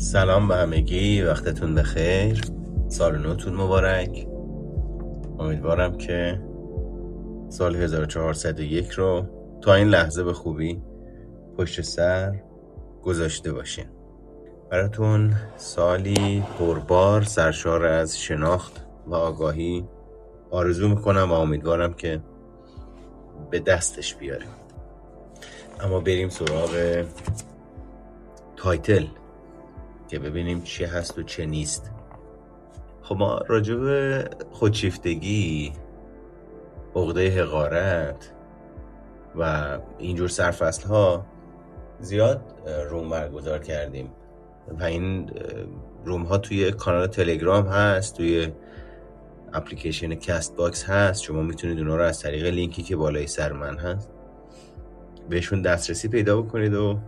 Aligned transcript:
سلام 0.00 0.48
به 0.48 0.56
همگی 0.56 1.22
وقتتون 1.22 1.74
بخیر. 1.74 2.40
سال 2.88 3.18
نوتون 3.18 3.54
مبارک. 3.54 4.26
امیدوارم 5.38 5.96
که 5.96 6.40
سال 7.48 7.76
1401 7.76 8.90
رو 8.90 9.26
تا 9.60 9.74
این 9.74 9.88
لحظه 9.88 10.24
به 10.24 10.32
خوبی 10.32 10.82
پشت 11.58 11.80
سر 11.80 12.42
گذاشته 13.02 13.52
باشین. 13.52 13.84
براتون 14.70 15.34
سالی 15.56 16.44
پربار 16.58 17.22
سرشار 17.22 17.84
از 17.84 18.18
شناخت 18.18 18.86
و 19.06 19.14
آگاهی 19.14 19.88
آرزو 20.50 20.88
می‌کنم 20.88 21.30
و 21.30 21.34
امیدوارم 21.34 21.92
که 21.92 22.20
به 23.50 23.58
دستش 23.60 24.14
بیاریم. 24.14 24.48
اما 25.80 26.00
بریم 26.00 26.28
سراغ 26.28 27.04
title. 28.56 29.04
که 30.10 30.18
ببینیم 30.18 30.62
چه 30.62 30.86
هست 30.86 31.18
و 31.18 31.22
چه 31.22 31.46
نیست. 31.46 31.90
خب 33.02 33.16
ما 33.16 33.38
راجع 33.48 33.74
به 33.74 34.24
خودشیفتگی 34.50 35.72
عقده 36.96 37.42
حقارت 37.42 38.32
و 39.36 39.78
اینجور 39.98 40.28
سرفصل 40.28 40.88
ها 40.88 41.26
زیاد 42.00 42.40
room 42.90 43.08
برگزار 43.08 43.58
کردیم. 43.58 44.10
و 44.80 44.84
این 44.84 45.30
room 46.04 46.22
ها 46.22 46.38
توی 46.38 46.70
کانال 46.72 47.06
تلگرام 47.06 47.66
هست 47.66 48.16
توی 48.16 48.52
اپلیکیشن 49.52 50.14
Castbox 50.14 50.84
هست. 50.84 51.22
شما 51.22 51.42
می‌تونید 51.42 51.78
اونا 51.78 51.96
رو 51.96 52.02
از 52.02 52.20
طریق 52.20 52.46
لینکی 52.46 52.82
که 52.82 52.96
بالای 52.96 53.26
سر 53.26 53.52
من 53.52 53.78
هست 53.78 54.10
بهشون 55.28 55.62
دسترسی 55.62 56.08
پیدا 56.08 56.42
بکنید 56.42 56.74
و 56.74 56.98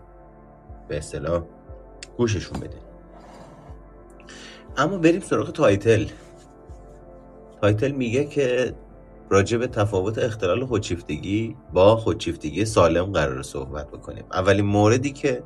به 0.88 0.96
اصطلاح 0.96 1.42
گوششون 2.16 2.60
بدید. 2.60 2.91
اما 4.76 4.98
بریم 4.98 5.20
سراغ 5.20 5.52
title. 5.52 6.04
title 7.60 7.90
میگه 7.90 8.24
که 8.24 8.74
راجع 9.30 9.58
به 9.58 9.66
تفاوت 9.66 10.18
اختلال 10.18 10.64
خودشیفتگی 10.66 11.56
با 11.72 11.96
خودشیفتگی 11.96 12.64
سالم 12.64 13.04
قرار 13.04 13.42
صحبت 13.42 13.88
بکنیم. 13.88 14.24
اولین 14.32 14.66
موردی 14.66 15.12
که 15.12 15.42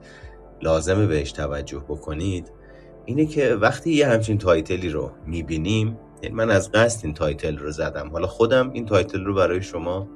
لازمه 0.62 1.06
بهش 1.06 1.32
توجه 1.32 1.78
بکنید 1.88 2.52
اینه 3.04 3.26
که 3.26 3.54
وقتی 3.54 3.92
یه 3.92 4.08
همچین 4.08 4.38
title 4.38 4.80
ی 4.80 4.88
رو 4.88 5.10
می‌بینیم 5.26 5.98
یعنی 6.22 6.34
من 6.34 6.50
از 6.50 6.72
قصد 6.72 7.04
این 7.04 7.14
title 7.14 7.58
رو 7.58 7.70
زدم. 7.70 8.08
حالا 8.12 8.26
خودم 8.26 8.70
این 8.72 8.86
title 8.86 9.24
رو 9.24 9.34
برای 9.34 9.62
شما 9.62 10.08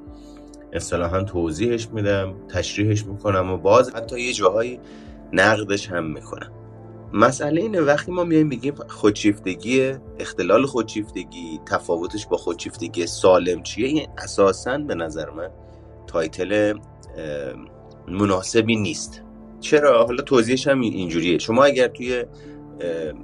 اصطلاحا 0.73 1.23
توضیحش 1.23 1.89
میدم 1.89 2.35
تشریحش 2.49 3.07
می‌کنم 3.07 3.51
و 3.51 3.57
باز 3.57 3.95
حتی 3.95 4.21
یه 4.21 4.33
جاهایی 4.33 4.81
نقدش 5.33 5.91
هم 5.91 6.13
می‌کنم. 6.13 6.53
مسئله 7.13 7.61
اینه 7.61 7.81
وقتی 7.81 8.13
ما 8.13 8.25
میایم 8.25 8.47
میگیم 8.47 8.75
خودشیفتگی 8.89 9.93
اختلال 10.19 10.67
خودشیفتگی 10.67 11.61
تفاوتش 11.67 12.27
با 12.27 12.37
خودشیفتگی 12.37 13.07
سالم 13.07 13.63
چیه؟ 13.63 13.87
این 13.89 14.07
اساسا 14.19 14.79
به 14.79 14.95
نظر 14.95 15.31
من 15.31 15.51
تایتل 16.07 16.79
مناسبی 18.09 18.77
نیست. 18.77 19.23
چرا؟ 19.61 20.07
حالا 20.07 20.23
توضیحش 20.23 20.69
هم 20.69 20.81
اینجوریه. 20.81 21.39
شما 21.39 21.65
اگر 21.65 21.89
توی 21.89 22.25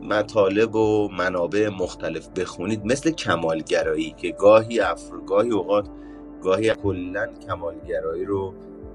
مطالب 0.02 0.74
و 0.74 1.08
منابع 1.08 1.68
مختلف 1.68 2.28
بخونید 2.28 2.84
مثل 2.84 3.10
کمالگرایی 3.10 4.14
که 4.16 4.30
گاهی 4.30 4.80
افر 4.80 5.16
گاهی 5.26 5.50
اوقات 5.50 5.88
گاهی 6.42 6.74
کلا 6.74 7.26
کمالگرایی 7.46 8.24
رو 8.24 8.54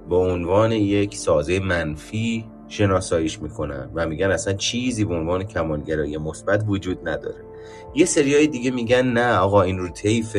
به 0.09 0.15
عنوان 0.15 0.71
یک 0.71 1.15
سازه 1.15 1.59
منفی 1.59 2.45
شناساییش 2.71 3.41
می‌کنن 3.41 3.89
و 3.93 4.07
میگن 4.07 4.31
اصلا 4.31 4.53
چیزی 4.53 5.05
به 5.05 5.15
عنوان 5.15 5.43
کمالگرایی 5.43 6.17
مثبت 6.17 6.63
وجود 6.67 7.09
نداره. 7.09 7.43
یه 7.95 8.05
سریای 8.05 8.47
دیگه 8.47 8.71
میگن 8.71 9.01
نه 9.01 9.33
آقا 9.33 9.61
این 9.61 9.77
رو 9.77 9.89
طیف 9.89 10.37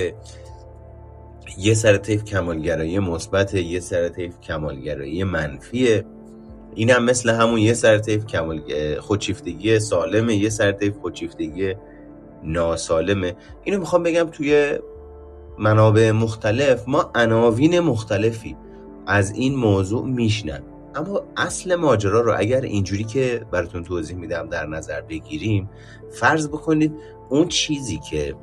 یه 1.59 1.75
سر 1.75 1.97
طیف 1.97 2.25
کمالگرایی 2.25 2.98
مثبت 2.98 3.54
یه 3.54 3.81
سر 3.81 4.09
طیف 4.09 4.41
کمالگرایی 4.41 5.25
منفیه. 5.25 6.04
این 6.75 6.91
هم 6.91 7.04
مثل 7.04 7.31
همون 7.31 7.59
یه 7.59 7.75
سر 7.75 7.98
طیف 7.98 8.26
کمال 8.26 8.60
خودشیفتگی 9.00 9.78
سالمه 9.78 10.34
یه 10.34 10.49
سر 10.49 10.72
طیف 10.72 10.97
خودشیفتگی 10.99 11.75
ناسالمه. 12.44 13.37
اینو 13.64 13.78
می‌خوام 13.78 14.03
بگم 14.03 14.25
توی 14.25 14.78
منابع 15.59 16.10
مختلف 16.10 16.88
ما 16.88 17.10
عناوین 17.14 17.81
مختلفی 17.81 18.56
از 19.06 19.32
این 19.32 19.54
موضوع 19.54 20.06
میشنن 20.06 20.62
اما 20.94 21.22
اصل 21.36 21.75
ماجرا 21.75 22.20
رو 22.20 22.34
اگر 22.36 22.60
اینجوری 22.60 23.04
که 23.04 23.47
براتون 23.50 23.84
توضیح 23.84 24.16
میدم 24.16 24.48
در 24.48 24.66
نظر 24.66 25.00
بگیریم 25.00 25.70
فرض 26.10 26.48
بکنید 26.48 26.92
اون 27.28 27.48
چیزی 27.48 27.98
که 28.10 28.34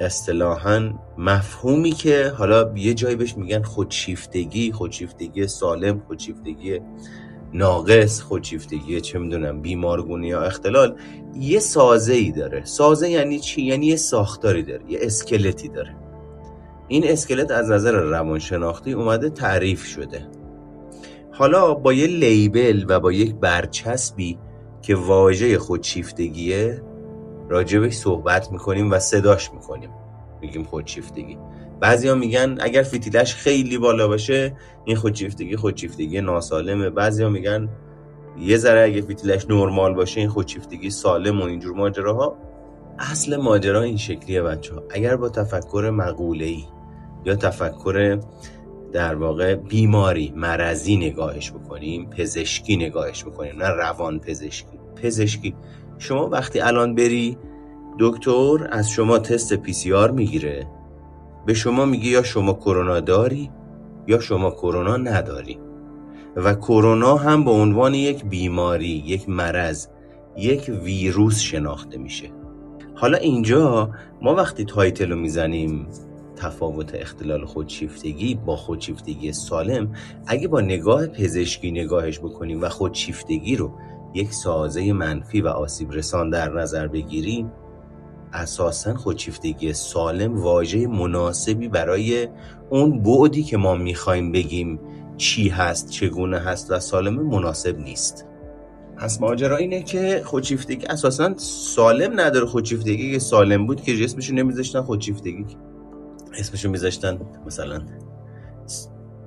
اصطلاحا 0.00 0.90
مفهومی 1.18 1.90
که 1.90 2.32
حالا 2.38 2.72
یه 2.76 2.94
جایی 2.94 3.16
بهش 3.16 3.36
میگن 3.36 3.62
خودشیفتگی 3.62 4.72
خودشیفتگی 4.72 5.46
سالم 5.46 6.02
خودشیفتگی 6.06 6.80
ناقص 7.52 8.20
خودشیفتگی 8.20 9.00
چه 9.00 9.18
می‌دونم 9.18 9.62
بیمارگونی 9.62 10.28
یا 10.28 10.42
اختلال 10.42 10.96
یه 11.34 11.58
سازه 11.58 12.12
ای 12.12 12.32
داره. 12.32 12.64
سازه 12.64 13.10
یعنی 13.10 13.38
چی؟ 13.38 13.62
یعنی 13.62 13.86
یه 13.86 13.96
ساختاری 13.96 14.62
داره 14.62 14.82
یه 14.88 14.98
اسکلتی 15.02 15.68
داره. 15.68 15.96
این 16.88 17.04
اسکلت 17.08 17.50
از 17.50 17.70
نظر 17.70 17.92
روانشناختی 17.92 18.92
اومده 18.92 19.30
تعریف 19.30 19.84
شده. 19.84 20.26
حالا 21.38 21.74
با 21.74 21.92
یه 21.92 22.06
لیبل 22.06 22.84
و 22.88 23.00
با 23.00 23.12
یک 23.12 23.34
برچسبی 23.34 24.38
که 24.82 24.94
واژه 24.94 25.58
خودشیفتگیه 25.58 26.82
راجبش 27.48 27.92
صحبت 27.92 28.52
می‌کنیم 28.52 28.90
و 28.90 28.98
صداش 28.98 29.52
می‌کنیم. 29.52 29.90
میگیم 30.40 30.64
خودشیفتگی 30.64 31.38
بعضیا 31.80 32.14
میگن 32.14 32.56
اگر 32.60 32.82
فیتیلش 32.82 33.34
خیلی 33.34 33.78
بالا 33.78 34.08
باشه 34.08 34.56
این 34.84 34.96
خودشیفتگی 34.96 35.56
خودشیفتگی 35.56 36.20
ناسالمه. 36.20 36.90
بعضیا 36.90 37.28
میگن 37.28 37.68
یه 38.38 38.56
ذره 38.56 38.84
اگه 38.84 39.00
فیتیلش 39.00 39.46
نرمال 39.50 39.94
باشه 39.94 40.20
این 40.20 40.28
خودشیفتگی 40.28 40.90
سالم 40.90 41.40
و 41.40 41.44
اینجور 41.44 41.76
ماجراها. 41.76 42.36
اصل 42.98 43.36
ماجرا 43.36 43.82
این 43.82 43.96
شکلیه 43.96 44.42
بچه 44.42 44.74
ها 44.74 44.82
اگر 44.90 45.16
با 45.16 45.28
تفکر 45.28 45.90
مقوله 45.94 46.56
یا 47.24 47.36
تفکر 47.36 48.18
در 48.96 49.14
واقع 49.14 49.54
بیماری 49.54 50.32
مرضی 50.36 50.96
نگاهش 50.96 51.50
بکنیم 51.50 52.10
پزشکی 52.10 52.76
نگاهش 52.76 53.24
بکنیم 53.24 53.56
نه 53.56 53.68
روان 53.68 54.18
پزشکی. 54.18 54.78
پزشکی 55.02 55.54
شما 55.98 56.28
وقتی 56.28 56.60
الان 56.60 56.94
بری 56.94 57.38
دکتر 57.98 58.68
از 58.70 58.90
شما 58.90 59.18
تست 59.18 59.54
PCR 59.54 60.10
می‌گیره. 60.10 60.66
به 61.46 61.54
شما 61.54 61.84
میگه 61.84 62.08
یا 62.08 62.22
شما 62.22 62.52
کرونا 62.52 63.00
داری 63.00 63.50
یا 64.06 64.20
شما 64.20 64.50
کرونا 64.50 64.96
نداری. 64.96 65.58
و 66.36 66.54
کرونا 66.54 67.16
هم 67.16 67.44
به 67.44 67.50
عنوان 67.50 67.94
یک 67.94 68.24
بیماری 68.24 69.02
یک 69.06 69.28
مرض 69.28 69.86
یک 70.36 70.70
ویروس 70.82 71.40
شناخته 71.40 71.98
میشه. 71.98 72.30
حالا 72.94 73.18
اینجا 73.18 73.90
ما 74.22 74.34
وقتی 74.34 74.64
تایتل 74.64 75.10
رو 75.10 75.16
می‌زنیم 75.16 75.86
تفاوت 76.36 76.94
اختلال 76.94 77.44
خودشیفتگی 77.44 78.34
با 78.34 78.56
خودشیفتگی 78.56 79.32
سالم 79.32 79.92
اگه 80.26 80.48
با 80.48 80.60
نگاه 80.60 81.06
پزشکی 81.06 81.70
نگاهش 81.70 82.18
بکنیم 82.18 82.62
و 82.62 82.68
خودشیفتگی 82.68 83.56
رو 83.56 83.72
یک 84.14 84.32
سازه 84.32 84.92
منفی 84.92 85.40
و 85.40 85.48
آسیب 85.48 85.92
رسان 85.92 86.30
در 86.30 86.52
نظر 86.52 86.88
بگیریم 86.88 87.52
اساسا 88.32 88.94
خودشیفتگی 88.94 89.72
سالم 89.72 90.42
واژه 90.42 90.86
مناسبی 90.86 91.68
برای 91.68 92.28
اون 92.70 93.02
بعدی 93.02 93.42
که 93.42 93.56
ما 93.56 93.74
می‌خوایم 93.74 94.32
بگیم 94.32 94.80
چی 95.16 95.48
هست 95.48 95.90
چگونه 95.90 96.38
هست 96.38 96.70
و 96.70 96.80
سالم 96.80 97.22
مناسب 97.22 97.78
نیست. 97.78 98.26
پس 98.96 99.20
ماجرا 99.20 99.56
اینه 99.56 99.82
که 99.82 100.22
خودشیفتگی 100.24 100.86
اساسا 100.86 101.34
سالم 101.36 102.20
نداره 102.20 102.46
خودشیفتگی 102.46 103.12
که 103.12 103.18
سالم 103.18 103.66
بود 103.66 103.80
که 103.80 103.96
جسمشو 103.96 104.34
نمیذاشتن 104.34 104.82
خودشیفتگی 104.82 105.46
اسمشو 106.38 106.70
میذاشتن 106.70 107.18
مثلا 107.46 107.82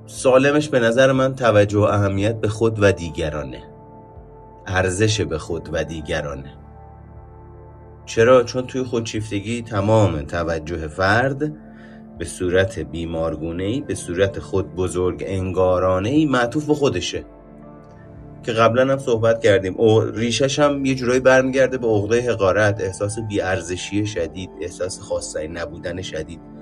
سالمش 0.06 0.70
به 0.70 0.80
نظر 0.80 1.12
من 1.12 1.36
توجه 1.36 1.80
و 1.80 1.82
اهمیت 1.82 2.42
به 2.42 2.48
خود 2.48 2.84
و 2.84 2.92
دیگرانه. 2.92 3.64
ارزش 4.68 5.22
به 5.22 5.38
خود 5.38 5.70
و 5.72 5.84
دیگرانه. 5.84 6.54
چرا؟ 8.06 8.44
چون 8.44 8.68
توی 8.68 8.84
خودشیفتگی 8.84 9.62
تمام 9.62 10.22
توجه 10.22 10.88
فرد 10.88 11.54
به 12.18 12.26
صورت 12.26 12.80
بیمارگونه 12.80 13.64
ای 13.64 13.82
به 13.82 13.96
صورت 13.96 14.40
خود 14.40 14.76
بزرگ 14.76 15.24
انگارانه 15.28 16.10
ای 16.10 16.26
معطوف 16.26 16.66
به 16.66 16.74
خودشه. 16.74 17.26
که 18.44 18.52
قبلا 18.52 18.92
هم 18.92 18.98
صحبت 18.98 19.44
کردیم. 19.44 19.76
او 19.78 20.02
ریشش 20.02 20.60
هم 20.60 20.86
یه 20.86 20.96
جورایی 20.96 21.20
برمیگرده 21.20 21.78
به 21.78 21.88
عقده 21.88 22.32
حقارت 22.32 22.82
احساس 22.82 23.20
بیارزشی 23.20 24.06
شدید 24.06 24.50
احساس 24.62 25.00
خواستنی 25.00 25.48
نبودن 25.48 26.02
شدید. 26.02 26.59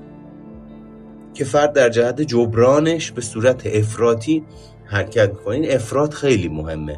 که 1.38 1.46
فرد 1.46 1.74
در 1.74 1.90
جهت 1.90 2.22
جبرانش 2.22 3.12
به 3.12 3.22
صورت 3.22 3.66
افراطی 3.66 4.44
حرکت 4.86 5.30
می‌کنه. 5.30 5.56
این 5.56 5.72
افراد 5.72 6.14
خیلی 6.14 6.48
مهمه. 6.48 6.98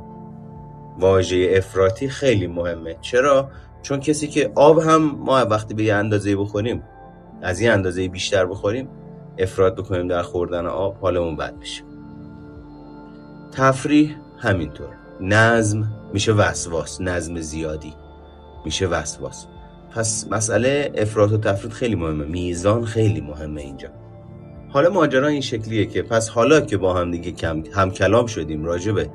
واژه 1.00 1.53
افراطی 1.57 2.09
خیلی 2.09 2.47
مهمه. 2.47 2.97
چرا؟ 3.01 3.50
چون 3.81 4.00
کسی 4.00 4.27
که 4.27 4.51
آب 4.56 4.80
هم 4.80 5.01
ما 5.01 5.45
وقتی 5.45 5.74
به 5.74 5.83
یه 5.83 5.95
اندازه 5.95 6.36
بخوریم 6.36 6.83
از 7.41 7.62
یه 7.62 7.71
اندازه 7.71 8.07
بیشتر 8.07 8.45
بخوریم 8.45 8.89
افراد 9.38 9.75
بکنیم 9.75 10.07
در 10.07 10.21
خوردن 10.21 10.65
آب 10.65 10.97
حالمون 10.97 11.36
بد 11.36 11.57
میشه. 11.57 11.83
تفریح 13.51 14.15
همینطور. 14.38 14.89
نظم 15.21 15.91
میشه 16.13 16.31
وسواس 16.31 17.01
نظم 17.01 17.39
زیادی 17.39 17.94
میشه 18.65 18.88
وسواس. 18.88 19.45
پس 19.95 20.27
مسئله 20.31 20.91
افراد 20.95 21.33
و 21.33 21.38
تفرید 21.38 21.74
خیلی 21.74 21.95
مهمه. 21.95 22.25
میزان 22.25 22.86
خیلی 22.86 23.21
مهمه 23.21 23.62
اینجا. 23.62 23.89
حالا 24.69 24.89
ماجرا 24.89 25.27
این 25.27 25.42
شکلیه 25.42 25.86
که 25.86 26.01
پس 26.01 26.30
حالا 26.30 26.62
که 26.62 26.77
با 26.77 26.94
هم 26.94 27.12
دیگه 27.12 27.31
کم 27.31 27.63
هم 27.74 27.92
کلام 27.92 28.25
شدیم 28.25 28.66
راجع 28.66 28.92
به 28.92 29.10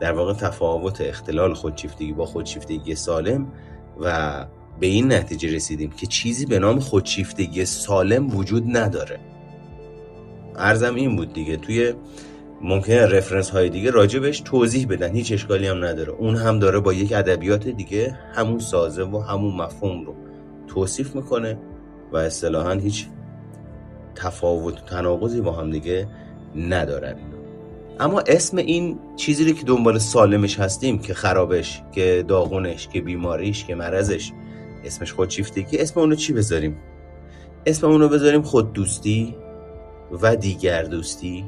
در 0.00 0.12
واقع 0.12 0.32
تفاوت 0.32 1.00
اختلال 1.00 1.54
خودشیفتگی 1.54 2.12
با 2.12 2.26
خودشیفتگی 2.26 2.94
سالم 2.94 3.52
و 4.00 4.46
به 4.80 4.86
این 4.86 5.12
نتیجه 5.12 5.54
رسیدیم 5.54 5.90
که 5.90 6.06
چیزی 6.06 6.46
به 6.46 6.58
نام 6.58 6.80
خودشیفتگی 6.80 7.64
سالم 7.64 8.36
وجود 8.36 8.76
نداره. 8.76 9.20
ارزم 10.56 10.94
این 10.94 11.16
بود 11.16 11.32
دیگه 11.32 11.56
توی 11.56 11.94
ممکنه 12.62 13.06
رفرنس 13.06 13.50
های 13.50 13.70
دیگه 13.70 13.90
راجع 13.90 14.18
بهش 14.18 14.40
توضیح 14.40 14.86
بدن 14.86 15.14
هیچ 15.14 15.32
اشکالی 15.32 15.66
هم 15.66 15.84
نداره. 15.84 16.12
اون 16.12 16.36
هم 16.36 16.58
داره 16.58 16.80
با 16.80 16.92
یک 16.92 17.12
ادبیات 17.12 17.68
دیگه 17.68 18.18
همون 18.34 18.58
سازه 18.58 19.02
و 19.02 19.18
همون 19.18 19.54
مفهوم 19.54 20.04
رو 20.04 20.14
توصیف 20.66 21.16
می‌کنه 21.16 21.58
و 22.12 22.16
اصطلاحا 22.16 22.72
هیچ 22.72 23.06
تفاوت 24.14 24.74
و 24.74 24.84
تناقضی 24.86 25.40
با 25.40 25.52
هم 25.52 25.70
دیگه 25.70 26.08
ندارن. 26.56 27.16
اما 28.00 28.20
اسم 28.20 28.56
این 28.56 28.98
چیزی 29.16 29.54
که 29.54 29.64
دنبال 29.64 29.98
سالمش 29.98 30.60
هستیم 30.60 30.98
که 30.98 31.14
خرابش 31.14 31.82
که 31.92 32.24
داغونش 32.28 32.88
که 32.88 33.00
بیماریش 33.00 33.64
که 33.64 33.74
مرزش 33.74 34.32
اسمش 34.84 35.12
خودشیفتگی 35.12 35.78
اسم 35.78 36.00
اونو 36.00 36.14
چی 36.14 36.32
بذاریم؟ 36.32 36.76
اسم 37.66 37.86
اونو 37.86 38.08
بذاریم 38.08 38.42
خود 38.42 38.72
دوستی 38.72 39.36
و 40.22 40.36
دیگر 40.36 40.82
دوستی. 40.82 41.44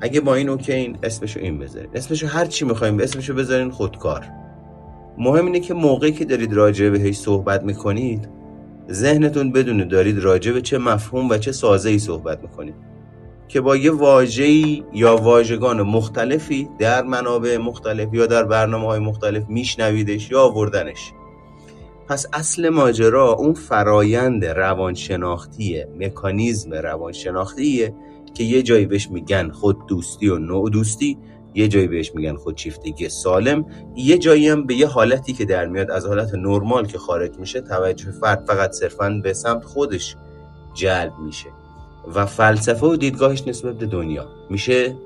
اگه 0.00 0.20
با 0.20 0.34
این 0.34 0.48
اوکی 0.48 0.72
این 0.72 0.98
اسمشو 1.02 1.40
این 1.40 1.58
بذارین 1.58 1.90
اسمشو 1.94 2.26
هر 2.26 2.44
چی 2.44 2.64
می‌خوایم 2.64 3.00
اسمشو 3.00 3.34
بذارین 3.34 3.70
خودکار. 3.70 4.24
مهم 5.18 5.46
اینه 5.46 5.60
که 5.60 5.74
موقعی 5.74 6.12
که 6.12 6.24
دارید 6.24 6.52
راجع 6.52 6.88
بهش 6.88 7.16
صحبت 7.16 7.62
می‌کنید 7.62 8.28
ذهنتون 8.90 9.52
بدونه 9.52 9.84
دارید 9.84 10.18
راجع 10.18 10.52
به 10.52 10.60
چه 10.60 10.78
مفهوم 10.78 11.28
و 11.28 11.38
چه 11.38 11.52
سازه 11.52 11.90
ای 11.90 11.98
صحبت 11.98 12.42
می‌کنید. 12.42 12.74
که 13.48 13.60
با 13.60 13.76
یه 13.76 13.90
واژه‌ای 13.90 14.84
یا 14.92 15.16
واژگان 15.16 15.82
مختلفی 15.82 16.68
در 16.78 17.02
منابع 17.02 17.56
مختلف 17.56 18.14
یا 18.14 18.26
در 18.26 18.44
برنامه 18.44 18.86
های 18.86 19.00
مختلف 19.00 19.44
میشنویدش 19.48 20.30
یا 20.30 20.40
آوردنش. 20.40 21.12
پس 22.08 22.26
اصل 22.32 22.68
ماجرا 22.68 23.32
اون 23.32 23.54
فرایند 23.54 24.44
روانشناختی 24.44 25.84
مکانیزم 25.98 26.74
روانشناختیه 26.74 27.94
که 28.34 28.44
یه 28.44 28.62
جایی 28.62 28.86
بهش 28.86 29.10
میگن 29.10 29.50
خود 29.50 29.86
دوستی 29.86 30.28
و 30.28 30.38
نوع 30.38 30.70
دوستی 30.70 31.18
یه 31.58 31.68
جایی 31.68 31.88
بهش 31.88 32.14
میگن 32.14 32.36
خودشیفتگی 32.36 33.08
سالم 33.08 33.66
یه 33.96 34.18
جایی 34.18 34.48
هم 34.48 34.66
به 34.66 34.74
یه 34.74 34.86
حالتی 34.86 35.32
که 35.32 35.44
در 35.44 35.66
میاد 35.66 35.90
از 35.90 36.06
حالت 36.06 36.34
نرمال 36.34 36.86
که 36.86 36.98
خارج 36.98 37.38
میشه 37.38 37.60
توجه 37.60 38.10
فرد 38.10 38.44
فقط 38.46 38.72
صرفا 38.72 39.20
به 39.22 39.32
سمت 39.32 39.64
خودش 39.64 40.16
جلب 40.74 41.12
میشه. 41.18 41.48
و 42.14 42.26
فلسفه 42.26 42.86
و 42.86 42.96
دیدگاهش 42.96 43.42
نسبت 43.46 43.78
به 43.78 43.86
دنیا. 43.86 44.28
میشه 44.50 44.96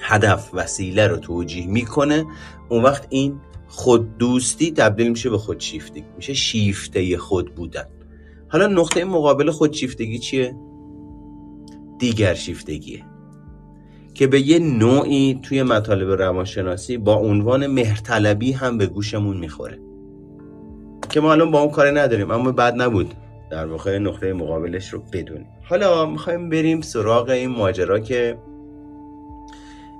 هدف 0.00 0.50
وسیله 0.52 1.06
رو 1.06 1.16
توجیه 1.16 1.66
می‌کنه. 1.66 2.24
اون 2.68 2.82
وقت 2.82 3.06
این 3.10 3.40
خود 3.68 4.18
دوستی 4.18 4.72
تبدیل 4.72 5.08
میشه 5.08 5.30
به 5.30 5.38
خودشیفتگی 5.38 6.04
میشه 6.16 6.34
شیفته 6.34 7.16
خود 7.16 7.54
بودن. 7.54 7.86
حالا 8.48 8.66
نقطه 8.66 9.04
مقابل 9.04 9.50
خودشیفتگی 9.50 10.18
چیه؟ 10.18 10.56
دیگر 11.98 12.34
شیفتگیه. 12.34 13.04
که 14.18 14.26
به 14.26 14.40
یه 14.40 14.58
نوعی 14.58 15.40
توی 15.42 15.62
مطالب 15.62 16.22
روانشناسی 16.22 16.98
با 16.98 17.14
عنوان 17.14 17.66
مهرطلبی 17.66 18.52
هم 18.52 18.78
به 18.78 18.86
گوشمون 18.86 19.36
می‌خوره. 19.36 19.78
که 21.10 21.20
ما 21.20 21.32
الان 21.32 21.50
با 21.50 21.60
اون 21.60 21.70
کاری 21.70 21.92
نداریم 21.92 22.30
اما 22.30 22.52
بعد 22.52 22.82
نبود 22.82 23.14
در 23.50 23.66
واقع 23.66 23.98
نقطه 23.98 24.32
مقابلش 24.32 24.88
رو 24.88 25.02
بدونیم. 25.12 25.46
حالا 25.64 26.06
می‌خوایم 26.06 26.48
بریم 26.48 26.80
سراغ 26.80 27.28
این 27.28 27.50
ماجرا 27.50 27.98
که 27.98 28.38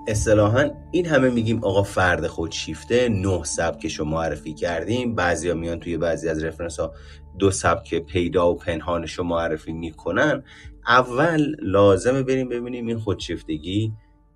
اصطلاحا 0.08 0.70
این 0.90 1.06
همه 1.06 1.30
میگیم 1.30 1.64
آقا 1.64 1.82
فرد 1.82 2.26
خودشیفته 2.26 3.08
نه 3.08 3.44
سبکش 3.44 3.98
رو 3.98 4.04
معرفی 4.04 4.54
کردیم. 4.54 5.14
بعضیا 5.14 5.54
میان 5.54 5.80
توی 5.80 5.96
بعضی 5.96 6.28
از 6.28 6.44
رفرنس 6.44 6.80
ها 6.80 6.92
دو 7.38 7.50
سبک 7.50 7.94
پیدا 7.94 8.50
و 8.50 8.56
پنهانش 8.56 9.12
رو 9.12 9.24
معرفی 9.24 9.72
می‌کنن. 9.72 10.42
اول 10.88 11.56
لازمه 11.62 12.22
بریم 12.22 12.48
ببینیم 12.48 12.86
این 12.86 12.98
خودشیفتگی 12.98 13.92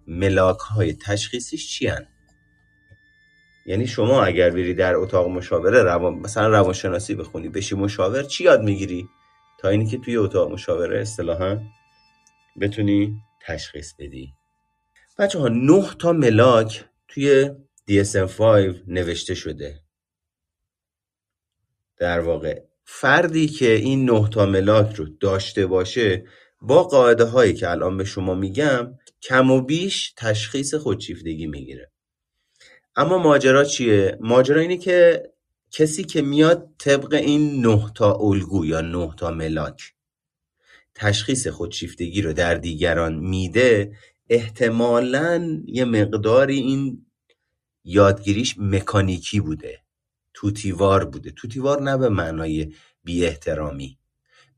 ملاک 0.06 0.58
های 0.58 0.92
تشخیصیش 0.92 1.68
چی 1.68 1.86
هن؟ 1.86 2.06
یعنی 3.66 3.86
شما 3.86 4.24
اگر 4.24 4.50
بری 4.50 4.74
در 4.74 4.94
اتاق 4.96 5.28
مشاوره 5.28 5.82
روان 5.82 6.14
مثلا 6.14 6.48
روانشناسی 6.48 7.14
بخونی 7.14 7.48
بشی 7.48 7.74
مشاور 7.74 8.22
چی 8.22 8.44
یاد 8.44 8.62
می‌گیری؟ 8.62 9.08
تا 9.60 9.68
اینی 9.68 9.86
که 9.86 9.98
توی 9.98 10.16
اتاق 10.16 10.52
مشاوره 10.52 11.00
اصطلاحا 11.00 11.58
بتونی 12.60 13.16
تشخیص 13.46 13.92
بدی. 13.98 14.32
بچه 15.18 15.38
ها 15.38 15.48
نه 15.48 15.94
تا 15.98 16.12
ملاک 16.12 16.84
توی 17.08 17.50
DSM-5 17.90 18.40
نوشته 18.86 19.34
شده. 19.34 19.80
در 21.98 22.20
واقع 22.20 22.62
فردی 22.84 23.48
که 23.48 23.72
این 23.72 24.10
نه 24.10 24.28
تا 24.28 24.46
ملاک 24.46 24.96
رو 24.96 25.06
داشته 25.20 25.66
باشه 25.66 26.24
با 26.60 26.82
قاعده 26.82 27.24
هایی 27.24 27.54
که 27.54 27.70
الان 27.70 27.96
به 27.96 28.04
شما 28.04 28.34
میگم 28.34 28.94
کم 29.22 29.50
و 29.50 29.60
بیش 29.60 30.14
تشخیص 30.16 30.74
خودشیفتگی 30.74 31.46
می‌گیره. 31.46 31.90
اما 32.96 33.18
ماجرا 33.18 33.64
چیه؟ 33.64 34.18
ماجرا 34.20 34.60
اینه 34.60 34.76
که 34.76 35.22
کسی 35.70 36.04
که 36.04 36.22
میاد 36.22 36.68
طبق 36.78 37.14
این 37.14 37.66
نه 37.66 37.92
تا 37.94 38.14
الگو 38.14 38.66
یا 38.66 38.80
نه 38.80 39.14
تا 39.16 39.30
ملاک 39.30 39.94
تشخیص 40.94 41.46
خودشیفتگی 41.46 42.22
رو 42.22 42.32
در 42.32 42.54
دیگران 42.54 43.14
میده 43.14 43.96
احتمالا 44.28 45.62
یه 45.66 45.84
مقداری 45.84 46.58
این 46.58 47.06
یادگیریش 47.84 48.54
مکانیکی 48.58 49.40
بوده 49.40 49.80
توتیوار 50.34 51.04
بوده. 51.04 51.30
توتیوار 51.30 51.82
نه 51.82 51.96
به 51.96 52.08
معنای 52.08 52.74
بی 53.04 53.26
احترامی 53.26 53.98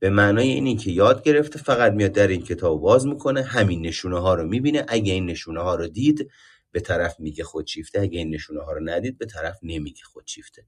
به 0.04 0.11
معنای 0.11 0.49
اینی 0.49 0.76
که 0.76 0.90
یاد 0.90 1.23
گرفته 1.23 1.58
فقط 1.58 1.92
میاد 1.92 2.12
در 2.12 2.28
این 2.28 2.42
کتاب 2.42 2.80
باز 2.80 3.06
می‌کنه. 3.06 3.42
همین 3.42 3.87
نشونه 3.87 4.20
ها 4.20 4.34
رو 4.34 4.49
می‌بینه. 4.49 4.84
اگه 4.88 5.12
این 5.12 5.26
نشونه 5.26 5.61
ها 5.61 5.75
رو 5.75 5.87
دید 5.87 6.30
به 6.73 6.80
طرف 6.80 7.20
میگه 7.20 7.44
خودشیفته 7.44 8.00
اگه 8.00 8.18
این 8.18 8.34
نشونه 8.34 8.61
ها 8.61 8.73
رو 8.73 8.80
ندید 8.84 9.18
به 9.18 9.26
طرف 9.26 9.58
نمیگه 9.62 10.02
خودشیفته 10.04 10.66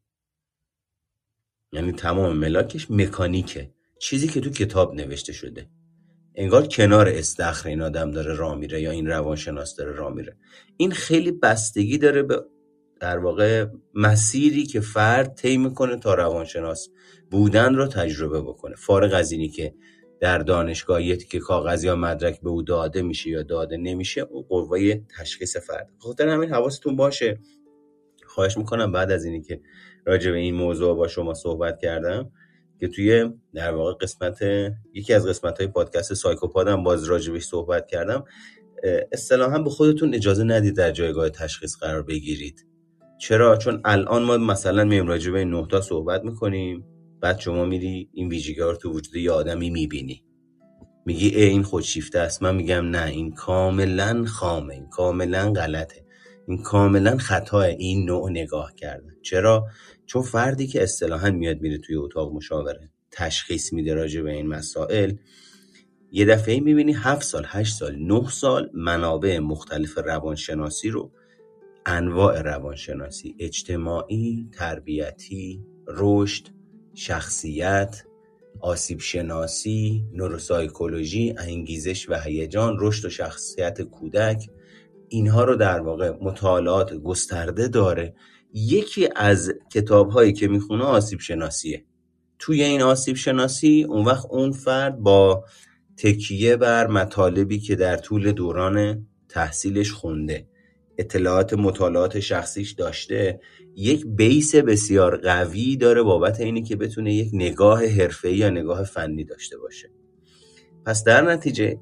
یعنی 1.72 1.92
تمام 1.92 2.36
ملاکش 2.36 2.90
مکانیکه. 2.90 3.70
چیزی 4.00 4.28
که 4.28 4.40
تو 4.40 4.50
کتاب 4.50 4.94
نوشته 4.94 5.32
شده. 5.32 5.68
انگار 6.34 6.66
کنار 6.66 7.08
استخر 7.08 7.68
این 7.68 7.82
آدم 7.82 8.10
داره 8.10 8.34
راه 8.34 8.54
میره 8.58 8.80
یا 8.80 8.90
این 8.90 9.06
روانشناس 9.06 9.76
داره 9.76 9.92
راه 9.92 10.14
میره. 10.14 10.36
این 10.76 10.90
خیلی 10.90 11.32
بستگی 11.32 11.98
داره 11.98 12.22
به 12.22 12.44
در 13.00 13.18
واقع 13.18 13.66
مسیری 13.94 14.66
که 14.66 14.80
فرد 14.80 15.34
طی 15.34 15.56
می‌کنه 15.56 15.96
تا 15.96 16.14
روانشناس 16.14 16.88
بودن 17.30 17.74
رو 17.74 17.86
تجربه 17.86 18.40
بکنه. 18.40 18.74
فارغ 18.74 19.14
از 19.14 19.32
اینی 19.32 19.48
که 19.48 19.74
در 20.20 20.38
دانشگاه 20.38 21.16
که 21.16 21.38
کاغذ 21.38 21.84
یا 21.84 21.96
مدرک 21.96 22.40
به 22.40 22.50
او 22.50 22.62
داده 22.62 23.02
میشه 23.02 23.30
یا 23.30 23.42
داده 23.42 23.76
نمیشه 23.76 24.20
اون 24.20 24.42
قوه 24.42 24.94
تشخیص 25.18 25.56
فرد. 25.56 25.90
خاطر 25.98 26.28
همین 26.28 26.50
حواستون 26.50 26.96
باشه. 26.96 27.38
خواهش 28.26 28.58
می‌کنم 28.58 28.92
بعد 28.92 29.10
از 29.10 29.24
اینی 29.24 29.42
که 29.42 29.60
راجع 30.06 30.30
به 30.30 30.36
این 30.36 30.54
موضوع 30.54 30.96
با 30.96 31.08
شما 31.08 31.34
صحبت 31.34 31.78
کردم 31.78 32.30
که 32.80 32.88
توی 32.88 33.30
در 33.54 33.74
واقع 33.74 33.92
قسمت 33.92 34.38
یکی 34.94 35.14
از 35.14 35.26
قسمت 35.26 35.58
های 35.58 35.66
پادکست 35.66 36.14
سایکوپادم 36.14 36.82
باز 36.82 37.04
راجبش 37.04 37.42
صحبت 37.42 37.86
کردم. 37.86 38.24
اصطلاحا 39.12 39.58
به 39.58 39.70
خودتون 39.70 40.14
اجازه 40.14 40.44
ندید 40.44 40.76
در 40.76 40.90
جایگاه 40.90 41.30
تشخیص 41.30 41.76
قرار 41.76 42.02
بگیرید. 42.02 42.66
چرا؟ 43.20 43.56
چون 43.56 43.80
الان 43.84 44.22
ما 44.22 44.36
مثلا 44.36 44.84
میایم 44.84 45.06
راجع 45.06 45.32
به 45.32 45.38
این 45.38 45.80
صحبت 45.80 46.24
می‌کنیم. 46.24 46.84
بعد 47.20 47.38
شما 47.38 47.64
میری 47.64 48.08
این 48.12 48.28
ویژگی 48.28 48.60
رو 48.60 48.76
تو 48.76 48.92
وجود 48.92 49.16
یه 49.16 49.30
آدمی 49.30 49.70
می‌بینی. 49.70 50.22
میگی 51.06 51.28
ای 51.28 51.44
این 51.44 51.62
خودشیفته 51.62 52.18
است. 52.18 52.42
من 52.42 52.56
میگم 52.56 52.84
نه 52.84 53.06
این 53.06 53.32
کاملا 53.32 54.24
خامه 54.24 54.74
این 54.74 54.86
کاملا 54.86 55.52
غلطه. 55.52 56.04
این 56.48 56.62
کاملا 56.62 57.16
خطا 57.16 57.62
این 57.62 58.04
نوع 58.04 58.30
نگاه 58.30 58.74
کردن. 58.74 59.14
چرا؟ 59.22 59.66
چون 60.06 60.22
فردی 60.22 60.66
که 60.66 60.82
اصطلاحا 60.82 61.30
میاد 61.30 61.60
میره 61.60 61.78
توی 61.78 61.96
اتاق 61.96 62.32
مشاوره 62.32 62.90
تشخیص 63.10 63.72
میده 63.72 63.94
راجع 63.94 64.22
به 64.22 64.32
این 64.32 64.46
مسائل. 64.46 65.12
یه 66.12 66.24
دفعه 66.24 66.60
می‌بینی 66.60 66.92
هفت 66.92 67.22
سال 67.22 67.44
هشت 67.46 67.74
سال 67.74 67.96
نه 67.96 68.30
سال 68.30 68.70
منابع 68.74 69.38
مختلف 69.38 69.98
روانشناسی 69.98 70.90
رو 70.90 71.12
انواع 71.86 72.42
روانشناسی 72.42 73.36
اجتماعی، 73.38 74.48
تربیتی، 74.52 75.64
رشد، 75.88 76.48
شخصیت، 76.98 78.02
آسیب 78.60 79.00
شناسی، 79.00 80.04
نوروسایکولوژی، 80.12 81.34
انگیزش 81.38 82.08
و 82.08 82.20
هیجان، 82.20 82.76
رشد 82.80 83.04
و 83.04 83.10
شخصیت 83.10 83.82
کودک 83.82 84.50
اینها 85.08 85.44
رو 85.44 85.56
در 85.56 85.80
واقع 85.80 86.12
مطالعات 86.20 86.94
گسترده 86.94 87.68
داره. 87.68 88.14
یکی 88.52 89.08
از 89.16 89.52
کتاب 89.72 90.10
هایی 90.10 90.32
که 90.32 90.48
می‌خونه 90.48 90.84
آسیب 90.84 91.20
شناسیه 91.20 91.84
توی 92.38 92.62
این 92.62 92.82
آسیب 92.82 93.16
شناسی 93.16 93.86
اون 93.88 94.04
وقت 94.04 94.26
اون 94.30 94.52
فرد 94.52 94.98
با 94.98 95.44
تکیه 95.96 96.56
بر 96.56 96.86
مطالبی 96.86 97.58
که 97.58 97.76
در 97.76 97.96
طول 97.96 98.32
دوران 98.32 99.06
تحصیلش 99.28 99.92
خونده 99.92 100.48
اطلاعات 100.98 101.54
مطالعات 101.54 102.20
شخصیش 102.20 102.72
داشته 102.72 103.40
یک 103.78 104.06
بیس 104.06 104.54
بسیار 104.54 105.16
قوی 105.16 105.76
داره 105.76 106.02
بابت 106.02 106.40
اینی 106.40 106.62
که 106.62 106.76
بتونه 106.76 107.14
یک 107.14 107.30
نگاه 107.32 107.86
حرفه‌ای 107.86 108.36
یا 108.36 108.50
نگاه 108.50 108.84
فنی 108.84 109.24
داشته 109.24 109.58
باشه. 109.58 109.90
پس 110.86 111.04
در 111.04 111.22
نتیجه 111.22 111.78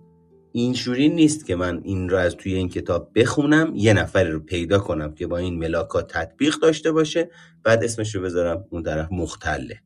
اینجوری 0.53 1.09
نیست 1.09 1.47
که 1.47 1.57
من 1.57 1.81
این 1.85 2.09
رو 2.09 2.17
از 2.17 2.37
توی 2.37 2.55
این 2.55 2.69
کتاب 2.69 3.11
بخونم 3.15 3.73
یه 3.77 3.93
نفری 3.93 4.31
رو 4.31 4.41
پیدا 4.41 4.79
کنم 4.79 5.15
که 5.15 5.27
با 5.27 5.39
این 5.39 5.59
ملاکات 5.59 6.13
تطبیق 6.13 6.55
داشته 6.55 6.93
باشه 6.93 7.31
بعد 7.65 7.85
اسمش 7.85 8.15
رو 8.15 8.23
بذارم 8.23 8.65
اون 8.71 8.83
طرف 8.83 9.09
مختله. 9.13 9.81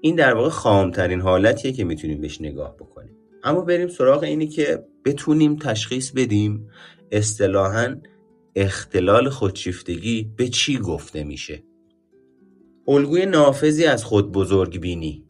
این 0.00 0.16
در 0.16 0.34
واقع 0.34 0.48
خامترین 0.48 1.20
حالتیه 1.20 1.72
که 1.72 1.84
می‌تونیم 1.84 2.20
بهش 2.20 2.40
نگاه 2.40 2.76
بکنیم. 2.76 3.16
اما 3.44 3.60
بریم 3.60 3.88
سراغ 3.88 4.22
اینی 4.22 4.46
که 4.46 4.84
بتونیم 5.04 5.56
تشخیص 5.56 6.10
بدیم. 6.10 6.68
اصطلاحا 7.10 7.96
اختلال 8.56 9.28
خودشیفتگی 9.28 10.32
به 10.36 10.48
چی 10.48 10.78
گفته 10.78 11.24
میشه؟ 11.24 11.62
الگوی 12.88 13.26
نافذی 13.26 13.84
از 13.84 14.04
خود 14.04 14.32
بزرگ 14.32 14.80
بینی. 14.80 15.24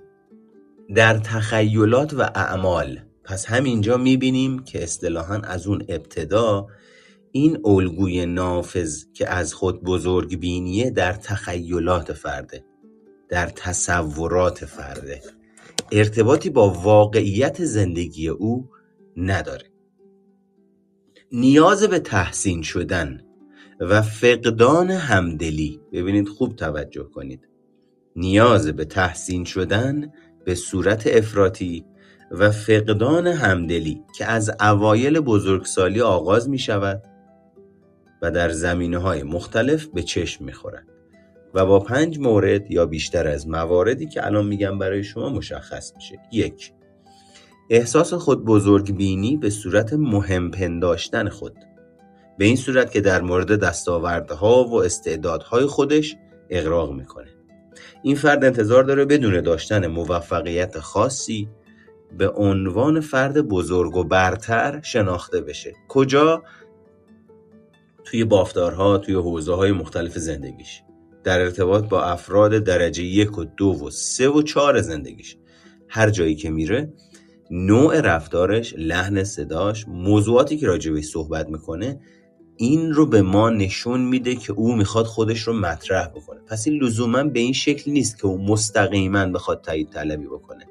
در 0.95 1.19
تخیلات 1.19 2.15
و 2.15 2.21
اعمال 2.21 3.01
پس 3.25 3.47
همینجا 3.47 3.97
می‌بینیم 3.97 4.59
که 4.59 4.83
اصطلاحا 4.83 5.35
از 5.35 5.67
اون 5.67 5.85
ابتدا 5.89 6.67
این 7.33 7.59
الگوی 7.65 8.27
نافذ 8.27 9.05
که 9.15 9.29
از 9.29 9.55
خود 9.55 9.83
بزرگ 9.83 10.39
بینیه 10.39 10.91
در 10.91 11.13
تخیلات 11.13 12.13
فرده 12.13 12.65
در 13.29 13.47
تصورات 13.47 14.65
فرده. 14.65 15.23
ارتباطی 15.93 16.51
با 16.51 16.71
واقعیت 16.71 17.65
زندگی 17.65 18.29
او 18.29 18.71
نداره. 19.17 19.72
نیاز 21.35 21.85
به 21.85 21.99
تحسین 21.99 22.63
شدن 22.63 23.21
و 23.81 24.03
فقدان 24.03 24.91
همدلی. 24.91 25.81
ببینید 25.93 26.29
خوب 26.29 26.57
توجه 26.57 27.03
کنید. 27.03 27.49
نیاز 28.17 28.69
به 28.69 28.85
تحسین 28.85 29.45
شدن 29.45 30.13
به 30.45 30.55
صورت 30.55 31.07
افراطی 31.07 31.85
و 32.31 32.51
فقدان 32.51 33.27
همدلی 33.27 34.03
که 34.19 34.27
از 34.27 34.51
اوایل 34.61 35.21
بزرگسالی 35.21 36.01
آغاز 36.01 36.49
می 36.49 36.59
شود 36.59 37.03
و 38.23 38.31
در 38.31 38.51
زمینه 38.51 38.99
های 38.99 39.23
مختلف 39.23 39.87
به 39.87 40.03
چشم 40.03 40.45
می 40.45 40.53
خورد 40.53 40.87
و 41.55 41.67
با 41.67 41.81
پنج 41.81 42.19
مورد 42.19 42.71
یا 42.71 42.87
بیشتر 42.87 43.29
از 43.29 43.49
مواردی 43.49 44.07
که 44.07 44.27
الان 44.27 44.47
میگم 44.47 44.79
برای 44.79 45.05
شما 45.05 45.29
مشخص 45.29 45.93
میشه. 45.97 46.19
یک 46.33 46.73
احساس 47.71 48.15
خود 48.15 48.45
بزرگ 48.45 48.97
بینی 48.97 49.37
به 49.37 49.51
صورت 49.51 49.93
مهم 49.93 50.51
پنداشتن 50.51 51.29
خود. 51.29 51.55
به 52.39 52.45
این 52.45 52.57
صورت 52.57 52.93
که 52.93 53.01
در 53.01 53.21
مورد 53.21 53.61
دستاوردها 53.61 54.65
و 54.65 54.83
استعدادهای 54.83 55.67
خودش 55.67 56.17
اقراق 56.51 56.93
می‌کنه. 56.93 57.29
این 58.03 58.17
فرد 58.17 58.45
انتظار 58.45 58.85
داره 58.85 59.05
بدون 59.05 59.41
داشتن 59.41 59.87
موفقیت 59.87 60.79
خاصی 60.79 61.49
به 62.19 62.29
عنوان 62.29 63.01
فرد 63.01 63.41
بزرگ 63.41 63.97
و 63.97 64.05
برتر 64.05 64.81
شناخته 64.83 65.41
بشه. 65.41 65.73
کجا؟ 65.89 66.43
توی 68.05 68.25
بافتارها 68.25 68.99
توی 68.99 69.15
حوزه 69.15 69.55
های 69.55 69.73
مختلف 69.73 70.19
زندگیش. 70.19 70.83
در 71.25 71.41
ارتباط 71.41 71.85
با 71.85 72.03
افراد 72.03 72.53
درجه 72.53 73.03
یک 73.03 73.39
و 73.39 73.45
دو 73.45 73.85
و 73.85 73.91
سه 73.91 74.29
و 74.29 74.43
چهار 74.43 74.81
زندگیش. 74.81 75.37
هر 75.89 76.11
جایی 76.11 76.35
که 76.35 76.51
میره 76.51 76.93
نوع 77.55 78.01
رفتارش 78.01 78.75
لحن 78.79 79.25
صداش 79.25 79.89
موضوعاتی 79.89 80.57
که 80.57 80.67
راجبش 80.67 81.05
صحبت 81.05 81.49
می‌کنه 81.49 82.01
این 82.57 82.93
رو 82.93 83.07
به 83.07 83.23
ما 83.23 83.51
نشون 83.51 84.01
میده 84.01 84.35
که 84.35 84.53
او 84.53 84.77
می‌خواد 84.77 85.05
خودش 85.05 85.41
رو 85.41 85.53
مطرح 85.53 86.09
بکنه. 86.09 86.41
پس 86.47 86.67
این 86.67 86.83
لزوما 86.83 87.25
به 87.25 87.41
این 87.41 87.53
شکل 87.53 87.91
نیست 87.91 88.19
که 88.19 88.27
او 88.27 88.45
مستقیما 88.45 89.27
بخواد 89.27 89.61
تایید 89.61 89.91
طلبی 89.91 90.27
بکنه. 90.27 90.67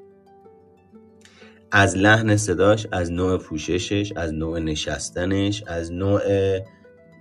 از 1.70 1.96
لحن 1.96 2.36
صداش 2.36 2.86
از 2.92 3.12
نوع 3.12 3.38
پوششش 3.38 4.12
از 4.16 4.32
نوع 4.32 4.58
نشستنش 4.58 5.64
از 5.66 5.92
نوع 5.92 6.22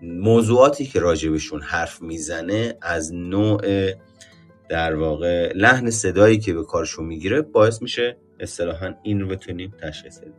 موضوعاتی 0.01 0.85
که 0.85 0.99
راجبشون 0.99 1.61
حرف 1.61 2.01
می‌زنه 2.01 2.77
از 2.81 3.13
نوع 3.13 3.91
در 4.69 4.95
واقع 4.95 5.53
لحن 5.55 5.89
صدایی 5.89 6.37
که 6.37 6.53
به 6.53 6.63
کارشون 6.63 7.05
می‌گیره 7.05 7.41
باعث 7.41 7.81
میشه 7.81 8.17
اصطلاحا 8.41 8.93
این 9.03 9.21
رو 9.21 9.27
بتونیم 9.27 9.73
تشخیص 9.81 10.19
بدیم. 10.19 10.33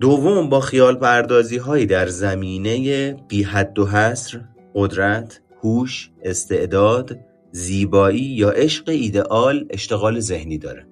دوم 0.00 0.48
با 0.48 0.60
خیال 0.60 0.96
پردازی 0.96 1.56
هایی 1.56 1.86
در 1.86 2.06
زمینه 2.06 3.12
بی 3.28 3.42
حد 3.42 3.78
و 3.78 3.86
حصر 3.86 4.40
قدرت 4.74 5.40
هوش 5.62 6.10
استعداد 6.22 7.18
زیبایی 7.52 8.20
یا 8.20 8.50
عشق 8.50 8.88
ایدئال 8.88 9.66
اشتغال 9.70 10.20
ذهنی 10.20 10.58
داره. 10.58 10.86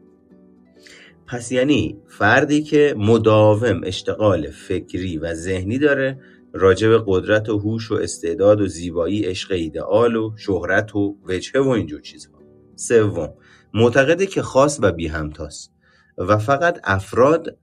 پس 1.27 1.53
یعنی 1.53 1.99
فردی 2.09 2.63
که 2.63 2.95
مداوم 2.99 3.81
اشتغال 3.85 4.51
فکری 4.51 5.19
و 5.19 5.35
ذهنی 5.35 5.79
داره 5.79 6.19
راجع 6.53 6.89
به 6.89 7.03
قدرت 7.07 7.49
و 7.49 7.59
هوش 7.59 7.91
و 7.91 7.95
استعداد 7.95 8.61
و 8.61 8.67
زیبایی 8.67 9.25
عشق 9.25 9.53
ایدئال 9.53 10.17
و 10.17 10.33
شهرت 10.37 10.97
و 10.97 11.17
وجهه 11.25 11.63
و 11.63 11.69
اینجور 11.69 12.01
چیزها. 12.01 12.39
سوم 12.77 13.35
معتقده 13.75 14.27
که 14.27 14.43
خاص 14.43 14.79
و 14.83 14.93
بی 14.93 15.07
همتاست 15.07 15.73
و 16.19 16.39
فقط 16.39 16.81
افراد 16.85 17.59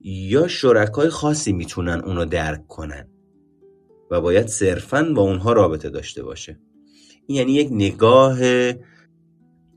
یا 0.00 0.48
شرکای 0.48 1.08
خاصی 1.08 1.52
می‌تونن 1.52 2.00
اونو 2.04 2.24
درک 2.24 2.66
کنن 2.66 3.08
و 4.10 4.20
باید 4.20 4.46
صرفا 4.46 5.12
با 5.16 5.22
اونها 5.22 5.52
رابطه 5.52 5.90
داشته 5.90 6.22
باشه. 6.22 6.58
این 7.26 7.38
یعنی 7.38 7.52
یک 7.52 7.68
نگاه 7.70 8.38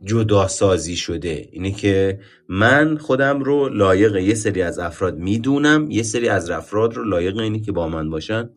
جداسازی 0.03 0.95
شده. 0.95 1.49
اینه 1.51 1.71
که 1.71 2.19
من 2.49 2.97
خودم 2.97 3.39
رو 3.39 3.69
لایق 3.69 4.15
یه 4.15 4.35
سری 4.35 4.61
از 4.61 4.79
افراد 4.79 5.17
می‌دونم 5.17 5.91
یه 5.91 6.03
سری 6.03 6.29
از 6.29 6.49
افراد 6.49 6.93
رو 6.93 7.03
لایق 7.03 7.37
اینه 7.37 7.59
که 7.59 7.71
با 7.71 7.87
من 7.87 8.09
باشن. 8.09 8.49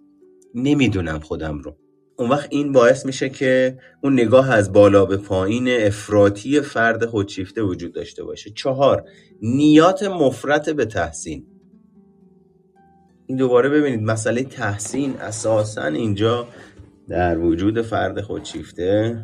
نمی‌دونم 0.55 1.21
خودم 1.21 1.59
رو. 1.59 1.77
اون 2.19 2.31
وقت 2.31 2.49
این 2.51 2.73
باعث 2.73 3.07
میشه 3.07 3.29
که 3.29 3.79
اون 4.03 4.13
نگاه 4.13 4.51
از 4.51 4.73
بالا 4.73 5.05
به 5.07 5.17
پایین 5.17 5.69
افراطی 5.69 6.61
فرد 6.61 7.07
خودشیفته 7.07 7.63
وجود 7.63 7.95
داشته 7.95 8.25
باشه. 8.25 8.51
چهار 8.51 9.05
نیات 9.43 10.03
مفرت 10.03 10.71
به 10.71 10.85
تحسین. 10.85 11.47
این 13.27 13.39
دوباره 13.39 13.69
ببینید 13.69 14.03
مسئله 14.03 14.43
تحسین 14.43 15.17
اساسا 15.21 15.85
اینجا 15.85 16.49
در 17.09 17.39
وجود 17.39 17.83
فرد 17.83 18.21
خودشیفته 18.21 19.19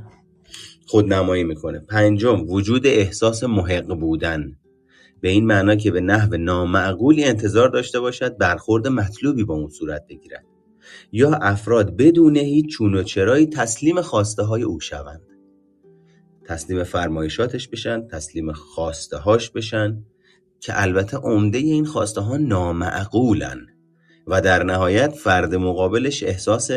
خودنمایی 0.87 1.45
می‌کنه. 1.45 1.79
پنجم 1.79 2.51
وجود 2.51 2.87
احساس 2.87 3.45
محق 3.45 3.95
بودن. 3.95 4.57
به 5.21 5.29
این 5.29 5.47
معنا 5.47 5.77
که 5.77 5.91
به 5.91 6.01
نحو 6.01 6.37
نامعقولی 6.37 7.25
انتظار 7.25 7.69
داشته 7.69 8.01
باشد 8.01 8.37
برخورد 8.39 8.89
مطلوبی 8.89 9.45
با 9.45 9.55
اون 9.55 9.71
صورت 9.71 10.03
بگیرد. 10.09 10.45
یا 11.13 11.35
افراد 11.35 11.97
بدون 11.97 12.37
هیچ 12.37 12.67
چون 12.67 12.95
و 12.95 13.03
چرایی 13.03 13.47
تسلیم 13.47 14.01
خواسته 14.01 14.43
های 14.43 14.63
او 14.63 14.81
شوند. 14.81 15.23
تسلیم 16.45 16.85
فرمایشاتش 16.85 17.69
بشن 17.69 18.09
تسلیم 18.09 18.53
خواسته 18.53 19.17
هاش 19.17 19.51
بشن 19.51 20.05
که 20.61 20.83
البته 20.83 21.17
عمده 21.17 21.59
این 21.59 21.85
خواسته 21.85 22.21
ها 22.21 22.37
نامعقولن 22.37 23.67
و 24.27 24.41
در 24.41 24.63
نهایت 24.63 25.13
فرد 25.13 25.55
مقابلش 25.55 26.23
احساس 26.23 26.71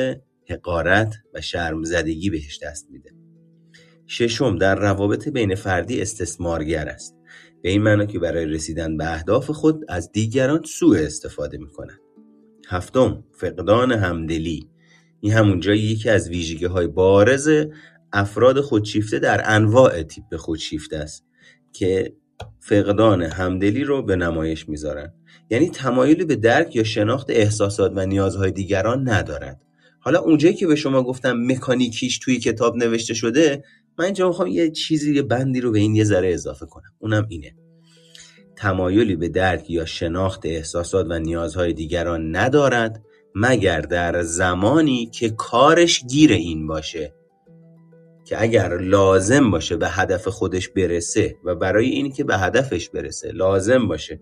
حقارت 0.50 1.16
و 1.34 1.42
شرمزدگی 1.42 2.30
بهش 2.30 2.60
دست 2.64 2.88
میده. 2.92 3.12
ششم 4.08 4.58
در 4.58 4.76
روابط 4.76 5.30
بین 5.30 5.56
فردی 5.56 6.02
استثمارگر 6.02 6.88
است. 6.88 7.16
به 7.62 7.70
این 7.70 7.82
معنا 7.82 8.06
که 8.06 8.20
برای 8.20 8.46
رسیدن 8.46 8.98
به 8.98 9.14
اهداف 9.14 9.50
خود 9.50 9.86
از 9.90 10.12
دیگران 10.12 10.64
سوء 10.64 11.00
استفاده 11.00 11.58
می‌کنند 11.58 12.00
هفتم 12.70 13.24
فقدان 13.32 13.92
همدلی. 13.92 14.68
این 15.20 15.34
همون 15.34 15.60
جایی 15.60 15.82
یکی 15.82 16.10
از 16.10 16.30
ویژگی 16.30 16.66
های 16.66 16.88
بارز 16.88 17.50
افراد 18.14 18.62
خودشیفته 18.62 19.20
در 19.20 19.42
انواع 19.46 20.04
تیپ 20.04 20.36
خودشیفته 20.36 20.98
است 20.98 21.26
که 21.74 22.14
فقدان 22.60 23.22
همدلی 23.22 23.84
رو 23.84 24.04
به 24.04 24.16
نمایش 24.16 24.70
می‌ذارن. 24.70 25.14
یعنی 25.50 25.70
تمایلی 25.70 26.26
به 26.26 26.36
درک 26.36 26.76
یا 26.76 26.84
شناخت 26.84 27.30
احساسات 27.30 27.92
و 27.96 28.06
نیازهای 28.06 28.52
دیگران 28.52 29.10
ندارد. 29.10 29.62
حالا 30.00 30.20
اونجایی 30.20 30.54
که 30.54 30.68
به 30.68 30.76
شما 30.76 31.04
گفتم 31.04 31.38
مکانیکیش 31.38 32.20
توی 32.20 32.40
کتاب 32.40 32.78
نوشته 32.78 33.14
شده 33.14 33.64
من 34.00 34.06
اینجا 34.06 34.28
می‌خوام 34.28 34.48
یه 34.48 34.72
چیزی 34.72 35.16
یه 35.16 35.22
بندی 35.22 35.62
رو 35.62 35.72
به 35.72 35.80
این 35.80 35.96
یه 35.96 36.04
ذره 36.04 36.34
اضافه 36.34 36.66
کنم. 36.66 36.92
اونم 37.00 37.26
اینه. 37.30 37.56
تمایلی 38.58 39.16
به 39.16 39.30
درک 39.30 39.70
یا 39.70 39.86
شناخت 39.86 40.46
احساسات 40.46 41.06
و 41.10 41.20
نیازهای 41.20 41.74
دیگران 41.74 42.36
ندارد 42.36 43.04
مگر 43.36 43.82
در 43.82 44.22
زمانی 44.22 45.06
که 45.06 45.30
کارش 45.30 46.04
گیر 46.10 46.32
این 46.32 46.68
باشه 46.68 47.14
که 48.26 48.42
اگر 48.42 48.78
لازم 48.78 49.52
باشه 49.52 49.78
به 49.78 49.90
هدف 49.90 50.28
خودش 50.28 50.70
برسه 50.70 51.36
و 51.44 51.56
برای 51.56 51.90
اینی 51.90 52.12
که 52.12 52.24
به 52.24 52.38
هدفش 52.38 52.90
برسه 52.90 53.32
لازم 53.32 53.88
باشه. 53.88 54.20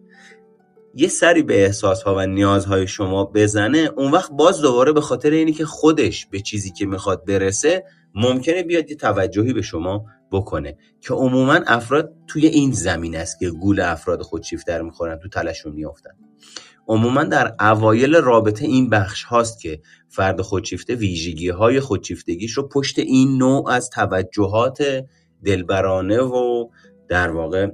یه 0.97 1.07
سری 1.07 1.43
به 1.43 1.65
احساس 1.65 2.03
ها 2.03 2.15
و 2.15 2.25
نیازهای 2.25 2.87
شما 2.87 3.25
بزنه 3.25 3.89
اون 3.97 4.11
وقت 4.11 4.31
باز 4.31 4.61
دوباره 4.61 4.91
به 4.93 5.01
خاطر 5.01 5.29
اینی 5.29 5.53
که 5.53 5.65
خودش 5.65 6.25
به 6.25 6.39
چیزی 6.39 6.71
که 6.71 6.85
می‌خواد 6.85 7.25
برسه 7.25 7.83
ممکنه 8.15 8.63
بیاد 8.63 8.89
یه 8.89 8.95
توجهی 8.95 9.53
به 9.53 9.61
شما 9.61 10.05
بکنه. 10.31 10.77
که 11.01 11.13
عموما 11.13 11.53
افراد 11.53 12.13
توی 12.27 12.47
این 12.47 12.71
زمین 12.71 13.15
است 13.15 13.39
که 13.39 13.49
گول 13.49 13.79
افراد 13.79 14.21
خودشیفتر 14.21 14.81
می‌خورن 14.81 15.19
تو 15.19 15.29
تلشون 15.29 15.73
میافتن. 15.73 16.11
عموما 16.87 17.23
در 17.23 17.55
اوایل 17.59 18.15
رابطه 18.15 18.65
این 18.65 18.89
بخش 18.89 19.23
هاست 19.23 19.61
که 19.61 19.81
فرد 20.09 20.41
خودشیفته 20.41 20.95
ویژگی 20.95 21.49
های 21.49 21.79
خودشیفتگیش 21.79 22.51
رو 22.51 22.67
پشت 22.67 22.99
این 22.99 23.37
نوع 23.37 23.71
از 23.71 23.89
توجهات 23.89 25.05
دلبرانه 25.45 26.21
و 26.21 26.69
در 27.09 27.31
واقع 27.31 27.67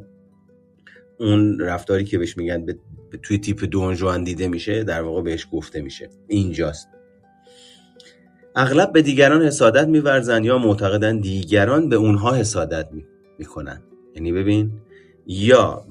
اون 1.20 1.60
رفتاری 1.60 2.06
که 2.06 2.18
بهش 2.18 2.38
میگن 2.38 2.66
به 2.66 2.78
توی 3.18 3.38
تیپ 3.38 3.64
دونجوان 3.64 4.24
دیده 4.24 4.48
میشه 4.48 4.84
در 4.84 5.02
واقع 5.02 5.22
بهش 5.22 5.48
گفته 5.52 5.82
میشه. 5.82 6.10
اینجاست. 6.28 6.88
اغلب 8.56 8.92
به 8.92 9.02
دیگران 9.02 9.42
حسادت 9.42 9.88
میورزن 9.88 10.44
یا 10.44 10.58
معتقدن 10.58 11.18
دیگران 11.18 11.90
به 11.90 11.96
اونها 11.96 12.34
حسادت 12.34 12.90
می‌کنن. 13.40 13.82
یعنی 14.16 14.32
ببین 14.32 14.72
یا 15.28 15.86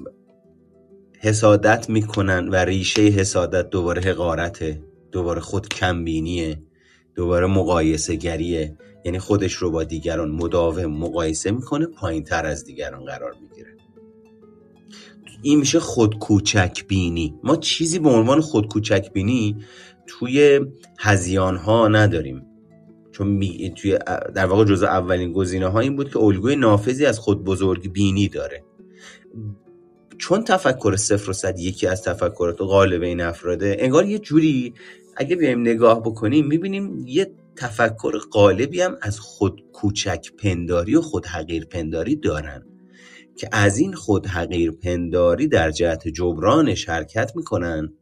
حسادت 1.19 1.89
می‌کنن 1.89 2.47
و 2.47 2.55
ریشه 2.55 3.01
حسادت 3.01 3.69
دوباره 3.69 4.01
حقارته 4.01 4.83
دوباره 5.11 5.41
خود 5.41 5.67
کمبینیه 5.67 6.61
دوباره 7.15 7.47
مقایسه 7.47 8.15
گریه 8.15 8.77
یعنی 9.05 9.19
خودش 9.19 9.53
رو 9.53 9.71
با 9.71 9.83
دیگران 9.83 10.31
مداوم 10.31 10.85
مقایسه 10.85 11.51
می‌کنه 11.51 11.85
پایین 11.85 12.23
تر 12.23 12.45
از 12.45 12.65
دیگران 12.65 13.05
قرار 13.05 13.35
می‌گیره. 13.41 13.80
این 15.41 15.59
میشه 15.59 15.79
خود 15.79 16.19
کوچک 16.19 16.87
بینی 16.87 17.35
ما 17.43 17.55
چیزی 17.55 17.99
به 17.99 18.09
عنوان 18.09 18.41
خود 18.41 18.67
کوچک 18.67 19.13
بینی 19.13 19.57
توی 20.07 20.59
هزیان 20.99 21.57
ها 21.57 21.87
نداریم. 21.87 22.45
چون 23.11 23.39
توی 23.69 23.99
در 24.35 24.45
واقع 24.45 24.65
جزء 24.65 24.85
اولین 24.85 25.33
گزینه 25.33 25.67
ها 25.67 25.79
این 25.79 25.95
بود 25.95 26.09
که 26.09 26.19
الگوی 26.19 26.55
نافذی 26.55 27.05
از 27.05 27.19
خود 27.19 27.43
بزرگ 27.43 27.91
بینی 27.91 28.27
داره. 28.27 28.63
چون 30.17 30.43
تفکر 30.43 30.95
صفر 30.95 31.29
و 31.29 31.33
صد 31.33 31.59
یکی 31.59 31.87
از 31.87 32.03
تفکرات 32.03 32.61
غالب 32.61 33.01
این 33.01 33.21
افراده 33.21 33.77
انگار 33.79 34.05
یه 34.05 34.19
جوری 34.19 34.73
اگه 35.15 35.35
بیایم 35.35 35.61
نگاه 35.61 36.01
بکنیم 36.01 36.47
می‌بینیم 36.47 37.03
یه 37.07 37.31
تفکر 37.55 38.17
غالبی 38.17 38.81
هم 38.81 38.97
از 39.01 39.19
خود 39.19 39.63
کوچک 39.73 40.27
پنداری 40.37 40.95
و 40.95 41.01
خود 41.01 41.25
حقیر 41.25 41.65
پنداری 41.65 42.15
دارن. 42.15 42.70
که 43.41 43.49
از 43.51 43.77
این 43.77 43.93
خود 43.93 44.27
حقیر 44.27 44.71
پنداری 44.71 45.47
در 45.47 45.71
جهت 45.71 46.07
جبرانش 46.07 46.89
حرکت 46.89 47.31
می‌کنن. 47.35 47.93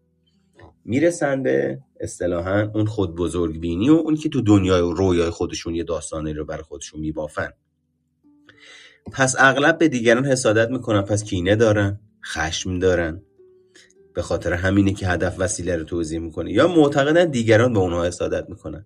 می‌رسن 0.85 1.43
به 1.43 1.79
اصطلاحا 1.99 2.71
اون 2.73 2.85
خود 2.85 3.15
بزرگ 3.15 3.59
بینی 3.59 3.89
و 3.89 3.93
اون 3.93 4.15
که 4.15 4.29
تو 4.29 4.41
دنیای 4.41 4.81
رویای 4.81 5.29
خودشون 5.29 5.75
یه 5.75 5.83
داستانی 5.83 6.33
رو 6.33 6.45
برای 6.45 6.63
خودشون 6.63 6.99
میبافن. 6.99 7.49
پس 9.11 9.35
اغلب 9.39 9.77
به 9.77 9.87
دیگران 9.87 10.25
حسادت 10.25 10.69
می‌کنن 10.69 11.01
پس 11.01 11.23
کینه 11.23 11.55
دارن 11.55 11.99
خشم 12.25 12.79
دارن. 12.79 13.21
به 14.13 14.21
خاطر 14.21 14.53
همینه 14.53 14.93
که 14.93 15.07
هدف 15.07 15.35
وسیله 15.39 15.75
رو 15.75 15.83
توضیح 15.83 16.19
می‌کنه. 16.19 16.51
یا 16.51 16.67
معتقدن 16.67 17.25
دیگران 17.25 17.73
به 17.73 17.79
اونها 17.79 18.05
حسادت 18.05 18.49
می‌کنن. 18.49 18.85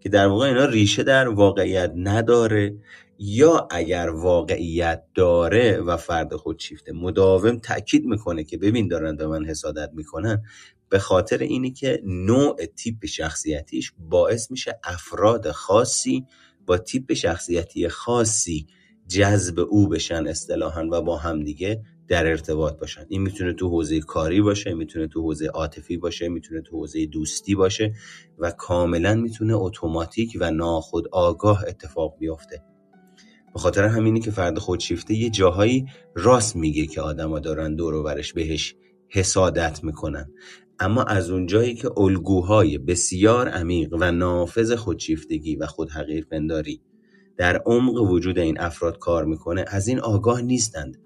که 0.00 0.08
در 0.08 0.26
واقع 0.26 0.46
اینا 0.46 0.64
ریشه 0.64 1.02
در 1.02 1.28
واقعیت 1.28 1.92
نداره. 1.96 2.76
یا 3.22 3.68
اگر 3.70 4.08
واقعیت 4.08 5.04
داره 5.14 5.80
و 5.80 5.96
فرد 5.96 6.36
خودشیفته 6.36 6.92
مداوم 6.92 7.58
تاکید 7.58 8.04
می‌کنه 8.04 8.44
که 8.44 8.58
ببین 8.58 8.88
دارن 8.88 9.16
به 9.16 9.26
من 9.26 9.44
حسادت 9.44 9.90
می‌کنن 9.94 10.42
به 10.88 10.98
خاطر 10.98 11.38
اینه 11.38 11.70
که 11.70 12.02
نوع 12.04 12.66
تیپ 12.66 13.06
شخصیتیش 13.06 13.92
باعث 13.98 14.50
میشه 14.50 14.78
افراد 14.84 15.50
خاصی 15.50 16.26
با 16.66 16.78
تیپ 16.78 17.12
شخصیتی 17.12 17.88
خاصی 17.88 18.66
جذب 19.08 19.60
او 19.60 19.88
بشن 19.88 20.26
اصطلاحا 20.26 20.88
و 20.92 21.02
با 21.02 21.16
همدیگه 21.16 21.82
در 22.08 22.26
ارتباط 22.26 22.78
باشن. 22.78 23.06
این 23.08 23.22
می‌تونه 23.22 23.52
تو 23.52 23.68
حوزه 23.68 24.00
کاری 24.00 24.40
باشه 24.40 24.74
می‌تونه 24.74 25.06
تو 25.06 25.22
حوزه 25.22 25.46
عاطفی 25.46 25.96
باشه 25.96 26.28
می‌تونه 26.28 26.60
تو 26.60 26.76
حوزه 26.76 27.06
دوستی 27.06 27.54
باشه 27.54 27.94
و 28.38 28.50
کاملا 28.50 29.14
می‌تونه 29.14 29.54
اتوماتیک 29.56 30.36
و 30.40 30.50
ناخود 30.50 31.08
آگاه 31.12 31.64
اتفاق 31.68 32.16
بیفته. 32.18 32.69
به 33.54 33.58
خاطر 33.60 33.84
همینی 33.84 34.20
که 34.20 34.30
فرد 34.30 34.58
خودشیفته 34.58 35.14
یه 35.14 35.30
جاهایی 35.30 35.86
راست 36.14 36.56
میگه 36.56 36.86
که 36.86 37.00
آدما 37.00 37.38
دارن 37.38 37.74
دور 37.74 37.94
و 37.94 38.02
برش 38.02 38.32
بهش 38.32 38.74
حسادت 39.08 39.84
می‌کنن. 39.84 40.30
اما 40.78 41.02
از 41.02 41.30
اونجایی 41.30 41.74
که 41.74 41.98
الگوهای 41.98 42.78
بسیار 42.78 43.48
عمیق 43.48 43.94
و 44.00 44.12
نافذ 44.12 44.72
خودشیفتگی 44.72 45.56
و 45.56 45.66
خود 45.66 45.90
پنداری 46.30 46.80
در 47.36 47.62
عمق 47.66 48.00
وجود 48.00 48.38
این 48.38 48.60
افراد 48.60 48.98
کار 48.98 49.24
می‌کنه 49.24 49.64
از 49.68 49.88
این 49.88 50.00
آگاه 50.00 50.42
نیستند 50.42 51.00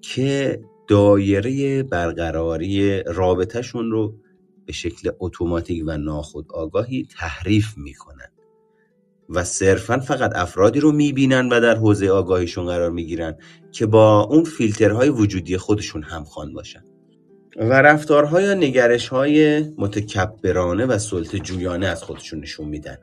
که 0.00 0.60
دایره 0.88 1.82
برقراری 1.82 3.02
رابطهشون 3.02 3.90
رو 3.90 4.18
به 4.66 4.72
شکل 4.72 5.10
اتوماتیک 5.20 5.82
و 5.86 5.96
ناخود 5.98 6.46
آگاهی 6.52 7.06
تحریف 7.10 7.78
می‌کنن. 7.78 8.13
و 9.28 9.44
صرفا 9.44 9.98
فقط 9.98 10.32
افرادی 10.34 10.80
رو 10.80 10.92
می‌بینن 10.92 11.48
و 11.48 11.60
در 11.60 11.74
حوزه 11.74 12.08
آگاهیشون 12.08 12.66
قرار 12.66 12.90
می‌گیرن 12.90 13.36
که 13.72 13.86
با 13.86 14.20
اون 14.20 14.44
فیلترهای 14.44 15.08
وجودی 15.08 15.56
خودشون 15.56 16.02
همخوان 16.02 16.52
باشن. 16.52 16.84
و 17.56 17.82
رفتارها 17.82 18.40
یا 18.40 18.54
نگرش 18.54 19.08
های 19.08 19.60
متکبرانه 19.78 20.86
و 20.86 20.98
سلطه 20.98 21.38
جویانه 21.38 21.86
از 21.86 22.02
خودشون 22.02 22.40
نشون 22.40 22.68
میدن. 22.68 22.98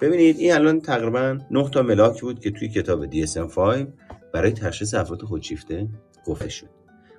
ببینید 0.00 0.38
این 0.38 0.52
الان 0.52 0.80
تقریبا 0.80 1.38
9 1.50 1.70
تا 1.70 1.82
ملاکی 1.82 2.20
بود 2.20 2.40
که 2.40 2.50
توی 2.50 2.68
کتاب 2.68 3.10
DSM-5 3.10 3.86
برای 4.32 4.52
تشخیص 4.52 4.94
افراد 4.94 5.22
خودشیفته 5.22 5.88
گفته 6.26 6.48
شد. 6.48 6.68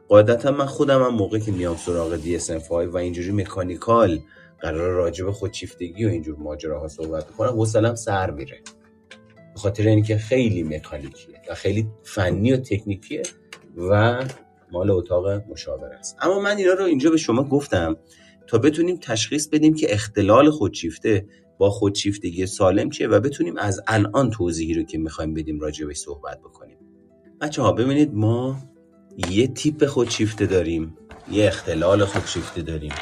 قاعدتا 0.07 0.51
من 0.51 0.65
خودم 0.65 1.03
هم 1.03 1.13
موقع 1.13 1.39
که 1.39 1.51
میام 1.51 1.75
سراغ 1.75 2.17
DSM-5 2.17 2.71
و 2.71 2.97
اینجوری 2.97 3.31
مکانیکال 3.31 4.19
قرار 4.65 4.91
راجع 4.91 5.25
به 5.25 5.31
خودشیفتگی 5.31 6.05
و 6.05 6.09
اینجور 6.09 6.35
ماجراها 6.35 6.87
صحبت 6.87 7.31
کنم. 7.31 7.49
حوصلم 7.49 7.95
سر 7.95 8.31
میره. 8.31 8.61
به 9.53 9.59
خاطر 9.59 9.87
اینکه 9.87 10.17
خیلی 10.17 10.63
مکانیکیه 10.63 11.41
و 11.49 11.55
خیلی 11.55 11.87
فنی 12.03 12.53
و 12.53 12.57
تکنیکیه 12.57 13.23
و 13.77 14.23
مال 14.71 14.91
اتاق 14.91 15.27
مشاور 15.27 15.93
است. 15.93 16.17
اما 16.21 16.39
من 16.39 16.57
اینا 16.57 16.73
رو 16.73 16.83
اینجا 16.83 17.09
به 17.09 17.17
شما 17.17 17.43
گفتم 17.43 17.97
تا 18.47 18.57
بتونیم 18.57 18.97
تشخیص 19.01 19.47
بدیم 19.47 19.73
که 19.73 19.93
اختلال 19.93 20.49
خودشیفته 20.49 21.25
با 21.57 21.69
خودشیفتگی 21.69 22.45
سالم 22.45 22.89
چیه 22.89 23.07
و 23.07 23.19
بتونیم 23.19 23.57
از 23.57 23.81
الان 23.87 24.29
توضیحی 24.29 24.73
رو 24.73 24.83
که 24.83 24.97
می‌خوایم 24.97 25.33
بدیم 25.33 25.59
به 25.59 25.93
صحبت 25.93 26.39
بکنیم. 26.39 26.77
بچه 27.41 27.61
ها 27.61 27.71
ببینید 27.71 28.13
ما 28.13 28.57
یه 29.29 29.47
تیپ 29.47 29.85
خودشیفته 29.85 30.45
داریم 30.45 30.97
یه 31.31 31.47
اختلال 31.47 32.05
خودشیفته 32.05 32.61
داریم. 32.61 32.93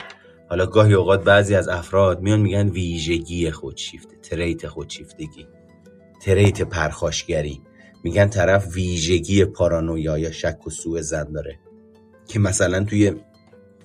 حالا 0.53 0.65
گاهی 0.65 0.93
اوقات 0.93 1.23
بعضی 1.23 1.55
از 1.55 1.67
افراد 1.67 2.21
میان 2.21 2.39
میگن 2.39 2.69
ویژگی 2.69 3.51
خودشیفته 3.51 4.15
تریت 4.15 4.67
خودشیفتگی 4.67 5.47
تریت 6.21 6.61
پرخاشگری. 6.61 7.61
میگن 8.03 8.27
طرف 8.27 8.75
ویژگی 8.75 9.45
پارانویا 9.45 10.17
یا 10.17 10.31
شک 10.31 10.67
و 10.67 10.69
سوء 10.69 11.01
زن 11.01 11.31
داره. 11.31 11.59
که 12.27 12.39
مثلا 12.39 12.83
توی 12.83 13.13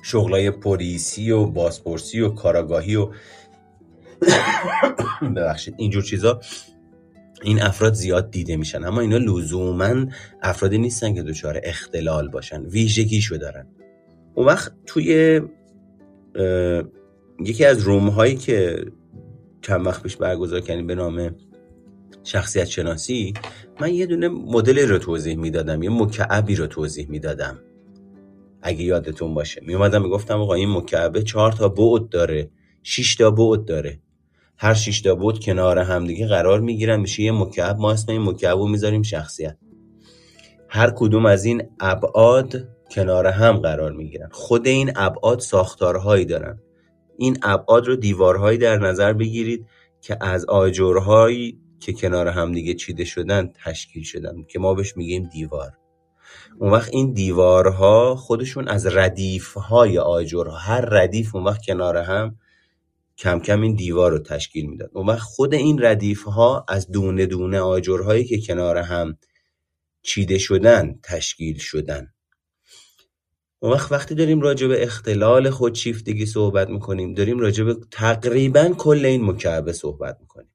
شغلای 0.02 0.50
پلیسی 0.50 1.30
و 1.30 1.46
بازپرسی 1.46 2.20
و 2.20 2.28
کاراگاهی 2.28 2.96
و 2.96 3.08
ببخشید 5.36 5.74
اینجور 5.78 6.02
چیزا 6.02 6.40
این 7.42 7.62
افراد 7.62 7.92
زیاد 7.94 8.30
دیده 8.30 8.56
میشن. 8.56 8.84
اما 8.84 9.00
اینا 9.00 9.16
لزوما 9.16 10.06
افرادی 10.42 10.78
نیستن 10.78 11.14
که 11.14 11.22
دچار 11.22 11.60
اختلال 11.62 12.28
باشن. 12.28 12.66
ویژگیشو 12.66 13.36
دارن. 13.36 13.66
اون 14.34 14.46
وقت 14.46 14.72
توی 14.86 15.40
یکی 17.44 17.64
از 17.64 17.82
روم 17.82 18.08
هایی 18.08 18.36
که 18.36 18.84
چند 19.62 19.86
وقت 19.86 20.02
پیش 20.02 20.16
برگزار 20.16 20.60
کردیم 20.60 20.86
به 20.86 20.94
نام 20.94 21.36
شخصیت 22.24 22.64
شناسی 22.64 23.34
من 23.80 23.94
یه 23.94 24.06
دونه 24.06 24.28
مدل 24.28 24.88
رو 24.88 24.98
توضیح 24.98 25.36
می‌دادم 25.36 25.82
یه 25.82 25.90
مکعبی 25.90 26.54
رو 26.54 26.66
توضیح 26.66 27.10
می‌دادم. 27.10 27.58
اگه 28.62 28.82
یادتون 28.82 29.34
باشه. 29.34 29.60
می 29.66 29.74
اومدم 29.74 30.02
می‌گفتم 30.02 30.40
آقا 30.40 30.54
این 30.54 30.70
مکعبه 30.72 31.22
چهار 31.22 31.52
تا 31.52 31.68
بعد 31.68 32.08
داره 32.08 32.50
6 32.82 33.16
تا 33.16 33.30
بعد 33.30 33.64
داره. 33.64 34.00
هر 34.56 34.74
شیشتا 34.74 35.14
بود 35.14 35.40
کنار 35.40 35.78
همدیگه 35.78 36.26
قرار 36.26 36.60
می‌گیرن 36.60 37.00
میشه 37.00 37.22
یه 37.22 37.32
مکعب. 37.32 37.78
ما 37.78 37.92
اسم 37.92 38.12
این 38.12 38.22
مکعب 38.22 38.58
می‌ذاریم 38.58 39.02
شخصیت. 39.02 39.56
هر 40.68 40.92
کدوم 40.96 41.26
از 41.26 41.44
این 41.44 41.62
ابعاد 41.80 42.68
کنار 42.90 43.26
هم 43.26 43.56
قرار 43.56 43.92
می‌گیرن. 43.92 44.28
خود 44.32 44.66
این 44.66 44.92
ابعاد 44.96 45.40
ساختارهایی 45.40 46.24
دارن. 46.24 46.58
این 47.18 47.38
ابعاد 47.42 47.86
رو 47.86 47.96
دیوارهایی 47.96 48.58
در 48.58 48.78
نظر 48.78 49.12
بگیرید 49.12 49.66
که 50.00 50.16
از 50.20 50.44
آجرهایی 50.44 51.60
که 51.80 51.92
کنار 51.92 52.28
همدیگه 52.28 52.74
چیده 52.74 53.04
شدن 53.04 53.52
تشکیل 53.64 54.02
شدن 54.02 54.42
که 54.48 54.58
ما 54.58 54.74
بهش 54.74 54.96
میگیم 54.96 55.28
دیوار. 55.32 55.72
اون 56.58 56.70
وقت 56.70 56.94
این 56.94 57.12
دیوارها 57.12 58.16
خودشون 58.16 58.68
از 58.68 58.86
ردیف 58.86 59.54
های 59.54 59.98
آجرها 59.98 60.56
هر 60.56 60.80
ردیف 60.80 61.34
اون 61.34 61.44
وقت 61.44 61.64
کنار 61.66 61.96
هم 61.96 62.38
کم 63.18 63.40
کم 63.40 63.60
این 63.60 63.74
دیوار 63.74 64.10
رو 64.10 64.18
تشکیل 64.18 64.66
می‌داد. 64.66 64.90
اون 64.94 65.06
وقت 65.06 65.18
خود 65.18 65.54
این 65.54 65.84
ردیف 65.84 66.24
ها 66.24 66.64
از 66.68 66.90
دونه 66.90 67.26
دونه 67.26 67.60
آجرهایی 67.60 68.24
که 68.24 68.40
کنار 68.40 68.76
هم 68.76 69.18
چیده 70.02 70.38
شدن 70.38 71.00
تشکیل 71.02 71.58
شدن. 71.58 72.12
اون 73.60 73.72
وقت 73.72 73.92
وقتی 73.92 74.14
داریم 74.14 74.40
راجع 74.40 74.66
به 74.66 74.82
اختلال 74.82 75.50
خودشیفتگی 75.50 76.26
صحبت 76.26 76.68
می‌کنیم 76.68 77.14
داریم 77.14 77.38
راجع 77.38 77.64
به 77.64 77.76
تقریبا 77.90 78.68
کل 78.78 79.04
این 79.04 79.24
مکعبه 79.24 79.72
صحبت 79.72 80.18
می‌کنیم. 80.20 80.52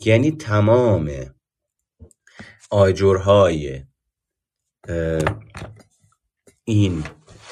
یعنی 0.00 0.30
تمام 0.30 1.10
آجرهای 2.70 3.82
این 6.64 7.04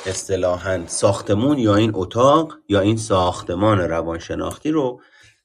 اصطلاحا 0.07 0.87
ساختمون 0.87 1.59
یا 1.59 1.75
این 1.75 1.91
اتاق 1.95 2.55
یا 2.69 2.81
این 2.81 2.97
ساختمان 2.97 3.79
روانشناختی 3.79 4.71
رو 4.71 5.01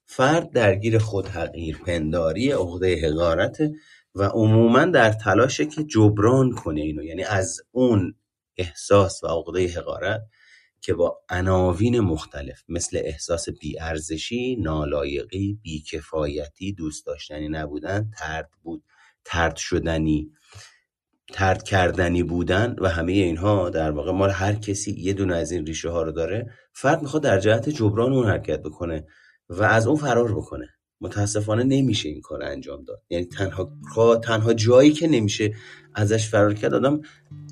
فرد 0.05 0.51
درگیر 0.51 0.97
خود 0.97 1.27
حقیر 1.27 1.77
پنداری 1.77 2.51
عقده 2.51 3.07
حقارت 3.07 3.57
و 4.15 4.23
عموما 4.23 4.85
در 4.85 5.11
تلاشه 5.11 5.65
که 5.65 5.83
جبران 5.83 6.51
کنه 6.51 6.81
اینو. 6.81 7.03
یعنی 7.03 7.23
از 7.23 7.61
اون 7.71 8.15
احساس 8.57 9.23
و 9.23 9.27
عقده 9.27 9.67
حقارت 9.67 10.21
که 10.81 10.93
با 10.93 11.19
عناوین 11.29 11.99
مختلف 11.99 12.63
مثل 12.69 13.01
احساس 13.03 13.49
بیارزشی، 13.49 14.55
نالایقی، 14.55 15.59
بیکفایتی، 15.61 16.73
دوست 16.73 17.05
داشتنی 17.05 17.49
نبودن، 17.49 18.11
ترد 18.17 18.49
بود، 18.63 18.83
ترد 19.25 19.55
شدنی، 19.55 20.31
ترد 21.33 21.63
کردنی 21.63 22.23
بودن 22.23 22.75
و 22.79 22.89
همه 22.89 23.11
اینها 23.11 23.69
در 23.69 23.91
واقع 23.91 24.11
مال 24.11 24.29
هر 24.29 24.55
کسی 24.55 24.95
یه 24.97 25.13
دونه 25.13 25.35
از 25.35 25.51
این 25.51 25.65
ریشه 25.65 25.89
ها 25.89 26.01
رو 26.01 26.11
داره. 26.11 26.51
فرد 26.73 27.01
می‌خواد 27.01 27.23
در 27.23 27.39
جهت 27.39 27.69
جبران 27.69 28.13
اون 28.13 28.27
حرکت 28.27 28.61
بکنه 28.61 29.07
و 29.49 29.63
از 29.63 29.87
اون 29.87 29.97
فرار 29.97 30.35
بکنه. 30.35 30.69
متاسفانه 31.01 31.63
نمیشه 31.63 32.09
این 32.09 32.21
کار 32.21 32.43
انجام 32.43 32.83
داد. 32.83 33.01
یعنی 33.09 33.25
تنها 33.25 34.15
تنها 34.15 34.53
جایی 34.53 34.91
که 34.91 35.07
نمیشه 35.07 35.53
ازش 35.95 36.27
فرار 36.29 36.53
کرد 36.53 36.73
آدم 36.73 37.01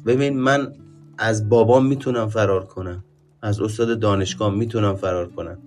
ببین 0.06 0.38
من 0.40 0.74
از 1.18 1.50
بابام 1.50 1.86
می‌تونم 1.86 2.28
فرار 2.28 2.66
کنم. 2.66 3.04
از 3.42 3.62
استاد 3.62 4.00
دانشگاه 4.00 4.56
می‌تونم 4.56 4.96
فرار 4.96 5.30
کنم. 5.30 5.58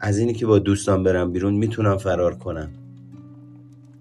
از 0.00 0.18
اینی 0.18 0.32
که 0.34 0.46
با 0.46 0.58
دوستان 0.58 1.02
برم 1.02 1.32
بیرون 1.32 1.54
می‌تونم 1.54 1.96
فرار 1.96 2.34
کنم. 2.34 2.68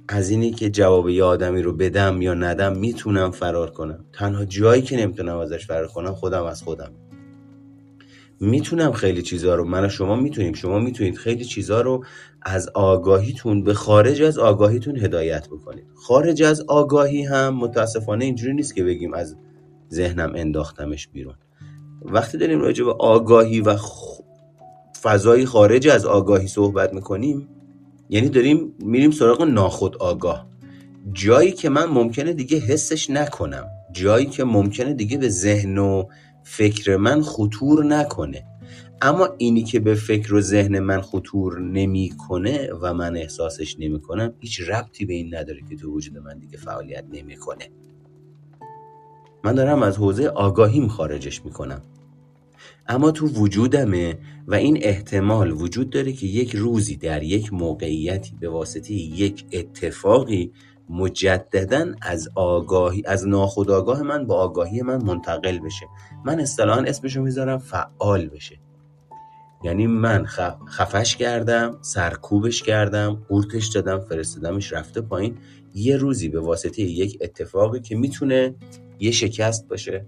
از 0.10 0.30
اینی 0.30 0.52
که 0.52 0.70
جواب 0.70 1.10
یه 1.10 1.24
آدمی 1.24 1.62
رو 1.62 1.74
بدم 1.74 2.22
یا 2.22 2.34
ندم 2.34 2.78
می‌تونم 2.78 3.32
فرار 3.32 3.70
کنم. 3.70 4.06
تنها 4.14 4.46
جایی 4.46 4.82
که 4.82 4.98
نمی‌تونم 4.98 5.38
ازش 5.38 5.68
فرار 5.68 5.88
کنم 5.88 6.14
خودم 6.14 6.44
از 6.44 6.64
خودم. 6.64 6.92
می‌تونم 8.40 8.92
خیلی 8.92 9.22
چیزها 9.22 9.56
رو 9.56 9.66
من 9.66 9.86
و 9.86 9.90
شما 9.90 10.16
می‌تونیم 10.16 10.54
شما 10.54 10.80
می‌تونید 10.80 11.18
خیلی 11.18 11.46
چیزها 11.46 11.82
رو 11.82 12.04
از 12.42 12.70
آگاهیتون 12.74 13.64
به 13.64 13.74
خارج 13.74 14.22
از 14.22 14.38
آگاهیتون 14.38 14.98
هدایت 14.98 15.48
بکنید. 15.48 15.86
خارج 15.96 16.44
از 16.44 16.62
آگاهی 16.68 17.24
هم 17.24 17.56
متاسفانه 17.56 18.26
اینجوری 18.26 18.54
نیست 18.54 18.76
که 18.76 18.84
بگیم 18.84 19.14
از 19.14 19.36
ذهنم 19.92 20.32
انداختمش 20.36 21.08
بیرون. 21.08 21.36
وقتی 22.02 22.38
داریم 22.38 22.60
راجع 22.60 22.86
به 22.86 22.94
آگاهی 22.94 23.62
و 23.62 23.78
فضای 25.02 25.46
خارج 25.46 25.88
از 25.88 26.06
آگاهی 26.06 26.48
صحبت 26.48 26.94
می‌کنیم 26.94 27.50
یعنی 28.10 28.30
داریم 28.30 28.74
میریم 28.80 29.12
سراغ 29.12 29.42
ناخود 29.42 29.98
آگاه. 29.98 30.48
جایی 31.14 31.52
که 31.52 31.70
من 31.70 31.86
ممکنه 31.86 32.34
دیگه 32.34 32.58
حسش 32.58 33.10
نکنم. 33.10 33.66
جایی 33.92 34.26
که 34.26 34.44
ممکنه 34.44 34.94
دیگه 34.94 35.18
به 35.18 35.30
ذهن 35.30 35.78
و 35.78 36.04
فکر 36.44 36.98
من 36.98 37.22
خطور 37.22 37.86
نکنه. 37.86 38.46
اما 39.02 39.30
اینی 39.38 39.64
که 39.64 39.80
به 39.80 39.96
فکر 39.96 40.34
و 40.34 40.42
ذهن 40.42 40.80
من 40.80 41.02
خطور 41.02 41.60
نمی‌کنه 41.60 42.70
و 42.82 42.94
من 42.94 43.18
احساسش 43.18 43.80
نمی‌کنم 43.80 44.34
هیچ 44.40 44.62
ربطی 44.70 45.06
به 45.06 45.14
این 45.14 45.36
نداره 45.36 45.60
که 45.70 45.76
تو 45.76 45.92
وجود 45.92 46.18
من 46.18 46.40
دیگه 46.40 46.58
فعالیت 46.58 47.06
نمی‌کنه. 47.12 47.70
من 49.44 49.56
دارم 49.56 49.84
از 49.84 49.98
حوزه 49.98 50.28
آگاهیم 50.28 50.88
خارجش 50.88 51.46
می‌کنم. 51.46 51.82
اما 52.88 53.12
تو 53.12 53.28
وجودمه 53.28 54.18
و 54.48 54.56
این 54.56 54.78
احتمال 54.82 55.52
وجود 55.52 55.90
داره 55.90 56.14
که 56.14 56.28
یک 56.28 56.56
روزی 56.56 56.96
در 56.96 57.24
یک 57.24 57.54
موقعیتی 57.54 58.36
به 58.40 58.50
واسطه 58.50 58.94
یک 58.94 59.46
اتفاقی 59.54 60.52
مجددا 60.90 61.86
از 62.02 62.30
آگاهی 62.36 63.04
از 63.06 63.28
ناخودآگاه 63.28 64.04
من 64.04 64.28
با 64.28 64.36
آگاهی 64.36 64.82
من 64.82 65.04
منتقل 65.04 65.60
بشه. 65.60 65.86
من 66.26 66.40
اصطلاحا 66.40 66.82
اسمشو 66.82 67.22
می‌ذارم 67.22 67.58
فعال 67.58 68.28
بشه. 68.28 68.60
یعنی 69.64 69.88
من 69.88 70.26
خفش 70.70 71.16
کردم 71.16 71.78
سرکوبش 71.82 72.64
کردم 72.64 73.24
قورتش 73.30 73.68
دادم 73.68 74.00
فرستادمش 74.00 74.74
رفته 74.74 75.02
پایین. 75.02 75.38
یه 75.76 75.98
روزی 75.98 76.30
به 76.30 76.40
واسطه 76.40 76.82
یک 76.82 77.18
اتفاقی 77.22 77.80
که 77.80 77.96
می‌تونه 77.96 78.56
یه 79.00 79.12
شکست 79.12 79.68
باشه 79.68 80.06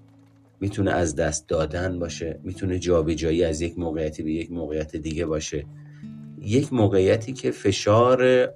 می‌تونه 0.59 0.91
از 0.91 1.15
دست 1.15 1.47
دادن 1.47 1.99
باشه 1.99 2.39
می‌تونه 2.43 2.79
جابجایی 2.79 3.43
از 3.43 3.61
یک 3.61 3.79
موقعیتی 3.79 4.23
به 4.23 4.31
یک 4.31 4.51
موقعیت 4.51 4.95
دیگه 4.95 5.25
باشه. 5.25 5.65
یک 6.41 6.73
موقعیتی 6.73 7.33
که 7.33 7.51
فشار 7.51 8.49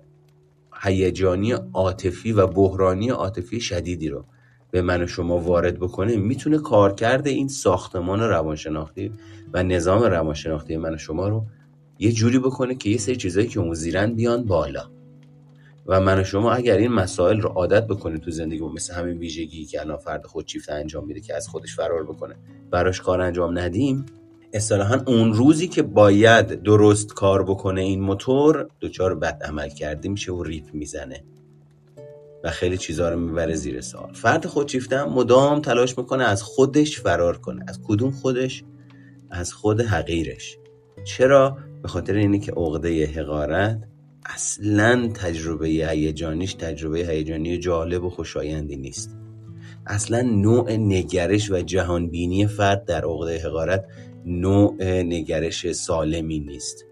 هیجانی 0.81 1.51
عاطفی 1.51 2.31
و 2.31 2.47
بحرانی 2.47 3.09
عاطفی 3.09 3.61
شدیدی 3.61 4.09
رو 4.09 4.25
به 4.71 4.81
من 4.81 5.03
و 5.03 5.07
شما 5.07 5.39
وارد 5.39 5.79
بکنه 5.79 6.15
می‌تونه 6.15 6.57
کارکرد 6.57 7.27
این 7.27 7.47
ساختمان 7.47 8.19
روانشناختی 8.19 9.11
و 9.53 9.63
نظام 9.63 10.03
روانشناختی 10.03 10.77
من 10.77 10.93
و 10.93 10.97
شما 10.97 11.27
رو 11.27 11.45
یه 11.99 12.11
جوری 12.11 12.39
بکنه 12.39 12.75
که 12.75 12.89
یه 12.89 12.97
سری 12.97 13.15
چیزایی 13.15 13.47
که 13.47 13.59
اون 13.59 13.73
زیرن 13.73 14.13
بیان 14.13 14.43
بالا. 14.43 14.89
و 15.85 16.01
من 16.01 16.19
و 16.19 16.23
شما 16.23 16.51
اگر 16.51 16.77
این 16.77 16.91
مسائل 16.91 17.41
رو 17.41 17.49
عادت 17.49 17.87
بکنیم 17.87 18.17
تو 18.17 18.31
زندگی 18.31 18.61
مثل 18.61 18.93
همین 18.93 19.17
ویژگی 19.17 19.65
که 19.65 19.81
الان 19.81 19.97
فرد 19.97 20.25
خودشیفته 20.25 20.73
انجام 20.73 21.05
میده 21.05 21.21
که 21.21 21.35
از 21.35 21.47
خودش 21.47 21.75
فرار 21.75 22.03
بکنه 22.03 22.35
براش 22.71 23.01
کار 23.01 23.21
انجام 23.21 23.59
ندیم 23.59 24.05
اصطلاحا 24.53 25.03
اون 25.07 25.33
روزی 25.33 25.67
که 25.67 25.81
باید 25.81 26.63
درست 26.63 27.13
کار 27.13 27.43
بکنه 27.43 27.81
این 27.81 28.01
موتور 28.01 28.67
دچار 28.81 29.15
بد 29.15 29.43
عمل 29.43 29.69
کرده 29.69 30.09
میشه 30.09 30.31
و 30.31 30.43
ریپ 30.43 30.65
می‌زنه. 30.73 31.23
و 32.43 32.51
خیلی 32.51 32.77
چیزها 32.77 33.09
رو 33.09 33.19
می‌بره 33.19 33.55
زیر 33.55 33.81
سوال. 33.81 34.13
فرد 34.13 34.45
خودشیفته 34.45 35.03
مدام 35.03 35.61
تلاش 35.61 35.97
می‌کنه 35.97 36.23
از 36.23 36.43
خودش 36.43 36.99
فرار 36.99 37.37
کنه. 37.37 37.65
از 37.67 37.79
کدوم 37.83 38.11
خودش؟ 38.11 38.63
از 39.31 39.53
خود 39.53 39.81
حقیرش. 39.81 40.57
چرا؟ 41.03 41.57
به 41.81 41.87
خاطر 41.87 42.13
اینه 42.13 42.39
که 42.39 42.51
عقده 42.51 43.05
حقارت 43.05 43.83
اصلا 44.25 45.07
تجربه 45.07 45.67
هیجانیش 45.67 46.53
تجربه 46.53 46.99
هیجانی 46.99 47.57
جالب 47.57 48.03
و 48.03 48.09
خوشایندی 48.09 48.77
نیست. 48.77 49.17
اصلا 49.87 50.21
نوع 50.21 50.71
نگرش 50.71 51.51
و 51.51 51.61
جهانبینی 51.61 52.47
فرد 52.47 52.85
در 52.85 53.05
عقده 53.05 53.37
حقارت 53.37 53.85
نوع 54.25 54.83
نگرش 54.83 55.71
سالمی 55.71 56.39
نیست. 56.39 56.85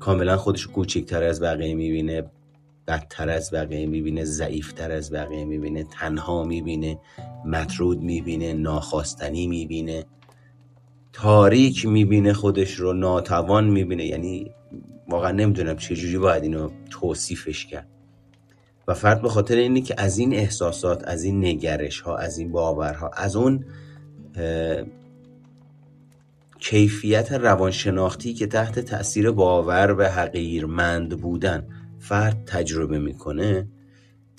کاملا 0.00 0.36
خودش 0.36 0.66
کوچکتر 0.66 1.22
از 1.22 1.42
بقیه 1.42 1.74
می‌بینه 1.74 2.30
بدتر 2.88 3.30
از 3.30 3.50
بقیه 3.50 3.86
می‌بینه 3.86 4.24
ضعیفتر 4.24 4.90
از 4.90 5.12
بقیه 5.12 5.44
می‌بینه 5.44 5.84
تنها 5.84 6.44
می‌بینه 6.44 6.98
مطرود 7.44 8.02
می‌بینه 8.02 8.52
ناخواستنی 8.52 9.46
می‌بینه. 9.46 10.04
تاریک 11.12 11.86
می‌بینه 11.86 12.32
خودش 12.32 12.74
رو 12.74 12.92
ناتوان 12.92 13.70
می‌بینه. 13.70 14.06
یعنی 14.06 14.50
واقعا 15.08 15.30
نمی‌دونم 15.30 15.76
چجوری 15.76 16.18
باید 16.18 16.42
اینو 16.42 16.70
توصیفش 16.90 17.66
کرد. 17.66 17.88
و 18.88 18.94
فرد 18.94 19.22
به 19.22 19.28
خاطر 19.28 19.56
اینه 19.56 19.80
که 19.80 19.94
از 19.98 20.18
این 20.18 20.34
احساسات 20.34 21.08
از 21.08 21.24
این 21.24 21.44
نگرش 21.44 22.00
ها 22.00 22.16
از 22.16 22.38
این 22.38 22.52
باورها 22.52 23.08
از 23.08 23.36
اون 23.36 23.64
کیفیت 26.58 27.32
روانشناختی 27.32 28.34
که 28.34 28.46
تحت 28.46 28.78
تاثیر 28.78 29.30
باور 29.30 29.94
به 29.94 30.10
حقیرمند 30.10 31.20
بودن 31.20 31.68
فرد 31.98 32.44
تجربه 32.46 32.98
می‌کنه 32.98 33.68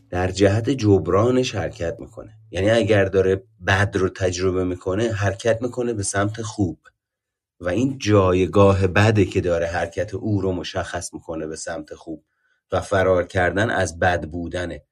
در 0.09 0.31
جهت 0.31 0.69
جبرانش 0.69 1.55
حرکت 1.55 1.97
می‌کنه. 1.99 2.37
یعنی 2.51 2.69
اگر 2.69 3.05
داره 3.05 3.43
بد 3.67 3.97
رو 3.97 4.09
تجربه 4.09 4.63
می‌کنه 4.63 5.11
حرکت 5.11 5.61
می‌کنه 5.61 5.93
به 5.93 6.03
سمت 6.03 6.41
خوب. 6.41 6.77
و 7.59 7.69
این 7.69 7.97
جایگاه 7.97 8.87
بده 8.87 9.25
که 9.25 9.41
داره 9.41 9.65
حرکت 9.65 10.13
او 10.13 10.41
رو 10.41 10.51
مشخص 10.51 11.13
می‌کنه 11.13 11.47
به 11.47 11.55
سمت 11.55 11.93
خوب 11.93 12.23
و 12.71 12.81
فرار 12.81 13.23
کردن 13.23 13.69
از 13.69 13.99
بد 13.99 14.25
بودنه. 14.29 14.83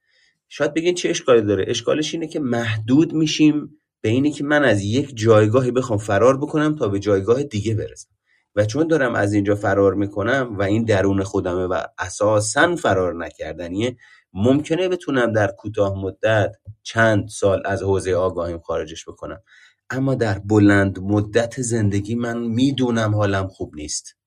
شاید 0.49 0.73
بگین 0.73 0.95
چه 0.95 1.09
اشکالی 1.09 1.41
داره؟ 1.41 1.65
اشکالش 1.67 2.13
اینه 2.13 2.27
که 2.27 2.39
محدود 2.39 3.13
میشیم 3.13 3.77
به 4.01 4.09
اینی 4.09 4.31
که 4.31 4.43
من 4.43 4.63
از 4.63 4.83
یک 4.83 5.17
جایگاهی 5.17 5.71
بخوام 5.71 5.99
فرار 5.99 6.37
بکنم 6.37 6.75
تا 6.75 6.87
به 6.87 6.99
جایگاه 6.99 7.43
دیگه 7.43 7.75
برسم. 7.75 8.09
و 8.55 8.65
چون 8.65 8.87
دارم 8.87 9.15
از 9.15 9.33
اینجا 9.33 9.55
فرار 9.55 9.93
می‌کنم 9.93 10.55
و 10.59 10.63
این 10.63 10.83
درون 10.83 11.23
خودمه 11.23 11.65
و 11.65 11.83
اساسا 11.97 12.75
فرار 12.75 13.15
نکردنیه 13.15 13.97
ممکنه 14.33 14.89
بتونم 14.89 15.33
در 15.33 15.51
کوتاه 15.57 16.03
مدت 16.03 16.55
چند 16.83 17.27
سال 17.27 17.61
از 17.65 17.83
حوزه 17.83 18.13
آگاهیم 18.13 18.59
خارجش 18.59 19.09
بکنم. 19.09 19.41
اما 19.89 20.15
در 20.15 20.39
بلند 20.39 20.99
مدت 20.99 21.61
زندگی 21.61 22.15
من 22.15 22.37
می‌دونم 22.39 23.15
حالم 23.15 23.47
خوب 23.47 23.75
نیست. 23.75 24.17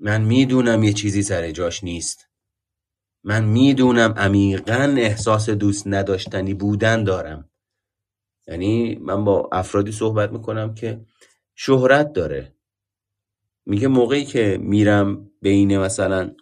من 0.00 0.22
می‌دونم 0.22 0.82
یه 0.82 0.92
چیزی 0.92 1.22
سر 1.22 1.50
جاش 1.50 1.84
نیست. 1.84 2.28
من 3.24 3.44
می‌دونم 3.44 4.14
عمیقا 4.16 4.94
احساس 4.98 5.50
دوست 5.50 5.86
نداشتنی 5.86 6.54
بودن 6.54 7.04
دارم. 7.04 7.50
یعنی 8.46 8.94
من 8.94 9.24
با 9.24 9.48
افرادی 9.52 9.92
صحبت 9.92 10.32
می‌کنم 10.32 10.74
که 10.74 11.06
شهرت 11.54 12.12
داره. 12.12 12.54
میگه 13.66 13.88
موقعی 13.88 14.24
که 14.24 14.58
میرم 14.60 15.30
بین 15.42 15.78
مثلا 15.78 16.34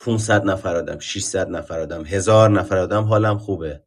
500 0.00 0.44
نفر 0.44 0.76
آدم 0.76 0.98
600 0.98 1.48
نفر 1.48 1.80
آدم 1.80 2.04
هزار 2.06 2.50
نفر 2.50 2.78
آدم 2.78 3.04
حالم 3.04 3.38
خوبه. 3.38 3.84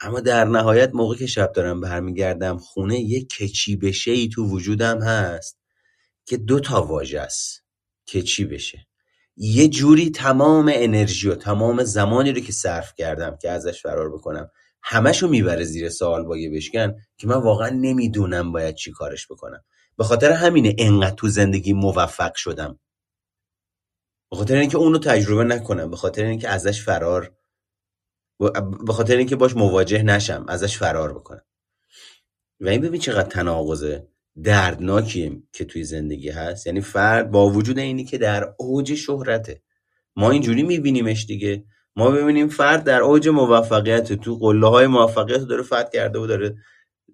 اما 0.00 0.20
در 0.20 0.44
نهایت 0.44 0.90
موقع 0.94 1.16
که 1.16 1.26
شب 1.26 1.52
دارم 1.52 1.80
برمیگردم 1.80 2.58
خونه 2.58 3.00
یه 3.00 3.24
کچی 3.24 3.76
بشه 3.76 4.10
ای 4.10 4.28
تو 4.28 4.44
وجودم 4.44 5.02
هست 5.02 5.58
که 6.24 6.36
دو 6.36 6.60
تا 6.60 6.82
واژه 6.82 7.20
است. 7.20 7.64
کچی 8.12 8.44
بشه. 8.44 8.86
یه 9.36 9.68
جوری 9.68 10.10
تمام 10.10 10.70
انرژی 10.74 11.28
و 11.28 11.34
تمام 11.34 11.84
زمانی 11.84 12.32
رو 12.32 12.40
که 12.40 12.52
صرف 12.52 12.94
کردم 12.96 13.36
که 13.42 13.50
ازش 13.50 13.82
فرار 13.82 14.12
بکنم 14.12 14.50
همشو 14.82 15.28
می‌بره 15.28 15.64
زیر 15.64 15.88
سوال 15.88 16.24
باگه 16.24 16.50
بشکن 16.50 16.94
که 17.16 17.26
من 17.26 17.36
واقعا 17.36 17.68
نمی‌دونم 17.68 18.52
باید 18.52 18.74
چی 18.74 18.90
کارش 18.90 19.26
بکنم. 19.26 19.64
به 19.96 20.04
خاطر 20.04 20.32
همینه 20.32 20.74
انقدر 20.78 21.14
تو 21.14 21.28
زندگی 21.28 21.72
موفق 21.72 22.34
شدم. 22.34 22.80
به 24.30 24.36
خاطر 24.36 24.56
اینکه 24.56 24.76
اونو 24.76 24.98
تجربه 24.98 25.44
نکنم 25.44 25.90
به 25.90 25.96
خاطر 25.96 26.24
اینکه 26.24 26.48
ازش 26.48 26.82
فرار 26.82 27.36
به 28.86 28.92
خاطر 28.92 29.16
اینکه 29.16 29.36
باش 29.36 29.56
مواجه 29.56 30.02
نشم 30.02 30.44
ازش 30.48 30.78
فرار 30.78 31.14
بکنم. 31.14 31.42
و 32.60 32.68
این 32.68 32.80
ببین 32.80 33.00
چقدر 33.00 33.28
تناقضه 33.28 34.08
دردناکیم 34.44 35.48
که 35.52 35.64
توی 35.64 35.84
زندگی 35.84 36.30
هست. 36.30 36.66
یعنی 36.66 36.80
فرد 36.80 37.30
با 37.30 37.50
وجود 37.50 37.78
اینی 37.78 38.04
که 38.04 38.18
در 38.18 38.54
اوج 38.58 38.94
شهرته. 38.94 39.62
ما 40.16 40.30
اینجوری 40.30 40.62
میبینیمش 40.62 41.26
دیگه. 41.26 41.64
ما 41.96 42.10
ببینیم 42.10 42.48
فرد 42.48 42.84
در 42.84 43.00
اوج 43.00 43.28
موفقیت 43.28 44.12
تو 44.12 44.36
قله 44.36 44.68
های 44.68 44.86
موفقیت 44.86 45.40
داره 45.40 45.62
فتح 45.62 45.90
کرده 45.92 46.18
و 46.18 46.26
داره 46.26 46.56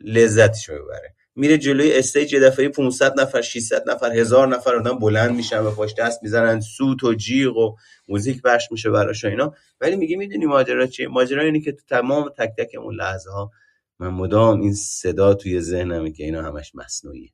لذتش 0.01 0.71
ببره 0.71 1.16
میره 1.37 1.59
جلوی 1.59 1.93
استیج 1.93 2.33
یه 2.33 2.41
دفعه 2.41 2.69
500 2.69 3.21
نفر 3.21 3.43
600 3.43 3.91
نفر 3.91 4.13
هزار 4.13 4.49
نفر 4.49 4.75
آدم 4.75 4.99
بلند 4.99 5.37
میشن 5.37 5.59
و 5.59 5.71
پشت 5.71 5.97
دست 5.97 6.23
می‌زنن. 6.23 6.61
سوت 6.61 7.05
و 7.05 7.15
جیغ 7.15 7.57
و 7.57 7.77
موزیک 8.09 8.43
پخش 8.43 8.73
میشه 8.73 8.91
براش 8.91 9.25
اینا. 9.25 9.55
ولی 9.81 9.97
میگه 9.97 10.17
می‌دونی 10.17 10.47
ماجرا 10.47 10.87
چیه؟ 10.87 11.09
ماجرا 11.09 11.43
اینه 11.43 11.61
که 11.61 11.73
تو 11.73 11.83
تمام 11.89 12.29
تک 12.29 12.51
تک 12.59 12.77
اون 12.79 12.95
لحظه 12.95 13.31
ها 13.31 13.51
من 13.99 14.09
مدام 14.09 14.61
این 14.61 14.75
صدا 14.75 15.35
توی 15.35 15.61
ذهنمه 15.61 16.13
که 16.13 16.25
اینا 16.25 16.43
همش 16.43 16.75
مصنوعیه. 16.75 17.31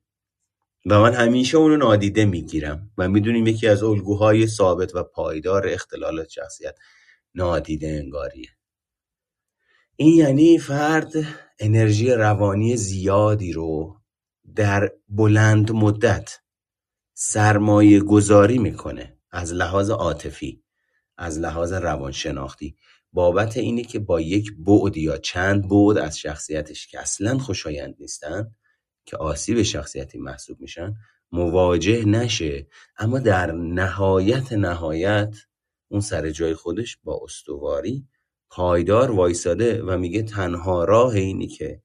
و 0.85 0.99
من 0.99 1.13
همیشه 1.13 1.57
اونو 1.57 1.77
نادیده 1.77 2.25
می‌گیرم 2.25 2.91
و 2.97 3.09
می‌دونیم 3.09 3.47
یکی 3.47 3.67
از 3.67 3.83
الگوهای 3.83 4.47
ثابت 4.47 4.95
و 4.95 5.03
پایدار 5.03 5.67
اختلالات 5.67 6.29
شخصیت 6.29 6.75
نادیده 7.35 7.87
انگاریه. 7.87 8.49
این 9.95 10.13
یعنی 10.13 10.57
فرد 10.59 11.13
انرژی 11.59 12.11
روانی 12.11 12.77
زیادی 12.77 13.53
رو 13.53 13.97
در 14.55 14.91
بلند 15.09 15.71
مدت 15.71 16.39
سرمایه 17.13 17.99
گذاری 17.99 18.57
می‌کنه 18.57 19.17
از 19.31 19.53
لحاظ 19.53 19.89
عاطفی 19.89 20.63
از 21.17 21.39
لحاظ 21.39 21.73
روانشناختی. 21.73 22.75
بابت 23.13 23.57
اینه 23.57 23.83
که 23.83 23.99
با 23.99 24.21
یک 24.21 24.51
بعد 24.57 24.97
یا 24.97 25.17
چند 25.17 25.69
بعد 25.69 25.97
از 25.97 26.19
شخصیتش 26.19 26.87
که 26.87 26.99
اصلا 26.99 27.37
خوشایند 27.37 27.95
نیستن 27.99 28.55
که 29.05 29.17
آسیب 29.17 29.61
شخصیتی 29.61 30.17
محسوب 30.17 30.61
میشن 30.61 30.93
مواجه 31.31 32.05
نشه. 32.05 32.67
اما 32.97 33.19
در 33.19 33.51
نهایت 33.51 34.53
نهایت 34.53 35.35
اون 35.87 36.01
سر 36.01 36.29
جای 36.29 36.53
خودش 36.53 36.97
با 37.03 37.21
استواری 37.23 38.07
پایدار 38.55 39.11
وایساده 39.11 39.83
و 39.83 39.97
میگه 39.97 40.23
تنها 40.23 40.83
راه 40.83 41.13
اینی 41.13 41.47
که 41.47 41.81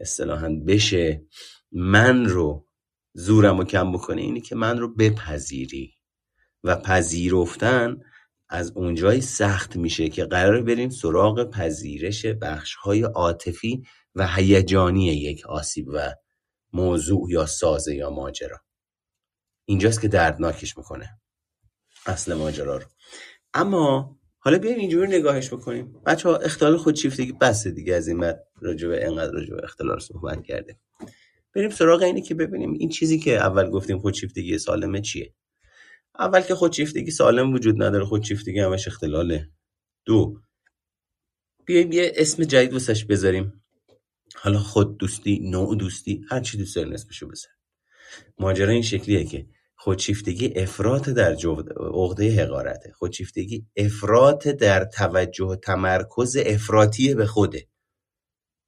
اصطلاحا 0.00 0.48
بشه 0.66 1.26
من 1.72 2.24
رو 2.24 2.68
زورم 3.14 3.58
رو 3.58 3.64
کم 3.64 3.92
بکنه 3.92 4.22
اینی 4.22 4.40
که 4.40 4.54
من 4.54 4.78
رو 4.78 4.94
بپذیری 4.94 5.94
و 6.64 6.76
پذیرفتن 6.76 8.00
از 8.48 8.72
اونجایی 8.76 9.20
سخت 9.20 9.76
میشه 9.76 10.08
که 10.08 10.24
قرار 10.24 10.62
بریم 10.62 10.90
سراغ 10.90 11.50
پذیرش 11.50 12.26
بخش 12.26 12.74
های 12.74 13.02
عاطفی 13.02 13.82
و 14.14 14.28
هیجانی 14.28 15.06
یک 15.06 15.46
آسیب 15.46 15.88
و 15.88 16.14
موضوع 16.72 17.30
یا 17.30 17.46
سازه 17.46 17.94
یا 17.94 18.10
ماجرا. 18.10 18.60
اینجاست 19.64 20.00
که 20.00 20.08
دردناکش 20.08 20.76
می‌کنه. 20.76 21.20
اصل 22.06 22.34
ماجرا 22.34 22.76
رو. 22.76 22.86
اما 23.54 24.18
حالا 24.44 24.58
بیایم 24.58 24.78
اینجوری 24.78 25.18
نگاهش 25.18 25.48
بکنیم. 25.48 25.92
بچه 26.06 26.28
ها 26.28 26.36
اختلال 26.36 26.76
خودشیفتگی 26.76 27.32
بسته 27.32 27.70
دیگه 27.70 27.94
از 27.94 28.08
این 28.08 28.16
مد 28.16 28.44
راجبه 28.60 29.06
انقدر 29.06 29.32
راجبه 29.32 29.64
اختلال 29.64 29.98
صحبت 29.98 30.42
کرده 30.44 30.78
بریم 31.54 31.70
سراغ 31.70 32.02
اینه 32.02 32.22
که 32.22 32.34
ببینیم 32.34 32.72
این 32.72 32.88
چیزی 32.88 33.18
که 33.18 33.36
اول 33.36 33.70
گفتیم 33.70 33.98
خودشیفتگی 33.98 34.58
سالمه 34.58 35.00
چیه؟ 35.00 35.34
اول 36.18 36.40
که 36.40 36.54
خودشیفتگی 36.54 37.10
سالم 37.10 37.52
وجود 37.52 37.82
نداره 37.82 38.04
خودشیفتگی 38.04 38.60
همش 38.60 38.88
اختلاله. 38.88 39.50
دو 40.04 40.40
بیایم 41.64 41.92
یه 41.92 42.12
اسم 42.16 42.44
جدید 42.44 42.72
واسش 42.72 43.04
بذاریم. 43.04 43.62
حالا 44.34 44.58
خود 44.58 44.98
دوستی 44.98 45.40
نوع 45.50 45.76
دوستی 45.76 46.24
هر 46.30 46.40
چی 46.40 46.58
دوست 46.58 46.76
دارین 46.76 46.94
اسمشو 46.94 47.28
بذار. 47.28 47.52
ماجرا 48.38 48.72
این 48.72 48.82
شکلیه 48.82 49.24
که 49.24 49.46
خودشیفتگی 49.82 50.52
افراط 50.56 51.08
در 51.08 51.36
عقده 51.94 52.42
حقارته. 52.42 52.92
خودشیفتگی 52.92 53.66
افراط 53.76 54.48
در 54.48 54.84
توجه 54.84 55.44
و 55.44 55.56
تمرکز 55.56 56.36
افراطی 56.46 57.14
به 57.14 57.26
خوده. 57.26 57.66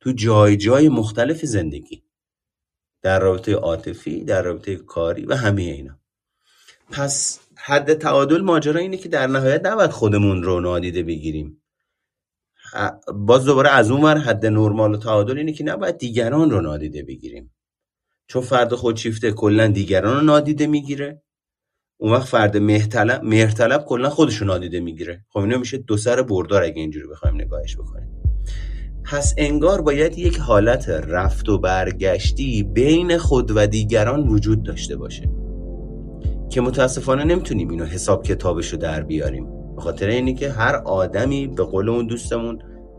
تو 0.00 0.12
جای 0.12 0.56
جای 0.56 0.88
مختلف 0.88 1.44
زندگی. 1.44 2.04
در 3.02 3.20
رابطه 3.20 3.54
عاطفی 3.54 4.24
در 4.24 4.42
رابطه 4.42 4.76
کاری 4.76 5.26
و 5.26 5.34
همه 5.34 5.62
اینا. 5.62 5.98
پس 6.90 7.40
حد 7.56 7.94
تعادل 7.94 8.40
ماجرا 8.40 8.80
اینه 8.80 8.96
که 8.96 9.08
در 9.08 9.26
نهایت 9.26 9.66
نباید 9.66 9.90
خودمون 9.90 10.42
رو 10.42 10.60
نادیده 10.60 11.02
بگیریم. 11.02 11.62
باز 13.14 13.44
دوباره 13.44 13.70
از 13.70 13.90
اون 13.90 14.02
ور 14.02 14.18
حد 14.18 14.46
نرمال 14.46 14.94
و 14.94 14.96
تعادل 14.96 15.38
اینه 15.38 15.52
که 15.52 15.64
نباید 15.64 15.98
دیگران 15.98 16.50
رو 16.50 16.60
نادیده 16.60 17.02
بگیریم. 17.02 17.53
چون 18.34 18.42
فرد 18.42 18.74
خودشیفته 18.74 19.32
کلا 19.32 19.66
دیگران 19.66 20.16
رو 20.16 20.22
نادیده 20.22 20.66
می‌گیره. 20.66 21.22
اون 22.00 22.12
وقت 22.12 22.28
فرد 22.28 22.56
مهرطلب 22.56 23.24
مهرطلب 23.24 23.84
کلا 23.84 24.10
خودش 24.10 24.36
رو 24.36 24.46
نادیده 24.46 24.80
می‌گیره. 24.80 25.24
خب 25.32 25.38
اینا 25.38 25.58
میشه 25.58 25.78
دو 25.78 25.96
سر 25.96 26.22
بردار 26.22 26.62
اگه 26.62 26.80
اینجوری 26.80 27.08
بخوایم 27.08 27.34
نگاهش 27.34 27.76
بکنیم. 27.76 28.08
پس 29.04 29.34
انگار 29.38 29.80
باید 29.82 30.18
یک 30.18 30.38
حالت 30.38 30.88
رفت 30.88 31.48
و 31.48 31.58
برگشتی 31.58 32.62
بین 32.62 33.18
خود 33.18 33.52
و 33.56 33.66
دیگران 33.66 34.28
وجود 34.28 34.62
داشته 34.62 34.96
باشه. 34.96 35.30
که 36.50 36.60
متاسفانه 36.60 37.24
نمی‌تونیم 37.24 37.70
اینو 37.70 37.84
حساب 37.84 38.22
کتابش 38.24 38.72
رو 38.72 38.78
در 38.78 39.02
بیاریم. 39.02 39.74
به 39.76 39.82
خاطر 39.82 40.08
اینی 40.08 40.34
که 40.34 40.50
هر 40.50 40.74
آدمی 40.74 41.48
به 41.48 41.64
قول 41.64 41.88
اون 41.88 42.06
دوستمون 42.06 42.58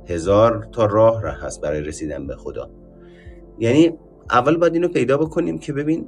هزار 0.09 0.69
تا 0.71 0.85
راه 0.85 1.21
راه 1.21 1.35
هست 1.35 1.61
برای 1.61 1.81
رسیدن 1.81 2.27
به 2.27 2.35
خدا. 2.35 2.71
یعنی 3.59 3.93
اول 4.31 4.57
باید 4.57 4.73
اینو 4.73 4.87
پیدا 4.87 5.17
بکنیم 5.17 5.57
که 5.57 5.73
ببین 5.73 6.07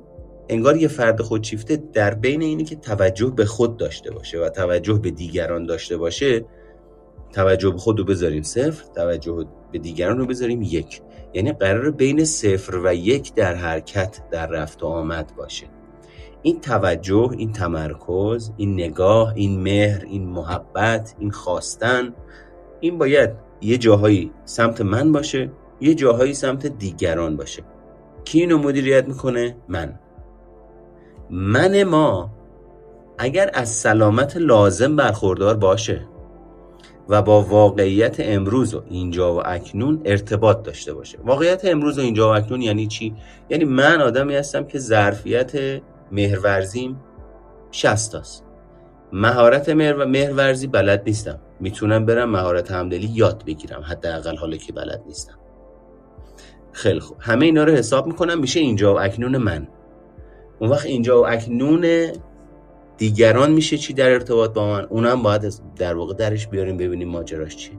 انگار 0.50 0.78
یه 0.78 0.88
فرد 0.88 1.22
خودشیفته 1.22 1.84
در 1.94 2.14
بین 2.14 2.42
اینی 2.42 2.64
که 2.64 2.76
توجه 2.76 3.34
به 3.36 3.46
خود 3.46 3.78
داشته 3.78 4.12
باشه 4.12 4.40
و 4.40 4.50
توجه 4.50 4.94
به 4.94 5.12
دیگران 5.12 5.66
داشته 5.66 5.98
باشه 5.98 6.46
توجه 7.32 7.70
به 7.70 7.78
خود 7.78 8.00
رو 8.00 8.06
بذاریم 8.06 8.44
صفر 8.44 8.84
توجه 8.96 9.46
به 9.72 9.80
دیگران 9.80 10.18
رو 10.18 10.26
بذاریم 10.26 10.62
یک. 10.62 11.02
یعنی 11.34 11.52
قرار 11.52 11.92
بین 11.92 12.26
صفر 12.26 12.76
و 12.84 12.96
یک 12.96 13.34
در 13.34 13.56
حرکت 13.56 14.22
در 14.32 14.48
رفت 14.48 14.84
و 14.84 14.88
آمد 14.88 15.34
باشه. 15.38 15.68
این 16.42 16.62
توجه 16.62 17.30
این 17.38 17.52
تمرکز 17.52 18.52
این 18.58 18.74
نگاه 18.74 19.34
این 19.36 19.60
مهر 19.60 20.06
این 20.06 20.28
محبت 20.28 21.16
این 21.20 21.32
خواستن 21.32 22.14
این 22.80 22.98
باید 22.98 23.30
یه 23.62 23.78
جاهایی 23.78 24.32
سمت 24.46 24.82
من 24.82 25.12
باشه 25.12 25.52
یه 25.82 25.94
جاهایی 25.94 26.34
سمت 26.34 26.68
دیگران 26.68 27.38
باشه. 27.38 27.64
کی 28.28 28.40
اینو 28.40 28.58
مدیریت 28.58 29.08
می‌کنه؟ 29.08 29.56
من. 29.68 30.00
من 31.30 31.84
ما 31.84 32.32
اگر 33.18 33.52
از 33.54 33.70
سلامت 33.70 34.38
لازم 34.38 34.96
برخوردار 34.96 35.56
باشه 35.58 36.08
و 37.10 37.22
با 37.22 37.42
واقعیت 37.42 38.16
امروز 38.20 38.74
و 38.74 38.84
اینجا 38.90 39.36
و 39.36 39.48
اکنون 39.48 40.02
ارتباط 40.06 40.64
داشته 40.64 40.94
باشه. 40.94 41.18
واقعیت 41.24 41.66
امروز 41.66 41.98
و 41.98 42.02
اینجا 42.02 42.30
و 42.30 42.36
اکنون 42.36 42.62
یعنی 42.62 42.88
چی؟ 42.88 43.16
یعنی 43.50 43.66
من 43.66 44.02
آدمی 44.02 44.36
هستم 44.36 44.64
که 44.64 44.80
ظرفیت 44.80 45.82
مهرورزیم 46.12 47.00
60 47.72 48.16
است 48.16 48.44
مهارت 49.14 49.70
مهرورزی 49.70 50.68
بلد 50.68 51.04
نیستم. 51.06 51.40
می‌تونم 51.60 52.06
برم 52.06 52.30
مهارت 52.30 52.72
همدلی 52.72 53.10
یاد 53.14 53.44
بگیرم. 53.46 53.82
حداقل 53.82 54.38
حالا 54.38 54.58
که 54.58 54.74
بلد 54.74 55.04
نیستم. 55.08 55.40
خیلی 56.78 57.00
خوب. 57.00 57.18
همه 57.20 57.46
اینا 57.46 57.64
رو 57.64 57.74
حساب 57.74 58.08
می‌کنم 58.08 58.40
میشه 58.40 58.60
اینجا 58.60 58.96
و 58.96 59.00
اکنون 59.00 59.38
من. 59.38 59.68
اون 60.60 60.70
وقت 60.70 60.86
اینجا 60.86 61.22
و 61.22 61.28
اکنون 61.28 62.12
دیگران 62.98 63.52
میشه 63.52 63.78
چی 63.78 63.94
در 63.94 64.10
ارتباط 64.10 64.54
با 64.54 64.68
من؟ 64.68 64.86
اونم 64.90 65.24
باید 65.24 65.54
در 65.76 65.96
واقع 65.96 66.14
درش 66.14 66.48
بیاریم 66.48 66.78
ببینیم 66.78 67.10
ماجراش 67.10 67.56
چی. 67.56 67.72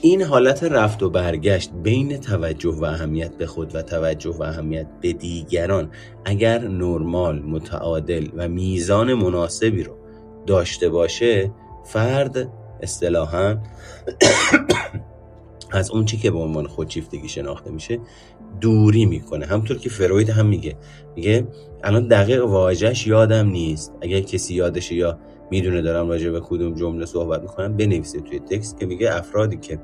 این 0.00 0.22
حالت 0.22 0.64
رفت 0.64 1.02
و 1.02 1.10
برگشت 1.10 1.70
بین 1.82 2.20
توجه 2.20 2.74
و 2.74 2.84
اهمیت 2.84 3.36
به 3.36 3.46
خود 3.46 3.74
و 3.74 3.82
توجه 3.82 4.30
و 4.30 4.42
اهمیت 4.42 4.86
به 5.00 5.12
دیگران. 5.12 5.90
اگر 6.24 6.58
نرمال 6.58 7.42
متعادل 7.42 8.28
و 8.36 8.48
میزان 8.48 9.14
مناسبی 9.14 9.82
رو 9.82 9.92
داشته 10.46 10.88
باشه 10.88 11.52
فرد 11.84 12.48
اصطلاحا 12.82 13.56
از 15.70 15.90
اون 15.90 16.04
چی 16.04 16.16
که 16.16 16.30
به 16.30 16.38
عنوان 16.38 16.66
خودشیفتگی 16.66 17.28
شناخته 17.28 17.70
میشه 17.70 18.00
دوری 18.60 19.06
می‌کنه. 19.06 19.46
همطور 19.46 19.78
که 19.78 19.88
فروید 19.88 20.30
هم 20.30 20.46
میگه. 20.46 20.76
میگه 21.16 21.48
الان 21.84 22.08
دقیق 22.08 22.44
واژهش 22.44 23.06
یادم 23.06 23.48
نیست. 23.48 23.94
اگر 24.00 24.20
کسی 24.20 24.54
یادشه 24.54 24.94
یا 24.94 25.18
می‌دونه 25.50 25.82
دارم 25.82 26.08
راجع 26.08 26.30
به 26.30 26.40
کدوم 26.40 26.74
جمله 26.74 27.06
صحبت 27.06 27.42
می‌کنم 27.42 27.76
بنویسه 27.76 28.20
توی 28.20 28.38
تکست 28.38 28.80
که 28.80 28.86
میگه 28.86 29.16
افرادی 29.16 29.56
که 29.56 29.78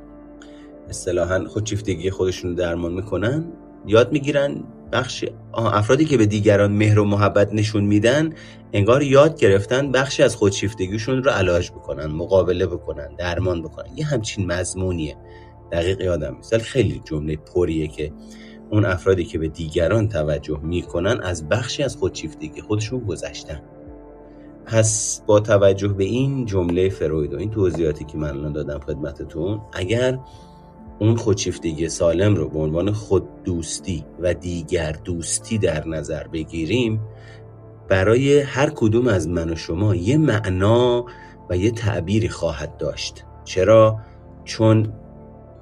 اصطلاحا 0.88 1.44
خودشیفتگی 1.44 2.10
خودشون 2.10 2.50
رو 2.50 2.56
درمان 2.56 2.92
می‌کنن 2.92 3.52
یاد 3.86 4.12
می‌گیرن 4.12 4.64
بخش 4.92 5.24
افرادی 5.54 6.04
که 6.04 6.16
به 6.16 6.26
دیگران 6.26 6.72
مهر 6.72 6.98
و 6.98 7.04
محبت 7.04 7.54
نشون 7.54 7.84
میدن 7.84 8.32
انگار 8.72 9.02
یاد 9.02 9.38
گرفتن 9.38 9.92
بخشی 9.92 10.22
از 10.22 10.36
خودشیفتگیشون 10.36 11.22
رو 11.22 11.30
علاج 11.30 11.70
بکنن 11.70 12.06
مقابله 12.06 12.66
بکنن 12.66 13.14
درمان 13.18 13.62
بکنن. 13.62 13.96
یه 13.96 14.04
همچین 14.04 14.46
مضمونیه. 14.46 15.16
دقیق 15.72 16.00
یادم 16.00 16.36
مثال 16.38 16.60
خیلی 16.60 17.02
جمله 17.04 17.36
پریه 17.36 17.88
که 17.88 18.12
اون 18.70 18.84
افرادی 18.84 19.24
که 19.24 19.38
به 19.38 19.48
دیگران 19.48 20.08
توجه 20.08 20.60
می‌کنن 20.62 21.20
از 21.22 21.48
بخشی 21.48 21.82
از 21.82 21.96
خودشیفتگی 21.96 22.60
خودشون 22.60 23.00
گذشتن. 23.00 23.62
پس 24.66 25.22
با 25.26 25.40
توجه 25.40 25.88
به 25.88 26.04
این 26.04 26.46
جمله 26.46 26.88
فروید 26.88 27.34
و 27.34 27.38
این 27.38 27.50
توضیحاتی 27.50 28.04
که 28.04 28.18
من 28.18 28.28
الان 28.28 28.52
دادم 28.52 28.78
خدمتتون 28.78 29.60
اگر 29.72 30.18
اون 30.98 31.16
خودشیفتگی 31.16 31.88
سالم 31.88 32.34
رو 32.34 32.48
به 32.48 32.58
عنوان 32.58 32.92
خود 32.92 33.42
دوستی 33.44 34.04
و 34.20 34.34
دیگر 34.34 34.92
دوستی 34.92 35.58
در 35.58 35.88
نظر 35.88 36.26
بگیریم 36.26 37.00
برای 37.88 38.40
هر 38.40 38.70
کدوم 38.70 39.08
از 39.08 39.28
من 39.28 39.50
و 39.50 39.56
شما 39.56 39.94
یه 39.94 40.16
معنا 40.16 41.06
و 41.50 41.56
یه 41.56 41.70
تعبیری 41.70 42.28
خواهد 42.28 42.76
داشت. 42.76 43.24
چرا؟ 43.44 43.98
چون 44.44 44.92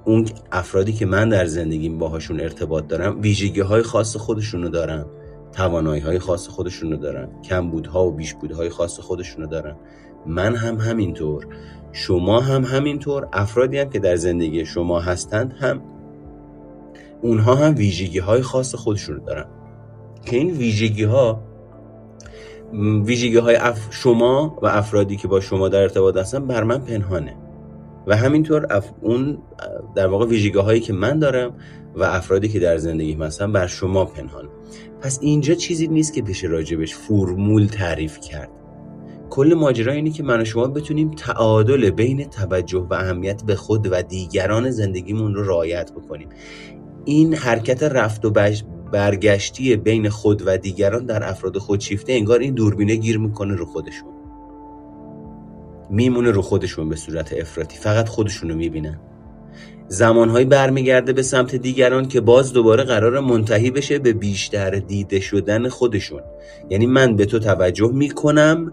اون 0.05 0.29
افرادی 0.53 0.93
که 0.93 1.07
من 1.07 1.29
در 1.29 1.47
زندگیم 1.47 1.99
باهاشون 1.99 2.41
ارتباط 2.41 2.87
دارم 2.87 3.21
ویژگی 3.21 3.61
های 3.61 3.83
خاص 3.83 4.17
خودشونو 4.17 4.69
دارن. 4.69 5.05
توانایی 5.53 6.03
های 6.03 6.19
خاص 6.19 6.49
خودشونو 6.49 6.97
دارن. 6.97 7.29
کمبودها 7.43 8.07
و 8.07 8.11
بیشبودهای 8.11 8.69
خاص 8.69 9.01
خودشونو 9.01 9.47
دارن. 9.47 9.77
من 10.27 10.55
هم 10.55 10.77
همینطور. 10.77 11.47
شما 11.93 12.41
هم 12.41 12.65
همینطور. 12.65 13.29
افرادی 13.33 13.79
هم 13.79 13.91
که 13.91 13.99
در 13.99 14.17
زندگی 14.17 14.65
شما 14.65 15.01
هستند 15.01 15.53
هم 15.53 15.83
اونها 17.23 17.55
هم 17.55 17.75
ویژگی 17.75 18.19
های 18.19 18.43
خاص 18.43 18.75
خودشون 18.75 19.21
دارن. 19.27 19.47
که 20.25 20.37
این 20.37 20.51
ویژگی 20.51 21.05
ها 21.05 21.43
ویژگی 23.05 23.37
های 23.37 23.59
شما 23.91 24.59
و 24.63 24.67
افرادی 24.67 25.17
که 25.17 25.29
با 25.29 25.41
شما 25.41 25.69
در 25.69 25.83
ارتباط 25.83 26.17
هستن 26.17 26.47
بر 26.47 26.63
من 26.63 26.79
پنهانه. 26.79 27.44
و 28.07 28.17
همینطور 28.17 28.67
اف... 28.71 28.91
اون 29.01 29.39
در 29.95 30.07
واقع 30.07 30.27
ویژگی 30.27 30.59
هایی 30.59 30.81
که 30.81 30.93
من 30.93 31.19
دارم 31.19 31.55
و 31.95 32.03
افرادی 32.03 32.49
که 32.49 32.61
در 32.61 32.77
زندگی 32.77 33.13
هستن 33.13 33.53
بر 33.53 33.67
شما 33.67 34.05
پنهان. 34.05 34.49
پس 35.01 35.19
اینجا 35.23 35.55
چیزی 35.55 35.89
نیست 35.89 36.15
که 36.15 36.23
بشه 36.23 36.47
راجبش 36.47 36.95
فرمول 36.95 37.67
تعریف 37.67 38.21
کرد. 38.21 38.51
کل 39.31 39.55
ماجرا 39.55 39.93
اینه 39.93 40.11
که 40.11 40.23
من 40.23 40.41
و 40.41 40.45
شما 40.45 40.67
بتونیم 40.67 41.11
تعادل 41.11 41.91
بین 41.91 42.25
توجه 42.25 42.87
و 42.91 42.95
اهمیت 42.95 43.43
به 43.43 43.55
خود 43.55 43.89
و 43.91 44.03
دیگران 44.03 44.71
زندگیمون 44.71 45.35
رو 45.35 45.49
رعایت 45.49 45.93
بکنیم. 45.93 46.29
این 47.05 47.35
حرکت 47.35 47.83
رفت 47.83 48.25
و 48.25 48.31
برگشتی 48.93 49.77
بین 49.77 50.09
خود 50.09 50.43
و 50.47 50.57
دیگران 50.57 51.07
در 51.07 51.29
افراد 51.29 51.59
خودشیفته 51.59 52.13
انگار 52.13 52.41
این 52.41 52.55
دوربینه 52.55 52.97
گیر 52.97 53.19
می‌کنه 53.19 53.55
رو 53.55 53.67
خودشون. 53.67 54.14
میمونه 55.91 56.31
رو 56.31 56.43
خودشون 56.43 56.89
به 56.89 56.97
صورت 56.97 57.33
افراطی 57.33 57.79
فقط 57.79 58.09
خودشون 58.09 58.51
رو 58.51 58.57
می‌بینن. 58.57 59.01
زمانهایی 59.89 60.45
برمیگرده 60.45 61.13
به 61.13 61.23
سمت 61.23 61.55
دیگران 61.57 62.09
که 62.09 62.21
باز 62.21 62.53
دوباره 62.53 62.85
قرار 62.85 63.21
منتهی 63.21 63.71
بشه 63.71 63.99
به 63.99 64.13
بیشتر 64.13 64.71
دیده 64.71 65.21
شدن 65.21 65.69
خودشون. 65.69 66.23
یعنی 66.71 66.87
من 66.87 67.17
به 67.17 67.27
تو 67.27 67.39
توجه 67.39 67.91
می‌کنم 67.93 68.73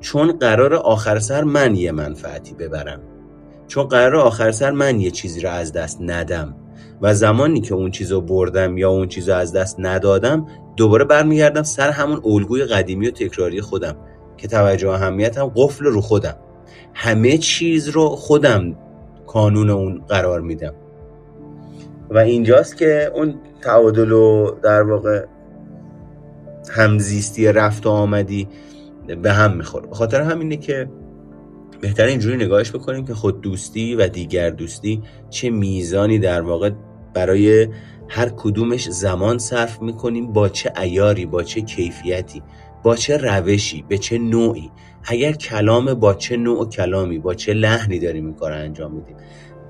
چون 0.00 0.32
قرار 0.32 0.74
آخر 0.74 1.18
سر 1.18 1.44
من 1.44 1.76
یه 1.76 1.92
منفعتی 1.92 2.54
ببرم. 2.54 3.00
چون 3.66 3.84
قرار 3.84 4.16
آخر 4.16 4.50
سر 4.50 4.70
من 4.70 5.00
یه 5.00 5.10
چیزی 5.10 5.40
رو 5.40 5.50
از 5.50 5.72
دست 5.72 5.98
ندم. 6.00 6.56
و 7.02 7.14
زمانی 7.14 7.60
که 7.60 7.74
اون 7.74 7.90
چیزو 7.90 8.20
بردم 8.20 8.78
یا 8.78 8.90
اون 8.90 9.08
چیزو 9.08 9.32
از 9.32 9.52
دست 9.52 9.76
ندادم 9.78 10.46
دوباره 10.76 11.04
برمیگردم 11.04 11.62
سر 11.62 11.90
همون 11.90 12.20
الگوی 12.24 12.64
قدیمی 12.64 13.08
و 13.08 13.10
تکراری 13.10 13.60
خودم 13.60 13.96
که 14.36 14.48
توجه 14.48 14.88
و 14.88 14.90
اهمیتم 14.90 15.52
قفل 15.56 15.84
رو 15.84 16.00
خودم. 16.00 16.36
همه 16.94 17.38
چیز 17.38 17.88
رو 17.88 18.08
خودم 18.08 18.76
کانون 19.26 19.70
اون 19.70 20.02
قرار 20.08 20.40
میدم. 20.40 20.74
و 22.10 22.18
اینجاست 22.18 22.76
که 22.76 23.10
اون 23.14 23.34
تعادل 23.62 24.12
و 24.12 24.50
در 24.62 24.82
واقع 24.82 25.24
همزیستی 26.70 27.46
رفت 27.46 27.86
و 27.86 27.90
آمدی 27.90 28.48
به 29.22 29.32
هم 29.32 29.56
می‌خوره. 29.56 29.86
به 29.86 29.94
خاطر 29.94 30.20
همینه 30.20 30.56
که 30.56 30.90
بهتر 31.80 32.04
اینجوری 32.04 32.36
نگاهش 32.36 32.70
بکنیم 32.70 33.06
که 33.06 33.14
خود 33.14 33.40
دوستی 33.40 33.94
و 33.94 34.08
دیگر 34.08 34.50
دوستی 34.50 35.02
چه 35.30 35.50
میزانی 35.50 36.18
در 36.18 36.40
واقع 36.40 36.70
برای 37.14 37.68
هر 38.08 38.28
کدومش 38.28 38.88
زمان 38.88 39.38
صرف 39.38 39.82
می‌کنیم 39.82 40.32
با 40.32 40.48
چه 40.48 40.72
ایاری 40.80 41.26
با 41.26 41.42
چه 41.42 41.60
کیفیتی 41.60 42.42
با 42.82 42.96
چه 42.96 43.16
روشی 43.16 43.84
به 43.88 43.98
چه 43.98 44.18
نوعی. 44.18 44.70
اگر 45.04 45.32
کلام 45.32 45.94
با 45.94 46.14
چه 46.14 46.36
نوع 46.36 46.68
کلامی 46.68 47.18
با 47.18 47.34
چه 47.34 47.54
لحنی 47.54 47.98
داریم 47.98 48.26
این 48.26 48.34
کار 48.34 48.52
انجام 48.52 48.92
میدیم؟ 48.92 49.16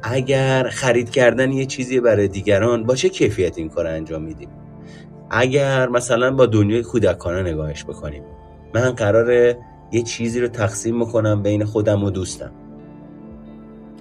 اگر 0.02 0.68
خرید 0.68 1.10
کردن 1.10 1.52
یه 1.52 1.66
چیزی 1.66 2.00
برای 2.00 2.28
دیگران 2.28 2.84
با 2.84 2.94
چه 2.94 3.08
کیفیت 3.08 3.58
این 3.58 3.68
کار 3.68 3.86
انجام 3.86 4.22
میدیم؟ 4.22 4.48
اگر 5.30 5.88
مثلا 5.88 6.30
با 6.30 6.46
دنیای 6.46 6.82
کودکانه 6.82 7.42
نگاهش 7.42 7.84
بکنیم. 7.84 8.22
من 8.74 8.90
قراره 8.90 9.58
یه 9.92 10.02
چیزی 10.02 10.40
رو 10.40 10.48
تقسیم 10.48 10.98
می‌کنم 10.98 11.42
بین 11.42 11.64
خودم 11.64 12.04
و 12.04 12.10
دوستم. 12.10 12.50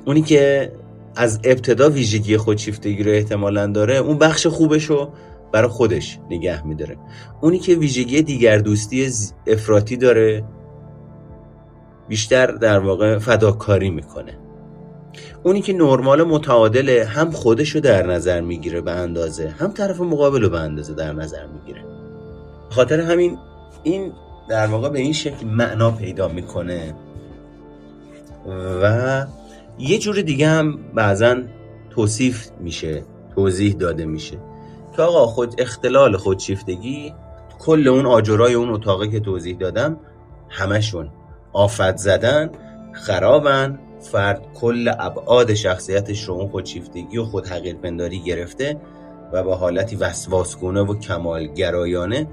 اونی 0.06 0.22
که 0.22 0.72
از 1.16 1.40
ابتدا 1.44 1.90
ویژگی 1.90 2.38
خودشیفتگی 2.38 3.04
رو 3.04 3.12
احتمالا 3.12 3.68
داره 3.68 3.98
اون 3.98 4.18
بخش 4.18 4.48
خوبش 4.48 4.84
رو 4.84 5.10
برای 5.52 5.68
خودش 5.68 6.20
نگه 6.30 6.68
میداره. 6.68 6.98
اونی 7.42 7.60
که 7.60 7.76
ویژگی 7.76 8.22
دیگر 8.22 8.58
دوستی 8.58 9.10
افراطی 9.48 9.98
داره 9.98 10.44
بیشتر 12.10 12.46
در 12.52 12.80
واقع 12.80 13.18
فداکاری 13.18 13.90
می‌کنه. 13.90 14.38
اونی 15.44 15.62
که 15.62 15.74
نرمال 15.74 16.24
متعادله 16.24 17.06
هم 17.06 17.32
خودش 17.32 17.70
رو 17.70 17.82
در 17.82 18.08
نظر 18.08 18.42
می‌گیره 18.42 18.82
به 18.82 18.92
اندازه 18.92 19.50
هم 19.50 19.72
طرف 19.72 20.02
مقابل 20.02 20.42
رو 20.42 20.50
به 20.50 20.60
اندازه 20.60 20.94
در 20.94 21.14
نظر 21.14 21.46
می‌گیره. 21.48 21.86
خاطر 22.70 23.00
همین 23.00 23.38
این 23.84 24.12
در 24.50 24.68
واقع 24.68 24.90
به 24.90 25.00
این 25.00 25.14
شکل 25.14 25.48
معنا 25.48 25.92
پیدا 25.92 26.28
می‌کنه. 26.28 26.96
و 28.82 29.26
یه 29.80 30.00
جور 30.00 30.22
دیگه 30.22 30.48
هم 30.48 30.80
بعضا 30.96 31.36
توصیف 31.90 32.48
میشه 32.60 33.04
توضیح 33.36 33.74
داده 33.74 34.06
میشه 34.06 34.38
که 34.96 35.02
آقا 35.02 35.26
خود 35.26 35.56
اختلال 35.58 36.18
خودشیفتگی 36.18 37.14
کل 37.60 37.88
اون 37.88 38.06
آجرای 38.06 38.54
اون 38.54 38.70
اتاقه 38.70 39.08
که 39.08 39.20
توضیح 39.20 39.58
دادم 39.58 40.00
همشون. 40.50 41.10
آفت 41.54 41.98
زدن 41.98 42.50
خرابن. 42.92 43.80
فرد 44.00 44.46
کل 44.62 44.92
ابعاد 45.00 45.54
شخصیتش 45.54 46.24
رو 46.24 46.34
اون 46.34 46.48
خودشیفتگی 46.48 47.18
و 47.18 47.24
خود 47.24 47.50
پنداری 47.82 48.20
گرفته 48.20 48.78
و 49.34 49.44
با 49.44 49.56
حالتی 49.56 49.96
وسواسگونه 49.96 50.82
و 50.82 51.00
کمالگرایانه 51.00 52.28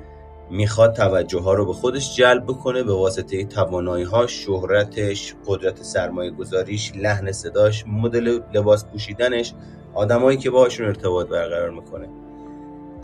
می‌خواد 0.50 0.92
توجه 0.92 1.40
ها 1.40 1.54
رو 1.54 1.66
به 1.66 1.72
خودش 1.72 2.16
جلب 2.16 2.44
بکنه 2.44 2.82
به 2.82 2.92
واسطه 2.92 3.44
توانایی 3.44 4.04
ها 4.04 4.26
شهرتش 4.26 5.34
قدرت 5.46 5.82
سرمایه 5.82 6.30
گذاریش 6.30 6.92
لحن 6.96 7.32
صداش 7.32 7.84
مدل 7.86 8.40
لباس 8.54 8.86
پوشیدنش 8.86 9.54
آدمایی 9.94 10.38
که 10.38 10.50
باهاشون 10.50 10.86
ارتباط 10.86 11.28
برقرار 11.28 11.70
می‌کنه. 11.70 12.08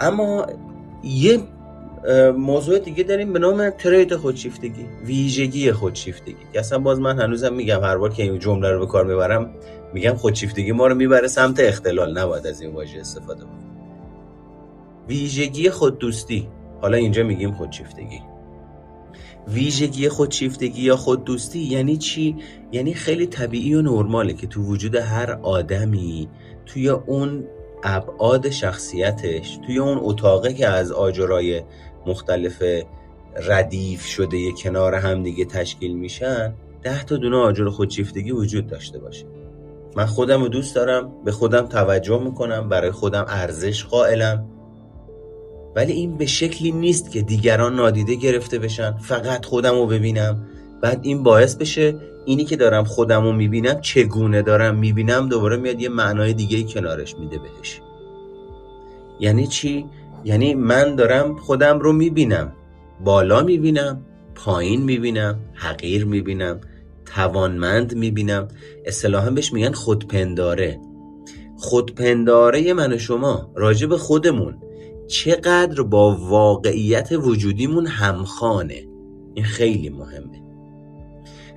اما 0.01 0.47
یه 1.03 1.41
موضوع 2.37 2.79
دیگه 2.79 3.05
داریم 3.05 3.33
به 3.33 3.39
نام 3.39 3.71
ترید 3.71 4.17
خودشیفتگی 4.17 4.87
ویژگی 5.05 5.73
خودشیفتگی. 5.73 6.37
که 6.53 6.59
اصلا 6.59 6.79
باز 6.79 7.01
من 7.01 7.19
هنوزم 7.19 7.55
میگم 7.55 7.81
هر 7.81 7.97
بار 7.97 8.13
که 8.13 8.23
این 8.23 8.39
جمله 8.39 8.71
رو 8.71 8.81
به 8.81 8.87
کار 8.87 9.05
می‌برم 9.05 9.51
میگم 9.95 10.15
خودشیفتگی 10.15 10.73
ما 10.73 10.87
رو 10.87 10.95
می‌بره 10.95 11.29
سمت 11.29 11.61
اختلال 11.61 12.19
نباید 12.19 12.47
از 12.47 12.61
این 12.61 12.73
واژه 12.73 13.01
استفاده 13.01 13.41
کنیم 13.41 13.73
ویژگی 15.09 15.71
خوددوستی. 15.71 16.49
حالا 16.81 16.97
اینجا 16.97 17.23
میگیم 17.23 17.53
خودشیفتگی. 17.53 18.21
ویژگی 19.49 20.09
خودشیفتگی 20.09 20.83
یا 20.83 20.97
خوددوستی 20.97 21.59
یعنی 21.59 21.97
چی؟ 21.97 22.37
یعنی 22.73 22.95
خیلی 22.95 23.27
طبیعی 23.27 23.75
و 23.75 23.83
نرماله 23.83 24.33
که 24.33 24.47
تو 24.47 24.63
وجود 24.63 24.95
هر 24.95 25.39
آدمی 25.43 26.29
توی 26.67 26.89
اون 26.89 27.45
ابعاد 27.85 28.51
شخصیتش 28.51 29.59
توی 29.67 29.79
اون 29.79 29.99
اتاقه 30.01 30.55
که 30.55 30.69
از 30.69 30.93
آجرای 30.93 31.63
مختلف 32.07 32.63
ردیف 33.49 34.07
شده 34.07 34.53
کنار 34.53 34.95
هم 34.95 35.23
دیگه 35.23 35.45
تشکیل 35.45 35.97
میشن 35.97 36.55
ده 36.83 37.05
تا 37.05 37.17
دونه 37.17 37.37
آجر 37.37 37.69
خودشیفتگی 37.69 38.31
وجود 38.31 38.67
داشته 38.67 38.99
باشه. 38.99 39.27
من 39.97 40.07
خودم 40.07 40.43
رو 40.43 40.49
دوست 40.49 40.75
دارم 40.75 41.13
به 41.25 41.33
خودم 41.33 41.67
توجه 41.67 42.21
می‌کنم 42.25 42.69
برای 42.69 42.91
خودم 42.91 43.25
ارزش 43.29 43.85
قائلم. 43.85 44.47
ولی 45.77 45.93
این 45.93 46.17
به 46.17 46.27
شکلی 46.27 46.73
نیست 46.73 47.11
که 47.11 47.23
دیگران 47.23 47.77
نادیده 47.77 48.15
گرفته 48.15 48.59
بشن 48.59 48.93
فقط 48.93 49.45
خودم 49.45 49.75
رو 49.75 49.87
ببینم. 49.87 50.47
بعد 50.81 51.01
این 51.03 51.23
باعث 51.23 51.57
بشه 51.57 51.95
اینی 52.25 52.45
که 52.45 52.57
دارم 52.57 52.85
خودم 52.85 53.23
رو 53.23 53.33
می‌بینم 53.33 53.81
چگونه 53.81 54.43
دارم 54.43 54.75
می‌بینم 54.75 55.29
دوباره 55.29 55.57
میاد 55.57 55.81
یه 55.81 55.89
معنای 55.89 56.35
دیگه 56.35 56.63
کنارش 56.63 57.17
میده 57.19 57.39
بهش. 57.39 57.81
یعنی 59.21 59.47
چی؟ 59.47 59.87
یعنی 60.25 60.55
من 60.55 60.97
دارم 60.97 61.37
خودم 61.37 61.79
رو 61.79 61.93
می‌بینم 61.93 62.53
بالا 63.05 63.43
می‌بینم 63.43 64.07
پایین 64.35 64.83
می‌بینم 64.83 65.39
حقیر 65.55 66.05
می‌بینم 66.05 66.61
توانمند 67.07 67.95
می‌بینم. 67.95 68.49
اصطلاحا 68.85 69.31
بهش 69.31 69.53
میگن 69.53 69.73
خودپنداره. 69.73 70.81
خودپنداره 71.57 72.73
من 72.73 72.93
و 72.93 72.99
شما 72.99 73.53
راجع 73.57 73.97
خودمون. 73.97 74.59
چقدر 75.09 75.83
با 75.83 76.17
واقعیت 76.17 77.13
وجودیمون 77.13 77.87
همخانه 77.87 78.89
این 79.35 79.45
خیلی 79.45 79.89
مهمه. 79.89 80.43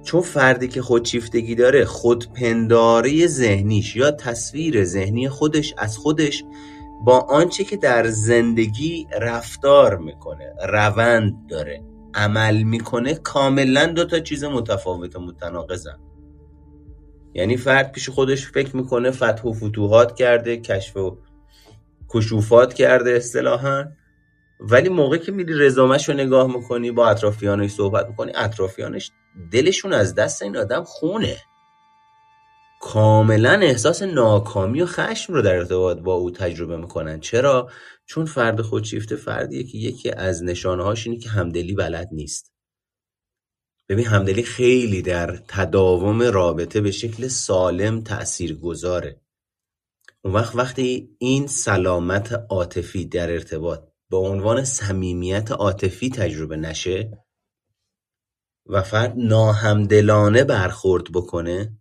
چون 0.03 0.21
فردی 0.21 0.67
که 0.67 0.81
خودشیفتگی 0.81 1.55
داره 1.55 1.85
خودپنداره 1.85 3.27
ذهنیش 3.27 3.95
یا 3.95 4.11
تصویر 4.11 4.83
ذهنی 4.83 5.29
خودش 5.29 5.73
از 5.77 5.97
خودش 5.97 6.43
با 7.05 7.19
آنچه 7.19 7.63
که 7.63 7.77
در 7.77 8.07
زندگی 8.07 9.07
رفتار 9.21 9.97
می‌کنه 9.97 10.53
روند 10.67 11.47
داره 11.49 11.83
عمل 12.13 12.63
می‌کنه 12.63 13.13
کاملا 13.13 13.85
دو 13.85 14.05
تا 14.05 14.19
چیز 14.19 14.43
متفاوت 14.43 15.15
و 15.15 15.19
متناقضن. 15.19 15.99
یعنی 17.33 17.57
فرد 17.57 17.91
پیش 17.91 18.09
خودش 18.09 18.47
فکر 18.47 18.75
می‌کنه 18.75 19.11
فتح 19.11 19.43
و 19.43 19.53
فتوحات 19.53 20.15
کرده 20.15 20.57
کشف 20.57 20.97
و 20.97 21.17
کشوفات 22.09 22.73
کرده 22.73 23.11
اصطلاحا. 23.11 23.85
ولی 24.59 24.89
موقع 24.89 25.17
که 25.17 25.31
میری 25.31 25.53
رزومش 25.59 26.09
رو 26.09 26.15
نگاه 26.15 26.47
می‌کنی 26.55 26.91
با 26.91 27.07
اطرافیانش 27.09 27.71
صحبت 27.71 28.07
می‌کنی 28.07 28.31
اطرافیانش 28.35 29.11
دلشون 29.51 29.93
از 29.93 30.15
دست 30.15 30.41
این 30.41 30.57
آدم 30.57 30.83
خونه. 30.83 31.37
کاملا 32.87 33.59
احساس 33.61 34.01
ناکامی 34.01 34.81
و 34.81 34.85
خشم 34.85 35.33
رو 35.33 35.41
در 35.41 35.55
ارتباط 35.55 35.97
با 35.97 36.13
او 36.13 36.31
تجربه 36.31 36.77
می‌کنن. 36.77 37.19
چرا؟ 37.19 37.69
چون 38.05 38.25
فرد 38.25 38.61
خودشیفته 38.61 39.15
فردیه 39.15 39.63
که 39.63 39.77
یکی 39.77 40.11
از 40.11 40.43
نشانهاش 40.43 41.07
اینه 41.07 41.19
که 41.19 41.29
همدلی 41.29 41.73
بلد 41.73 42.09
نیست. 42.11 42.53
ببین 43.89 44.05
همدلی 44.05 44.43
خیلی 44.43 45.01
در 45.01 45.37
تداوم 45.47 46.21
رابطه 46.21 46.81
به 46.81 46.91
شکل 46.91 47.27
سالم 47.27 48.01
تأثیر 48.01 48.55
گذاره 48.55 49.21
اون 50.23 50.33
وقت 50.33 50.55
وقتی 50.55 51.15
این 51.19 51.47
سلامت 51.47 52.45
عاطفی 52.49 53.05
در 53.05 53.31
ارتباط 53.31 53.79
به 54.09 54.17
عنوان 54.17 54.63
صمیمیت 54.63 55.51
عاطفی 55.51 56.09
تجربه 56.09 56.57
نشه 56.57 57.11
و 58.65 58.81
فرد 58.81 59.13
ناهمدلانه 59.17 60.43
برخورد 60.43 61.11
بکنه 61.13 61.77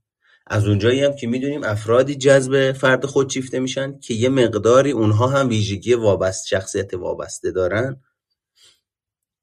از 0.46 0.66
اونجایی 0.66 1.04
هم 1.04 1.16
که 1.16 1.26
می‌دونیم 1.26 1.64
افرادی 1.64 2.14
جذب 2.14 2.72
فرد 2.72 3.06
خودشیفته 3.06 3.58
میشن 3.58 3.98
که 3.98 4.14
یه 4.14 4.28
مقداری 4.28 4.90
اونها 4.90 5.26
هم 5.26 5.48
ویژگی 5.48 5.94
وابسته 5.94 6.46
شخصیت 6.48 6.94
وابسته 6.94 7.50
دارن. 7.50 8.00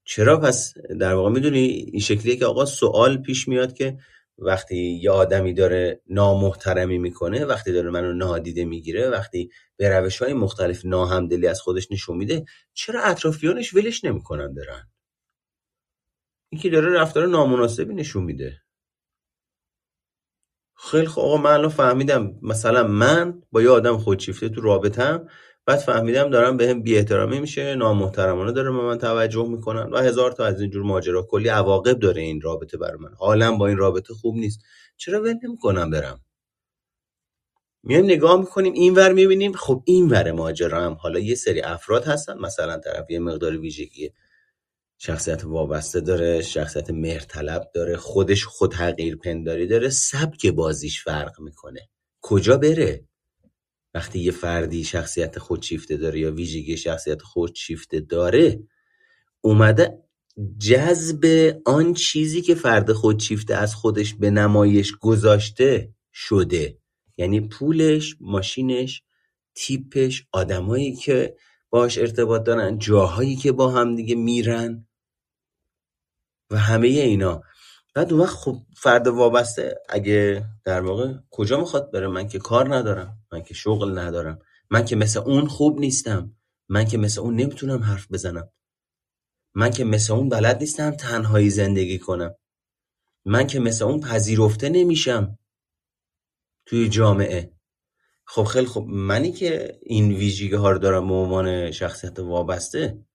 چرا 0.06 0.40
پس 0.40 0.74
در 1.00 1.14
واقع 1.14 1.30
می‌دونی 1.30 1.60
این 1.60 2.00
شکلیه 2.00 2.36
که 2.36 2.46
آقا 2.46 2.66
سوال 2.66 3.18
پیش 3.18 3.48
میاد 3.48 3.74
که 3.74 3.98
وقتی 4.38 5.00
یه 5.02 5.12
آدمی 5.12 5.54
داره 5.54 6.02
نامحترمی 6.10 6.98
می‌کنه 6.98 7.46
وقتی 7.46 7.72
داره 7.72 7.90
منو 7.90 8.14
نادیده 8.14 8.66
می‌گیره 8.66 9.10
وقتی 9.10 9.50
به 9.78 9.90
روش 9.90 10.22
های 10.22 10.34
مختلف 10.34 10.86
ناهمدلی 10.86 11.48
از 11.48 11.62
خودش 11.62 11.92
نشون 11.92 12.18
میده 12.18 12.46
چرا 12.74 13.04
اطرافیانش 13.04 13.74
ولش 13.74 14.04
نمی‌کنن 14.04 14.54
برن؟ 14.54 14.90
این 16.50 16.62
که 16.62 16.70
داره 16.70 16.94
رفتار 17.02 17.28
نامناسبی 17.28 17.94
نشون 17.94 18.24
میده. 18.24 18.62
خیلی 20.90 21.06
خوب 21.08 21.24
آقا 21.24 21.38
من 21.38 21.52
الان 21.52 21.70
فهمیدم 21.70 22.34
مثلا 22.42 22.88
من 22.88 23.42
با 23.52 23.62
یه 23.62 23.70
آدم 23.70 23.98
خودشیفته 23.98 24.50
تو 24.50 24.62
رابطم 24.62 25.28
بعد 25.66 25.80
فهمیدم 25.80 26.30
دارم 26.30 26.58
بهم 26.58 26.78
به 26.78 26.84
بی 26.84 26.98
احترامی 26.98 27.40
میشه 27.40 27.76
نامحترمانه 27.76 28.52
داره 28.52 28.72
به 28.72 28.78
من 28.78 28.98
توجه 28.98 29.48
می‌کنن 29.50 29.90
و 29.94 29.98
هزار 29.98 30.32
تا 30.32 30.46
از 30.46 30.62
اینجور 30.62 30.84
ماجرا 30.84 31.28
کلی 31.30 31.50
عواقب 31.50 32.00
داره 32.00 32.22
این 32.22 32.42
رابطه 32.42 32.78
برای 32.78 32.98
من. 33.00 33.10
حالا 33.18 33.52
با 33.56 33.68
این 33.68 33.78
رابطه 33.78 34.14
خوب 34.14 34.36
نیست. 34.36 34.60
چرا 34.98 35.22
ول 35.22 35.36
نمی‌کنم 35.44 35.90
برم؟ 35.90 36.20
میایم 37.84 38.06
نگاه 38.06 38.40
می‌کنیم 38.40 38.74
این 38.74 38.94
ور 38.96 39.14
می‌بینیم. 39.14 39.54
خب 39.54 39.84
این 39.86 40.10
ور 40.10 40.32
ماجرا 40.32 40.82
هم. 40.82 40.94
حالا 40.94 41.20
یه 41.20 41.36
سری 41.36 41.62
افراد 41.62 42.06
هستن 42.06 42.38
مثلا 42.38 42.78
طرف 42.78 43.12
یه 43.12 43.20
مقدار 43.20 43.58
ویژگی 43.58 44.12
شخصیت 45.04 45.46
وابسته 45.46 46.02
داره 46.02 46.42
شخصیت 46.42 46.90
مهرطلب 46.90 47.72
داره 47.74 47.98
خودش 47.98 48.46
خود 48.46 48.74
حقیر 48.74 49.16
پنداری 49.16 49.68
داره 49.68 49.90
سبک 49.90 50.48
بازیش 50.48 51.04
فرق 51.04 51.40
می‌کنه. 51.40 51.90
کجا 52.22 52.58
بره؟ 52.58 53.06
وقتی 53.94 54.20
یه 54.20 54.32
فردی 54.32 54.84
شخصیت 54.84 55.40
خودشیفته 55.40 55.98
داره 55.98 56.20
یا 56.20 56.32
ویژگی 56.32 56.78
شخصیت 56.78 57.22
خودشیفته 57.22 58.00
داره 58.00 58.64
اومده 59.42 60.04
جذب 60.60 61.54
آن 61.66 61.94
چیزی 61.94 62.42
که 62.42 62.56
فرد 62.56 62.92
خودشیفته 62.92 63.56
از 63.56 63.76
خودش 63.76 64.14
به 64.14 64.30
نمایش 64.30 64.96
گذاشته 65.00 65.94
شده. 66.14 66.78
یعنی 67.18 67.42
پولش 67.42 68.16
ماشینش 68.20 69.04
تیپش 69.56 70.28
آدمایی 70.32 70.96
که 70.96 71.36
باش 71.70 71.98
ارتباط 71.98 72.44
دارن 72.44 72.78
جاهایی 72.78 73.36
که 73.36 73.52
با 73.52 73.70
هم 73.72 73.96
دیگه 73.96 74.16
میرن. 74.16 74.88
و 76.52 76.58
همه 76.58 76.88
اینا. 76.88 77.42
بعد 77.96 78.14
اون 78.14 78.22
وقت 78.22 78.36
خب 78.36 78.58
فرد 78.78 79.08
وابسته. 79.08 79.76
اگه 79.90 80.46
در 80.66 80.82
واقع 80.82 81.14
کجا 81.30 81.60
می‌خواد 81.60 81.92
بره؟ 81.92 82.08
من 82.08 82.28
که 82.28 82.40
کار 82.40 82.76
ندارم. 82.76 83.18
من 83.32 83.44
که 83.44 83.54
شغل 83.54 83.98
ندارم. 83.98 84.40
من 84.70 84.86
که 84.86 84.96
مثل 84.96 85.20
اون 85.20 85.48
خوب 85.48 85.80
نیستم. 85.80 86.36
من 86.70 86.86
که 86.86 86.98
مثل 86.98 87.22
اون 87.22 87.36
نمی‌تونم 87.36 87.84
حرف 87.84 88.12
بزنم. 88.12 88.50
من 89.56 89.70
که 89.72 89.84
مثل 89.84 90.14
اون 90.14 90.30
بلد 90.30 90.60
نیستم 90.60 90.92
تنهایی 90.92 91.50
زندگی 91.50 92.00
کنم. 92.00 92.36
من 93.26 93.48
که 93.48 93.60
مثل 93.60 93.86
اون 93.86 94.00
پذیرفته 94.00 94.70
نمیشم 94.70 95.40
توی 96.66 96.90
جامعه. 96.90 97.54
خب 98.26 98.44
خیلی 98.44 98.66
خب 98.66 98.86
منی 98.88 99.32
که 99.32 99.80
این 99.82 100.12
ویژگی 100.12 100.56
ها 100.56 100.72
رو 100.72 100.78
دارم 100.78 101.08
به 101.08 101.14
عنوان 101.14 101.72
شخصیت 101.72 102.20
وابسته. 102.20 103.06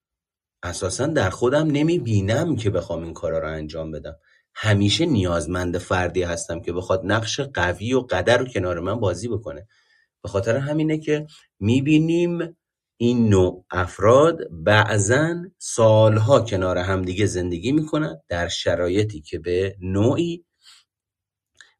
اساسا 0.66 1.06
در 1.06 1.30
خودم 1.30 1.66
نمی‌بینم 1.66 2.56
که 2.56 2.70
بخوام 2.70 3.02
این 3.02 3.12
کارا 3.12 3.38
رو 3.38 3.48
انجام 3.52 3.90
بدم. 3.90 4.16
همیشه 4.54 5.06
نیازمند 5.06 5.78
فردی 5.78 6.22
هستم 6.22 6.60
که 6.60 6.72
بخواد 6.72 7.00
نقش 7.04 7.40
قوی 7.40 7.94
و 7.94 8.00
قدر 8.00 8.38
رو 8.38 8.46
کنار 8.46 8.80
من 8.80 9.00
بازی 9.00 9.28
بکنه. 9.28 9.66
به 10.22 10.28
خاطر 10.28 10.56
همینه 10.56 10.98
که 10.98 11.26
می‌بینیم 11.60 12.56
این 12.96 13.28
نوع 13.28 13.64
افراد 13.70 14.38
بعضا 14.50 15.34
سالها 15.58 16.40
کنار 16.40 16.78
همدیگه 16.78 17.26
زندگی 17.26 17.72
می‌کنن 17.72 18.20
در 18.28 18.48
شرایطی 18.48 19.20
که 19.20 19.38
به 19.38 19.76
نوعی 19.80 20.44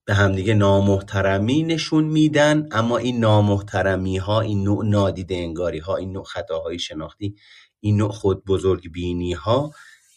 به 0.04 0.14
همدیگه 0.14 0.54
نامحترمی 0.54 1.62
نشون 1.62 2.04
میدن 2.04 2.68
اما 2.72 2.98
این 2.98 3.20
نامحترمی 3.20 4.16
ها 4.16 4.40
این 4.40 4.62
نوع 4.62 4.86
نادیده 4.86 5.34
انگاری 5.34 5.78
ها 5.78 5.96
این 5.96 6.12
نوع 6.12 6.24
خطاهای 6.24 6.78
شناختی 6.78 7.34
این 7.80 7.96
نوع 7.96 8.12
خود 8.12 8.44
بزرگ 8.44 8.92
بینی 8.92 9.32
ها 9.32 9.72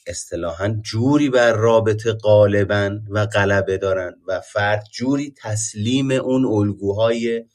اصطلاحا 0.08 0.82
جوری 0.84 1.30
بر 1.30 1.54
رابطه 1.54 2.14
غالبا 2.14 3.00
و 3.10 3.26
غلبه 3.26 3.78
دارن 3.78 4.16
و 4.28 4.40
فرد 4.40 4.84
جوری 4.94 5.34
تسلیم 5.38 6.12
اون 6.12 6.46
الگوهای 6.46 7.46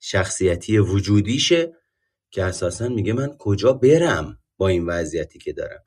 شخصیتی 0.00 0.78
وجودیشه 0.78 1.72
که 2.30 2.44
اساسا 2.44 2.88
میگه 2.88 3.12
من 3.12 3.36
کجا 3.38 3.72
برم 3.72 4.38
با 4.56 4.68
این 4.68 4.86
وضعیتی 4.86 5.38
که 5.38 5.52
دارم. 5.52 5.82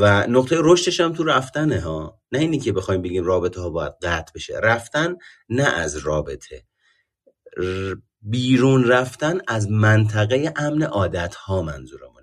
و 0.00 0.26
نقطه 0.26 0.56
رشدش 0.58 1.00
هم 1.00 1.12
تو 1.12 1.24
رفتنه 1.24 1.80
ها. 1.80 2.20
نه 2.32 2.38
اینی 2.38 2.58
که 2.58 2.72
بخوایم 2.72 3.02
بگیم 3.02 3.24
رابطه 3.24 3.60
ها 3.60 3.70
باید 3.70 3.92
قطع 4.02 4.32
بشه. 4.34 4.58
رفتن 4.58 5.16
نه 5.48 5.64
از 5.64 5.96
رابطه. 5.96 6.66
بیرون 8.22 8.84
رفتن 8.88 9.38
از 9.48 9.70
منطقه 9.70 10.52
امن 10.56 10.82
عادت 10.82 11.34
ها 11.34 11.62
منظورمونه 11.62 12.15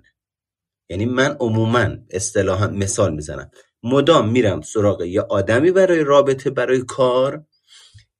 یعنی 0.88 1.04
من 1.04 1.36
عموما 1.40 1.88
اصطلاحا 2.10 2.66
مثال 2.66 3.14
می‌زنم. 3.14 3.50
مدام 3.82 4.28
میرم 4.30 4.60
سراغ 4.60 5.02
یه 5.02 5.20
آدمی 5.20 5.70
برای 5.70 6.04
رابطه 6.04 6.50
برای 6.50 6.82
کار 6.82 7.44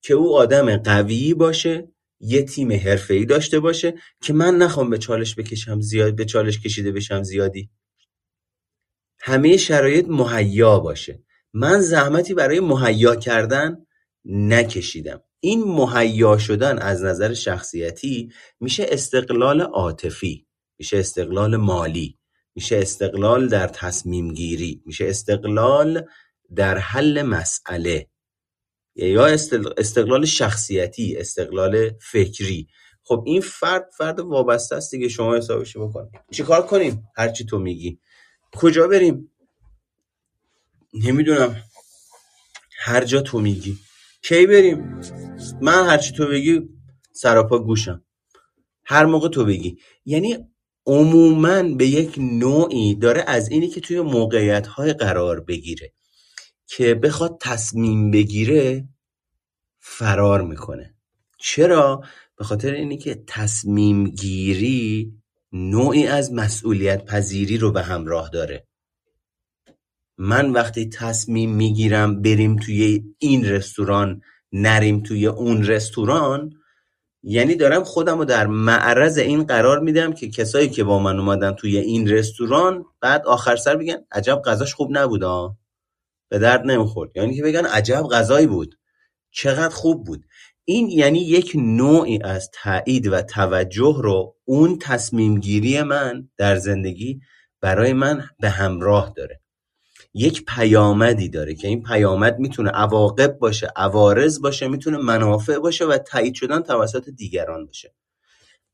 که 0.02 0.14
او 0.14 0.36
آدم 0.36 0.76
قوی 0.76 1.34
باشه 1.34 1.88
یه 2.20 2.42
تیم 2.42 2.72
حرفه‌ای 2.72 3.24
داشته 3.24 3.60
باشه 3.60 3.94
که 4.22 4.32
من 4.32 4.56
نخوام 4.56 4.90
به 4.90 4.98
چالش 4.98 5.34
بکشم 5.34 5.80
زیاد 5.80 6.16
به 6.16 6.24
چالش 6.24 6.60
کشیده 6.60 6.92
بشم 6.92 7.22
زیادی. 7.22 7.70
همه 9.20 9.56
شرایط 9.56 10.06
مهیا 10.08 10.78
باشه. 10.78 11.22
من 11.52 11.80
زحمتی 11.80 12.34
برای 12.34 12.60
مهیا 12.60 13.16
کردن 13.16 13.86
نکشیدم. 14.24 15.22
این 15.40 15.64
مهیا 15.64 16.38
شدن 16.38 16.78
از 16.78 17.04
نظر 17.04 17.34
شخصیتی 17.34 18.32
میشه 18.60 18.86
استقلال 18.88 19.60
عاطفی 19.60 20.46
میشه 20.78 20.98
استقلال 20.98 21.56
مالی. 21.56 22.18
میشه 22.54 22.78
استقلال 22.78 23.48
در 23.48 23.68
تصمیم 23.68 24.34
گیری 24.34 24.82
میشه 24.86 25.08
استقلال 25.08 26.08
در 26.56 26.78
حل 26.78 27.22
مسئله. 27.22 28.08
یا 28.96 29.26
استقلال 29.76 30.24
شخصیتی 30.24 31.16
استقلال 31.16 31.90
فکری. 32.12 32.68
خب 33.04 33.22
این 33.26 33.40
فرد 33.40 33.90
فرد 33.98 34.20
وابسته 34.20 34.76
است 34.76 34.90
دیگه 34.90 35.08
شما 35.08 35.36
حسابش 35.36 35.76
بکنید 35.76 36.12
چیکار 36.32 36.66
کنیم؟ 36.66 37.08
هرچی 37.16 37.44
تو 37.44 37.58
میگی. 37.58 38.00
کجا 38.56 38.88
بریم؟ 38.88 39.30
نمی‌دونم. 40.94 41.62
هر 42.78 43.04
جا 43.04 43.20
تو 43.20 43.40
میگی. 43.40 43.78
کی 44.22 44.46
بریم؟ 44.46 45.00
من 45.60 45.86
هرچی 45.86 46.12
تو 46.12 46.26
بگی 46.26 46.68
سراپا 47.12 47.58
گوشم. 47.58 48.04
هر 48.84 49.04
موقع 49.04 49.28
تو 49.28 49.44
بگی. 49.44 49.78
یعنی 50.04 50.53
عموما 50.86 51.62
به 51.62 51.86
یک 51.86 52.14
نوعی 52.18 52.94
داره 52.94 53.24
از 53.26 53.48
اینی 53.48 53.68
که 53.68 53.80
توی 53.80 54.00
موقعیت 54.00 54.66
های 54.66 54.92
قرار 54.92 55.40
بگیره 55.40 55.92
که 56.66 56.94
بخواد 56.94 57.38
تصمیم 57.40 58.10
بگیره 58.10 58.88
فرار 59.80 60.42
می‌کنه. 60.42 60.94
چرا؟ 61.38 62.02
به 62.36 62.44
خاطر 62.44 62.72
اینی 62.72 62.98
که 62.98 63.24
تصمیم 63.26 64.04
گیری 64.04 65.12
نوعی 65.52 66.06
از 66.06 66.32
مسئولیت 66.32 67.04
پذیری 67.04 67.58
رو 67.58 67.72
به 67.72 67.82
همراه 67.82 68.30
داره. 68.30 68.66
من 70.18 70.50
وقتی 70.50 70.88
تصمیم 70.88 71.54
می‌گیرم 71.54 72.22
بریم 72.22 72.56
توی 72.56 73.04
این 73.18 73.44
رستوران 73.44 74.20
نریم 74.52 75.02
توی 75.02 75.26
اون 75.26 75.64
رستوران 75.66 76.52
یعنی 77.26 77.54
دارم 77.54 77.84
خودم 77.84 78.18
رو 78.18 78.24
در 78.24 78.46
معرض 78.46 79.18
این 79.18 79.44
قرار 79.44 79.80
میدم 79.80 80.12
که 80.12 80.28
کسایی 80.28 80.68
که 80.68 80.84
با 80.84 80.98
من 80.98 81.18
اومدن 81.18 81.52
توی 81.52 81.78
این 81.78 82.08
رستوران 82.08 82.84
بعد 83.00 83.26
آخر 83.26 83.56
سر 83.56 83.76
بگن 83.76 84.04
عجب 84.12 84.42
غذاش 84.44 84.74
خوب 84.74 84.88
نبود 84.98 85.24
به 86.28 86.38
درد 86.38 86.66
نمی‌خورد. 86.66 87.10
یعنی 87.16 87.36
که 87.36 87.42
بگن 87.42 87.66
عجب 87.66 88.02
غذایی 88.02 88.46
بود. 88.46 88.78
چقدر 89.30 89.74
خوب 89.74 90.04
بود. 90.04 90.24
این 90.64 90.88
یعنی 90.88 91.18
یک 91.18 91.52
نوعی 91.54 92.22
از 92.22 92.50
تایید 92.52 93.06
و 93.06 93.22
توجه 93.22 93.96
رو 94.02 94.36
اون 94.44 94.78
تصمیم 94.78 95.40
گیری 95.40 95.82
من 95.82 96.28
در 96.36 96.56
زندگی 96.56 97.20
برای 97.60 97.92
من 97.92 98.24
به 98.40 98.48
همراه 98.48 99.12
داره. 99.16 99.40
یک 100.14 100.44
پیامدی 100.44 101.28
داره 101.28 101.54
که 101.54 101.68
این 101.68 101.82
پیامد 101.82 102.38
می‌تونه 102.38 102.70
عواقب 102.70 103.38
باشه 103.38 103.68
عوارض 103.76 104.40
باشه 104.40 104.68
می‌تونه 104.68 104.98
منافع 104.98 105.58
باشه 105.58 105.86
و 105.86 105.98
تایید 105.98 106.34
شدن 106.34 106.60
توسط 106.60 107.08
دیگران 107.08 107.66
باشه. 107.66 107.94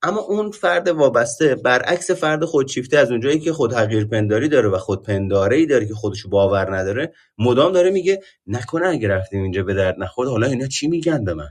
اما 0.03 0.21
اون 0.21 0.51
فرد 0.51 0.89
وابسته 0.89 1.55
برعکس 1.55 2.11
فرد 2.11 2.45
خودشیفته 2.45 2.99
از 2.99 3.11
اونجایی 3.11 3.39
که 3.39 3.53
خود 3.53 3.73
حقیر 3.73 4.05
پنداری 4.05 4.49
داره 4.49 4.69
و 4.69 4.79
خود 4.79 5.03
پنداره 5.03 5.67
داره 5.67 5.87
که 5.87 5.95
خودشو 5.95 6.29
باور 6.29 6.77
نداره 6.77 7.13
مدام 7.39 7.73
داره 7.73 7.91
میگه 7.91 8.23
نکنه 8.47 8.87
اگه 8.87 9.09
رفتیم 9.09 9.43
اینجا 9.43 9.63
به 9.63 9.75
درد 9.75 9.97
نخورد 9.99 10.29
حالا 10.29 10.47
اینا 10.47 10.67
چی 10.67 10.89
میگن 10.89 11.25
به 11.25 11.35
من؟ 11.35 11.51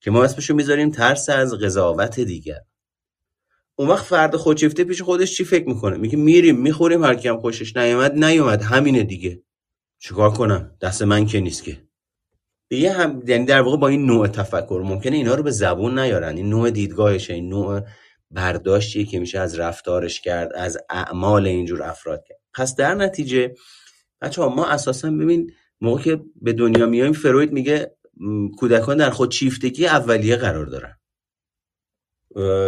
که 0.00 0.10
ما 0.10 0.24
اسمشو 0.24 0.54
می‌ذاریم 0.54 0.90
ترس 0.90 1.28
از 1.28 1.54
قضاوت 1.54 2.20
دیگر. 2.20 2.60
اون 3.78 3.88
وقت 3.88 4.04
فرد 4.04 4.36
خودشیفته 4.36 4.84
پیش 4.84 5.02
خودش 5.02 5.36
چی 5.36 5.44
فکر 5.44 5.68
می‌کنه؟ 5.68 5.96
میگه 5.96 6.16
میریم 6.16 6.60
می‌خوریم 6.60 7.04
هر 7.04 7.14
کیم 7.14 7.36
خوشش 7.40 7.76
نیومد 7.76 8.24
نیومد. 8.24 8.62
همینه 8.62 9.02
دیگه. 9.02 9.42
چیکار 9.98 10.30
کنم؟ 10.30 10.70
دست 10.80 11.02
من 11.02 11.26
که 11.26 11.40
نیست 11.40 11.64
که. 11.64 11.82
یه 12.70 12.92
هم 12.92 13.22
یعنی 13.26 13.44
در 13.44 13.60
واقع 13.60 13.76
با 13.76 13.88
این 13.88 14.06
نوع 14.06 14.28
تفکر 14.28 14.82
ممکنه 14.84 15.16
اینا 15.16 15.34
رو 15.34 15.42
به 15.42 15.50
زبون 15.50 15.98
نیارن. 15.98 16.36
این 16.36 16.48
نوع 16.48 16.70
دیدگاهشه 16.70 17.34
این 17.34 17.48
نوع 17.48 17.80
برداشتیه 18.30 19.04
که 19.04 19.18
میشه 19.18 19.38
از 19.38 19.58
رفتارش 19.58 20.20
کرد 20.20 20.52
از 20.54 20.78
اعمال 20.90 21.46
اینجور 21.46 21.82
افراد 21.82 22.24
کرد. 22.28 22.38
پس 22.54 22.76
در 22.76 22.94
نتیجه 22.94 23.54
بچه 24.20 24.42
ها 24.42 24.48
ما 24.48 24.66
اساسا 24.66 25.10
ببین 25.10 25.52
موقع 25.80 26.02
که 26.02 26.20
به 26.42 26.52
دنیا 26.52 26.86
میایم 26.86 27.12
فروید 27.12 27.52
میگه 27.52 27.96
کودکان 28.58 28.96
در 28.96 29.10
خود 29.10 29.30
چیفتگی 29.30 29.86
اولیه 29.86 30.36
قرار 30.36 30.66
دارن. 30.66 30.98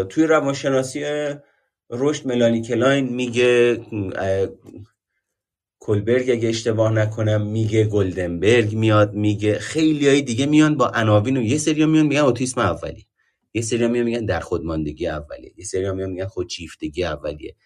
توی 0.08 0.26
روانشناسی 0.26 1.04
رشد 1.90 2.26
ملانی 2.26 2.62
کلاین 2.62 3.08
میگه 3.08 3.80
کلبرگ 5.80 6.30
اگه 6.30 6.48
اشتباه 6.48 6.92
نکنم 6.92 7.46
میگه 7.46 7.84
گلدنبرگ 7.84 8.74
میاد 8.74 9.14
میگه 9.14 9.58
خیلی 9.58 10.08
های 10.08 10.22
دیگه 10.22 10.46
میان 10.46 10.76
با 10.76 10.88
عناوین 10.94 11.36
و 11.36 11.42
یه 11.42 11.58
سری 11.58 11.86
میان 11.86 12.06
میگن 12.06 12.20
اوتیسم 12.20 12.60
اولی 12.60 13.06
یه 13.54 13.62
سری 13.62 13.88
میان 13.88 14.04
میگن 14.04 14.24
در 14.24 14.40
خودماندگی 14.40 15.06
اولیه. 15.06 15.52
یه 15.56 15.64
سری 15.64 15.92
میان 15.92 16.10
میگن 16.10 16.26
خودشیفتگی 16.26 17.04
اولیه. 17.04 17.56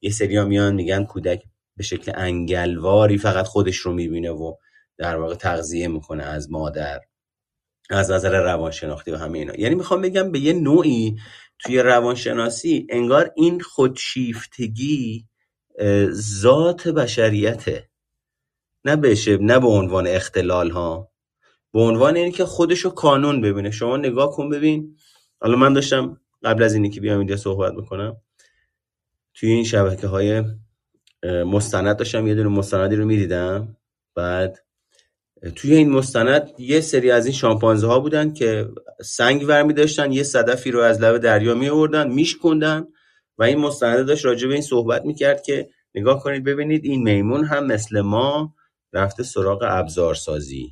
یه 0.00 0.10
سری 0.10 0.44
میان 0.44 0.74
میگن 0.74 1.04
کودک 1.04 1.42
به 1.76 1.82
شکل 1.82 2.12
انگلواری 2.14 3.18
فقط 3.18 3.46
خودش 3.46 3.76
رو 3.76 3.92
می‌بینه 3.92 4.30
و 4.30 4.54
در 4.98 5.16
واقع 5.16 5.34
تغذیه 5.34 5.88
می‌کنه 5.88 6.22
از 6.22 6.50
مادر 6.50 7.00
از 7.90 8.10
نظر 8.10 8.42
روانشناختی 8.42 9.10
و 9.10 9.16
همه 9.16 9.38
اینا. 9.38 9.54
یعنی 9.58 9.74
می‌خوام 9.74 10.00
بگم 10.02 10.32
به 10.32 10.38
یه 10.40 10.52
نوعی 10.52 11.16
توی 11.64 11.78
روانشناسی 11.78 12.86
انگار 12.90 13.32
این 13.36 13.60
خودشیفتگی 13.60 15.26
ذات 16.10 16.88
بشریته. 16.88 17.88
نه 18.84 18.96
بشه 18.96 19.36
نه 19.36 19.58
به 19.58 19.66
عنوان 19.66 20.06
اختلال 20.06 20.70
ها 20.70 21.12
به 21.72 21.80
عنوان 21.80 22.16
اینکه 22.16 22.36
که 22.36 22.44
خودشو 22.44 22.90
کانون 22.90 23.40
ببینه. 23.40 23.70
شما 23.70 23.96
نگاه 23.96 24.30
کن 24.30 24.48
ببین. 24.48 24.96
حالا 25.40 25.56
من 25.56 25.72
داشتم 25.72 26.20
قبل 26.42 26.62
از 26.62 26.74
اینی 26.74 26.90
که 26.90 27.00
بیام 27.00 27.18
اینجا 27.18 27.36
صحبت 27.36 27.72
بکنم. 27.72 28.16
توی 29.34 29.50
این 29.50 29.64
شبکه 29.64 30.06
های 30.06 30.44
مستند 31.46 31.96
داشتم 31.96 32.26
یه 32.26 32.34
دونه 32.34 32.48
مستندی 32.48 32.96
رو 32.96 33.04
می‌دیدم. 33.04 33.76
بعد 34.14 34.58
توی 35.50 35.74
این 35.74 35.90
مستند 35.90 36.50
یه 36.58 36.80
سری 36.80 37.10
از 37.10 37.26
این 37.26 37.34
شامپانزه 37.34 37.86
ها 37.86 38.00
بودن 38.00 38.32
که 38.32 38.68
سنگ 39.04 39.44
ور 39.48 39.62
داشتن 39.62 40.12
یه 40.12 40.22
صدفی 40.22 40.70
رو 40.70 40.80
از 40.80 41.00
لب 41.00 41.18
دریا 41.18 41.54
می 41.54 41.68
آوردن 41.68 42.10
میشکوندن 42.10 42.86
و 43.38 43.42
این 43.42 43.58
مستنده 43.58 44.02
داشت 44.02 44.24
راجع 44.24 44.48
به 44.48 44.54
این 44.54 44.62
صحبت 44.62 45.04
می‌کرد 45.04 45.42
که 45.42 45.68
نگاه 45.94 46.22
کنید 46.22 46.44
ببینید 46.44 46.84
این 46.84 47.02
میمون 47.02 47.44
هم 47.44 47.66
مثل 47.66 48.00
ما 48.00 48.54
رفته 48.92 49.22
سراغ 49.22 49.62
ابزارسازی. 49.68 50.70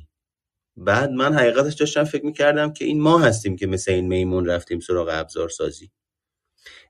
بعد 0.77 1.11
من 1.11 1.33
حقیقتش 1.33 1.73
داشتم 1.73 2.03
فکر 2.03 2.25
می‌کردم 2.25 2.73
که 2.73 2.85
این 2.85 3.01
ما 3.01 3.19
هستیم 3.19 3.55
که 3.55 3.67
مثل 3.67 3.91
این 3.91 4.07
میمون 4.07 4.45
رفتیم 4.45 4.79
سراغ 4.79 5.09
ابزارسازی. 5.11 5.91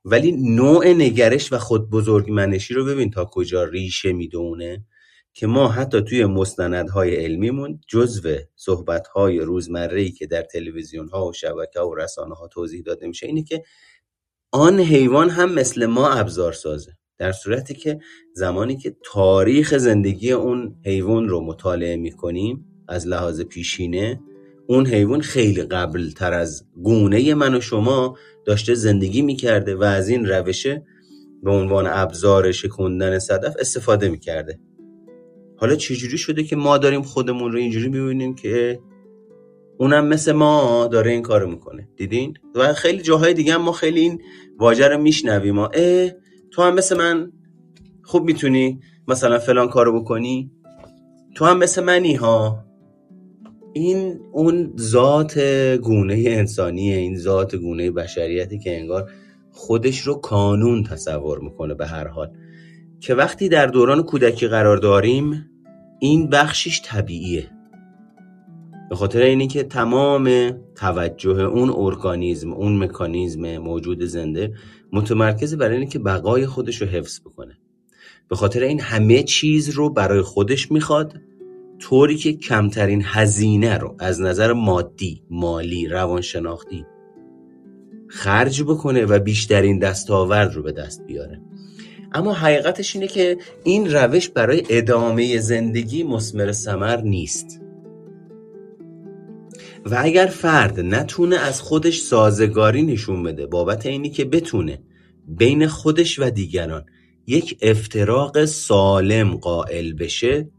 ولی 0.05 0.31
نوع 0.31 0.87
نگرش 0.87 1.53
و 1.53 1.57
خود 1.57 1.89
بزرگ 1.89 2.31
منشی 2.31 2.73
رو 2.73 2.85
ببین 2.85 3.11
تا 3.11 3.25
کجا 3.25 3.63
ریشه 3.63 4.13
می‌دونه. 4.13 4.85
که 5.33 5.47
ما 5.47 5.67
حتی 5.67 6.01
توی 6.01 6.25
مستندهای 6.25 7.15
علمیمون 7.15 7.81
جزو 7.87 8.29
صحبتهای 8.55 9.39
روزمره‌ای 9.39 10.11
که 10.11 10.27
در 10.27 10.41
تلویزیون 10.41 11.07
ها 11.07 11.27
و 11.27 11.33
شبکه 11.33 11.79
و 11.79 11.95
رسانه 11.95 12.35
ها 12.35 12.47
توضیح 12.47 12.81
داده 12.81 13.07
میشه 13.07 13.27
اینه 13.27 13.43
که 13.43 13.63
آن 14.51 14.79
حیوان 14.79 15.29
هم 15.29 15.53
مثل 15.53 15.85
ما 15.85 16.09
ابزار 16.09 16.53
سازه. 16.53 16.91
در 17.17 17.31
صورتی 17.31 17.73
که 17.73 17.99
زمانی 18.33 18.77
که 18.77 18.95
تاریخ 19.13 19.77
زندگی 19.77 20.31
اون 20.31 20.75
حیوان 20.85 21.29
رو 21.29 21.41
مطالعه 21.41 21.95
می‌کنیم 21.95 22.65
از 22.87 23.07
لحاظ 23.07 23.41
پیشینه 23.41 24.19
اون 24.67 24.87
حیوان 24.87 25.21
خیلی 25.21 25.63
قبل 25.63 26.09
تر 26.09 26.33
از 26.33 26.65
گونه 26.83 27.33
من 27.33 27.55
و 27.55 27.61
شما 27.61 28.17
داشته 28.45 28.73
زندگی 28.73 29.21
می‌کرده 29.21 29.75
و 29.75 29.83
از 29.83 30.09
این 30.09 30.25
روشه 30.25 30.85
به 31.43 31.51
عنوان 31.51 31.87
ابزار 31.87 32.51
شکوندن 32.51 33.19
صدف 33.19 33.55
استفاده 33.59 34.09
می‌کرده. 34.09 34.59
حالا 35.61 35.75
چجوری 35.75 36.17
شده 36.17 36.43
که 36.43 36.55
ما 36.55 36.77
داریم 36.77 37.01
خودمون 37.01 37.51
رو 37.51 37.57
اینجوری 37.57 37.89
می‌بینیم 37.89 38.35
که 38.35 38.79
اونم 39.77 40.07
مثل 40.07 40.31
ما 40.31 40.87
داره 40.91 41.11
این 41.11 41.21
کارو 41.21 41.49
می‌کنه؟ 41.49 41.89
دیدین؟ 41.95 42.33
و 42.55 42.73
خیلی 42.73 43.01
جاهای 43.01 43.33
دیگه 43.33 43.53
هم 43.53 43.61
ما 43.61 43.71
خیلی 43.71 43.99
این 43.99 44.21
واژه 44.59 44.87
رو 44.87 44.97
میشنویم. 45.01 45.55
ما 45.55 45.67
اه 45.67 46.09
تو 46.51 46.61
هم 46.61 46.75
مثل 46.75 46.97
من 46.97 47.31
خوب 48.03 48.25
می‌تونی 48.25 48.79
مثلا 49.07 49.39
فلان 49.39 49.69
کارو 49.69 50.01
بکنی؟ 50.01 50.51
تو 51.35 51.45
هم 51.45 51.57
مثل 51.57 51.83
منی 51.83 52.15
ها. 52.15 52.65
این 53.73 54.19
اون 54.31 54.73
ذات 54.79 55.39
گونه 55.81 56.23
انسانیه 56.27 56.97
این 56.97 57.17
ذات 57.17 57.55
گونه 57.55 57.91
بشریتی 57.91 58.59
که 58.59 58.79
انگار 58.79 59.11
خودش 59.51 59.99
رو 59.99 60.13
کانون 60.13 60.83
تصور 60.83 61.39
می‌کنه 61.39 61.73
به 61.73 61.87
هر 61.87 62.07
حال. 62.07 62.31
که 62.99 63.15
وقتی 63.15 63.49
در 63.49 63.67
دوران 63.67 64.03
کودکی 64.03 64.47
قرار 64.47 64.77
داریم 64.77 65.50
این 66.03 66.29
بخشش 66.29 66.81
طبیعیه. 66.85 67.51
به 68.89 68.95
خاطر 68.95 69.21
اینی 69.21 69.47
که 69.47 69.63
تمام 69.63 70.51
توجه 70.75 71.39
اون 71.39 71.69
ارگانیزم 71.75 72.53
اون 72.53 72.83
مکانیزم 72.83 73.57
موجود 73.57 74.03
زنده 74.03 74.53
متمرکز 74.93 75.55
برای 75.55 75.77
اینکه 75.77 75.99
بقای 75.99 76.45
خودش 76.45 76.81
رو 76.81 76.87
حفظ 76.87 77.19
بکنه. 77.19 77.57
به 78.29 78.35
خاطر 78.35 78.63
این 78.63 78.79
همه 78.79 79.23
چیز 79.23 79.69
رو 79.69 79.89
برای 79.89 80.21
خودش 80.21 80.71
می‌خواد 80.71 81.13
طوری 81.79 82.17
که 82.17 82.33
کمترین 82.33 83.01
هزینه 83.05 83.77
رو 83.77 83.95
از 83.99 84.21
نظر 84.21 84.53
مادی 84.53 85.23
مالی 85.29 85.87
روانشناختی 85.87 86.85
خرج 88.07 88.63
بکنه 88.63 89.05
و 89.05 89.19
بیشترین 89.19 89.79
دستاورد 89.79 90.53
رو 90.53 90.63
به 90.63 90.71
دست 90.71 91.05
بیاره. 91.07 91.41
اما 92.13 92.33
حقیقتش 92.33 92.95
اینه 92.95 93.07
که 93.07 93.37
این 93.63 93.91
روش 93.93 94.29
برای 94.29 94.63
ادامه 94.69 95.37
زندگی 95.37 96.03
مسمر 96.03 96.51
سمر 96.51 97.01
نیست. 97.01 97.61
و 99.85 99.97
اگر 99.99 100.25
فرد 100.25 100.79
نتونه 100.79 101.35
از 101.35 101.61
خودش 101.61 101.99
سازگاری 101.99 102.81
نشون 102.81 103.23
بده 103.23 103.45
بابت 103.45 103.85
اینی 103.85 104.09
که 104.09 104.25
بتونه 104.25 104.81
بین 105.27 105.67
خودش 105.67 106.19
و 106.19 106.29
دیگران 106.29 106.85
یک 107.27 107.57
افتراق 107.61 108.45
سالم 108.45 109.35
قائل 109.35 109.93
بشه 109.93 110.49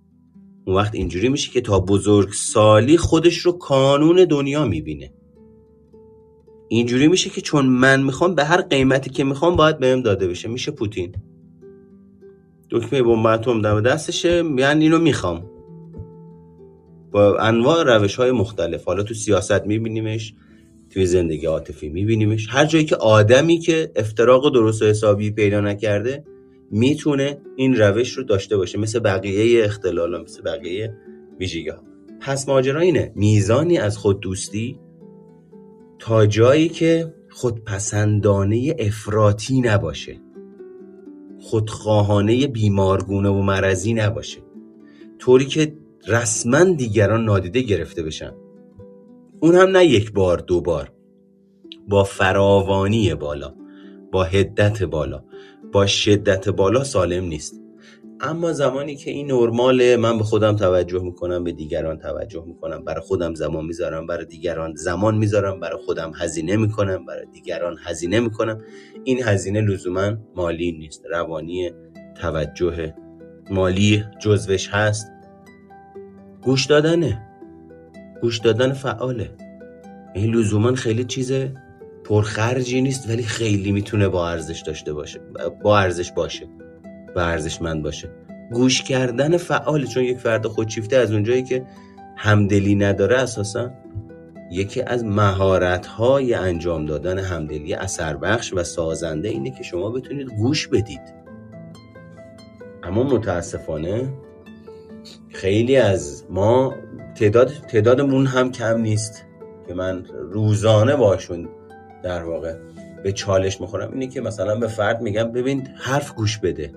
اون 0.66 0.76
وقت 0.76 0.94
اینجوری 0.94 1.28
میشه 1.28 1.50
که 1.50 1.60
تا 1.60 1.80
بزرگ 1.80 2.32
سالی 2.32 2.96
خودش 2.96 3.38
رو 3.38 3.52
کانون 3.52 4.24
دنیا 4.24 4.64
می‌بینه. 4.64 5.12
اینجوری 6.68 7.08
میشه 7.08 7.30
که 7.30 7.40
چون 7.40 7.66
من 7.66 8.02
می‌خوام 8.02 8.34
به 8.34 8.44
هر 8.44 8.60
قیمتی 8.60 9.10
که 9.10 9.24
می‌خوام 9.24 9.56
باید 9.56 9.78
بهم 9.78 10.02
داده 10.02 10.28
بشه. 10.28 10.48
میشه 10.48 10.70
پوتین. 10.70 11.14
دکمه 12.72 13.02
بمب 13.02 13.26
اتم 13.26 13.62
دم 13.62 13.80
دستشه 13.80 14.44
یعنی 14.58 14.84
اینو 14.84 14.98
می‌خوام. 14.98 15.50
با 17.10 17.38
انواع 17.38 17.82
روش 17.82 18.16
های 18.16 18.30
مختلف 18.30 18.84
حالا 18.84 19.02
تو 19.02 19.14
سیاست 19.14 19.66
میبینیمش 19.66 20.34
توی 20.90 21.06
زندگی 21.06 21.46
عاطفی 21.46 21.88
میبینیمش. 21.88 22.46
هر 22.50 22.64
جایی 22.64 22.84
که 22.84 22.96
آدمی 22.96 23.58
که 23.58 23.92
افتراق 23.96 24.54
درست 24.54 24.82
و 24.82 24.84
حسابی 24.84 25.30
پیدا 25.30 25.60
نکرده 25.60 26.24
می‌تونه 26.70 27.38
این 27.56 27.76
روش 27.76 28.12
رو 28.12 28.22
داشته 28.22 28.56
باشه 28.56 28.78
مثل 28.78 28.98
بقیه 28.98 29.64
اختلال 29.64 30.22
مثل 30.22 30.42
بقیه 30.42 30.94
ویژگی 31.40 31.70
پس 32.20 32.48
ماجرا 32.48 32.80
اینه 32.80 33.12
میزانی 33.14 33.78
از 33.78 33.98
خود 33.98 34.20
دوستی 34.20 34.78
تا 35.98 36.26
جایی 36.26 36.68
که 36.68 37.14
خودپسندانه 37.30 38.76
افراطی 38.78 39.60
نباشه. 39.60 40.20
خودخواهانه 41.42 42.46
بیمارگونه 42.46 43.28
و 43.28 43.42
مرضی 43.42 43.94
نباشه. 43.94 44.38
طوری 45.18 45.46
که 45.46 45.74
رسما 46.08 46.64
دیگران 46.64 47.24
نادیده 47.24 47.60
گرفته 47.60 48.02
بشن. 48.02 48.32
اون 49.40 49.54
هم 49.54 49.68
نه 49.68 49.86
یک 49.86 50.12
بار 50.12 50.38
دو 50.38 50.60
بار. 50.60 50.92
با 51.88 52.04
فراوانی 52.04 53.14
بالا 53.14 53.54
با 54.12 54.24
هدت 54.24 54.82
بالا. 54.82 55.24
با 55.72 55.86
شدت 55.86 56.48
بالا 56.48 56.84
سالم 56.84 57.24
نیست. 57.24 57.61
اما 58.24 58.52
زمانی 58.52 58.96
که 58.96 59.10
این 59.10 59.32
نرماله 59.32 59.96
من 59.96 60.18
به 60.18 60.24
خودم 60.24 60.56
توجه 60.56 61.02
می‌کنم 61.02 61.44
به 61.44 61.52
دیگران 61.52 61.98
توجه 61.98 62.44
می‌کنم. 62.46 62.84
برای 62.84 63.00
خودم 63.00 63.34
زمان 63.34 63.64
می‌ذارم 63.64 64.06
برای 64.06 64.24
دیگران 64.24 64.74
زمان 64.74 65.18
می‌ذارم 65.18 65.60
برای 65.60 65.78
خودم 65.84 66.12
هزینه 66.16 66.56
می‌کنم 66.56 67.06
برای 67.06 67.26
دیگران 67.32 67.76
هزینه 67.84 68.20
می‌کنم. 68.20 68.60
این 69.04 69.22
هزینه 69.22 69.60
لزوما 69.60 70.12
مالی 70.36 70.72
نیست 70.72 71.06
روانی 71.10 71.70
توجه 72.20 72.94
مالی 73.50 74.04
جزوش 74.20 74.68
هست. 74.68 75.12
گوش 76.42 76.66
دادنه. 76.66 77.22
گوش 78.20 78.38
دادن 78.38 78.72
فعاله. 78.72 79.30
این 80.14 80.34
لزوما 80.34 80.74
خیلی 80.74 81.04
چیز 81.04 81.32
پرخرجی 82.04 82.80
نیست 82.80 83.10
ولی 83.10 83.22
خیلی 83.22 83.72
می‌تونه 83.72 84.08
با 84.08 84.28
ارزش 84.28 84.62
داشته 84.66 84.92
باشه 84.92 85.20
با 85.62 85.78
ارزش 85.78 86.12
باشه. 86.12 86.48
و 87.16 87.18
ارزشمند 87.18 87.82
باشه. 87.82 88.10
گوش 88.52 88.82
کردن 88.82 89.36
فعال 89.36 89.86
چون 89.86 90.02
یک 90.02 90.18
فرد 90.18 90.46
خودشیفته 90.46 90.96
از 90.96 91.12
اونجایی 91.12 91.42
که 91.42 91.66
همدلی 92.16 92.74
نداره 92.74 93.16
اساسا 93.16 93.70
یکی 94.50 94.82
از 94.82 95.04
مهارت 95.04 95.86
های 95.86 96.34
انجام 96.34 96.86
دادن 96.86 97.18
همدلی 97.18 97.74
اثر 97.74 98.16
بخش 98.16 98.52
و 98.54 98.64
سازنده 98.64 99.28
اینه 99.28 99.50
که 99.50 99.62
شما 99.62 99.90
بتونید 99.90 100.28
گوش 100.28 100.68
بدید. 100.68 101.22
اما 102.82 103.02
متاسفانه 103.02 104.08
خیلی 105.28 105.76
از 105.76 106.24
ما 106.30 106.74
تعداد 107.14 107.48
تعدادمون 107.48 108.26
هم 108.26 108.52
کم 108.52 108.80
نیست 108.80 109.24
که 109.68 109.74
من 109.74 110.04
روزانه 110.30 110.96
باشون 110.96 111.48
در 112.02 112.22
واقع 112.24 112.54
به 113.02 113.12
چالش 113.12 113.60
می‌خورم. 113.60 113.92
اینه 113.92 114.06
که 114.06 114.20
مثلا 114.20 114.56
به 114.56 114.66
فرد 114.66 115.00
میگم 115.00 115.32
ببین 115.32 115.66
حرف 115.76 116.14
گوش 116.14 116.38
بده. 116.38 116.72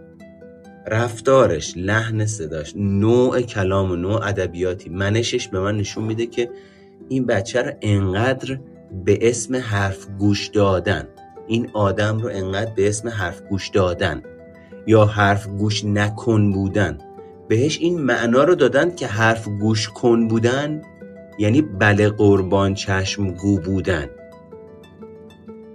رفتارش 0.87 1.73
لحن 1.77 2.25
صداش 2.25 2.73
نوع 2.75 3.41
کلام 3.41 3.91
و 3.91 3.95
نوع 3.95 4.27
ادبیاتی 4.27 4.89
منشش 4.89 5.47
به 5.47 5.59
من 5.59 5.77
نشون 5.77 6.03
میده 6.03 6.25
که 6.25 6.49
این 7.09 7.25
بچه 7.25 7.61
رو 7.61 7.71
انقدر 7.81 8.59
به 9.05 9.29
اسم 9.29 9.55
حرف 9.55 10.07
گوش 10.19 10.47
دادن. 10.47 11.07
این 11.47 11.69
آدم 11.73 12.19
رو 12.19 12.29
انقدر 12.33 12.71
به 12.75 12.89
اسم 12.89 13.09
حرف 13.09 13.41
گوش 13.41 13.69
دادن 13.69 14.23
یا 14.87 15.05
حرف 15.05 15.47
گوش 15.47 15.85
نکن 15.85 16.51
بودن. 16.51 16.97
بهش 17.47 17.77
این 17.81 18.01
معنا 18.01 18.43
رو 18.43 18.55
دادن 18.55 18.95
که 18.95 19.07
حرف 19.07 19.47
گوش 19.47 19.89
کن 19.89 20.27
بودن 20.27 20.81
یعنی 21.39 21.61
بله 21.61 22.09
قربان 22.09 22.73
چشم 22.73 23.31
گو 23.31 23.59
بودن. 23.59 24.09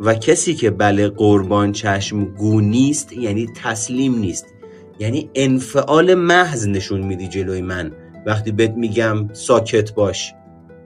و 0.00 0.14
کسی 0.14 0.54
که 0.54 0.70
بله 0.70 1.08
قربان 1.08 1.72
چشم 1.72 2.24
گو 2.24 2.60
نیست 2.60 3.12
یعنی 3.12 3.48
تسلیم 3.62 4.18
نیست. 4.18 4.46
یعنی 5.00 5.30
انفعال 5.34 6.14
محض 6.14 6.68
نشون 6.68 7.00
میدی 7.00 7.28
جلوی 7.28 7.60
من. 7.60 7.92
وقتی 8.26 8.52
بهت 8.52 8.70
میگم 8.70 9.32
ساکت 9.32 9.94
باش. 9.94 10.34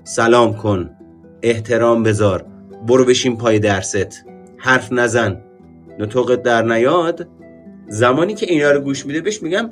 سلام 0.04 0.56
کن. 0.56 0.90
احترام 1.42 2.02
بذار. 2.02 2.46
برو 2.86 3.04
بشین 3.04 3.36
پای 3.36 3.58
درست. 3.58 4.24
حرف 4.58 4.92
نزن. 4.92 5.42
نطقت 5.98 6.42
در 6.42 6.62
نیاد. 6.62 7.28
زمانی 7.88 8.34
که 8.34 8.46
اینا 8.46 8.70
رو 8.70 8.80
گوش 8.80 9.06
میده 9.06 9.20
بهش 9.20 9.42
میگم 9.42 9.68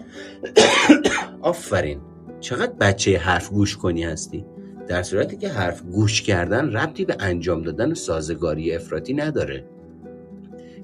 آفرین. 1.43 2.01
چقدر 2.41 2.73
بچه 2.81 3.19
حرف 3.19 3.51
گوش 3.51 3.77
کنی 3.77 4.05
هستی؟ 4.05 4.47
در 4.89 5.03
صورتی 5.03 5.37
که 5.37 5.49
حرف 5.49 5.83
گوش 5.83 6.23
کردن 6.23 6.73
ربطی 6.77 7.05
به 7.05 7.17
انجام 7.21 7.63
دادن 7.63 7.95
سازگاری 7.95 8.75
افراطی 8.75 9.15
نداره. 9.15 9.72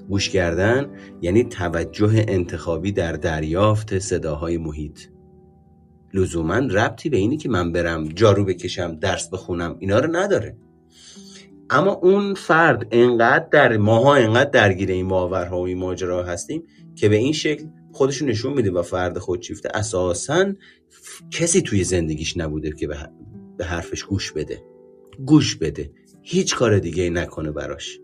گوش 0.09 0.29
کردن 0.29 0.89
یعنی 1.21 1.43
توجه 1.43 2.25
انتخابی 2.27 2.91
در 2.91 3.11
دریافت 3.11 3.99
صداهای 3.99 4.57
محیط. 4.57 4.99
لزوما 6.13 6.57
ربطی 6.57 7.09
به 7.09 7.17
اینی 7.17 7.37
که 7.37 7.49
من 7.49 7.71
برم 7.71 8.07
جارو 8.07 8.45
بکشم 8.45 8.95
درس 8.95 9.29
بخونم 9.29 9.75
اینا 9.79 9.99
رو 9.99 10.15
نداره. 10.15 10.57
اما 11.69 11.91
اون 11.91 12.33
فرد 12.33 12.87
انقدر 12.91 13.47
در 13.51 13.77
ماها 13.77 14.15
انقدر 14.15 14.49
درگیر 14.49 14.91
این 14.91 15.07
باورها 15.07 15.59
و 15.59 15.65
این 15.65 15.77
ماجرا 15.77 16.23
هستیم 16.23 16.63
که 16.95 17.09
به 17.09 17.15
این 17.15 17.33
شکل 17.33 17.65
خودشون 17.91 18.29
نشون 18.29 18.53
میده 18.53 18.71
و 18.71 18.81
فرد 18.81 19.17
خودشیفته. 19.17 19.69
اساسا 19.73 20.53
کسی 21.31 21.61
توی 21.61 21.83
زندگیش 21.83 22.37
نبوده 22.37 22.71
که 22.71 22.87
به 23.57 23.65
حرفش 23.65 24.03
گوش 24.03 24.31
بده. 24.31 24.63
گوش 25.25 25.55
بده. 25.55 25.91
هیچ 26.21 26.55
کار 26.55 26.79
دیگه 26.79 27.09
نکنه 27.09 27.51
براش. 27.51 27.99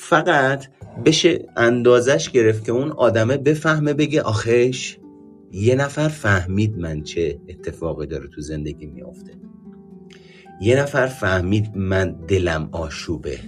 فقط 0.00 0.66
بشه 1.04 1.46
اندازش 1.56 2.30
گرفت 2.30 2.64
که 2.64 2.72
اون 2.72 2.90
آدمه 2.90 3.36
بفهمه 3.36 3.94
بگه 3.94 4.22
آخش 4.22 4.96
یه 5.52 5.74
نفر 5.74 6.08
فهمید 6.08 6.78
من 6.78 7.02
چه 7.02 7.40
اتفاقی 7.48 8.06
داره 8.06 8.28
تو 8.28 8.40
زندگی 8.40 8.86
میافته. 8.86 9.32
یه 10.60 10.80
نفر 10.80 11.06
فهمید 11.06 11.76
من 11.76 12.16
دلم 12.28 12.68
آشوبه. 12.72 13.38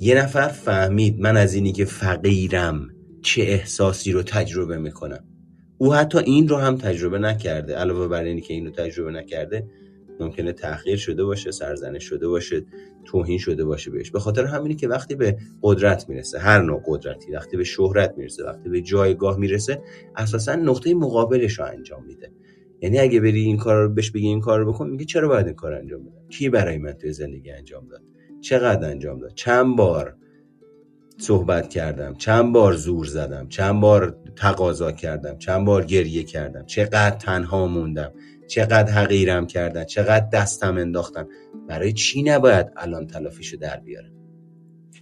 یه 0.00 0.14
نفر 0.14 0.48
فهمید 0.48 1.20
من 1.20 1.36
از 1.36 1.54
اینی 1.54 1.72
که 1.72 1.84
فقیرم 1.84 2.88
چه 3.22 3.42
احساسی 3.42 4.12
رو 4.12 4.22
تجربه 4.22 4.78
می‌کنم. 4.78 5.24
او 5.78 5.94
حتی 5.94 6.18
این 6.18 6.48
رو 6.48 6.56
هم 6.56 6.76
تجربه 6.76 7.18
نکرده 7.18 7.74
علاوه 7.76 8.08
بر 8.08 8.24
اینی 8.24 8.40
که 8.40 8.54
اینو 8.54 8.70
تجربه 8.70 9.10
نکرده 9.10 9.66
ممکنه 10.20 10.52
تحقیر 10.52 10.96
شده 10.96 11.24
باشه 11.24 11.50
سرزنش 11.50 12.04
شده 12.04 12.28
باشه 12.28 12.64
توهین 13.04 13.38
شده 13.38 13.64
باشه 13.64 13.90
بهش. 13.90 14.10
به 14.10 14.20
خاطر 14.20 14.44
همینی 14.44 14.74
که 14.74 14.88
وقتی 14.88 15.14
به 15.14 15.36
قدرت 15.62 16.08
می‌رسه 16.08 16.38
هر 16.38 16.62
نوع 16.62 16.82
قدرتی 16.86 17.32
وقتی 17.32 17.56
به 17.56 17.64
شهرت 17.64 18.14
می‌رسه 18.16 18.44
وقتی 18.44 18.68
به 18.68 18.80
جایگاه 18.80 19.38
می‌رسه 19.38 19.82
اساسا 20.16 20.54
نقطه 20.54 20.94
مقابلش 20.94 21.58
رو 21.58 21.64
انجام 21.64 22.04
میده. 22.06 22.32
یعنی 22.80 22.98
اگه 22.98 23.20
بری 23.20 23.40
این 23.40 23.56
کار 23.56 23.82
رو 23.82 23.88
بهش 23.88 24.10
بگی 24.10 24.26
این 24.26 24.40
کار 24.40 24.60
رو 24.60 24.72
بکن 24.72 24.90
میگه 24.90 25.04
چرا 25.04 25.28
باید 25.28 25.46
این 25.46 25.54
کار 25.54 25.74
انجام 25.74 26.04
بدم؟ 26.04 26.28
کی 26.28 26.48
برای 26.48 26.78
من 26.78 26.92
توی 26.92 27.12
زندگی 27.12 27.50
انجام 27.50 27.88
داد؟ 27.88 28.02
چقدر 28.40 28.90
انجام 28.90 29.20
داد؟ 29.20 29.34
چند 29.34 29.76
بار 29.76 30.16
صحبت 31.18 31.68
کردم 31.68 32.14
چند 32.14 32.52
بار 32.52 32.72
زور 32.72 33.04
زدم 33.04 33.48
چند 33.48 33.80
بار 33.80 34.16
تقاضا 34.36 34.92
کردم 34.92 35.38
چند 35.38 35.66
بار 35.66 35.84
گریه 35.84 36.22
کردم 36.22 36.66
چقدر 36.66 37.16
تنها 37.16 37.66
موندم؟ 37.66 38.12
چقدر 38.46 38.92
حقیرم 38.92 39.46
کردن 39.46 39.84
چقدر 39.84 40.28
دستم 40.32 40.76
انداختن. 40.76 41.26
برای 41.68 41.92
چی 41.92 42.22
نباید 42.22 42.66
الان 42.76 43.06
تلافیشو 43.06 43.56
در 43.56 43.80
بیارم 43.80 44.12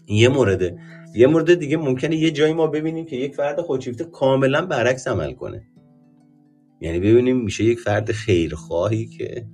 این 0.07 0.18
یه 0.18 0.28
مورده. 0.28 0.78
یه 1.14 1.26
مورد 1.26 1.55
دیگه 1.55 1.76
ممکنه 1.76 2.16
یه 2.16 2.30
جایی 2.30 2.53
ما 2.53 2.66
ببینیم 2.66 3.05
که 3.05 3.16
یک 3.16 3.34
فرد 3.34 3.61
خودشیفته 3.61 4.05
کاملا 4.05 4.66
برعکس 4.66 5.09
عمل 5.09 5.32
کنه. 5.32 5.62
یعنی 6.80 7.01
ببینیم 7.01 7.40
میشه 7.40 7.64
یک 7.64 7.80
فرد 7.80 8.12
خیرخواهی 8.12 9.07
که 9.07 9.47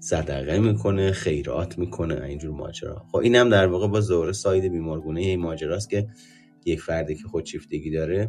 صدقه 0.00 0.58
می‌کنه 0.58 1.12
خیرات 1.12 1.78
می‌کنه. 1.78 2.24
اینجور 2.24 2.50
ماجرا. 2.50 3.06
خب 3.12 3.16
اینم 3.16 3.48
در 3.48 3.66
واقع 3.66 3.88
با 3.88 4.00
زور 4.00 4.32
ساید 4.32 4.64
بیمارگونه 4.64 5.20
این 5.20 5.40
ماجراست 5.40 5.90
که 5.90 6.06
یک 6.64 6.80
فردی 6.80 7.14
که 7.14 7.28
خودشیفتگی 7.28 7.90
داره 7.90 8.28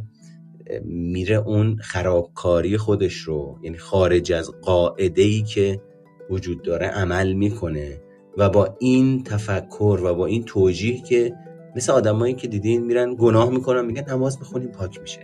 میره 0.83 1.35
اون 1.35 1.77
خرابکاری 1.81 2.77
خودش 2.77 3.13
رو 3.13 3.59
یعنی 3.63 3.77
خارج 3.77 4.31
از 4.31 4.51
قاعده 4.61 5.21
ای 5.21 5.41
که 5.41 5.81
وجود 6.29 6.61
داره 6.61 6.87
عمل 6.87 7.33
می‌کنه 7.33 8.01
و 8.37 8.49
با 8.49 8.75
این 8.79 9.23
تفکر 9.23 9.99
و 10.03 10.15
با 10.15 10.25
این 10.25 10.43
توجیه 10.43 11.01
که 11.01 11.33
مثل 11.75 11.91
آدمایی 11.91 12.33
که 12.33 12.47
دیدین 12.47 12.85
میرن 12.85 13.15
گناه 13.15 13.49
می‌کنن 13.49 13.85
میگن 13.85 14.03
نماز 14.09 14.39
بخونیم 14.39 14.71
پاک 14.71 15.01
میشه. 15.01 15.19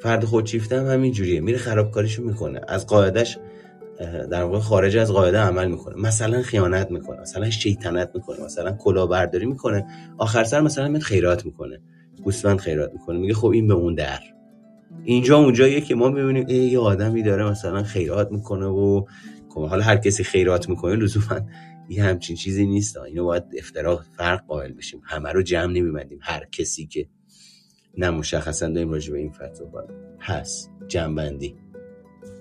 فرد 0.00 0.24
خودشیفته 0.24 0.80
هم 0.80 0.86
همین 0.86 1.12
جوریه 1.12 1.40
میره 1.40 1.58
خرابکاریشو 1.58 2.22
می‌کنه 2.22 2.60
از 2.68 2.86
قاعدش 2.86 3.38
در 4.30 4.42
واقع 4.42 4.58
خارج 4.58 4.96
از 4.96 5.12
قاعده 5.12 5.38
عمل 5.38 5.68
می‌کنه. 5.68 5.96
مثلا 5.96 6.42
خیانت 6.42 6.90
می‌کنه 6.90 7.20
مثلا 7.20 7.50
شیطنت 7.50 8.10
می‌کنه 8.14 8.44
مثلا 8.44 8.72
کلاهبرداری 8.72 9.46
می‌کنه 9.46 9.86
آخر 10.18 10.44
سر 10.44 10.60
مثلا 10.60 10.88
میاد 10.88 11.02
خیرات 11.02 11.46
می‌کنه. 11.46 11.80
گوسفند 12.24 12.58
خیرات 12.58 12.92
می‌کنه. 12.92 13.18
میگه 13.18 13.34
خب 13.34 13.48
این 13.48 13.68
به 13.68 13.74
اون 13.74 13.94
در. 13.94 14.20
اینجا 15.04 15.38
اونجاییه 15.38 15.80
که 15.80 15.94
ما 15.94 16.08
می‌بینیم 16.08 16.46
ای 16.48 16.56
یه 16.56 16.78
آدمی 16.78 17.22
داره 17.22 17.50
مثلا 17.50 17.82
خیرات 17.82 18.32
می‌کنه 18.32 18.66
و 18.66 19.04
خب 19.48 19.68
حالا 19.68 19.82
هر 19.82 19.96
کسی 19.96 20.24
خیرات 20.24 20.68
می‌کنه 20.68 20.96
لزوما 20.96 21.40
یه 21.88 22.04
همچین 22.04 22.36
چیزی 22.36 22.66
نیست. 22.66 22.96
اینو 22.96 23.24
باید 23.24 23.44
افترا 23.58 24.00
فرق 24.16 24.46
قائل 24.46 24.72
بشیم. 24.72 25.00
همه 25.04 25.32
رو 25.32 25.42
جمع 25.42 25.72
نمیبندیم. 25.72 26.18
هر 26.22 26.44
کسی 26.52 26.86
که 26.86 27.06
نه 27.98 28.10
مشخصا 28.10 28.68
داریم 28.68 28.90
راجع 28.90 29.12
به 29.12 29.18
این 29.18 29.30
فتوا 29.30 29.54
صحبت 29.54 29.84
هست 30.20 30.70
جمع 30.88 31.38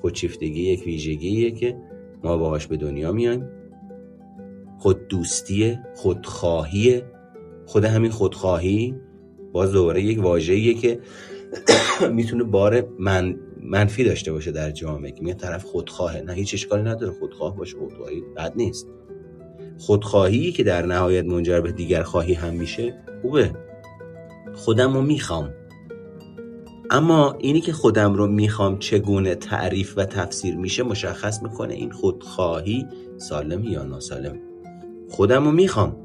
خودشیفتگی 0.01 0.61
یک 0.61 0.85
ویژگیه 0.85 1.51
که 1.51 1.77
ما 2.23 2.37
باهاش 2.37 2.67
به 2.67 2.77
دنیا 2.77 3.11
میایم. 3.11 3.49
خود 4.77 5.07
دوستیه 5.07 5.79
خودخواهیه. 5.95 7.05
خود 7.65 7.85
همین 7.85 8.11
خودخواهی. 8.11 8.95
باز 9.51 9.71
دوباره 9.71 10.01
یک 10.01 10.23
واژه‌ایه 10.23 10.73
که 10.73 10.99
می‌تونه 12.15 12.43
بار 12.43 12.87
من 12.99 13.39
منفی 13.63 14.03
داشته 14.03 14.31
باشه 14.31 14.51
در 14.51 14.71
جامعه 14.71 15.11
که 15.11 15.21
میگه 15.21 15.33
طرف 15.33 15.63
خودخواهه. 15.63 16.21
نه 16.21 16.33
هیچ 16.33 16.53
اشکالی 16.53 16.83
نداره. 16.83 17.13
خودخواه 17.13 17.57
باشه. 17.57 17.77
خودخواهی 17.77 18.21
بد 18.37 18.53
نیست. 18.55 18.87
خودخواهی 19.77 20.51
که 20.51 20.63
در 20.63 20.85
نهایت 20.85 21.25
منجر 21.25 21.61
به 21.61 21.71
دیگر 21.71 22.03
خواهی 22.03 22.33
هم 22.33 22.53
میشه 22.53 22.97
خوبه. 23.21 23.51
خودم 24.53 24.93
رو 24.93 25.01
می‌خوام. 25.01 25.53
اما 26.91 27.35
اینی 27.39 27.61
که 27.61 27.73
خودم 27.73 28.13
رو 28.13 28.27
می‌خوام 28.27 28.79
چگونه 28.79 29.35
تعریف 29.35 29.93
و 29.97 30.05
تفسیر 30.05 30.55
میشه 30.55 30.83
مشخص 30.83 31.43
می‌کنه 31.43 31.73
این 31.73 31.91
خودخواهی 31.91 32.85
سالم 33.17 33.63
یا 33.63 33.83
ناسالم. 33.83 34.39
خودم 35.09 35.45
رو 35.45 35.51
می‌خوام. 35.51 35.95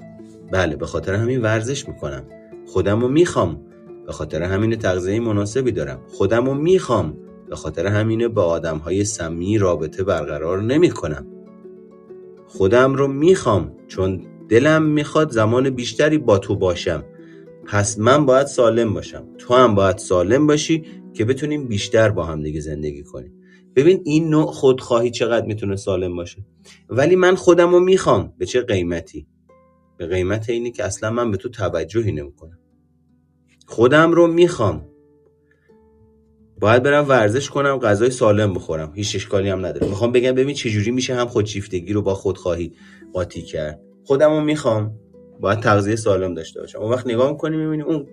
بله 0.52 0.76
به 0.76 0.86
خاطر 0.86 1.14
همین 1.14 1.42
ورزش 1.42 1.88
می‌کنم. 1.88 2.24
خودم 2.66 3.00
رو 3.00 3.08
می‌خوام. 3.08 3.60
به 4.06 4.12
خاطر 4.12 4.42
همین 4.42 4.76
تغذیه 4.76 5.20
مناسبی 5.20 5.72
دارم. 5.72 6.00
خودم 6.08 6.46
رو 6.46 6.54
می‌خوام. 6.54 7.18
به 7.50 7.56
خاطر 7.56 7.86
همین 7.86 8.28
با 8.28 8.44
آدم 8.44 8.78
های 8.78 9.04
سمی 9.04 9.58
رابطه 9.58 10.04
برقرار 10.04 10.62
نمی 10.62 10.90
کنم 10.90 11.26
خودم 12.46 12.94
رو 12.94 13.08
می‌خوام. 13.08 13.72
چون 13.88 14.22
دلم 14.48 14.82
می‌خواد 14.82 15.30
زمان 15.30 15.70
بیشتری 15.70 16.18
با 16.18 16.38
تو 16.38 16.56
باشم. 16.56 17.04
پس 17.66 17.98
من 17.98 18.26
باید 18.26 18.46
سالم 18.46 18.94
باشم. 18.94 19.24
تو 19.38 19.54
هم 19.54 19.74
باید 19.74 19.98
سالم 19.98 20.46
باشی 20.46 20.84
که 21.14 21.24
بتونیم 21.24 21.68
بیشتر 21.68 22.08
با 22.08 22.24
هم 22.24 22.42
دیگه 22.42 22.60
زندگی 22.60 23.02
کنیم. 23.02 23.32
ببین 23.76 24.00
این 24.04 24.28
نوع 24.28 24.46
خودخواهی 24.46 25.10
چقدر 25.10 25.46
می‌تونه 25.46 25.76
سالم 25.76 26.16
باشه. 26.16 26.46
ولی 26.88 27.16
من 27.16 27.34
خودم 27.34 27.70
رو 27.70 27.80
می‌خوام. 27.80 28.32
به 28.38 28.46
چه 28.46 28.60
قیمتی؟ 28.60 29.26
به 29.96 30.06
قیمت 30.06 30.50
اینی 30.50 30.70
که 30.70 30.84
اصلا 30.84 31.10
من 31.10 31.30
به 31.30 31.36
تو 31.36 31.48
توجهی 31.48 32.12
نمی‌کنم. 32.12 32.58
خودم 33.66 34.12
رو 34.12 34.26
می‌خوام. 34.26 34.86
باید 36.60 36.82
برم 36.82 37.08
ورزش 37.08 37.50
کنم 37.50 37.78
غذای 37.78 38.10
سالم 38.10 38.54
بخورم. 38.54 38.92
هیچ 38.94 39.16
اشکالی 39.16 39.48
هم 39.48 39.66
نداره. 39.66 39.88
می‌خوام 39.88 40.12
بگم 40.12 40.32
ببین 40.32 40.54
چجوری 40.54 40.90
میشه 40.90 41.14
هم 41.14 41.26
خودشیفتگی 41.26 41.92
رو 41.92 42.02
با 42.02 42.14
خودخواهی 42.14 42.72
قاطی 43.12 43.42
کرد. 43.42 43.80
خودم 44.04 44.30
رو 44.30 44.40
می‌خوام. 44.40 44.94
باید 45.40 45.60
تغذیه 45.60 45.96
سالم 45.96 46.34
داشته 46.34 46.60
باشم. 46.60 46.78
اون 46.78 46.92
وقت 46.92 47.06
نگاه 47.06 47.30
می‌کنی 47.30 47.56
می‌بینی 47.56 47.82
اون 47.82 48.06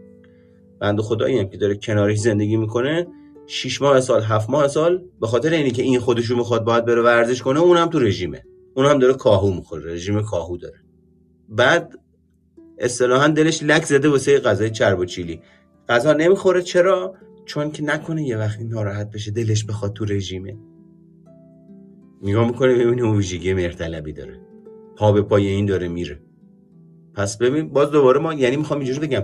بند 0.80 1.02
خدایی 1.02 1.40
هم 1.40 1.50
که 1.50 1.58
داره 1.58 1.76
کنارش 1.76 2.20
زندگی 2.20 2.58
می‌کنه 2.58 3.08
شیش 3.48 3.82
ماه 3.82 4.02
سال 4.02 4.22
هفت 4.22 4.50
ماه 4.50 4.68
سال 4.68 5.06
به 5.22 5.28
خاطر 5.28 5.50
اینی 5.50 5.72
که 5.72 5.84
این 5.84 6.00
خودشو 6.00 6.36
می‌خواد 6.36 6.64
باید 6.64 6.86
بره 6.86 7.02
ورزش 7.02 7.42
کنه 7.42 7.60
اونم 7.60 7.90
تو 7.90 8.00
رژیمه. 8.00 8.44
اونم 8.76 9.00
داره 9.00 9.14
کاهو 9.14 9.54
می‌خوره 9.54 9.94
رژیم 9.94 10.22
کاهو 10.22 10.58
داره. 10.58 10.80
بعد 11.52 12.00
اصطلاحا 12.78 13.28
دلش 13.28 13.64
لک 13.64 13.86
زده 13.86 14.10
واسه 14.10 14.40
غذای 14.40 14.70
چرب 14.70 15.00
و 15.00 15.06
چیلی. 15.06 15.42
غذا 15.90 16.14
نمی‌خوره. 16.14 16.62
چرا؟ 16.62 17.16
چون 17.46 17.72
که 17.72 17.84
نکنه 17.84 18.24
یه 18.24 18.38
وقتی 18.38 18.64
ناراحت 18.64 19.12
بشه 19.12 19.32
دلش 19.32 19.66
بخواد 19.66 19.94
تو 19.94 20.06
رژیمه. 20.06 20.58
نگاه 22.24 22.48
می‌کنه 22.48 22.74
ببینه 22.76 23.02
اون 23.02 23.18
ویژگی 23.18 23.54
مرتلبی 23.54 24.14
داره. 24.14 24.40
پا 24.96 25.12
به 25.12 25.22
پای 25.22 25.48
این 25.48 25.66
داره 25.66 25.88
میره. 25.88 26.20
پس 27.14 27.38
ببین 27.38 27.70
باز 27.70 27.92
دوباره 27.92 28.20
ما 28.20 28.34
یعنی 28.34 28.56
می‌خوام 28.56 28.80
اینجوری 28.80 29.08
بگم 29.08 29.24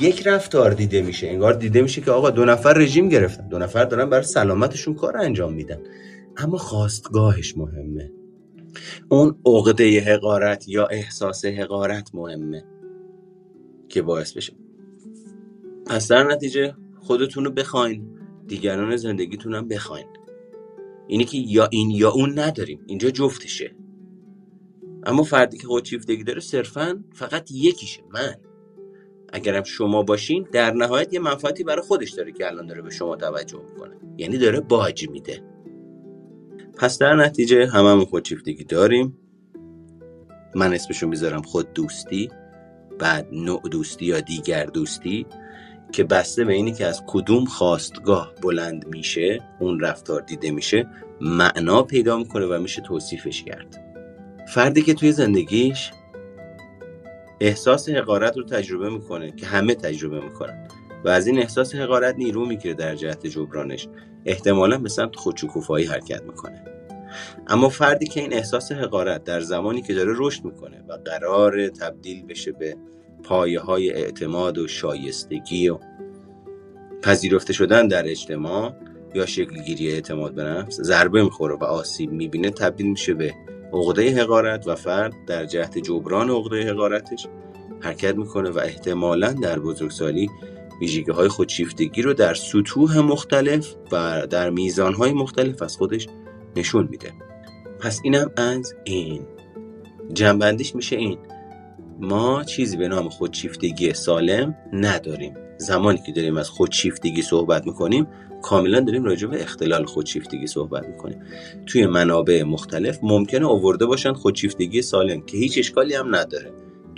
یک 0.00 0.26
رفتار 0.26 0.70
دیده 0.70 1.02
میشه. 1.02 1.28
انگار 1.28 1.52
دیده 1.52 1.82
میشه 1.82 2.00
که 2.00 2.10
آقا 2.10 2.30
دو 2.30 2.44
نفر 2.44 2.72
رژیم 2.72 3.08
گرفتن. 3.08 3.48
دو 3.48 3.58
نفر 3.58 3.84
دارن 3.84 4.10
برای 4.10 4.24
سلامتشون 4.24 4.94
کار 4.94 5.16
انجام 5.16 5.52
میدن. 5.52 5.78
اما 6.36 6.58
خواستگاهش 6.58 7.56
مهمه. 7.56 8.10
اون 9.08 9.38
عقده 9.46 10.00
حقارت 10.00 10.68
یا 10.68 10.86
احساس 10.86 11.44
حقارت 11.44 12.14
مهمه 12.14 12.64
که 13.88 14.02
باعث 14.02 14.32
بشه. 14.32 14.52
پس 15.86 16.08
در 16.08 16.32
نتیجه 16.32 16.74
خودتون 17.00 17.44
رو 17.44 17.50
بخواین 17.50 18.18
دیگران 18.46 18.96
زندگیتون 18.96 19.54
هم 19.54 19.68
بخواین. 19.68 20.06
اینی 21.06 21.24
که 21.24 21.38
یا 21.38 21.68
این 21.70 21.90
یا 21.90 22.10
اون 22.10 22.38
نداریم 22.38 22.80
اینجا 22.86 23.10
جفتشه 23.10 23.76
اما 25.06 25.22
فردی 25.22 25.58
که 25.58 25.66
خودشیفتگی 25.66 26.24
داره 26.24 26.40
صرفا 26.40 27.04
فقط 27.12 27.50
یکیشه 27.50 28.02
من. 28.12 28.34
اگرم 29.32 29.62
شما 29.62 30.02
باشین 30.02 30.48
در 30.52 30.70
نهایت 30.70 31.12
یه 31.12 31.20
منفعتی 31.20 31.64
برای 31.64 31.82
خودش 31.82 32.10
داره 32.10 32.32
که 32.32 32.46
الان 32.46 32.66
داره 32.66 32.82
به 32.82 32.90
شما 32.90 33.16
توجه 33.16 33.62
می‌کنه. 33.70 33.96
یعنی 34.18 34.38
داره 34.38 34.60
باج 34.60 35.08
میده. 35.08 35.55
پس 36.76 36.98
در 36.98 37.14
نتیجه 37.14 37.66
هممون 37.66 38.04
خودشیفتگی 38.04 38.64
داریم. 38.64 39.18
من 40.54 40.74
اسمشو 40.74 41.06
می‌ذارم 41.06 41.42
خود 41.42 41.72
دوستی 41.72 42.30
بعد 42.98 43.28
نوع 43.32 43.62
دوستی 43.70 44.04
یا 44.04 44.20
دیگر 44.20 44.64
دوستی 44.64 45.26
که 45.92 46.04
بسته 46.04 46.44
به 46.44 46.52
اینی 46.52 46.72
که 46.72 46.86
از 46.86 47.02
کدوم 47.06 47.44
خواستگاه 47.44 48.32
بلند 48.42 48.86
میشه 48.86 49.40
اون 49.60 49.80
رفتار 49.80 50.20
دیده 50.20 50.50
میشه 50.50 50.86
معنا 51.20 51.82
پیدا 51.82 52.18
می‌کنه 52.18 52.46
و 52.46 52.58
میشه 52.62 52.82
توصیفش 52.82 53.42
کرد. 53.42 53.82
فردی 54.48 54.82
که 54.82 54.94
توی 54.94 55.12
زندگیش 55.12 55.90
احساس 57.40 57.88
حقارت 57.88 58.36
رو 58.36 58.44
تجربه 58.44 58.90
می‌کنه 58.90 59.32
که 59.32 59.46
همه 59.46 59.74
تجربه 59.74 60.20
می‌کنن. 60.20 60.68
و 61.06 61.08
از 61.08 61.26
این 61.26 61.38
احساس 61.38 61.74
حقارت 61.74 62.14
نیرو 62.18 62.46
می‌گیره 62.46 62.74
در 62.74 62.94
جهت 62.94 63.26
جبرانش. 63.26 63.88
احتمالا 64.24 64.78
به 64.78 64.88
سمت 64.88 65.16
خودشکوفایی 65.16 65.86
حرکت 65.86 66.22
می‌کنه. 66.22 66.64
اما 67.46 67.68
فردی 67.68 68.06
که 68.06 68.20
این 68.20 68.32
احساس 68.32 68.72
حقارت 68.72 69.24
در 69.24 69.40
زمانی 69.40 69.82
که 69.82 69.94
داره 69.94 70.12
رشد 70.16 70.44
می‌کنه 70.44 70.84
و 70.88 70.92
قرار 71.04 71.68
تبدیل 71.68 72.26
بشه 72.26 72.52
به 72.52 72.76
پایه 73.24 73.60
های 73.60 73.90
اعتماد 73.90 74.58
و 74.58 74.68
شایستگی 74.68 75.68
و 75.68 75.78
پذیرفته 77.02 77.52
شدن 77.52 77.88
در 77.88 78.08
اجتماع 78.08 78.72
یا 79.14 79.26
شکل 79.26 79.62
گیری 79.62 79.92
اعتماد 79.92 80.34
به 80.34 80.42
نفس 80.42 80.80
ضربه 80.80 81.24
می‌خوره 81.24 81.54
و 81.54 81.64
آسیب 81.64 82.12
می‌بینه 82.12 82.50
تبدیل 82.50 82.86
میشه 82.86 83.14
به 83.14 83.34
عقده 83.72 84.22
حقارت 84.22 84.68
و 84.68 84.74
فرد 84.74 85.12
در 85.26 85.44
جهت 85.44 85.78
جبران 85.78 86.30
عقده 86.30 86.70
حقارتش 86.70 87.26
حرکت 87.80 88.16
می‌کنه 88.16 88.50
و 88.50 88.58
احتمالا 88.58 89.32
در 89.32 89.58
بزرگسالی 89.58 90.30
ویژگی 90.80 91.10
های 91.10 91.28
خودشیفتگی 91.28 92.02
رو 92.02 92.14
در 92.14 92.34
سطوح 92.34 92.98
مختلف 92.98 93.74
و 93.92 94.26
در 94.30 94.50
میزان 94.50 94.94
های 94.94 95.12
مختلف 95.12 95.62
از 95.62 95.76
خودش 95.76 96.06
نشون 96.56 96.88
میده. 96.90 97.12
پس 97.80 98.00
اینم 98.04 98.30
از 98.36 98.74
این. 98.84 99.26
جنبندیش 100.12 100.74
میشه 100.74 100.96
این. 100.96 101.18
ما 102.00 102.44
چیزی 102.44 102.76
به 102.76 102.88
نام 102.88 103.08
خودشیفتگی 103.08 103.94
سالم 103.94 104.56
نداریم. 104.72 105.34
زمانی 105.58 105.98
که 106.06 106.12
داریم 106.12 106.36
از 106.36 106.48
خودشیفتگی 106.48 107.22
صحبت 107.22 107.66
می‌کنیم 107.66 108.06
کاملا 108.42 108.80
داریم 108.80 109.04
راجع 109.04 109.26
به 109.26 109.42
اختلال 109.42 109.84
خودشیفتگی 109.84 110.46
صحبت 110.46 110.86
می‌کنیم. 110.86 111.22
توی 111.66 111.86
منابع 111.86 112.42
مختلف 112.42 112.98
ممکنه 113.02 113.46
آورده 113.46 113.86
باشن 113.86 114.12
خودشیفتگی 114.12 114.82
سالم 114.82 115.20
که 115.20 115.36
هیچ 115.36 115.58
اشکالی 115.58 115.94
هم 115.94 116.14
نداره. 116.14 116.52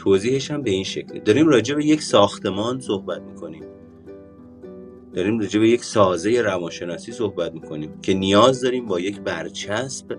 توضیحش 0.08 0.50
هم 0.50 0.62
به 0.62 0.70
این 0.70 0.84
شکلی 0.84 1.20
داریم 1.20 1.48
راجع 1.48 1.74
به 1.74 1.86
یک 1.86 2.02
ساختمان 2.02 2.80
صحبت 2.80 3.22
می‌کنیم. 3.22 3.64
داریم 5.14 5.38
راجع 5.38 5.60
به 5.60 5.68
یک 5.68 5.84
سازه 5.84 6.42
روانشناسی 6.42 7.12
صحبت 7.12 7.52
می‌کنیم 7.52 8.00
که 8.00 8.14
نیاز 8.14 8.60
داریم 8.60 8.86
با 8.86 9.00
یک 9.00 9.20
برچسب 9.20 10.18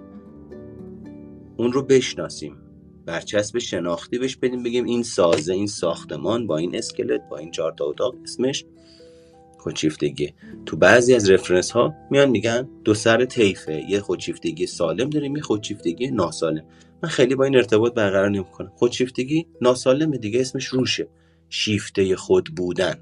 اون 1.57 1.71
رو 1.71 1.83
بشناسیم. 1.83 2.57
برچسب 3.05 3.59
شناختی 3.59 4.17
بهش 4.17 4.35
بدیم 4.35 4.63
بگیم 4.63 4.85
این 4.85 5.03
سازه 5.03 5.53
این 5.53 5.67
ساختمان 5.67 6.47
با 6.47 6.57
این 6.57 6.75
اسکلت 6.75 7.21
با 7.29 7.37
این 7.37 7.51
چهار 7.51 7.73
تا 7.73 7.85
اتاق 7.85 8.15
اسمش 8.23 8.65
خودشیفتگی. 9.57 10.33
تو 10.65 10.77
بعضی 10.77 11.13
از 11.13 11.29
رفرنس 11.29 11.71
ها 11.71 11.93
میان 12.11 12.29
میگن 12.29 12.69
دو 12.83 12.93
سر 12.93 13.25
طیفه 13.25 13.85
یه 13.89 13.99
خودشیفتگی 13.99 14.67
سالم 14.67 15.09
داریم 15.09 15.35
یه 15.35 15.41
خودشیفتگی 15.41 16.11
ناسالم. 16.11 16.63
من 17.03 17.09
خیلی 17.09 17.35
با 17.35 17.43
این 17.43 17.55
ارتباط 17.55 17.93
برقرار 17.93 18.29
نمی‌کنم. 18.29 18.71
خودشیفتگی 18.75 19.47
ناسالم 19.61 20.11
دیگه 20.11 20.41
اسمش 20.41 20.65
روشه. 20.65 21.07
شیفته 21.49 22.15
خود 22.15 22.55
بودن. 22.55 22.95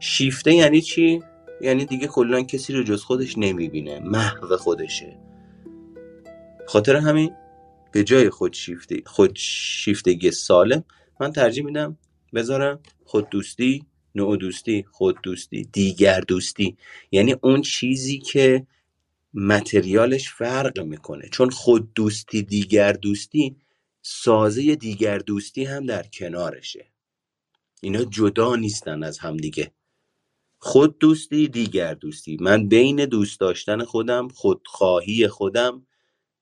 شیفته 0.00 0.54
یعنی 0.54 0.80
چی؟ 0.80 1.22
یعنی 1.60 1.84
دیگه 1.84 2.06
کلا 2.06 2.42
کسی 2.42 2.72
رو 2.72 2.82
جز 2.82 3.02
خودش 3.02 3.38
نمی‌بینه 3.38 4.00
محو 4.00 4.56
خودشه. 4.56 5.18
خاطر 6.66 6.96
همین 6.96 7.32
به 7.92 8.04
جای 8.04 8.30
خودشیفته 8.30 9.02
خودشیفتگی 9.06 10.30
سالم 10.30 10.84
من 11.20 11.32
ترجیح 11.32 11.64
میدم 11.64 11.98
بذارم 12.34 12.80
خود 13.04 13.28
دوستی 13.28 13.86
نوع 14.14 14.36
دوستی 14.36 14.84
خود 14.90 15.18
دوستی 15.22 15.68
دیگر 15.72 16.20
دوستی. 16.20 16.76
یعنی 17.10 17.34
اون 17.42 17.62
چیزی 17.62 18.18
که 18.18 18.66
متریالش 19.34 20.30
فرق 20.30 20.80
می‌کنه. 20.80 21.28
چون 21.32 21.50
خود 21.50 21.94
دوستی 21.94 22.42
دیگر 22.42 22.92
دوستی 22.92 23.56
سازه 24.02 24.76
دیگر 24.76 25.18
دوستی 25.18 25.64
هم 25.64 25.86
در 25.86 26.02
کنارشه. 26.02 26.86
اینا 27.80 28.04
جدا 28.04 28.56
نیستن 28.56 29.02
از 29.02 29.18
همدیگه 29.18 29.72
خود 30.58 30.98
دوستی 30.98 31.48
دیگر 31.48 31.94
دوستی. 31.94 32.36
من 32.40 32.68
بین 32.68 33.04
دوست 33.04 33.40
داشتن 33.40 33.84
خودم 33.84 34.28
خودخواهی 34.28 35.28
خودم 35.28 35.86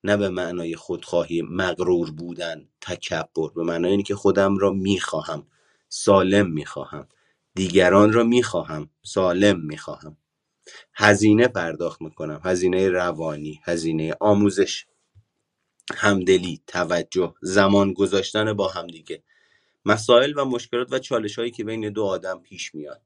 نه 0.04 0.16
به 0.16 0.28
معنای 0.28 0.76
خودخواهی 0.76 1.42
مغرور 1.42 2.10
بودن 2.10 2.68
تکبر. 2.80 3.48
به 3.54 3.62
معنای 3.62 3.90
اینکه 3.90 4.14
خودم 4.14 4.58
را 4.58 4.70
می‌خواهم 4.70 5.46
سالم 5.88 6.50
می‌خواهم. 6.50 7.08
دیگران 7.54 8.12
را 8.12 8.24
می‌خواهم 8.24 8.90
سالم 9.02 9.60
می‌خواهم. 9.60 10.16
هزینه 10.94 11.48
پرداخت 11.48 12.02
می‌کنم. 12.02 12.40
هزینه 12.44 12.88
روانی 12.88 13.60
هزینه 13.64 14.14
آموزش 14.20 14.86
همدلی 15.94 16.62
توجه 16.66 17.34
زمان 17.42 17.92
گذاشتن 17.92 18.52
با 18.52 18.68
همدیگه. 18.68 19.22
مسائل 19.84 20.32
و 20.36 20.44
مشکلات 20.44 20.92
و 20.92 20.98
چالش 20.98 21.38
هایی 21.38 21.50
که 21.50 21.64
بین 21.64 21.90
دو 21.90 22.04
آدم 22.04 22.40
پیش 22.40 22.74
میاد. 22.74 23.02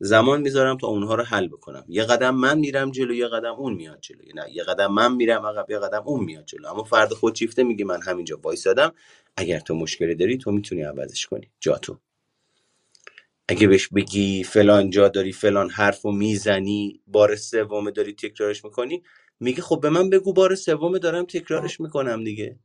زمان 0.00 0.40
می‌ذارم 0.40 0.76
تا 0.76 0.86
اونها 0.86 1.14
رو 1.14 1.22
حل 1.24 1.48
بکنم. 1.48 1.84
یه 1.88 2.04
قدم 2.04 2.34
من 2.34 2.58
میرم 2.58 2.90
جلو 2.90 3.14
یه 3.14 3.28
قدم 3.28 3.54
اون 3.54 3.74
میاد 3.74 4.00
جلو. 4.00 4.18
نه 4.34 4.52
یه 4.52 4.62
قدم 4.64 4.92
من 4.92 5.14
میرم 5.14 5.46
عقب 5.46 5.70
یه 5.70 5.78
قدم 5.78 6.02
اون 6.06 6.24
میاد 6.24 6.44
جلو. 6.44 6.68
اما 6.68 6.84
فرد 6.84 7.12
خودشیفته 7.12 7.62
میگه 7.62 7.84
من 7.84 8.02
همینجا 8.02 8.40
وایسادم. 8.42 8.92
اگر 9.36 9.60
تو 9.60 9.74
مشکلی 9.74 10.14
داری 10.14 10.38
تو 10.38 10.52
می‌تونی 10.52 10.82
عوضش 10.82 11.26
کنی. 11.26 11.50
جا 11.60 11.78
تو 11.78 11.98
اگه 13.48 13.68
بهش 13.68 13.88
بگی 13.88 14.44
فلان 14.44 14.90
جا 14.90 15.08
داری 15.08 15.32
فلان 15.32 15.70
حرف 15.70 16.06
و 16.06 16.12
می‌زنی 16.12 17.00
بار 17.06 17.36
سوم 17.36 17.90
داری 17.90 18.14
تکرارش 18.14 18.64
می‌کنی 18.64 19.02
میگه 19.40 19.62
خب 19.62 19.80
به 19.82 19.90
من 19.90 20.10
بگو 20.10 20.32
بار 20.32 20.54
سوم 20.54 20.98
دارم 20.98 21.24
تکرارش 21.24 21.80
می‌کنم 21.80 22.24
دیگه. 22.24 22.58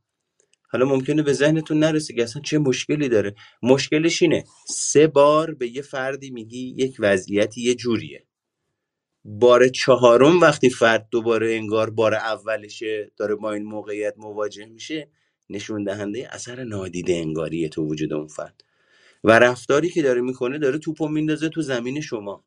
حالا 0.68 0.86
ممکنه 0.86 1.22
به 1.22 1.32
ذهنتون 1.32 1.78
نرسه 1.78 2.14
که 2.14 2.22
اصلا 2.22 2.42
چه 2.42 2.58
مشکلی 2.58 3.08
داره. 3.08 3.34
مشکلش 3.62 4.22
اینه 4.22 4.44
سه 4.68 5.06
بار 5.06 5.54
به 5.54 5.68
یه 5.68 5.82
فردی 5.82 6.30
میگی 6.30 6.74
یک 6.78 6.96
وضعیتی 7.00 7.62
یه 7.62 7.74
جوریه. 7.74 8.24
بار 9.24 9.68
چهارم 9.68 10.40
وقتی 10.40 10.70
فرد 10.70 11.08
دوباره 11.10 11.54
انگار 11.54 11.90
بار 11.90 12.14
اولشه 12.14 13.12
داره 13.16 13.34
با 13.34 13.52
این 13.52 13.64
موقعیت 13.64 14.14
مواجه 14.18 14.66
میشه 14.66 15.08
نشون 15.50 15.84
دهنده 15.84 16.28
اثر 16.34 16.64
نادیده 16.64 17.14
انگاریه 17.14 17.68
تو 17.68 17.82
وجود 17.86 18.12
اون 18.12 18.26
فرد. 18.28 18.64
و 19.24 19.38
رفتاری 19.38 19.90
که 19.90 20.02
داره 20.02 20.20
می‌کنه 20.20 20.58
داره 20.58 20.78
توپو 20.78 21.08
میندازه 21.08 21.48
تو 21.48 21.62
زمین 21.62 22.00
شما. 22.00 22.44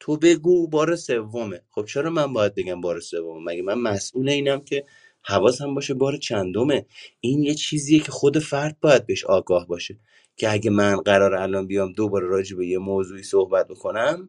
تو 0.00 0.16
بگو 0.16 0.68
بار 0.68 0.96
سومه. 0.96 1.62
خب 1.70 1.84
چرا 1.84 2.10
من 2.10 2.32
باید 2.32 2.54
بگم 2.54 2.80
بار 2.80 3.00
سومه؟ 3.00 3.52
مگه 3.52 3.62
من 3.62 3.74
مسئول 3.74 4.28
اینم 4.28 4.60
که 4.60 4.86
حواسم 5.22 5.74
باشه 5.74 5.94
بار 5.94 6.16
چندمه؟ 6.16 6.86
این 7.20 7.42
یه 7.42 7.54
چیزیه 7.54 8.00
که 8.00 8.12
خود 8.12 8.38
فرد 8.38 8.80
باید 8.80 9.06
بهش 9.06 9.24
آگاه 9.24 9.66
باشه. 9.66 9.98
که 10.36 10.52
اگه 10.52 10.70
من 10.70 10.96
قرار 10.96 11.34
الان 11.34 11.66
بیام 11.66 11.92
دوباره 11.92 12.26
راجع 12.28 12.56
به 12.56 12.66
یه 12.66 12.78
موضوعی 12.78 13.22
صحبت 13.22 13.68
بکنم 13.68 14.28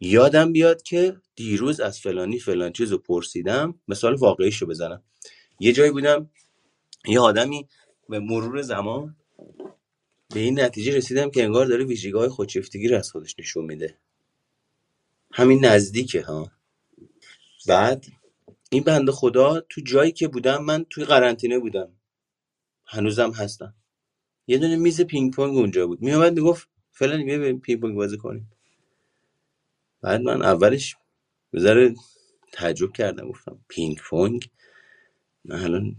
یادم 0.00 0.52
بیاد 0.52 0.82
که 0.82 1.16
دیروز 1.36 1.80
از 1.80 2.00
فلانی 2.00 2.38
فلان 2.38 2.72
چیز 2.72 2.92
رو 2.92 2.98
پرسیدم. 2.98 3.80
مثال 3.88 4.14
واقعیش 4.14 4.56
رو 4.62 4.68
بزنم. 4.68 5.02
یه 5.60 5.72
جایی 5.72 5.90
بودم 5.90 6.30
یه 7.08 7.20
آدمی 7.20 7.68
به 8.08 8.18
مرور 8.20 8.62
زمان 8.62 9.16
به 10.34 10.40
این 10.40 10.60
نتیجه 10.60 10.96
رسیدم 10.96 11.30
که 11.30 11.44
انگار 11.44 11.66
داره 11.66 11.84
ویژگی 11.84 12.12
های 12.12 12.28
خودشیفتگی 12.28 12.88
رو 12.88 12.96
از 12.96 13.10
خودش 13.10 13.34
نشون 13.38 13.64
میده. 13.64 13.98
همین 15.32 15.64
نزدیکه 15.64 16.22
ها. 16.22 16.52
بعد 17.68 18.06
این 18.70 18.82
بنده 18.82 19.12
خدا 19.12 19.60
تو 19.60 19.80
جایی 19.80 20.12
که 20.12 20.28
بودم 20.28 20.64
من 20.64 20.84
توی 20.90 21.04
قرنطینه 21.04 21.58
بودم. 21.58 21.92
هنوزم 22.84 23.30
هستم. 23.30 23.74
یه 24.46 24.58
دونه 24.58 24.76
میز 24.76 25.00
پینگ 25.00 25.34
پونگ 25.34 25.56
اونجا 25.56 25.86
بود. 25.86 26.02
میومد 26.02 26.32
می‌گفت 26.32 26.68
فلان 26.92 27.24
بیا 27.24 27.38
بریم 27.38 27.60
پینگ 27.60 27.80
پونگ 27.80 27.96
بازی 27.96 28.16
کنیم. 28.16 28.52
بعد 30.00 30.20
من 30.20 30.42
اولش 30.42 30.96
بذاره 31.52 31.94
تعجب 32.52 32.92
کردم. 32.92 33.28
گفتم 33.28 33.64
پینگ 33.68 33.98
پونگ؟ 33.98 34.50
من 35.44 35.62
الان 35.64 35.96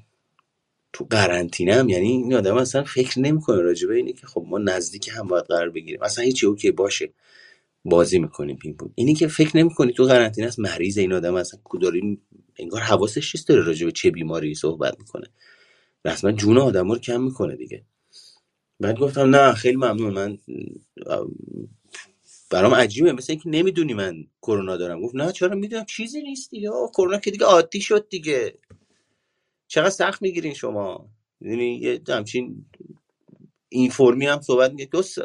تو 0.94 1.08
قرنطینه‌م 1.10 1.90
یعنی 1.90 2.08
این 2.08 2.34
آدم 2.34 2.56
اصلا 2.56 2.84
فکر 2.84 3.20
نمی‌کنه 3.20 3.62
راجع 3.62 3.88
به 3.88 3.96
اینه 3.96 4.14
که 4.14 4.28
خب 4.28 4.46
ما 4.48 4.58
نزدیک 4.58 5.10
هم 5.14 5.28
باید 5.28 5.46
قرار 5.46 5.70
بگیریم. 5.70 6.04
اصلا 6.04 6.24
هیچی 6.26 6.46
OK 6.46 6.72
باشه. 6.72 7.14
بازی 7.86 8.20
می‌کنیم 8.20 8.58
پینگ 8.58 8.78
پونگ. 8.78 8.92
اینی 8.96 9.14
که 9.14 9.28
فکر 9.28 9.58
نمی‌کنی 9.58 9.94
تو 9.94 10.04
قرنطینه 10.04 10.48
است 10.48 10.60
مریض 10.60 10.98
این 10.98 11.14
آدم 11.14 11.36
اصلا 11.36 11.60
کداریم 11.64 12.22
انگار 12.60 12.82
حواسش 12.82 13.32
چیست 13.32 13.48
داره 13.48 13.62
راجع 13.62 13.86
به 13.86 13.92
چه 13.92 14.12
بیماری 14.12 14.56
صحبت 14.56 15.00
می‌کنه. 15.00 15.28
رسما 16.06 16.32
جون 16.32 16.58
آدم 16.58 16.92
رو 16.92 17.00
کم 17.00 17.22
می‌کنه 17.22 17.56
دیگه. 17.56 17.86
بعد 18.80 19.00
گفتم 19.00 19.36
نه 19.36 19.54
خیلی 19.54 19.78
ممنون. 19.78 20.14
من 20.14 20.38
برام 22.52 22.76
عجیبه. 22.76 23.12
مثل 23.12 23.34
اینکه 23.34 23.50
نمی‌دونی 23.50 23.94
من 23.94 24.26
کرونا 24.42 24.78
دارم. 24.78 25.02
گفت 25.02 25.16
نه 25.16 25.32
چرا 25.32 25.56
می‌دونم؟ 25.56 25.86
چیزی 25.86 26.22
نیست 26.22 26.52
دیگه. 26.52 26.70
کرونا 26.94 27.18
که 27.18 27.32
دیگه 27.32 27.46
عادی 27.46 27.82
شد 27.82 28.10
دیگه. 28.10 28.54
چقدر 29.72 29.90
سخت 29.90 30.22
می‌گیرین 30.22 30.54
شما. 30.54 31.10
یعنی 31.42 31.76
یه 31.76 32.02
همچین 32.10 32.66
این 33.70 33.90
فرمی 33.90 34.26
هم 34.26 34.42
صحبت 34.42 34.72
میگه 34.72 34.86
دوست 34.86 35.20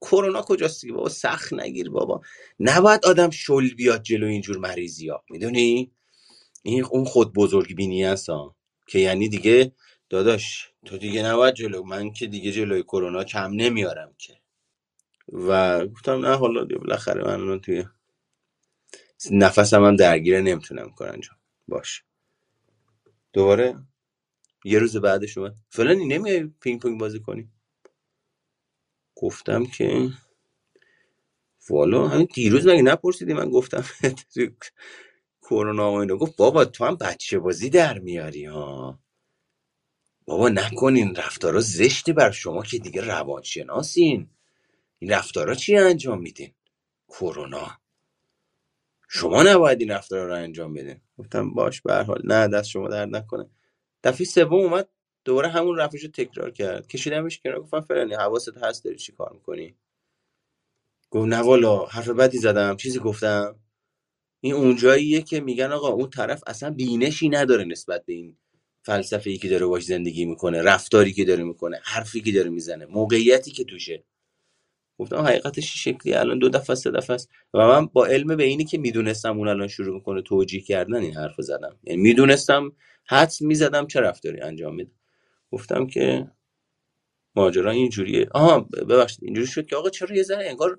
کرونا 0.00 0.42
کجاست 0.42 0.80
دیگه؟ 0.82 0.94
بابا 0.94 1.08
سخت 1.08 1.52
نگیر 1.52 1.90
بابا. 1.90 2.20
نباید 2.60 3.06
آدم 3.06 3.30
شل 3.30 3.68
بیاد 3.68 4.02
جلو 4.02 4.26
اینجور 4.26 4.58
مریضی 4.58 5.08
ها 5.08 5.24
می‌دونی؟ 5.30 5.92
این 6.62 6.84
اون 6.84 7.04
خود 7.04 7.32
بزرگ 7.32 7.76
بینی 7.76 8.04
هست 8.04 8.28
ها. 8.30 8.56
که 8.86 8.98
یعنی 8.98 9.28
دیگه 9.28 9.72
داداش 10.10 10.72
تو 10.84 10.98
دیگه 10.98 11.22
نباید 11.22 11.54
جلو. 11.54 11.82
من 11.84 12.12
که 12.12 12.26
دیگه 12.26 12.52
جلوی 12.52 12.82
کرونا 12.82 13.24
کم 13.24 13.52
نمیارم 13.52 14.14
که. 14.18 14.34
و 15.32 15.86
گفتم 15.86 16.26
نه 16.26 16.36
حالا 16.36 16.64
بالاخره 16.64 17.24
من 17.38 17.60
توی 17.60 17.84
نفسم 19.32 19.84
هم 19.84 19.96
درگیره. 19.96 20.40
نمی‌تونم 20.40 20.90
کار 20.90 21.08
انجام. 21.08 21.36
باش 21.68 22.04
دوباره 23.34 23.86
یه 24.64 24.78
روز 24.78 24.96
بعدش 24.96 25.38
اومد. 25.38 25.56
فلانی 25.70 26.06
نمیای 26.06 26.44
پینگ 26.60 26.82
پونگ 26.82 27.00
بازی 27.00 27.20
کنی؟ 27.20 27.50
گفتم 29.16 29.66
که 29.66 30.10
والا 31.70 32.08
همین 32.08 32.28
دیروز 32.34 32.66
مگه 32.68 32.82
نپرسیدی 32.82 33.34
من 33.34 33.50
گفتم 33.50 33.84
کرونا 35.42 35.92
و 35.92 35.94
اینو 35.96 36.18
گفت 36.18 36.36
بابا 36.36 36.64
تو 36.64 36.84
هم 36.86 36.96
بچه 36.96 37.38
بازی 37.38 37.70
در 37.70 37.98
میاری 37.98 38.44
ها. 38.44 39.00
بابا 40.26 40.48
نکنین 40.48 41.16
رفتارا 41.16 41.60
زشتی 41.60 42.14
بر 42.14 42.30
شما 42.30 42.62
که 42.62 42.78
دیگه 42.78 43.02
روانشناسین. 43.02 44.30
این 45.00 45.12
رفتارا 45.12 45.54
چی 45.54 45.76
انجام 45.76 46.20
میدین؟ 46.20 46.54
کرونا. 47.08 47.80
شما 49.12 49.42
نباید 49.42 49.80
این 49.80 49.90
رفتارا 49.90 50.26
رو 50.26 50.34
انجام 50.34 50.74
بدین. 50.74 51.00
گفتم 51.18 51.54
باش 51.54 51.80
به 51.82 51.94
حال. 51.94 52.22
نه 52.24 52.48
دست 52.48 52.68
شما 52.68 52.88
درد 52.88 53.16
نکنه. 53.16 53.50
دفعه 54.04 54.26
سوم 54.26 54.54
اومد 54.54 54.88
دوباره 55.24 55.48
همون 55.48 55.76
رفتش 55.76 56.02
رو 56.02 56.08
تکرار 56.08 56.50
کرد. 56.50 56.86
کشیدمش 56.86 57.40
کنار 57.40 57.60
گفتم 57.60 57.80
فلانی 57.80 58.14
حواست 58.14 58.56
هست 58.56 58.84
داری 58.84 58.96
چی 58.96 59.12
کار 59.12 59.32
می‌کنی؟ 59.34 59.76
گفت 61.10 61.28
نه 61.28 61.38
والا 61.38 61.84
حرف 61.84 62.08
بدی 62.08 62.38
زدم 62.38 62.76
چیزی 62.76 62.98
گفتم. 62.98 63.56
این 64.40 64.54
اونجاییه 64.54 65.22
که 65.22 65.40
میگن 65.40 65.72
آقا 65.72 65.88
اون 65.88 66.10
طرف 66.10 66.42
اصلا 66.46 66.70
بینشی 66.70 67.28
نداره 67.28 67.64
نسبت 67.64 68.06
به 68.06 68.12
این 68.12 68.36
فلسفه 68.82 69.30
ای 69.30 69.38
که 69.38 69.48
داره 69.48 69.66
باش 69.66 69.84
زندگی 69.84 70.24
می‌کنه 70.24 70.62
رفتاری 70.62 71.12
که 71.12 71.24
داره 71.24 71.44
می‌کنه 71.44 71.80
حرفی 71.84 72.20
که 72.20 72.32
داره 72.32 72.50
می‌زنه 72.50 72.86
موقعیتی 72.86 73.50
که 73.50 73.64
توشه. 73.64 74.04
گفتم 75.00 75.16
حقیقتش 75.16 75.84
شکلی 75.84 76.14
الان 76.14 76.38
دو 76.38 76.48
دفعه 76.48 76.76
سه 76.76 76.90
دفعه 76.90 77.14
است. 77.14 77.30
و 77.54 77.58
من 77.58 77.86
با 77.86 78.06
علم 78.06 78.36
به 78.36 78.44
اینی 78.44 78.64
که 78.64 78.78
می‌دونستم 78.78 79.38
اون 79.38 79.48
الان 79.48 79.68
شروع 79.68 79.94
می‌کنه 79.94 80.22
توجیه 80.22 80.60
کردن 80.60 81.02
این 81.02 81.14
حرف 81.14 81.34
زدم. 81.38 81.76
یعنی 81.84 82.02
می‌دونستم 82.02 82.72
حدس 83.06 83.42
می‌زدم 83.42 83.86
چه 83.86 84.00
رفتاری 84.00 84.40
انجام 84.40 84.74
میده. 84.74 84.90
گفتم 85.52 85.86
که 85.86 86.30
ماجرا 87.36 87.70
اینجوریه. 87.70 88.28
آها 88.30 88.60
ببخشید 88.60 89.24
اینجوری 89.24 89.46
شد 89.46 89.66
که 89.66 89.76
آقا 89.76 89.90
چرا 89.90 90.16
یه 90.16 90.22
ذره 90.22 90.48
انگار 90.48 90.78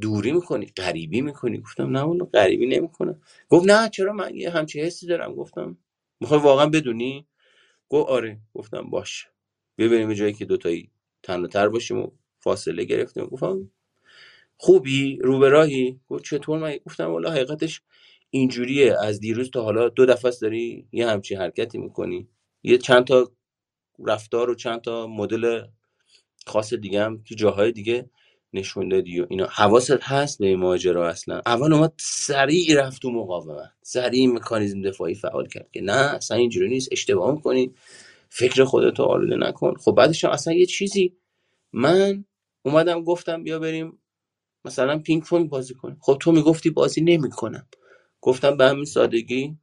دوری 0.00 0.32
می‌کنی 0.32 0.66
غریبی 0.76 1.20
می‌کنی؟ 1.20 1.58
گفتم 1.58 1.90
نه 1.96 2.04
اون 2.04 2.18
غریبی 2.24 2.66
نمی‌کنه. 2.66 3.20
گفت 3.48 3.70
نه 3.70 3.88
چرا 3.88 4.12
من 4.12 4.34
یه 4.36 4.50
همچین 4.50 4.84
حسی 4.84 5.06
دارم؟ 5.06 5.34
گفتم 5.34 5.78
می‌خوای 6.20 6.40
واقعا 6.40 6.66
بدونی؟ 6.66 7.26
گفت 7.88 8.08
آره. 8.08 8.38
گفتم 8.54 8.90
باش 8.90 9.28
ببینیم 9.78 10.12
جایی 10.12 10.32
که 10.32 10.44
دوتایی 10.44 10.90
تنها 11.22 11.46
تر 11.46 11.68
باشیم 11.68 11.98
و 11.98 12.10
فاصله 12.40 12.84
گرفتیم. 12.84 13.24
گفتم 13.24 13.70
خوبی؟ 14.56 15.18
رو 15.22 15.38
به 15.38 15.48
راهی 15.48 16.00
گفت 16.08 16.24
چطور؟ 16.24 16.58
من 16.58 16.76
گفتم 16.86 17.10
والا 17.10 17.30
حقیقتش 17.30 17.82
اینجوریه. 18.30 18.96
از 19.02 19.20
دیروز 19.20 19.50
تا 19.50 19.62
حالا 19.62 19.88
دو 19.88 20.06
دفعه 20.06 20.32
داری 20.42 20.86
یه 20.92 21.08
همچین 21.08 21.38
حرکتی 21.38 21.78
می‌کنی. 21.78 22.28
یه 22.62 22.78
چند 22.78 23.04
تا 23.04 23.32
رفتار 24.06 24.50
و 24.50 24.54
چند 24.54 24.80
تا 24.80 25.06
مدل 25.06 25.62
خاص 26.46 26.74
دیگه 26.74 27.02
هم 27.02 27.22
تو 27.28 27.34
جاهای 27.34 27.72
دیگه 27.72 28.10
نشون 28.52 28.88
دادی 28.88 29.20
و 29.20 29.26
اینا. 29.30 29.46
حواست 29.46 30.02
هست 30.02 30.38
به 30.38 30.46
این 30.46 30.58
ماجرا 30.58 31.08
اصلا؟ 31.08 31.42
اول 31.46 31.72
اومد 31.72 31.92
سریع 31.96 32.80
رفت 32.80 33.02
تو 33.02 33.10
مقاومت. 33.10 33.70
سریع 33.82 34.26
مکانیزم 34.26 34.82
دفاعی 34.82 35.14
فعال 35.14 35.48
کرد 35.48 35.70
که 35.72 35.80
نه 35.80 36.14
اصلا 36.14 36.36
اینجوری 36.36 36.68
نیست. 36.68 36.88
اشتباه 36.92 37.34
می‌کنی. 37.34 37.74
فکر 38.28 38.64
خودتو 38.64 39.02
آلوده 39.02 39.36
نکن. 39.36 39.74
خب 39.74 39.92
بعدش 39.92 40.24
اصلا 40.24 40.54
یه 40.54 40.66
چیزی 40.66 41.16
من 41.72 42.24
اومدم 42.64 43.04
گفتم 43.04 43.44
بیا 43.44 43.58
بریم 43.58 44.02
مثلا 44.66 44.98
پینگ 44.98 45.24
پونگ 45.24 45.50
بازی 45.50 45.74
کنیم. 45.74 45.98
خب 46.00 46.18
تو 46.20 46.32
می‌گفتی 46.32 46.70
بازی 46.70 47.00
نمی‌کنم. 47.00 47.68
گفتم 48.22 48.56
به 48.56 48.66
همین 48.68 48.84
سادگی 48.84 49.58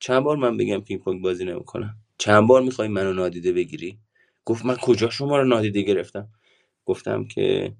چند 0.00 0.22
بار 0.24 0.36
من 0.36 0.56
بگم 0.56 0.80
پینگ 0.80 1.00
پونگ 1.02 1.22
بازی 1.22 1.44
نمی‌کنم؟ 1.44 1.96
چند 2.18 2.48
بار 2.48 2.62
می‌خوای 2.62 2.88
منو 2.88 3.12
نادیده 3.12 3.52
بگیری؟ 3.52 3.98
گفت 4.44 4.66
من 4.66 4.76
کجا 4.76 5.10
شما 5.10 5.38
رو 5.38 5.44
نادیده 5.44 5.82
گرفتم؟ 5.82 6.28
گفتم 6.86 7.24
که 7.28 7.76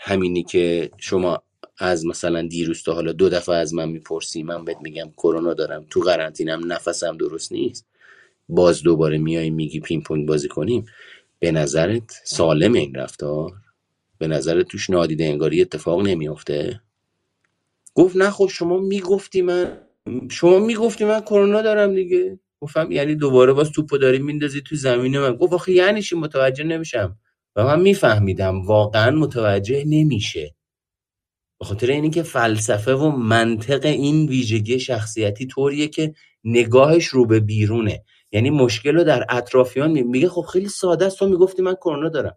همینی 0.00 0.42
که 0.44 0.90
شما 0.98 1.42
از 1.78 2.06
مثلا 2.06 2.42
دیروز 2.48 2.82
تا 2.82 2.94
حالا 2.94 3.12
دو 3.12 3.28
دفعه 3.28 3.56
از 3.56 3.74
من 3.74 3.88
می‌پرسی 3.90 4.42
من 4.42 4.64
بهت 4.64 4.78
میگم 4.82 5.12
کرونا 5.18 5.54
دارم 5.54 5.86
تو 5.90 6.00
قرنطینم 6.00 6.72
نفسم 6.72 7.16
درست 7.16 7.52
نیست. 7.52 7.86
باز 8.48 8.82
دوباره 8.84 9.18
میای 9.18 9.50
میگی 9.50 9.80
پینگ 9.80 10.04
پونگ 10.04 10.28
بازی 10.28 10.48
کنیم. 10.48 10.86
به 11.38 11.52
نظرت 11.52 12.20
سالم 12.24 12.72
این 12.72 12.94
رفتار؟ 12.94 13.52
به 14.18 14.26
نظرت 14.26 14.68
توش 14.68 14.90
نادیده 14.90 15.24
انگاری 15.24 15.60
اتفاق 15.60 16.06
نمیافته؟ 16.06 16.80
گفت 17.94 18.16
نه 18.16 18.30
خب 18.30 18.46
شما 18.46 18.78
می‌گفتی 18.78 19.42
من 19.42 19.80
شما 20.30 20.58
می‌گفتی 20.58 21.04
من 21.04 21.20
کرونا 21.20 21.62
دارم 21.62 21.94
دیگه. 21.94 22.40
گفتم 22.60 22.92
یعنی 22.92 23.14
دوباره 23.14 23.52
باز 23.52 23.70
توپو 23.70 23.98
داری 23.98 24.18
میندازی 24.18 24.60
تو 24.60 24.76
زمین 24.76 25.18
من. 25.18 25.36
گفت 25.36 25.52
آخه 25.52 25.72
یعنی 25.72 26.02
چی؟ 26.02 26.16
متوجه 26.16 26.64
نمیشم. 26.64 27.18
و 27.56 27.64
من 27.64 27.80
میفهمیدم 27.80 28.66
واقعا 28.66 29.10
متوجه 29.10 29.84
نمیشه. 29.86 30.54
به 31.58 31.64
خاطر 31.64 31.90
اینی 31.90 32.10
که 32.10 32.22
فلسفه 32.22 32.94
و 32.94 33.10
منطق 33.10 33.86
این 33.86 34.28
ویژگی 34.28 34.80
شخصیتی 34.80 35.46
طوریه 35.46 35.88
که 35.88 36.14
نگاهش 36.44 37.06
رو 37.06 37.26
به 37.26 37.40
بیرونه. 37.40 38.04
یعنی 38.32 38.50
مشکل 38.50 38.94
رو 38.94 39.04
در 39.04 39.26
اطرافیان 39.28 39.90
میگه 39.90 40.28
خب 40.28 40.42
خیلی 40.52 40.68
ساده 40.68 41.06
است 41.06 41.18
تو 41.18 41.28
می‌گفتی 41.28 41.62
من 41.62 41.74
کرونا 41.74 42.08
دارم. 42.08 42.36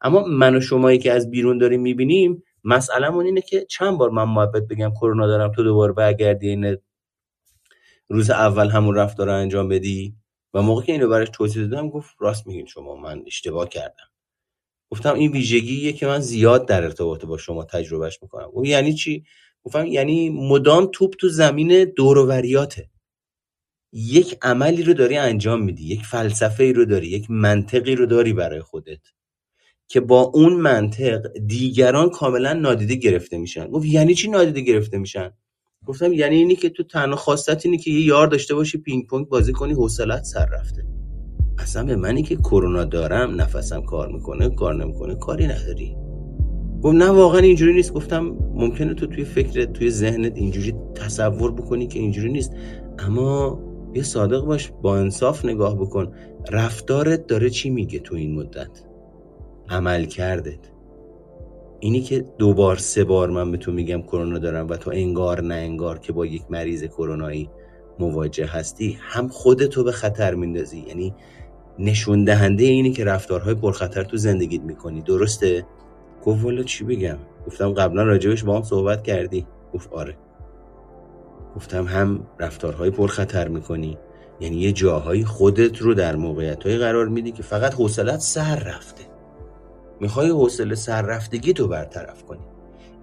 اما 0.00 0.24
من 0.24 0.56
و 0.56 0.60
شمایی 0.60 0.98
که 0.98 1.12
از 1.12 1.30
بیرون 1.30 1.58
داریم 1.58 1.80
می‌بینیم 1.80 2.42
مسئله 2.64 3.16
اینه 3.16 3.40
که 3.40 3.66
چند 3.70 3.98
بار 3.98 4.10
من 4.10 4.24
محبت 4.24 4.62
بگم 4.62 4.90
کرونا 4.90 5.26
دارم 5.26 5.52
تو 5.52 5.62
دوباره 5.62 5.92
برگردی 5.92 6.48
این 6.48 6.76
روز 8.08 8.30
اول 8.30 8.68
همون 8.68 8.94
رفتار 8.94 9.26
رو 9.26 9.34
انجام 9.34 9.68
بدی؟ 9.68 10.14
و 10.54 10.62
موقع 10.62 10.84
که 10.84 10.92
اینو 10.92 11.08
براش 11.08 11.28
توضیح 11.28 11.66
دادم 11.66 11.90
گفت 11.90 12.16
راست 12.18 12.46
میگین 12.46 12.66
شما 12.66 12.96
من 12.96 13.22
اشتباه 13.26 13.68
کردم. 13.68 14.04
گفتم 14.90 15.14
این 15.14 15.32
ویژگیه 15.32 15.92
که 15.92 16.06
من 16.06 16.20
زیاد 16.20 16.66
در 16.66 16.84
ارتباط 16.84 17.24
با 17.24 17.38
شما 17.38 17.64
تجربهش 17.64 18.18
می‌کنم. 18.22 18.50
گفت 18.50 18.68
یعنی 18.68 18.94
چی؟ 18.94 19.24
گفتم 19.62 19.86
یعنی 19.86 20.30
مدام 20.30 20.88
توپ 20.92 21.14
تو 21.18 21.28
زمین 21.28 21.84
دوروریاته 21.84 22.90
یک 23.92 24.38
عملی 24.42 24.82
رو 24.82 24.94
داری 24.94 25.16
انجام 25.16 25.62
میدی 25.62 25.84
یک 25.84 26.06
فلسفه 26.06 26.64
ای 26.64 26.72
رو 26.72 26.84
داری 26.84 27.08
یک 27.08 27.30
منطقی 27.30 27.94
رو 27.94 28.06
داری 28.06 28.32
برای 28.32 28.60
خودت 28.60 29.00
که 29.88 30.00
با 30.00 30.20
اون 30.20 30.52
منطق 30.52 31.22
دیگران 31.46 32.10
کاملا 32.10 32.52
نادیده 32.52 32.94
گرفته 32.94 33.38
میشن. 33.38 33.66
گفت 33.66 33.86
یعنی 33.86 34.14
چی 34.14 34.30
نادیده 34.30 34.60
گرفته 34.60 34.98
میشن؟ 34.98 35.30
گفتم 35.86 36.12
یعنی 36.12 36.36
اینی 36.36 36.56
که 36.56 36.68
تو 36.68 36.82
تنها 36.82 37.16
خواستت 37.16 37.66
اینی 37.66 37.78
که 37.78 37.90
یه 37.90 38.00
یار 38.00 38.26
داشته 38.26 38.54
باشی 38.54 38.78
پینگ 38.78 39.06
پونگ 39.06 39.28
بازی 39.28 39.52
کنی 39.52 39.72
حوصلت 39.72 40.24
سر 40.24 40.46
رفته. 40.46 40.86
اصلا 41.58 41.84
به 41.84 41.96
منی 41.96 42.22
که 42.22 42.36
کرونا 42.36 42.84
دارم 42.84 43.40
نفسم 43.40 43.82
کار 43.82 44.12
می‌کنه 44.12 44.54
کار 44.54 44.84
نمی‌کنه 44.84 45.14
کاری 45.14 45.46
نداری. 45.46 45.96
گفت 46.82 46.96
نه 46.96 47.08
واقعا 47.08 47.40
اینجوری 47.40 47.74
نیست. 47.74 47.92
گفتم 47.92 48.24
ممکنه 48.54 48.94
تو 48.94 49.06
توی 49.06 49.24
فکرت 49.24 49.72
توی 49.72 49.90
ذهنت 49.90 50.36
اینجوری 50.36 50.74
تصور 50.94 51.52
بکنی 51.52 51.86
که 51.86 51.98
اینجوری 51.98 52.32
نیست. 52.32 52.52
اما 52.98 53.69
یه 53.94 54.02
صادق 54.02 54.44
باش 54.44 54.72
با 54.82 54.96
انصاف 54.96 55.44
نگاه 55.44 55.76
بکن. 55.76 56.12
رفتارت 56.50 57.26
داره 57.26 57.50
چی 57.50 57.70
میگه 57.70 57.98
تو 57.98 58.14
این 58.14 58.34
مدت؟ 58.34 58.84
عمل 59.68 60.04
کردت. 60.04 60.70
اینی 61.80 62.00
که 62.00 62.24
دو 62.38 62.54
بار 62.54 62.76
سه 62.76 63.04
بار 63.04 63.30
من 63.30 63.50
به 63.50 63.56
تو 63.56 63.72
میگم 63.72 64.02
کرونا 64.02 64.38
دارم 64.38 64.68
و 64.68 64.76
تو 64.76 64.90
انگار 64.90 65.42
نه 65.42 65.54
انگار 65.54 65.98
که 65.98 66.12
با 66.12 66.26
یک 66.26 66.42
مریض 66.50 66.84
کرونایی 66.84 67.50
مواجه 67.98 68.46
هستی 68.46 68.98
هم 69.00 69.28
خودتو 69.28 69.84
به 69.84 69.92
خطر 69.92 70.34
میندازی. 70.34 70.84
یعنی 70.88 71.14
نشون 71.78 72.24
دهنده 72.24 72.64
اینه 72.64 72.90
که 72.90 73.04
رفتارهای 73.04 73.54
پرخطر 73.54 74.02
تو 74.02 74.16
زندگیت 74.16 74.62
می‌کنی. 74.62 75.02
درسته؟ 75.02 75.66
گفت 76.24 76.44
والا 76.44 76.62
چی 76.62 76.84
بگم؟ 76.84 77.16
گفتم 77.46 77.72
قبلا 77.72 78.02
راجبش 78.02 78.44
با 78.44 78.56
هم 78.56 78.62
صحبت 78.62 79.02
کردی. 79.02 79.46
گفت 79.74 79.92
آره. 79.92 80.16
گفتم 81.56 81.84
هم 81.84 82.26
رفتارهای 82.38 82.90
پرخطر 82.90 83.48
می‌کنی. 83.48 83.98
یعنی 84.40 84.56
یه 84.56 84.72
جاهایی 84.72 85.24
خودت 85.24 85.78
رو 85.78 85.94
در 85.94 86.16
موقعیت 86.16 86.66
قرار 86.66 87.08
میدی 87.08 87.32
که 87.32 87.42
فقط 87.42 87.74
حوصلت 87.74 88.20
سر 88.20 88.56
رفته. 88.56 89.04
می‌خوای 90.00 90.28
حوصله 90.28 90.74
سر 90.74 91.02
رفتگی 91.02 91.52
تو 91.52 91.68
برطرف 91.68 92.24
کنی. 92.24 92.40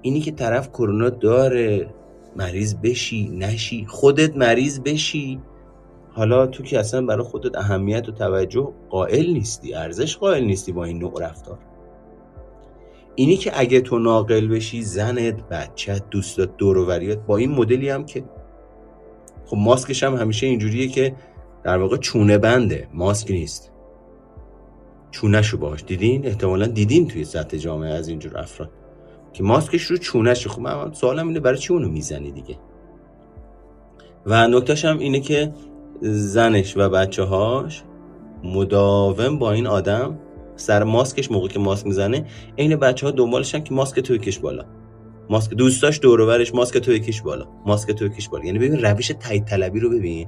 اینی 0.02 0.20
که 0.20 0.32
طرف 0.32 0.70
کرونا 0.70 1.10
داره 1.10 1.90
مریض 2.36 2.76
بشی 2.76 3.30
نشی 3.30 3.86
خودت 3.90 4.38
مریض 4.38 4.80
بشی. 4.80 5.42
حالا 6.12 6.48
تو 6.48 6.64
که 6.64 6.80
اصلا 6.80 7.06
برای 7.06 7.24
خودت 7.24 7.58
اهمیت 7.58 8.10
و 8.10 8.12
توجه 8.12 8.74
قائل 8.90 9.34
نیستی 9.34 9.74
ارزش 9.74 10.18
قائل 10.18 10.44
نیستی 10.44 10.72
با 10.72 10.84
این 10.84 11.00
نوع 11.00 11.24
رفتار. 11.24 11.60
اینی 13.16 13.38
که 13.38 13.52
اگه 13.60 13.82
تو 13.82 14.00
ناقل 14.00 14.48
بشی 14.48 14.82
زنت 14.82 15.50
بچت 15.50 16.10
دوستات 16.10 16.58
دوروریات 16.58 17.18
با 17.18 17.38
این 17.38 17.52
مدلی 17.52 17.90
هم 17.90 18.06
که 18.06 18.24
خب 19.48 19.58
ماسکش 19.58 20.04
هم 20.04 20.16
همیشه 20.16 20.48
اینجوریه 20.48 20.88
که 20.88 21.16
در 21.64 21.78
واقع 21.78 21.98
چونه 21.98 22.38
بنده 22.38 22.88
ماسک 22.94 23.32
نیست. 23.32 23.72
چونهشو 25.12 25.58
باش. 25.58 25.84
دیدین؟ 25.84 26.26
احتمالا 26.26 26.68
دیدین 26.68 27.08
توی 27.08 27.26
سطح 27.26 27.58
جامعه 27.58 27.94
از 27.94 28.08
اینجور 28.08 28.38
افراد 28.38 28.70
که 29.34 29.44
ماسکش 29.44 29.84
رو 29.84 29.98
چونش 29.98 30.48
خب 30.48 30.62
من 30.62 30.94
سوالم 30.94 31.28
اینه 31.28 31.40
برای 31.40 31.58
چی 31.58 31.74
اونو 31.74 31.90
می‌زنی 31.90 32.32
دیگه؟ 32.32 32.58
و 34.26 34.48
نکتهش 34.48 34.86
هم 34.86 35.00
اینه 35.00 35.20
که 35.20 35.54
زنش 36.02 36.78
و 36.78 36.90
بچه 36.90 37.24
هاش 37.24 37.84
مداوم 38.44 39.40
با 39.40 39.52
این 39.52 39.68
آدم 39.68 40.20
سر 40.56 40.84
ماسکش 40.84 41.32
موقع 41.32 41.48
که 41.48 41.60
ماسک 41.60 41.86
می‌زنه 41.86 42.26
عین 42.58 42.76
بچه 42.76 43.06
ها 43.06 43.12
دنبالشن 43.12 43.64
که 43.64 43.74
ماسک 43.74 44.00
توی 44.00 44.18
کش 44.18 44.40
بالا. 44.40 44.66
ماسک 45.30 45.54
دوستاش 45.54 46.00
دور 46.00 46.52
ماسک 46.54 46.78
تو 46.78 46.94
یکیش 46.94 47.22
بالا 47.22 47.46
ماسک 47.66 47.92
تو 47.92 48.06
یکیش 48.06 48.30
بالا. 48.30 48.46
یعنی 48.46 48.60
ببین 48.60 48.86
روش 48.86 49.08
تایید 49.08 49.46
طلبی 49.46 49.80
رو 49.80 49.90
ببین 49.90 50.28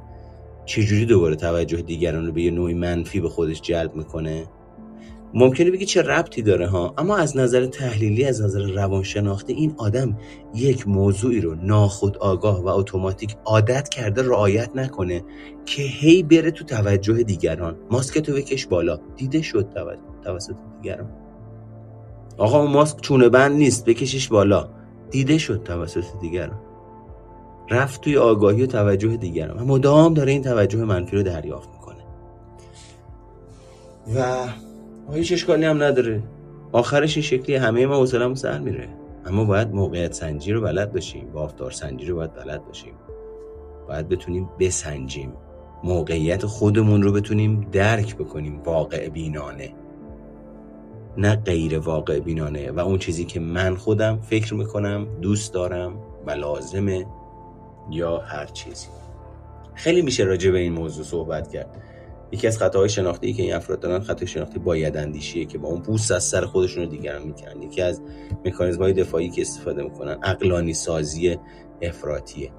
چجوری 0.66 1.06
دوباره 1.06 1.36
توجه 1.36 1.82
دیگران 1.82 2.26
رو 2.26 2.32
به 2.32 2.41
یه 2.41 2.52
نوعی 2.52 2.74
منفی 2.74 3.20
به 3.20 3.30
خودش 3.30 3.62
جلب 3.62 3.95
می‌کنه. 3.95 4.45
ممکنه 5.34 5.72
بگی 5.72 5.86
چه 5.86 6.02
ربطی 6.02 6.41
داره 6.41 6.68
ها؟ 6.68 6.93
اما 6.97 7.18
از 7.18 7.38
نظر 7.38 7.66
تحلیلی 7.66 8.26
از 8.26 8.41
نظر 8.41 8.60
روانشناختی 8.60 9.54
این 9.54 9.74
آدم 9.78 10.18
یک 10.56 10.88
موضوعی 10.88 11.41
رو 11.41 11.56
ناخود 11.56 12.18
آگاه 12.18 12.64
و 12.64 12.68
اتوماتیک 12.68 13.36
عادت 13.45 13.89
کرده 13.89 14.22
رعایت 14.22 14.70
نکنه 14.76 15.24
که 15.66 15.82
هی 15.82 16.24
بره 16.24 16.52
تو 16.52 16.64
توجه 16.64 17.24
دیگران. 17.24 17.76
ماسک 17.91 18.20
تو 18.20 18.34
بکش 18.34 18.68
بالا. 18.68 19.00
دیده 19.16 19.41
شد 19.41 19.68
توسط 20.24 20.56
دیگران. 20.82 21.12
آقا 22.38 22.66
ماسک 22.66 23.02
چونه 23.02 23.30
بند 23.30 23.58
نیست 23.58 23.86
بکشش 23.86 24.28
بالا. 24.28 24.70
دیده 25.12 25.38
شد 25.38 25.64
توسط 25.64 26.03
دیگران. 26.22 26.60
رفت 27.70 28.01
توی 28.01 28.18
آگاهی 28.18 28.64
و 28.64 28.66
توجه 28.66 29.18
دیگران. 29.18 29.60
و 29.60 29.66
مدام 29.66 30.14
داره 30.14 30.32
این 30.32 30.41
توجه 30.41 30.86
منفی 30.86 31.18
رو 31.18 31.24
دریافت 31.24 31.70
می‌کنه. 31.70 32.03
و 34.16 35.14
هیچ 35.14 35.32
اشکالی 35.32 35.66
هم 35.66 35.84
نداره. 35.84 36.24
آخرش 36.72 37.16
این 37.18 37.24
شکلی 37.24 37.55
همه 37.55 37.86
ما 37.86 37.95
حوصله‌مون 37.95 38.36
سر 38.36 38.60
میره. 38.60 38.89
اما 39.26 39.43
باید 39.45 39.74
موقعیت 39.74 40.14
سنجی 40.14 40.51
رو 40.51 40.62
بلد 40.62 40.93
باشیم. 40.93 41.32
بافتار 41.34 41.72
سنجی 41.72 42.05
رو 42.05 42.16
باید 42.16 42.34
بلد 42.34 42.66
باشیم. 42.66 42.93
باید 43.88 44.10
بتونیم 44.10 44.49
بسنجیم. 44.60 45.34
موقعیت 45.84 46.45
خودمون 46.45 47.01
رو 47.01 47.12
بتونیم 47.12 47.68
درک 47.72 48.16
بکنیم. 48.16 48.62
واقع 48.66 49.10
بینانه. 49.10 49.74
نه 51.20 51.36
غیر 51.36 51.80
واقع 51.80 52.20
بینانه. 52.20 52.72
و 52.72 52.80
اون 52.80 52.97
چیزی 52.97 53.26
که 53.26 53.39
من 53.39 53.76
خودم 53.76 54.20
فکر 54.22 54.53
می‌کنم 54.53 55.07
دوست 55.22 55.53
دارم 55.53 55.99
و 56.28 56.32
لازمه 56.32 57.05
یا 57.91 58.17
هر 58.17 58.45
چیزی. 58.45 58.88
خیلی 59.74 60.01
میشه 60.01 60.24
راجع 60.24 60.51
به 60.51 60.59
این 60.59 60.74
موضوع 60.74 61.05
صحبت 61.05 61.51
کرد. 61.51 61.84
یکی 62.32 62.47
از 62.47 62.57
خطاهای 62.57 62.89
شناختی 62.89 63.34
که 63.34 63.43
این 63.43 63.53
افراد 63.53 63.80
دارن 63.80 63.99
خطای 63.99 64.28
شناختی 64.28 64.59
باید 64.59 64.97
اندیشیه 64.97 65.45
که 65.45 65.57
با 65.57 65.67
اون 65.67 65.82
پوست 65.82 66.11
از 66.11 66.24
سر 66.24 66.45
خودشون 66.45 66.84
رو 66.84 66.89
دیگران 66.89 67.24
می‌کنن 67.24 67.61
یکی 67.61 67.82
از 67.82 68.01
مکانیزم 68.45 68.82
های 68.82 68.93
دفاعی 68.93 69.30
که 69.30 69.41
استفاده 69.41 69.84
می‌کنن 69.84 70.17
اقلانی 70.24 70.74
سازی 70.74 71.38
افراتیه 71.82 72.51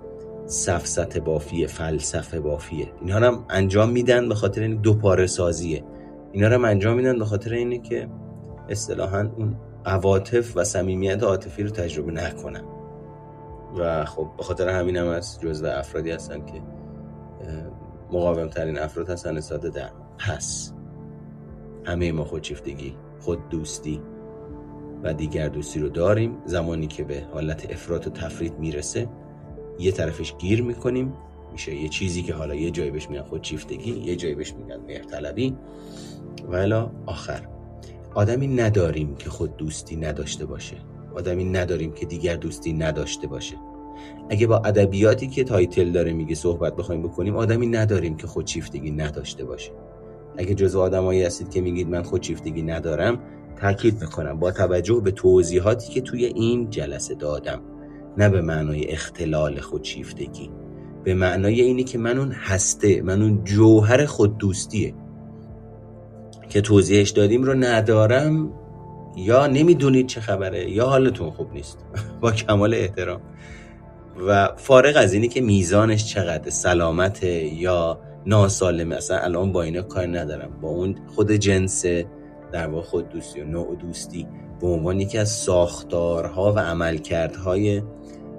سفسط 0.47 1.19
بافیه 1.19 1.67
فلسفه 1.67 2.41
بافیه 2.41 2.89
اینها 3.01 3.19
هم 3.19 3.45
انجام 3.51 3.91
میدن 3.91 4.29
به 4.29 4.35
خاطر 4.35 4.63
این 4.63 4.77
دو 4.77 4.95
پاره 4.95 5.27
سازیه. 5.27 5.85
اینا 6.33 6.49
هم 6.49 6.65
انجام 6.65 6.97
میدن 6.97 7.19
به 7.19 7.25
خاطر 7.25 7.53
اینه 7.53 7.79
که 7.79 8.09
اصطلاحا 8.71 9.31
اون 9.37 9.57
عواطف 9.85 10.57
و 10.57 10.65
صمیمیت 10.65 11.23
عاطفی 11.23 11.63
رو 11.63 11.71
تجربه 11.71 12.13
نکنن 12.13 12.65
و 13.79 14.05
خب 14.05 14.29
به 14.37 14.43
خاطر 14.43 14.69
همین 14.69 14.97
هم 14.97 15.07
از 15.07 15.41
جزو 15.41 15.67
افرادی 15.67 16.11
هستن 16.11 16.47
که 16.47 16.63
مقاوم 18.13 18.49
ترین 18.49 18.79
افراد 18.79 19.11
هستن 19.11 19.37
نسبت 19.37 19.61
در. 19.61 19.91
پس 20.19 20.73
همه 21.85 22.13
ما 22.13 22.25
خودشیفتگی 22.25 22.97
خود 23.21 23.49
دوستی 23.49 24.01
و 25.03 25.15
دیگر 25.15 25.49
دوستی 25.49 25.81
رو 25.81 25.89
داریم. 25.89 26.37
زمانی 26.45 26.87
که 26.87 27.05
به 27.05 27.23
حالت 27.33 27.73
افراط 27.73 28.07
و 28.07 28.11
تفرید 28.11 28.59
می‌رسه 28.59 29.09
یه 29.79 29.93
طرفش 29.93 30.35
گیر 30.39 30.63
می‌کنیم. 30.63 31.13
میشه 31.53 31.75
یه 31.75 31.89
چیزی 31.89 32.23
که 32.23 32.35
حالا 32.35 32.55
یه 32.55 32.71
جایی 32.71 32.91
بهش 32.91 33.11
میگن 33.11 33.23
خودشیفتگی 33.23 34.01
یه 34.01 34.17
جایی 34.17 34.35
بهش 34.35 34.55
میگن 34.55 34.81
مهرطلبی. 34.87 35.57
و 36.53 36.87
آخر. 37.07 37.49
آدمی 38.15 38.47
نداریم 38.47 39.15
که 39.15 39.31
خود 39.31 39.57
دوستی 39.57 39.97
نداشته 39.97 40.47
باشه. 40.47 40.77
آدمی 41.15 41.45
نداریم 41.45 41.93
که 41.93 42.07
دیگر 42.07 42.37
دوستی 42.37 42.73
نداشته 42.73 43.27
باشه. 43.27 43.57
اگه 44.31 44.47
با 44.47 44.57
ادبیاتی 44.57 45.27
که 45.27 45.45
تایتل 45.45 45.93
داره 45.93 46.13
میگه 46.13 46.35
صحبت 46.35 46.77
بخوایم 46.77 47.03
بکنیم 47.03 47.37
آدمی 47.37 47.67
نداریم 47.67 48.17
که 48.17 48.27
خودشیفتگی 48.27 48.91
نداشته 48.91 49.45
باشه. 49.45 49.73
اگه 50.39 50.55
جزو 50.55 50.81
آدمایی 50.81 51.23
هستید 51.23 51.51
که 51.51 51.61
میگید 51.61 51.89
من 51.89 52.03
خودشیفتگی 52.03 52.63
ندارم 52.63 53.19
تاکید 53.57 54.01
می‌کنم 54.01 54.39
با 54.39 54.51
توجه 54.51 55.01
به 55.05 55.11
توضیحاتی 55.11 55.93
که 55.93 56.01
توی 56.01 56.25
این 56.25 56.71
جلسه 56.71 57.15
دادم. 57.15 57.61
نه 58.19 58.29
به 58.29 58.41
معنای 58.41 58.87
اختلال 58.87 59.61
خودشیفتگی 59.61 60.51
به 61.05 61.15
معنای 61.15 61.61
اینی 61.61 61.85
که 61.85 61.99
من 61.99 62.19
اون 62.19 62.33
هسته 62.33 63.03
من 63.03 63.23
اون 63.23 63.45
جوهر 63.45 64.07
خود 64.07 64.39
دوستیه. 64.39 64.95
که 66.51 66.61
توضیحش 66.61 67.11
دادیم 67.11 67.43
رو 67.43 67.55
ندارم 67.55 68.53
یا 69.17 69.47
نمی‌دونید 69.47 70.07
چه 70.07 70.21
خبره 70.21 70.71
یا 70.71 70.87
حالتون 70.87 71.31
خوب 71.31 71.53
نیست. 71.53 71.79
با 72.21 72.33
کمال 72.33 72.75
احترام. 72.75 73.21
و 74.27 74.49
فارغ 74.57 74.97
از 74.97 75.13
اینی 75.13 75.29
که 75.29 75.41
میزانش 75.41 76.07
چقدر 76.07 76.51
سلامت 76.51 77.23
یا 77.23 78.01
ناسالمه. 78.27 78.97
اصلا 78.97 79.19
الان 79.19 79.53
با 79.53 79.63
اینا 79.63 79.83
کار 79.83 80.19
ندارم. 80.19 80.51
با 80.61 80.69
اون 80.69 80.95
خود 81.15 81.33
جنس 81.33 81.85
در 82.53 82.67
واقع 82.67 82.87
خود 82.87 83.09
دوستی 83.09 83.41
و 83.41 83.45
نوع 83.45 83.77
دوستی. 83.77 84.27
به 84.61 84.67
عنوان 84.67 85.01
یکی 85.01 85.19
از 85.19 85.31
ساختارها 85.31 86.53
و 86.53 86.59
عملکردهای 86.59 87.83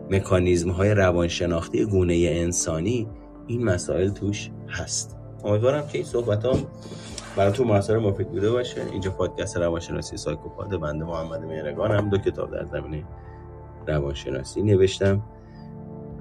مکانیزم 0.09 0.69
های 0.69 0.89
روانشناختی 0.89 1.85
گونه 1.85 2.13
انسانی 2.31 3.07
این 3.47 3.63
مسائل 3.63 4.09
توش 4.09 4.49
هست. 4.69 5.17
امیدوارم 5.43 5.87
که 5.87 5.97
این 5.97 6.07
صحبت 6.07 6.45
ها 6.45 6.57
براتون 7.35 7.67
موثر 7.67 7.97
مفید 7.97 8.29
بوده 8.29 8.51
باشه. 8.51 8.81
اینجا 8.91 9.11
پادکست 9.11 9.57
روانشناسی 9.57 10.17
سایکوپات 10.17 10.69
بنده 10.69 11.05
محمد 11.05 11.45
مهرگان 11.45 12.09
دو 12.09 12.17
کتاب 12.17 12.51
در 12.51 12.65
زمینه 12.65 13.03
روانشناسی 13.87 14.61
نوشتم. 14.61 15.21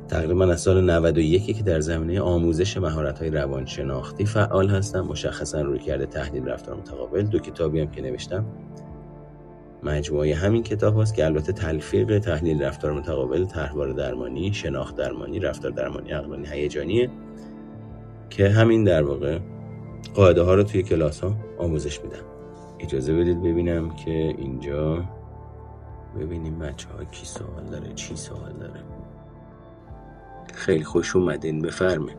تقریبا 0.08 0.44
از 0.44 0.60
سال 0.60 0.90
91 0.90 1.56
که 1.56 1.62
در 1.62 1.80
زمینه 1.80 2.20
آموزش 2.20 2.76
های 2.76 3.30
روانشناختی 3.30 4.26
فعال 4.26 4.68
هستم. 4.68 5.00
مشخصا 5.00 5.60
روی 5.60 5.78
کرده 5.78 6.06
تحلیل 6.06 6.48
رفتار 6.48 6.76
متقابل. 6.76 7.22
دو 7.22 7.38
کتابی 7.38 7.80
هم 7.80 7.90
که 7.90 8.02
نوشتم. 8.02 8.46
مجموعه 9.82 10.34
همین 10.34 10.62
کتاب 10.62 11.00
هست 11.00 11.14
که 11.14 11.24
البته 11.24 11.52
تلفیق 11.52 12.18
تحلیل 12.18 12.62
رفتار 12.62 12.92
متقابل 12.92 13.44
طرحواره 13.44 13.92
درمانی 13.92 14.52
شناخت 14.52 14.96
درمانی 14.96 15.40
رفتار 15.40 15.70
درمانی 15.70 16.10
عقلانی 16.10 16.46
هیجانیه 16.46 17.10
که 18.30 18.48
همین 18.48 18.84
در 18.84 19.02
واقع 19.02 19.38
قاعده 20.14 20.42
ها 20.42 20.54
رو 20.54 20.62
توی 20.62 20.82
کلاس 20.82 21.20
ها 21.20 21.34
آموزش 21.58 22.00
میدم. 22.00 22.24
اجازه 22.80 23.14
بدید 23.14 23.42
ببینم 23.42 23.96
که 23.96 24.34
اینجا 24.38 25.04
ببینیم 26.20 26.58
بچه 26.58 26.88
ها 26.88 27.04
کی 27.04 27.26
سوال 27.26 27.64
داره 27.70 27.94
چی 27.94 28.16
سوال 28.16 28.52
داره. 28.52 28.80
خیلی 30.54 30.84
خوش 30.84 31.16
اومدین 31.16 31.62
بفرمایید. 31.62 32.18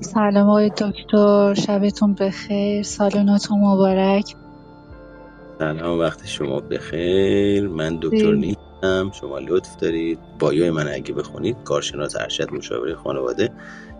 سلام 0.00 0.48
آقای 0.48 0.70
دکتر 0.70 1.54
شبتون 1.54 2.14
بخیر 2.14 2.82
سال 2.82 3.22
نوتون 3.22 3.60
مبارک. 3.60 4.34
سلام 5.58 5.98
وقت 5.98 6.26
شما 6.26 6.60
بخیر. 6.60 7.68
من 7.68 7.98
دکتر 8.02 8.32
نیستم 8.32 9.10
شما 9.12 9.38
لطف 9.38 9.76
دارید. 9.76 10.18
بایای 10.38 10.70
من 10.70 10.88
اگه 10.88 11.14
بخونید 11.14 11.56
کارشناس 11.64 12.16
ارشد 12.16 12.52
مشاوره 12.52 12.94
خانواده. 12.94 13.52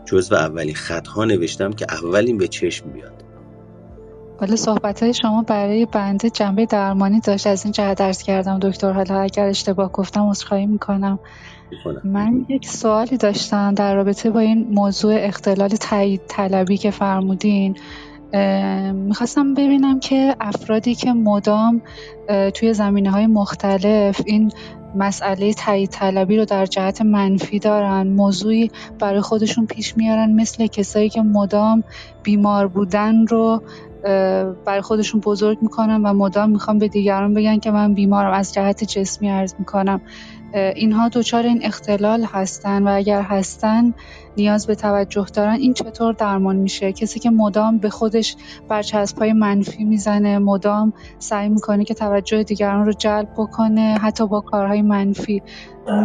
جزو 0.05 0.35
اولی 0.35 0.75
خطها 0.75 1.25
نوشتم 1.25 1.73
که 1.73 1.87
اولین 1.91 2.39
به 2.39 2.49
چشم 2.49 2.91
بیاد. 2.91 3.25
حالا 4.41 4.57
صحبت 4.57 5.03
های 5.03 5.15
شما 5.15 5.43
برای 5.43 5.87
بنده 5.87 6.31
جنبه 6.31 6.67
درمانی 6.67 7.21
داشت. 7.21 7.47
از 7.47 7.65
این 7.65 7.73
جهت 7.73 7.99
درس 7.99 8.23
کردم. 8.23 8.59
دکتر 8.59 8.93
حالا 8.93 9.21
اگر 9.21 9.47
اشتباه 9.47 9.93
گفتم 9.93 10.29
عذرخواهی 10.29 10.67
می‌کنم. 10.67 11.19
من 12.05 12.47
یک 12.49 12.67
سوالی 12.67 13.17
داشتم 13.17 13.75
در 13.75 13.95
رابطه 13.95 14.31
با 14.31 14.41
این 14.41 14.67
موضوع 14.71 15.15
اختلال 15.17 15.69
تایید 15.69 16.21
طلبی 16.29 16.77
که 16.77 16.91
فرمودین. 16.91 17.77
می‌خواستم 18.93 19.55
ببینم 19.55 20.01
که 20.01 20.37
افرادی 20.41 20.95
که 20.95 21.13
مدام 21.13 21.83
توی 22.55 22.75
زمینه 22.75 23.11
های 23.11 23.27
مختلف 23.27 24.23
این 24.27 24.53
مسئله 24.95 25.55
تایید 25.55 25.91
طلبی 25.91 26.37
رو 26.37 26.45
در 26.45 26.67
جهت 26.67 27.03
منفی 27.03 27.59
دارن 27.59 28.09
موضوعی 28.09 28.71
برای 28.99 29.21
خودشون 29.21 29.67
پیش 29.67 29.97
میارن 29.97 30.33
مثل 30.33 30.67
کسایی 30.67 31.09
که 31.09 31.23
مدام 31.23 31.85
بیمار 32.23 32.69
بودن 32.69 33.27
رو 33.27 33.63
برای 34.65 34.81
خودشون 34.81 35.21
بزرگ 35.21 35.59
می‌کنن 35.63 36.03
و 36.03 36.13
مدام 36.13 36.51
می‌خوام 36.51 36.79
به 36.79 36.89
دیگران 36.89 37.35
بگن 37.35 37.59
که 37.59 37.71
من 37.71 37.95
بیمارم 37.95 38.33
از 38.33 38.55
جهت 38.55 38.85
جسمی 38.85 39.29
عرض 39.29 39.55
می‌کنم. 39.59 40.01
اینها 40.55 41.09
دچار 41.09 41.43
این 41.43 41.65
اختلال 41.65 42.25
هستن 42.25 42.83
و 42.83 42.97
اگر 42.97 43.23
هستن 43.23 43.95
نیاز 44.37 44.67
به 44.67 44.75
توجه 44.75 45.27
دارن 45.35 45.53
این 45.53 45.75
چطور 45.75 46.13
درمان 46.13 46.57
میشه؟ 46.57 46.93
کسی 46.93 47.21
که 47.21 47.31
مدام 47.31 47.79
به 47.79 47.91
خودش 47.91 48.37
برچسبهای 48.69 49.33
منفی 49.33 49.85
می‌زنه 49.85 50.39
مدام 50.39 50.93
سعی 51.19 51.49
می‌کنه 51.49 51.85
که 51.85 51.95
توجه 51.95 52.43
دیگران 52.43 52.87
رو 52.87 52.93
جلب 52.93 53.29
بکنه 53.37 53.99
حتی 54.03 54.27
با 54.27 54.41
کارهای 54.41 54.83
منفی. 54.83 55.43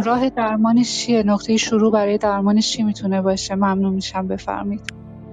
راه 0.04 0.30
درمانش 0.30 0.98
چیه؟ 0.98 1.22
نقطه 1.22 1.56
شروع 1.56 1.92
برای 1.92 2.18
درمانش 2.18 2.70
چی 2.72 2.82
می‌تونه 2.82 3.22
باشه؟ 3.22 3.54
ممنون 3.54 3.92
میشم 3.92 4.28
بفرمید 4.28 4.80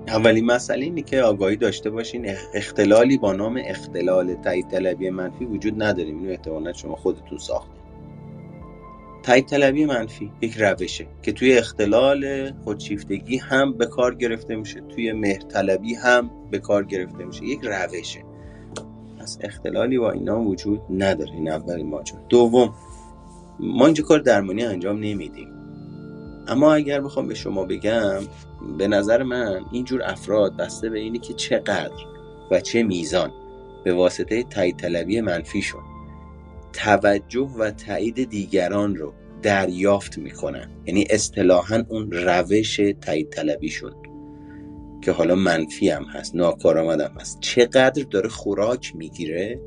اولین 0.08 0.46
مسئله 0.46 0.86
اینه 0.86 1.02
که 1.02 1.22
آگاهی 1.22 1.56
داشته 1.56 1.90
باشین. 1.90 2.26
اختلالی 2.54 3.18
با 3.18 3.34
نام 3.34 3.60
اختلال 3.66 4.34
تایید 4.34 4.68
طلبی 4.68 5.10
منفی 5.10 5.46
وجود 5.46 5.84
نداریم 5.84 6.18
اینو 6.18 6.32
احتمالا 6.32 6.74
شما 6.74 6.96
خودتون 6.96 7.38
ساختید 7.38 7.83
تایید 9.24 9.46
طلبی 9.46 9.86
منفی 9.86 10.32
یک 10.42 10.58
روشه 10.58 11.08
که 11.22 11.32
توی 11.32 11.58
اختلال 11.58 12.52
خودشیفتگی 12.52 13.38
هم 13.38 13.74
به 13.74 13.86
کار 13.86 14.16
گرفته 14.16 14.56
میشه 14.56 14.82
توی 14.82 15.12
مهرطلبی 15.12 15.96
هم 15.96 16.32
به 16.52 16.60
کار 16.60 16.84
گرفته 16.84 17.24
میشه. 17.26 17.46
یک 17.46 17.60
روشه. 17.64 18.24
پس 19.20 19.38
اختلالی 19.42 19.98
با 19.98 20.12
اینا 20.12 20.42
وجود 20.42 20.82
نداره. 20.90 21.32
این 21.32 21.52
اولین 21.52 21.88
ماجرا 21.88 22.20
دوم 22.30 22.74
ما 23.60 23.86
اینجا 23.86 24.04
کار 24.04 24.20
درمانی 24.20 24.64
انجام 24.64 25.00
نمیدیم. 25.00 25.48
اما 26.48 26.74
اگر 26.74 27.02
بخوام 27.02 27.28
به 27.28 27.36
شما 27.36 27.66
بگم 27.66 28.20
به 28.78 28.88
نظر 28.88 29.24
من 29.24 29.66
اینجور 29.72 30.04
افراد 30.04 30.58
بسته 30.58 30.90
به 30.90 31.00
اینی 31.00 31.20
که 31.20 31.34
چقدر 31.34 32.06
و 32.52 32.60
چه 32.60 32.84
میزان 32.84 33.32
به 33.84 33.94
واسطه 33.94 34.44
تایید 34.44 34.78
طلبی 34.78 35.22
منفیشون 35.22 35.82
توجه 36.74 37.50
و 37.60 37.72
تایید 37.72 38.30
دیگران 38.30 38.96
رو 38.96 39.14
دریافت 39.42 40.18
می‌کنن. 40.18 40.70
یعنی 40.86 41.06
اصطلاحا 41.10 41.84
اون 41.90 42.12
روش 42.12 42.82
تایید 43.02 43.30
طلبیشون 43.30 43.94
که 45.02 45.12
حالا 45.12 45.36
منفی 45.36 45.90
هم 45.90 46.04
هست 46.04 46.36
ناکارآمد 46.36 47.02
هم 47.02 47.12
هست. 47.20 47.40
چقدر 47.40 48.04
داره 48.04 48.30
خوراک 48.30 48.96
می‌گیره 48.96 49.60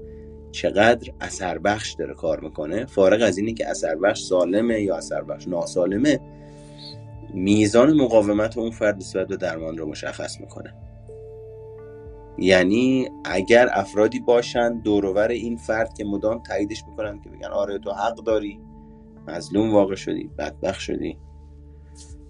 چقدر 0.53 1.13
اثر 1.21 1.59
بخش 1.59 1.93
داره 1.93 2.15
کار 2.15 2.41
می‌کنه 2.41 2.87
فارغ 2.87 3.23
از 3.23 3.39
اینی 3.39 3.55
که 3.55 3.69
اثر 3.69 3.95
بخش 3.95 4.23
سالمه 4.23 4.81
یا 4.81 4.97
اثر 4.97 5.23
بخش 5.23 5.49
ناسالمه 5.49 6.21
میزان 7.35 7.93
مقاومت 7.93 8.59
اون 8.59 8.71
فرد 8.71 8.97
نسبت 8.97 9.29
به 9.29 9.37
درمان 9.37 9.79
رو 9.79 9.87
مشخص 9.87 10.41
می‌کنه. 10.41 10.75
یعنی 12.39 13.09
اگر 13.25 13.69
افرادی 13.73 14.21
باشن 14.21 14.79
دورور 14.79 15.29
این 15.29 15.57
فرد 15.57 15.95
که 15.95 16.05
مدام 16.05 16.43
تاییدش 16.43 16.85
می‌کنن 16.89 17.21
که 17.21 17.31
بگن 17.31 17.49
آره 17.49 17.79
تو 17.79 17.93
حق 17.93 18.15
داری 18.15 18.61
مظلوم 19.29 19.73
واقع 19.73 19.95
شدی 19.95 20.31
بدبخ 20.39 20.81
شدی 20.81 21.19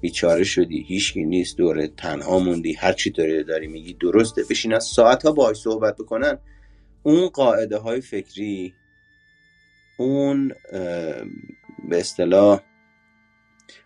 بیچاره 0.01 0.45
شدی 0.45 0.83
هیچکی 0.83 1.25
نیست 1.25 1.57
دوره 1.57 1.89
تنها 1.89 2.39
موندی 2.39 2.73
هر 2.73 2.93
چی 2.93 3.11
داری 3.11 3.45
داری 3.45 3.67
میگی 3.67 3.95
درسته. 3.95 4.43
بشین 4.51 4.75
از 4.75 4.85
ساعت 4.85 5.25
ها 5.25 5.33
باهاش 5.33 5.57
صحبت 5.57 5.97
بکنن. 5.97 6.39
اون 7.03 7.29
قاعده 7.29 7.79
های 7.79 8.01
فکری 8.01 8.75
اون 9.99 10.53
به 11.89 11.99
اصطلاح 11.99 12.61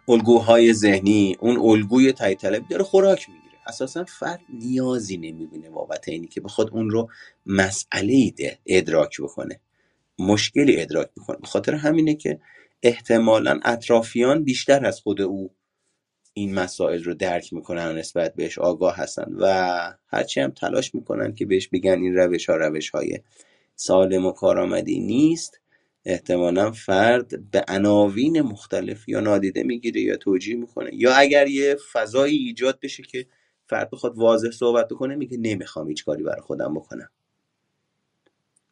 الگوهای 0.09 0.73
ذهنی 0.73 1.37
اون 1.41 1.59
الگوی 1.59 2.13
تایی 2.13 2.35
طلبی 2.35 2.67
داره 2.71 2.83
خوراک 2.83 3.29
می‌گیره. 3.29 3.40
اساسا 3.71 4.05
فرد 4.05 4.41
نیازی 4.55 5.17
نمی‌بینه 5.17 5.71
بابت 5.71 6.09
اینی 6.09 6.27
که 6.27 6.41
بخواد 6.41 6.71
اون 6.73 6.91
رو 6.91 7.09
مسئله 7.47 8.33
ادراک 8.67 9.21
بکنه 9.21 9.61
مشکلی 10.19 10.81
ادراک 10.81 11.11
می‌کنه 11.17 11.39
خاطر 11.45 11.75
همینه 11.75 12.15
که 12.15 12.41
احتمالا 12.83 13.61
اطرافیان 13.65 14.45
بیشتر 14.45 14.87
از 14.87 15.01
خود 15.01 15.21
او 15.21 15.51
این 16.35 16.55
مسائل 16.55 17.05
رو 17.05 17.15
درک 17.15 17.53
می‌کنن 17.53 17.87
و 17.89 17.93
نسبت 17.93 18.35
بهش 18.35 18.59
آگاه 18.59 18.97
هستن 18.97 19.33
و 19.39 19.47
هرچی 20.07 20.41
هم 20.41 20.51
تلاش 20.51 20.95
می‌کنن 20.95 21.35
که 21.35 21.47
بهش 21.47 21.69
بگن 21.69 22.03
این 22.03 22.15
روش 22.15 22.51
ها 22.51 22.57
روش 22.57 22.91
های 22.91 23.19
سالم 23.77 24.27
و 24.27 24.33
کارآمدی 24.33 25.01
نیست 25.01 25.61
احتمالا 26.05 26.73
فرد 26.73 27.51
به 27.51 27.65
عناوین 27.69 28.43
مختلف 28.43 29.09
یا 29.09 29.21
نادیده 29.21 29.63
می‌گیره 29.63 30.01
یا 30.01 30.17
توجیه 30.17 30.57
می‌کنه. 30.57 30.91
یا 30.95 31.15
اگر 31.15 31.49
یه 31.49 31.77
فضایی 31.93 32.37
ایجاد 32.39 32.79
بشه 32.83 33.03
که 33.03 33.27
فرد 33.71 33.91
بخواد 33.91 34.19
واضح 34.19 34.51
صحبت 34.51 34.89
بکنه 34.89 35.15
میگه 35.15 35.39
نمی‌خوام 35.39 35.89
هیچ 35.89 36.05
کاری 36.05 36.23
برای 36.23 36.41
خودم 36.41 36.75
بکنم. 36.75 37.09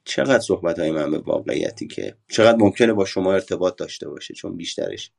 چقدر 0.05 0.39
صحبت 0.39 0.79
های 0.79 0.91
من 0.91 1.11
به 1.11 1.19
واقعیتی 1.19 1.87
که 1.87 2.17
چقدر 2.29 2.59
ممکنه 2.59 2.93
با 2.93 3.05
شما 3.05 3.33
ارتباط 3.33 3.77
داشته 3.77 4.09
باشه 4.09 4.35
چون 4.35 4.57
بیشترش 4.57 5.11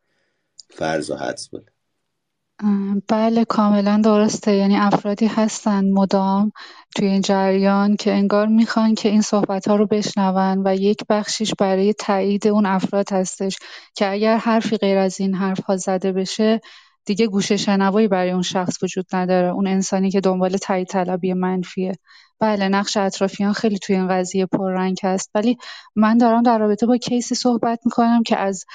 فرض 0.70 1.10
و 1.10 1.16
حدس 1.16 1.50
بود. 1.50 1.72
بله 3.08 3.46
کاملا 3.46 4.02
درسته. 4.04 4.56
یعنی 4.56 4.78
افرادی 4.78 5.28
هستن 5.28 5.92
مدام 5.92 6.52
توی 6.96 7.08
این 7.08 7.22
جریان 7.22 7.96
که 7.96 8.12
انگار 8.12 8.48
می‌خوان 8.48 8.96
که 8.96 9.10
این 9.10 9.22
صحبت 9.22 9.68
ها 9.68 9.76
رو 9.76 9.88
بشنون 9.88 10.68
و 10.68 10.76
یک 10.76 11.04
بخشیش 11.10 11.54
برای 11.60 11.94
تایید 11.94 12.48
اون 12.48 12.66
افراد 12.66 13.12
هستش 13.12 13.58
که 13.96 14.12
اگر 14.12 14.38
حرفی 14.38 14.78
غیر 14.78 14.98
از 14.98 15.20
این 15.20 15.36
حرف 15.36 15.60
ها 15.60 15.78
زده 15.78 16.12
بشه 16.12 16.62
دیگه 17.10 17.28
گوشه 17.28 17.58
شنوایی 17.58 18.08
برای 18.08 18.32
اون 18.32 18.42
شخص 18.42 18.84
وجود 18.84 19.06
نداره. 19.14 19.48
اون 19.48 19.68
انسانی 19.68 20.12
که 20.12 20.22
دنبال 20.22 20.58
تایید 20.58 20.88
طلبی 20.88 21.34
منفیه. 21.34 21.92
بله 22.40 22.68
نقش 22.68 22.98
اطرافیان 22.98 23.54
خیلی 23.54 23.80
توی 23.80 23.96
این 23.96 24.08
قضیه 24.08 24.46
پررنگ 24.46 24.98
هست. 25.04 25.32
ولی 25.36 25.58
من 25.96 26.18
دارم 26.18 26.44
در 26.44 26.58
رابطه 26.58 26.86
با 26.86 26.98
کیسی 26.98 27.36
صحبت 27.36 27.80
می‌کنم 27.86 28.24
که 28.24 28.38
از 28.38 28.66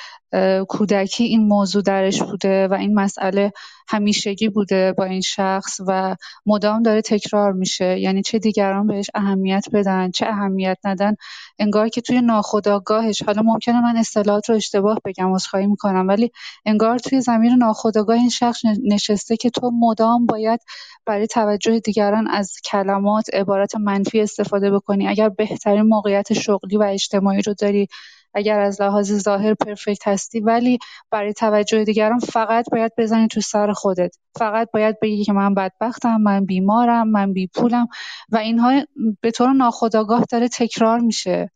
کودکی 0.69 1.25
این 1.25 1.49
موضوع 1.49 1.83
درش 1.83 2.23
بوده 2.23 2.69
و 2.69 2.75
این 2.75 2.95
مسئله 2.95 3.53
همیشگی 3.89 4.49
بوده 4.49 4.93
با 4.93 5.05
این 5.05 5.21
شخص 5.21 5.81
و 5.89 6.17
مدام 6.47 6.83
داره 6.83 7.03
تکرار 7.03 7.53
میشه. 7.53 7.99
یعنی 8.01 8.23
چه 8.23 8.39
دیگران 8.39 8.87
بهش 8.87 9.07
اهمیت 9.15 9.65
بدن 9.73 10.11
چه 10.11 10.27
اهمیت 10.27 10.79
ندن 10.85 11.15
انگار 11.59 11.89
که 11.89 12.01
توی 12.01 12.21
ناخودآگاهش 12.21 13.23
حالا 13.23 13.43
ممکنه 13.43 13.83
من 13.83 13.97
اصطلاحات 13.97 14.51
رو 14.51 14.57
اشتباه 14.57 14.99
بگم 15.05 15.35
عذرخواهی 15.35 15.67
می‌کنم 15.67 16.09
ولی 16.09 16.31
انگار 16.67 16.99
توی 16.99 17.21
زمین 17.21 17.53
ناخودآگاه 17.53 18.17
این 18.17 18.29
شخص 18.29 18.61
نشسته 18.85 19.37
که 19.37 19.51
تو 19.51 19.71
مدام 19.71 20.27
باید 20.27 20.61
برای 21.07 21.27
توجه 21.27 21.81
دیگران 21.81 22.27
از 22.29 22.53
کلمات 22.65 23.35
عبارت 23.35 23.77
منفی 23.77 24.21
استفاده 24.21 24.71
بکنی. 24.71 25.09
اگر 25.09 25.29
بهترین 25.29 25.83
موقعیت 25.83 26.33
شغلی 26.33 26.77
و 26.77 26.83
اجتماعی 26.83 27.43
رو 27.43 27.55
داری 27.55 27.89
اگر 28.35 28.61
از 28.61 28.83
لحاظ 28.83 29.13
ظاهر 29.13 29.55
پرفکت 29.55 30.09
هستی 30.09 30.41
ولی 30.41 30.79
برای 31.11 31.33
توجه 31.33 31.85
دیگران 31.85 32.19
فقط 32.19 32.65
باید 32.73 32.93
بزنی 32.99 33.29
تو 33.29 33.41
سر 33.41 33.73
خودت. 33.73 34.17
فقط 34.39 34.69
باید 34.73 35.01
بگی 35.01 35.25
که 35.25 35.33
من 35.33 35.55
بدبختم 35.55 36.17
من 36.17 36.45
بیمارم 36.45 37.09
من 37.09 37.33
بی 37.33 37.47
پولم 37.47 37.87
و 38.33 38.37
اینها 38.37 38.83
به 39.21 39.31
طور 39.31 39.53
ناخودآگاه 39.53 40.25
داره 40.31 40.49
تکرار 40.49 40.99
میشه 40.99 41.51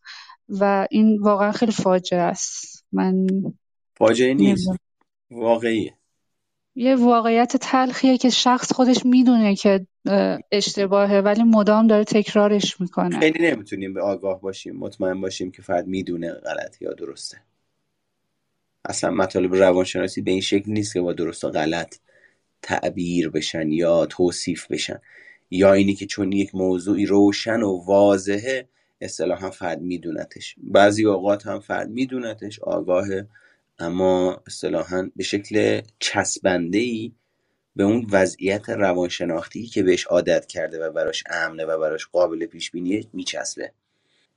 و 0.48 0.86
این 0.90 1.18
واقعا 1.22 1.52
خیلی 1.52 1.72
فاجعه 1.72 2.20
است. 2.20 2.84
من 2.92 3.26
فاجعه 3.96 4.34
نیست. 4.34 4.68
واقعیه. 5.30 5.97
یه 6.78 6.96
واقعیت 6.96 7.56
تلخیه 7.56 8.18
که 8.18 8.30
شخص 8.30 8.72
خودش 8.72 9.06
می‌دونه 9.06 9.56
که 9.56 9.86
اشتباهه 10.52 11.18
ولی 11.18 11.42
مدام 11.42 11.86
داره 11.86 12.04
تکرارش 12.04 12.80
می‌کنه. 12.80 13.20
خیلی 13.20 13.50
نمی‌تونیم 13.50 13.94
به 13.94 14.02
آگاه 14.02 14.40
باشیم 14.40 14.76
مطمئن 14.76 15.20
باشیم 15.20 15.50
که 15.50 15.62
فرد 15.62 15.86
می‌دونه 15.86 16.32
غلط 16.32 16.82
یا 16.82 16.92
درسته. 16.92 17.38
اصلا 18.84 19.10
مطالب 19.10 19.54
روانشناسی 19.54 20.22
به 20.22 20.30
این 20.30 20.40
شکل 20.40 20.72
نیست 20.72 20.92
که 20.92 21.00
با 21.00 21.12
درست 21.12 21.44
و 21.44 21.50
غلط 21.50 21.96
تعبیر 22.62 23.30
بشن 23.30 23.72
یا 23.72 24.06
توصیف 24.06 24.66
بشن. 24.70 25.00
یا 25.50 25.72
اینی 25.72 25.94
که 25.94 26.06
چون 26.06 26.32
یک 26.32 26.54
موضوعی 26.54 27.06
روشن 27.06 27.62
و 27.62 27.84
واضحه 27.86 28.68
اصطلاحا 29.00 29.50
فرد 29.50 29.80
میدونتش. 29.80 30.54
بعضی 30.58 31.06
اوقات 31.06 31.46
هم 31.46 31.60
فرد 31.60 31.90
میدونتش 31.90 32.60
آگاهه 32.60 33.26
اما 33.78 34.42
اصطلاحا 34.46 35.10
به 35.16 35.24
شکل 35.24 35.80
چسبنده 35.98 36.78
ای 36.78 37.12
به 37.76 37.84
اون 37.84 38.06
وضعیت 38.10 38.68
روانشناختی 38.68 39.66
که 39.66 39.82
بهش 39.82 40.04
عادت 40.04 40.46
کرده 40.46 40.86
و 40.86 40.92
براش 40.92 41.24
امنه 41.30 41.64
و 41.64 41.78
براش 41.78 42.06
قابل 42.06 42.46
پیش 42.46 42.70
بینیه 42.70 43.04
میچسبه. 43.12 43.72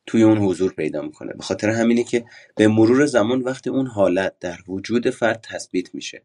توی 0.06 0.24
اون 0.24 0.38
حضور 0.38 0.74
پیدا 0.74 1.02
می‌کنه. 1.02 1.34
به 1.34 1.44
خاطر 1.44 1.70
همینه 1.70 2.04
که 2.04 2.26
به 2.56 2.68
مرور 2.68 3.06
زمان 3.06 3.42
وقتی 3.42 3.70
اون 3.70 3.88
حالت 3.88 4.40
در 4.40 4.60
وجود 4.68 5.10
فرد 5.10 5.42
تثبیت 5.42 5.96
میشه 5.96 6.22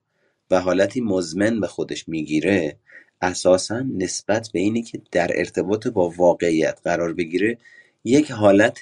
و 0.51 0.60
حالتی 0.60 1.01
مزمن 1.01 1.60
به 1.60 1.66
خودش 1.66 2.09
می‌گیره 2.09 2.76
اساسا 3.22 3.80
نسبت 3.80 4.51
به 4.52 4.59
اینه 4.59 4.82
که 4.82 5.02
در 5.12 5.30
ارتباط 5.34 5.86
با 5.86 6.09
واقعیت 6.09 6.80
قرار 6.84 7.12
بگیره 7.12 7.59
یک 8.05 8.30
حالت 8.30 8.80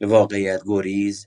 واقعیت 0.00 0.60
گریز 0.66 1.26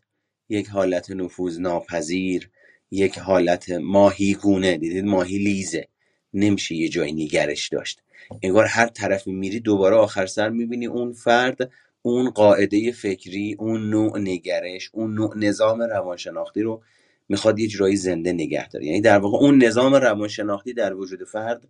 یک 0.50 0.68
حالت 0.68 1.12
نفوذ 1.12 1.60
ناپذیر 1.60 2.50
یک 2.92 3.20
حالت 3.20 3.70
ماهی 3.72 4.34
گونه. 4.34 4.78
دیدید؟ 4.78 5.06
ماهی 5.06 5.38
لیزه. 5.38 5.88
نمیشه 6.34 6.76
یه 6.76 6.90
جایی 6.90 7.14
نگرش 7.14 7.68
داشت. 7.68 8.02
انگار 8.44 8.66
هر 8.66 8.88
طرفی 8.88 9.32
میری 9.32 9.60
دوباره 9.60 9.96
آخر 9.96 10.26
سر 10.26 10.50
می‌بینی 10.50 10.86
اون 10.86 11.14
فرد 11.14 11.72
اون 12.02 12.30
قاعده 12.30 12.92
فکری 12.92 13.56
اون 13.60 13.90
نوع 13.90 14.20
نگرش 14.20 14.90
اون 14.94 15.14
نوع 15.14 15.38
نظام 15.38 15.82
روانشناختی 15.82 16.62
رو 16.62 16.82
می‌خواد 17.30 17.60
یه 17.60 17.68
جورایی 17.68 17.96
زنده 17.96 18.34
نگه 18.34 18.70
داره. 18.70 18.86
یعنی 18.86 19.02
در 19.02 19.18
واقع 19.18 19.38
اون 19.38 19.64
نظام 19.64 19.96
روانشناختی 19.96 20.74
در 20.74 20.94
وجود 20.94 21.24
فرد 21.24 21.68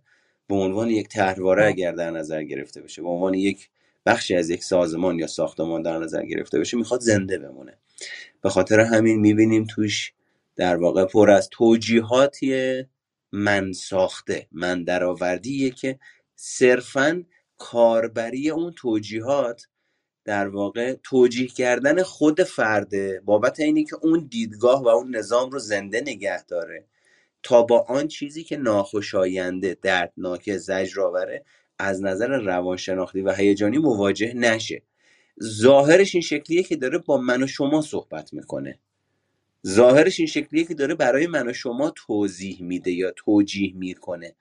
به 0.48 0.54
عنوان 0.54 0.90
یک 0.90 1.08
طرحواره 1.08 1.66
اگر 1.66 1.92
در 1.92 2.10
نظر 2.10 2.42
گرفته 2.42 2.80
بشه 2.80 3.02
به 3.02 3.08
عنوان 3.08 3.34
یک 3.34 3.68
بخشی 4.06 4.34
از 4.34 4.50
یک 4.50 4.64
سازمان 4.64 5.18
یا 5.18 5.26
ساختمان 5.26 5.82
در 5.82 5.98
نظر 5.98 6.22
گرفته 6.26 6.58
بشه 6.58 6.76
می‌خواد 6.76 7.00
زنده 7.00 7.38
بمونه. 7.38 7.78
به 8.42 8.50
خاطر 8.50 8.80
همین 8.80 9.20
می‌بینیم 9.20 9.64
توش 9.64 10.12
در 10.56 10.76
واقع 10.76 11.04
پر 11.04 11.30
از 11.30 11.48
توجیهاتی 11.52 12.82
من 13.32 13.72
ساخته 13.72 14.48
من 14.52 14.84
درآوردیه 14.84 15.70
که 15.70 15.98
صرفا 16.36 17.24
کاربری 17.58 18.50
اون 18.50 18.72
توجیهات 18.76 19.66
در 20.24 20.48
واقع 20.48 20.96
توجیه 21.02 21.48
کردن 21.48 22.02
خود 22.02 22.42
فرده 22.42 23.20
بابت 23.24 23.60
اینی 23.60 23.84
که 23.84 23.96
اون 24.02 24.28
دیدگاه 24.30 24.82
و 24.82 24.88
اون 24.88 25.16
نظام 25.16 25.50
رو 25.50 25.58
زنده 25.58 26.00
نگه 26.00 26.44
داره 26.44 26.86
تا 27.42 27.62
با 27.62 27.86
آن 27.88 28.08
چیزی 28.08 28.44
که 28.44 28.56
ناخوشاینده 28.56 29.78
دردناک 29.82 30.56
زجرآوره 30.56 31.44
از 31.78 32.02
نظر 32.02 32.28
روانشناختی 32.28 33.20
و 33.20 33.32
هیجانی 33.32 33.78
مواجه 33.78 34.32
نشه. 34.34 34.82
ظاهرش 35.42 36.14
این 36.14 36.22
شکلیه 36.22 36.62
که 36.62 36.76
داره 36.76 36.98
با 36.98 37.18
من 37.18 37.42
و 37.42 37.46
شما 37.46 37.82
صحبت 37.82 38.32
می‌کنه. 38.32 38.78
ظاهرش 39.66 40.20
این 40.20 40.26
شکلیه 40.26 40.64
که 40.64 40.74
داره 40.74 40.94
برای 40.94 41.26
من 41.26 41.48
و 41.48 41.52
شما 41.52 41.90
توضیح 41.90 42.62
میده 42.62 42.90
یا 42.90 43.12
توجیه 43.16 43.74
می‌کنه. 43.74 44.34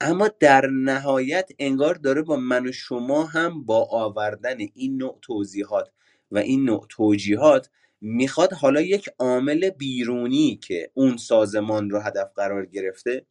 اما 0.00 0.30
در 0.40 0.66
نهایت 0.66 1.50
انگار 1.58 1.94
داره 1.94 2.22
با 2.22 2.36
من 2.36 2.66
و 2.66 2.72
شما 2.72 3.24
هم 3.24 3.64
با 3.64 3.84
آوردن 3.90 4.56
این 4.74 4.96
نوع 4.96 5.18
توضیحات 5.22 5.90
و 6.30 6.38
این 6.38 6.64
نوع 6.64 6.86
توجیهات 6.88 7.70
می‌خواد 8.00 8.52
حالا 8.52 8.80
یک 8.80 9.08
عامل 9.18 9.70
بیرونی 9.70 10.56
که 10.62 10.90
اون 10.94 11.16
سازمان 11.16 11.90
رو 11.90 12.00
هدف 12.00 12.32
قرار 12.36 12.66
گرفته 12.66 13.26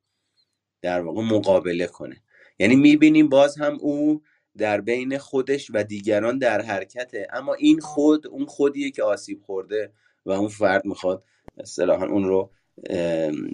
در 0.81 1.01
واقع 1.01 1.21
مقابله 1.21 1.87
کنه. 1.87 2.21
یعنی 2.59 2.75
می‌بینیم 2.75 3.29
باز 3.29 3.57
هم 3.57 3.77
او 3.79 4.21
در 4.59 4.81
بین 4.81 5.17
خودش 5.17 5.71
و 5.73 5.83
دیگران 5.83 6.37
در 6.37 6.61
حرکته. 6.61 7.27
اما 7.33 7.53
این 7.53 7.79
خود 7.79 8.27
اون 8.27 8.45
خودیه 8.45 8.91
که 8.91 9.03
آسیب 9.03 9.41
خورده 9.45 9.91
و 10.25 10.31
اون 10.31 10.47
فرد 10.47 10.85
می‌خواد 10.85 11.23
اصطلاحا 11.57 12.05
اون 12.05 12.23
رو 12.23 12.49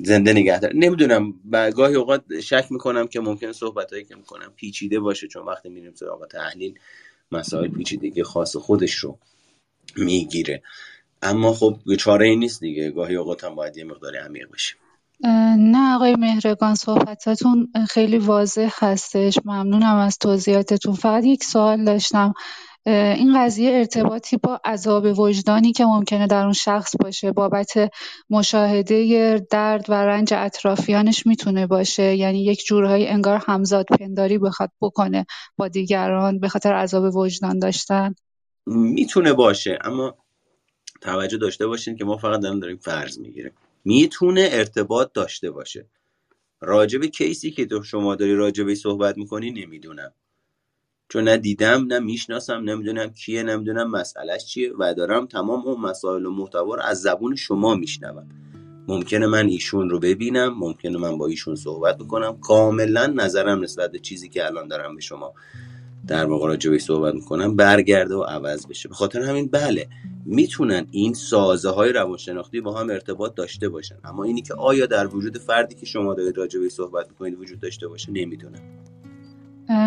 زنده 0.04 0.34
نگه 0.34 0.60
داره 0.60 0.74
نمی‌دونم. 0.76 1.34
گاهی 1.52 1.96
اوقات 1.96 2.40
شک 2.40 2.68
می‌کنم 2.70 3.08
که 3.08 3.20
ممکن 3.20 3.52
صحبت 3.52 3.94
هایی 3.94 4.06
که 4.06 4.16
می‌کنم 4.16 4.54
پیچیده 4.56 5.00
باشه 5.00 5.28
چون 5.28 5.46
وقتی 5.46 5.70
میریم 5.70 5.94
سراغ 5.94 6.28
تحلیل 6.28 6.80
مسائل 7.32 7.68
پیچیدگی 7.68 8.24
خاص 8.24 8.56
خودش 8.56 8.94
رو 8.94 9.18
می‌گیره. 9.98 10.64
اما 11.22 11.54
خب 11.54 11.78
چاره 12.00 12.28
ای 12.28 12.36
نیست 12.36 12.60
دیگه. 12.60 12.92
گاهی 12.92 13.16
اوقات 13.16 13.44
هم 13.44 13.56
باید 13.56 13.78
یه 13.78 13.84
مقداری 13.84 14.18
عمیق 14.18 14.52
بشیم. 14.52 14.78
نه 15.58 15.96
آقای 15.96 16.16
مهرگان 16.16 16.76
صحبتاتون 16.76 17.72
خیلی 17.90 18.18
واضح 18.18 18.72
هستش. 18.80 19.40
ممنونم 19.46 19.96
از 19.96 20.18
توضیحاتتون. 20.18 20.94
فقط 20.94 21.24
یک 21.24 21.44
سوال 21.44 21.86
داشتم. 21.86 22.34
این 22.88 23.46
قضیه 23.46 23.72
ارتباطی 23.72 24.38
با 24.38 24.62
عذاب 24.66 25.20
وجدانی 25.20 25.72
که 25.72 25.86
ممکنه 25.86 26.28
در 26.28 26.44
اون 26.44 26.54
شخص 26.54 26.96
باشه 27.00 27.32
بابت 27.32 27.92
مشاهده 28.30 29.48
درد 29.52 29.90
و 29.90 29.94
رنج 29.94 30.34
اطرافیانش 30.34 31.28
می‌تونه 31.28 31.68
باشه؟ 31.68 32.16
یعنی 32.16 32.44
یک 32.44 32.66
جورهایی 32.66 33.08
انگار 33.08 33.44
همزاد 33.48 33.86
پنداری 33.86 34.38
بخواد 34.38 34.72
بکنه 34.82 35.26
با 35.58 35.68
دیگران 35.68 36.40
به 36.40 36.48
خاطر 36.48 36.74
عذاب 36.74 37.16
وجدان 37.16 37.60
داشتن؟ 37.60 38.16
می‌تونه 38.66 39.34
باشه 39.34 39.80
اما 39.84 40.16
توجه 41.02 41.38
داشته 41.38 41.68
باشین 41.68 41.96
که 41.96 42.06
ما 42.06 42.18
فقط 42.18 42.42
داریم 42.42 42.78
فرض 42.78 43.20
می‌گیریم. 43.20 43.52
می‌تونه 43.86 44.50
ارتباط 44.52 45.12
داشته 45.14 45.52
باشه. 45.52 45.86
راجب 46.62 47.06
کیسی 47.06 47.52
که 47.52 47.66
تو 47.66 47.84
شما 47.84 48.16
داری 48.16 48.36
راجبی 48.36 48.76
صحبت 48.76 49.18
می‌کنی 49.18 49.52
نمی‌دونم. 49.52 50.12
چون 51.10 51.24
نه 51.24 51.38
دیدم 51.38 51.86
نه 51.88 52.00
می‌شناسم 52.00 52.54
نمی‌دونم 52.70 53.08
کیه 53.14 53.44
نمی‌دونم 53.44 53.92
مسئلهش 53.92 54.46
چیه 54.46 54.74
و 54.80 54.94
دارم 54.94 55.26
تمام 55.26 55.68
اون 55.68 55.82
مسائل 55.82 56.26
و 56.26 56.32
محتوا 56.32 56.76
رو 56.76 56.82
از 56.82 57.02
زبون 57.02 57.36
شما 57.36 57.76
میشنوم. 57.76 58.30
ممکنه 58.88 59.28
من 59.28 59.48
ایشون 59.48 59.90
رو 59.90 60.00
ببینم 60.00 60.54
ممکنه 60.60 60.98
من 60.98 61.18
با 61.18 61.28
ایشون 61.28 61.56
صحبت 61.56 61.98
بکنم. 61.98 62.40
کاملا 62.40 63.08
نظرم 63.08 63.64
نسبت 63.64 63.92
به 63.92 64.00
چیزی 64.00 64.30
که 64.30 64.46
الان 64.46 64.68
دارم 64.68 64.96
به 64.96 65.02
شما 65.02 65.34
در 66.08 66.26
واقع 66.26 66.48
راجبی 66.48 66.80
صحبت 66.80 67.14
می‌کنم 67.14 67.56
برگرده 67.56 68.16
و 68.16 68.22
عوض 68.22 68.68
بشه. 68.68 68.90
به 68.90 68.96
خاطر 68.96 69.22
همین 69.22 69.48
بله 69.48 69.88
می‌تونن 70.26 70.86
این 70.92 71.14
سازه 71.14 71.70
های 71.70 71.94
روانشناختی 71.94 72.62
با 72.62 72.80
هم 72.80 72.90
ارتباط 72.90 73.36
داشته 73.36 73.70
باشن. 73.70 73.96
اما 74.04 74.24
اینی 74.24 74.42
که 74.42 74.54
آیا 74.54 74.86
در 74.86 75.16
وجود 75.16 75.38
فردی 75.38 75.76
که 75.76 75.86
شما 75.86 76.14
دارید 76.14 76.38
راجبی 76.38 76.70
صحبت 76.70 77.10
می‌کنید 77.10 77.40
وجود 77.40 77.60
داشته 77.60 77.88
باشه 77.88 78.12
نمی‌دونم. 78.12 78.62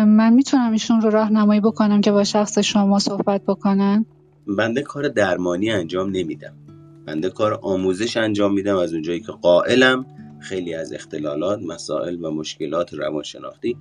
من 0.05 0.33
می‌تونم 0.33 0.71
ایشون 0.71 1.01
رو 1.01 1.09
راهنمایی 1.09 1.61
بکنم 1.61 2.01
که 2.01 2.11
با 2.11 2.23
شخص 2.23 2.59
شما 2.59 2.99
صحبت 2.99 3.41
بکنن؟ 3.47 4.05
بنده 4.47 4.81
کار 4.81 5.07
درمانی 5.07 5.71
انجام 5.71 6.09
نمیدم. 6.09 6.53
بنده 7.05 7.29
کار 7.29 7.59
آموزش 7.61 8.17
انجام 8.17 8.53
میدم 8.53 8.77
از 8.77 8.93
اونجایی 8.93 9.19
که 9.19 9.31
قائلم. 9.31 10.05
خیلی 10.39 10.73
از 10.73 10.93
اختلالات 10.93 11.59
مسائل 11.61 12.25
و 12.25 12.31
مشکلات 12.31 12.93
روانشناختی 12.93 13.77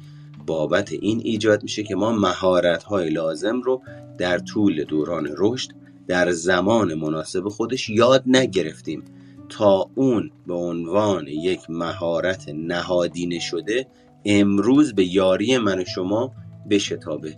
بابت 0.49 0.93
این 0.93 1.21
ایجاد 1.25 1.63
میشه 1.63 1.83
که 1.83 1.95
ما 1.95 2.13
مهارت 2.13 2.83
های 2.83 3.11
لازم 3.11 3.61
رو 3.61 3.83
در 4.19 4.39
طول 4.39 4.85
دوران 4.85 5.29
رشد 5.37 5.71
در 6.07 6.31
زمان 6.31 6.95
مناسب 6.95 7.49
خودش 7.49 7.89
یاد 7.89 8.23
نگرفتیم. 8.27 9.05
تا 9.49 9.91
اون 9.95 10.31
به 10.47 10.55
عنوان 10.55 11.27
یک 11.29 11.61
مهارت 11.69 12.49
نهادینه 12.49 13.39
شده 13.39 13.87
امروز 14.25 14.95
به 14.95 15.05
یاری 15.05 15.59
من 15.59 15.79
و 15.79 15.85
شما 15.85 16.33
بشتابه 16.71 17.37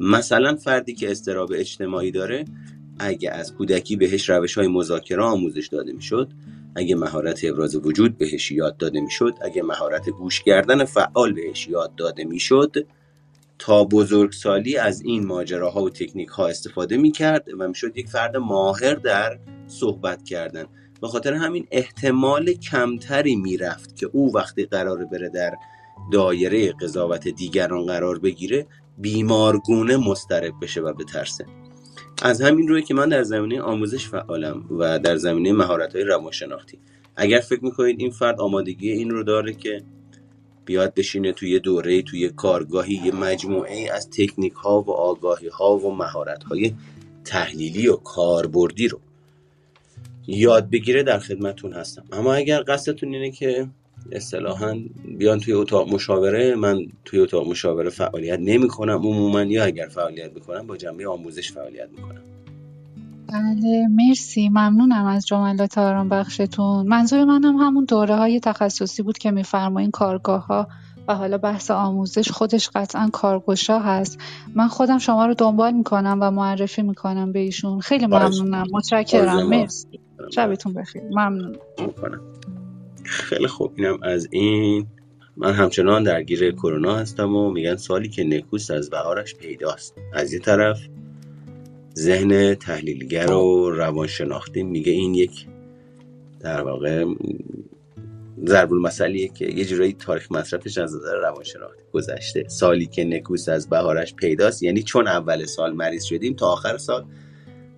مثلا 0.00 0.56
فردی 0.56 0.94
که 0.94 1.10
استراب 1.10 1.50
اجتماعی 1.54 2.10
داره 2.10 2.44
اگه 2.98 3.30
از 3.30 3.54
کودکی 3.54 3.96
بهش 3.96 4.30
روش 4.30 4.58
های 4.58 4.68
مذاکره 4.68 5.22
آموزش 5.22 5.66
داده 5.66 5.92
می‌شد 5.92 6.28
اگه 6.78 6.96
مهارت 6.96 7.40
ابراز 7.44 7.76
وجود 7.76 8.18
بهش 8.18 8.52
یاد 8.52 8.76
داده 8.76 9.00
می‌شد 9.00 9.34
اگه 9.42 9.62
مهارت 9.62 10.10
گوش 10.10 10.42
کردن 10.42 10.84
فعال 10.84 11.32
بهش 11.32 11.68
یاد 11.68 11.94
داده 11.94 12.24
می‌شد 12.24 12.86
تا 13.58 13.84
بزرگسالی 13.84 14.76
از 14.76 15.02
این 15.02 15.26
ماجراها 15.26 15.82
و 15.82 15.90
تکنیک 15.90 16.28
ها 16.28 16.48
استفاده 16.48 16.96
می‌کرد 16.96 17.48
و 17.58 17.68
می‌شد 17.68 17.98
یک 17.98 18.08
فرد 18.08 18.36
ماهر 18.36 18.94
در 18.94 19.38
صحبت 19.66 20.24
کردن. 20.24 20.64
به 21.00 21.08
خاطر 21.08 21.32
همین 21.34 21.66
احتمال 21.70 22.52
کمتری 22.52 23.36
می‌رفت 23.36 23.96
که 23.96 24.10
او 24.12 24.34
وقتی 24.34 24.64
قرار 24.64 25.04
بره 25.04 25.28
در 25.28 25.54
دایره 26.12 26.72
قضاوت 26.72 27.28
دیگران 27.28 27.86
قرار 27.86 28.18
بگیره 28.18 28.66
بیمارگونه 28.98 29.96
مسترب 29.96 30.52
بشه 30.62 30.80
و 30.80 30.92
بترسه. 30.92 31.46
از 32.22 32.42
همین 32.42 32.68
روی 32.68 32.82
که 32.82 32.94
من 32.94 33.08
در 33.08 33.22
زمینه 33.22 33.60
آموزش 33.60 34.08
فعالم 34.08 34.64
و 34.78 34.98
در 34.98 35.16
زمینه 35.16 35.52
مهارت 35.52 35.96
های 35.96 36.04
روانشناختی. 36.04 36.78
اگر 37.16 37.40
فکر 37.40 37.64
می‌کنید 37.64 38.00
این 38.00 38.10
فرد 38.10 38.40
آمادگی 38.40 38.90
این 38.90 39.10
رو 39.10 39.22
داره 39.22 39.52
که 39.52 39.82
بیاد 40.64 40.94
بشینه 40.94 41.32
توی 41.32 41.60
دوره 41.60 42.02
توی 42.02 42.28
کارگاهی 42.28 42.94
یه 43.04 43.14
مجموعه 43.14 43.92
از 43.92 44.10
تکنیک 44.10 44.52
ها 44.52 44.80
و 44.80 44.90
آگاهی 44.90 45.48
ها 45.48 45.76
و 45.76 45.94
مهارت 45.94 46.44
های 46.44 46.74
تحلیلی 47.24 47.88
و 47.88 47.96
کاربردی 47.96 48.88
رو 48.88 49.00
یاد 50.26 50.70
بگیره 50.70 51.02
در 51.02 51.18
خدمتون 51.18 51.72
هستم. 51.72 52.04
اما 52.12 52.34
اگر 52.34 52.64
قصدتون 52.68 53.14
اینه 53.14 53.30
که 53.30 53.68
اصطلاحا 54.12 54.74
بیان 55.18 55.40
توی 55.40 55.54
اتاق 55.54 55.92
مشاوره 55.92 56.54
من 56.54 56.78
توی 57.04 57.20
اتاق 57.20 57.48
مشاوره 57.48 57.90
فعالیت 57.90 58.38
نمی 58.42 58.68
کنم 58.68 58.96
عموما 58.96 59.42
یا 59.42 59.64
اگر 59.64 59.86
فعالیت 59.88 60.34
بکنم 60.34 60.66
با 60.66 60.76
جنبه 60.76 61.08
آموزش 61.08 61.52
فعالیت 61.52 61.88
می‌کنم. 61.90 62.22
بله 63.32 63.86
مرسی. 63.90 64.48
ممنونم 64.48 65.06
از 65.06 65.26
جملات 65.26 65.78
آرام 65.78 66.08
بخشتون. 66.08 66.86
منظور 66.86 67.24
منم 67.24 67.56
همون 67.56 67.84
دوره 67.84 68.16
های 68.16 68.40
تخصصی 68.40 69.02
بود 69.02 69.18
که 69.18 69.30
میفرمایین 69.30 69.90
کارگاه 69.90 70.46
ها 70.46 70.68
و 71.08 71.14
حالا 71.14 71.38
بحث 71.38 71.70
آموزش 71.70 72.30
خودش 72.30 72.70
قطعا 72.74 73.08
کارگشا 73.12 73.78
هست. 73.78 74.18
من 74.54 74.68
خودم 74.68 74.98
شما 74.98 75.26
رو 75.26 75.34
دنبال 75.34 75.72
می‌کنم 75.72 76.18
و 76.20 76.30
معرفی 76.30 76.82
می‌کنم 76.82 77.32
به 77.32 77.38
ایشون. 77.38 77.80
خیلی 77.80 78.06
ممنونم. 78.06 78.66
متشکرم. 78.72 79.48
مرسی. 79.48 80.00
شبتون 80.34 80.72
بخیر. 80.74 81.02
ممنون. 81.10 81.56
خیلی 83.08 83.46
خوب. 83.46 83.72
اینم 83.76 83.98
از 84.02 84.28
این. 84.30 84.86
من 85.36 85.52
همچنان 85.52 86.02
درگیر 86.02 86.50
کرونا 86.50 86.96
هستم 86.96 87.36
و 87.36 87.50
میگن 87.50 87.76
سالی 87.76 88.08
که 88.08 88.24
نکوست 88.24 88.70
از 88.70 88.90
بهارش 88.90 89.34
پیداست. 89.34 89.94
از 90.12 90.32
یه 90.32 90.38
طرف 90.38 90.80
ذهن 91.98 92.54
تحلیلگر 92.54 93.32
و 93.32 93.70
روانشناختی 93.70 94.62
میگه 94.62 94.92
این 94.92 95.14
یک 95.14 95.46
در 96.40 96.60
واقع 96.60 97.04
ضرب 98.46 98.72
المثلیه 98.72 99.28
که 99.28 99.46
یه 99.46 99.64
جورایی 99.64 99.92
تاریخ 99.92 100.32
مصرفش 100.32 100.78
از 100.78 100.94
نظر 100.94 101.16
روانشناختی 101.16 101.82
گذشته. 101.92 102.44
سالی 102.48 102.86
که 102.86 103.04
نکوست 103.04 103.48
از 103.48 103.68
بهارش 103.68 104.14
پیداست 104.14 104.62
یعنی 104.62 104.82
چون 104.82 105.08
اول 105.08 105.44
سال 105.44 105.72
مریض 105.72 106.04
شدیم 106.04 106.34
تا 106.34 106.46
آخر 106.46 106.78
سال 106.78 107.04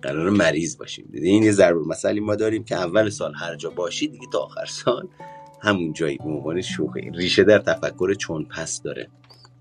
قرار 0.01 0.29
مریض 0.29 0.77
باشیم. 0.77 1.09
این 1.13 1.43
یه 1.43 1.51
ضرب 1.51 1.77
المثلی 1.77 2.19
ما 2.19 2.35
داریم 2.35 2.63
که 2.63 2.75
اول 2.75 3.09
سال 3.09 3.33
هر 3.35 3.55
جا 3.55 3.69
باشی 3.69 4.07
دیگه 4.07 4.27
تا 4.33 4.39
آخر 4.39 4.65
سال 4.65 5.07
همون 5.61 5.93
جایی 5.93 6.17
به 6.17 6.23
عنوان 6.23 6.61
شوخی. 6.61 7.11
ریشه 7.15 7.43
در 7.43 7.59
تفکر 7.59 8.13
چون 8.13 8.45
پس 8.45 8.81
داره 8.81 9.07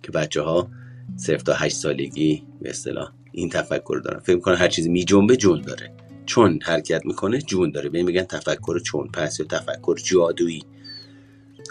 که 0.03 0.13
بچه 0.13 0.41
ها 0.41 0.71
صرف 1.17 1.43
تا 1.43 1.55
هشت 1.55 1.77
سالگی 1.77 2.43
به 2.61 2.71
اصطلاح 2.71 3.13
این 3.33 3.49
تفکر 3.49 4.01
دارن. 4.05 4.21
فکر 4.21 4.35
می‌کنن 4.35 4.57
هر 4.57 4.69
چیزی 4.69 4.89
میجنبه 4.89 5.37
جون 5.37 5.61
داره. 5.61 5.95
چون 6.27 6.59
حرکت 6.63 7.07
می‌کنه 7.07 7.39
جون 7.39 7.71
داره. 7.71 7.89
به 7.89 8.03
میگن 8.03 8.23
تفکر 8.23 8.79
چون 8.79 9.09
پس 9.09 9.41
یا 9.41 9.47
تفکر 9.47 9.97
جادویی. 10.05 10.65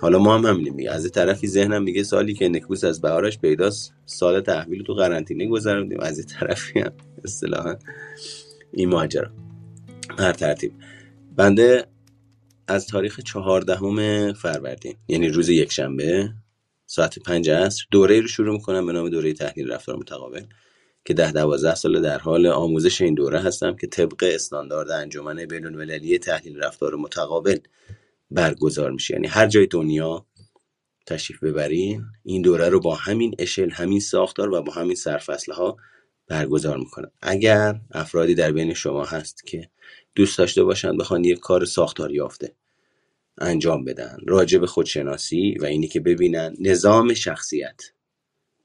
حالا 0.01 0.19
ما 0.19 0.37
هم 0.37 0.45
همینیم 0.45 0.75
میگه 0.75 0.91
از 0.91 1.11
طرفی 1.11 1.47
ذهنم 1.47 1.83
میگه 1.83 2.03
سالی 2.03 2.33
که 2.33 2.49
نکبوس 2.49 2.83
از 2.83 3.01
بهارش 3.01 3.39
پیداست 3.39 3.93
سال 4.05 4.41
تحویل 4.41 4.83
تو 4.83 4.93
قرنطینه 4.93 5.47
گذروندیم. 5.47 5.99
از 5.99 6.25
طرفی 6.25 6.79
هم 6.79 6.91
اصطلاحا 7.23 7.75
این 8.73 8.89
ماجرا. 8.89 9.29
هر 10.19 10.33
ترتیب. 10.33 10.73
بنده 11.35 11.87
از 12.67 12.87
تاریخ 12.87 13.19
چهاردهم 13.19 14.33
فروردین 14.33 14.95
یعنی 15.07 15.29
روز 15.29 15.49
یکشنبه 15.49 16.29
ساعت 16.85 17.19
پنج 17.19 17.49
عصر 17.49 17.85
دوره 17.91 18.21
رو 18.21 18.27
شروع 18.27 18.53
می‌کنم 18.53 18.85
به 18.85 18.93
نام 18.93 19.09
دوره 19.09 19.33
تحلیل 19.33 19.71
رفتار 19.71 19.95
متقابل 19.95 20.43
که 21.05 21.13
ده 21.13 21.31
دوازده 21.31 21.75
سال 21.75 22.01
در 22.01 22.17
حال 22.17 22.45
آموزش 22.45 23.01
این 23.01 23.13
دوره 23.13 23.39
هستم 23.39 23.75
که 23.75 23.87
طبق 23.87 24.23
استاندارد 24.33 24.91
انجمن 24.91 25.45
بین 25.45 26.17
تحلیل 26.17 26.59
رفتار 26.59 26.95
متقابل 26.95 27.57
برگزار 28.31 28.91
میشه. 28.91 29.13
یعنی 29.13 29.27
هر 29.27 29.47
جای 29.47 29.67
دنیا 29.67 30.25
تشریف 31.05 31.43
ببرین 31.43 32.05
این 32.23 32.41
دوره 32.41 32.69
رو 32.69 32.79
با 32.79 32.95
همین 32.95 33.35
اشل 33.39 33.69
همین 33.69 33.99
ساختار 33.99 34.49
و 34.49 34.61
با 34.61 34.73
همین 34.73 34.95
سرفصل 34.95 35.51
ها 35.51 35.77
برگزار 36.29 36.77
می‌کنم. 36.77 37.11
اگر 37.21 37.81
افرادی 37.91 38.35
در 38.35 38.51
بین 38.51 38.73
شما 38.73 39.05
هست 39.05 39.45
که 39.45 39.69
دوست 40.15 40.37
داشته 40.37 40.63
باشند 40.63 40.97
بخوان 40.97 41.23
یک 41.23 41.39
کار 41.39 41.65
ساختار 41.65 42.11
یافته 42.11 42.55
انجام 43.37 43.83
بدن 43.85 44.17
راجع 44.27 44.59
به 44.59 44.67
خودشناسی 44.67 45.57
و 45.61 45.65
اینی 45.65 45.87
که 45.87 45.99
ببینن 45.99 46.55
نظام 46.59 47.13
شخصیت 47.13 47.81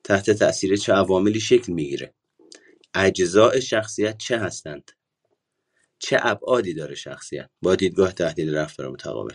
تحت 0.05 0.31
تاثیر 0.31 0.77
چه 0.77 0.93
عواملی 0.93 1.41
شکل 1.41 1.73
می‌گیره. 1.73 2.15
اجزاء 2.95 3.61
شخصیت 3.61 4.19
چه 4.19 4.39
هستند؟ 4.39 4.91
چه 5.99 6.19
ابعادی 6.21 6.75
داره 6.75 6.95
شخصیت؟ 6.95 7.51
با 7.63 7.75
دیدگاه 7.75 8.13
تحلیل 8.13 8.55
رفتار 8.55 8.91
متقابل. 8.91 9.35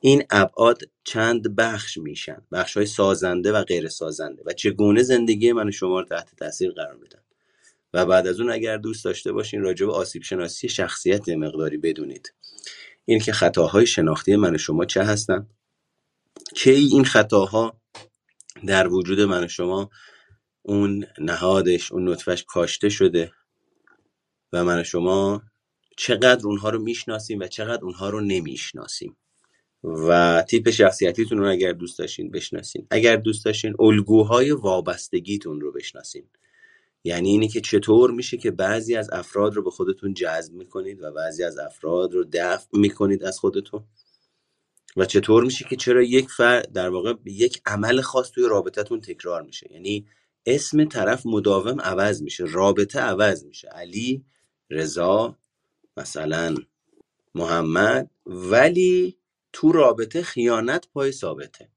این 0.00 0.24
ابعاد 0.30 0.82
چند 1.04 1.56
بخش 1.56 1.98
میشن؟ 1.98 2.42
بخش 2.52 2.76
های 2.76 2.86
سازنده 2.86 3.52
و 3.52 3.62
غیر 3.62 3.88
سازنده 3.88 4.42
و 4.46 4.52
چگونه 4.52 5.02
زندگی 5.02 5.52
من 5.52 5.70
شما 5.70 6.00
رو 6.00 6.06
تحت 6.06 6.36
تاثیر 6.36 6.70
قرار 6.70 6.96
میدن؟ 6.96 7.19
و 7.94 8.06
بعد 8.06 8.26
از 8.26 8.40
اون 8.40 8.50
اگر 8.50 8.76
دوست 8.76 9.04
داشته 9.04 9.32
باشین 9.32 9.62
راجع 9.62 9.86
به 9.86 9.92
آسیب 9.92 10.22
شناسی 10.22 10.68
شخصیت 10.68 11.28
مقداری 11.28 11.76
بدونید. 11.76 12.34
این 13.04 13.18
که 13.18 13.32
خطاهای 13.32 13.86
شناختی 13.86 14.36
من 14.36 14.54
و 14.54 14.58
شما 14.58 14.84
چه 14.84 15.02
هستن؟ 15.02 15.46
کی 16.54 16.70
این 16.70 17.04
خطاها 17.04 17.80
در 18.66 18.88
وجود 18.88 19.20
من 19.20 19.44
و 19.44 19.48
شما؟ 19.48 19.90
اون 20.62 21.06
نهادش 21.18 21.92
اون 21.92 22.08
نطفش 22.08 22.44
کاشته 22.48 22.88
شده 22.88 23.32
و 24.52 24.64
من 24.64 24.80
و 24.80 24.84
شما 24.84 25.42
چقدر 25.96 26.46
اونها 26.46 26.70
رو 26.70 26.82
می‌شناسیم 26.82 27.38
و 27.38 27.46
چقدر 27.46 27.84
اونها 27.84 28.10
رو 28.10 28.20
نمی‌شناسیم. 28.20 29.16
و 29.84 30.42
تیپ 30.48 30.70
شخصیتیتون 30.70 31.38
رو 31.38 31.50
اگر 31.50 31.72
دوست 31.72 31.98
داشتین 31.98 32.30
بشناسین. 32.30 32.86
اگر 32.90 33.16
دوست 33.16 33.44
داشتین 33.44 33.74
الگوهای 33.78 34.50
وابستگیتون 34.50 35.60
رو 35.60 35.72
بشناسین. 35.72 36.28
یعنی 37.04 37.30
اینه 37.30 37.48
که 37.48 37.60
چطور 37.60 38.10
میشه 38.10 38.36
که 38.36 38.50
بعضی 38.50 38.96
از 38.96 39.10
افراد 39.12 39.54
رو 39.54 39.62
به 39.62 39.70
خودتون 39.70 40.14
جذب 40.14 40.52
می‌کنید 40.52 41.02
و 41.02 41.12
بعضی 41.12 41.44
از 41.44 41.58
افراد 41.58 42.14
رو 42.14 42.24
دفع 42.32 42.68
می‌کنید 42.72 43.24
از 43.24 43.38
خودتون؟ 43.38 43.84
و 44.96 45.04
چطور 45.04 45.44
میشه 45.44 45.64
که 45.70 45.76
چرا 45.76 46.02
یک 46.02 46.30
فرد 46.30 46.72
در 46.72 46.88
واقع 46.88 47.14
یک 47.24 47.62
عمل 47.66 48.00
خاص 48.00 48.30
توی 48.30 48.44
رابطتون 48.48 49.00
تکرار 49.00 49.42
میشه؟ 49.42 49.72
یعنی 49.72 50.06
اسم 50.46 50.84
طرف 50.84 51.26
مداوم 51.26 51.80
عوض 51.80 52.22
میشه 52.22 52.44
رابطه 52.44 53.00
عوض 53.00 53.44
میشه. 53.44 53.68
علی 53.68 54.24
رضا 54.70 55.38
مثلا 55.96 56.54
محمد 57.34 58.10
ولی 58.26 59.18
تو 59.52 59.72
رابطه 59.72 60.22
خیانت 60.22 60.88
پای 60.94 61.12
ثابته. 61.12 61.68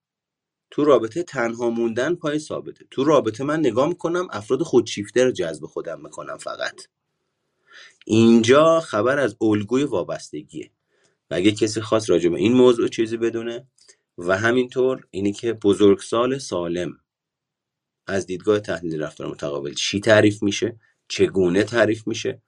تو 0.74 0.84
رابطه 0.84 1.24
تنها 1.24 1.70
موندن 1.70 2.16
پای 2.16 2.40
ثابته. 2.40 2.86
تو 2.92 3.04
رابطه 3.04 3.44
من 3.44 3.60
نگاه 3.60 3.88
می‌کنم 3.88 4.28
افراد 4.32 4.62
خودشیفته 4.64 5.24
رو 5.24 5.32
جذب 5.32 5.66
خودم 5.66 6.02
می‌کنم 6.02 6.38
فقط. 6.38 6.88
اینجا 8.06 8.80
خبر 8.80 9.20
از 9.20 9.36
الگوی 9.42 9.84
وابستگیه. 9.84 10.72
و 11.32 11.36
اگه 11.36 11.52
کسی 11.52 11.82
خواست 11.82 12.10
راجع 12.10 12.30
به 12.30 12.38
این 12.38 12.54
موضوع 12.54 12.88
چیزی 12.88 13.18
بدونه؟ 13.18 13.68
و 14.18 14.38
همینطور 14.38 15.08
اینی 15.12 15.34
که 15.34 15.54
بزرگسال 15.54 16.38
سالم 16.38 16.98
از 18.08 18.26
دیدگاه 18.26 18.60
تحلیل 18.60 19.02
رفتار 19.04 19.28
متقابل 19.28 19.74
چی 19.74 20.00
تعریف 20.00 20.44
میشه؟ 20.44 20.80
چگونه 21.08 21.64
تعریف 21.64 22.08
میشه؟ 22.08 22.42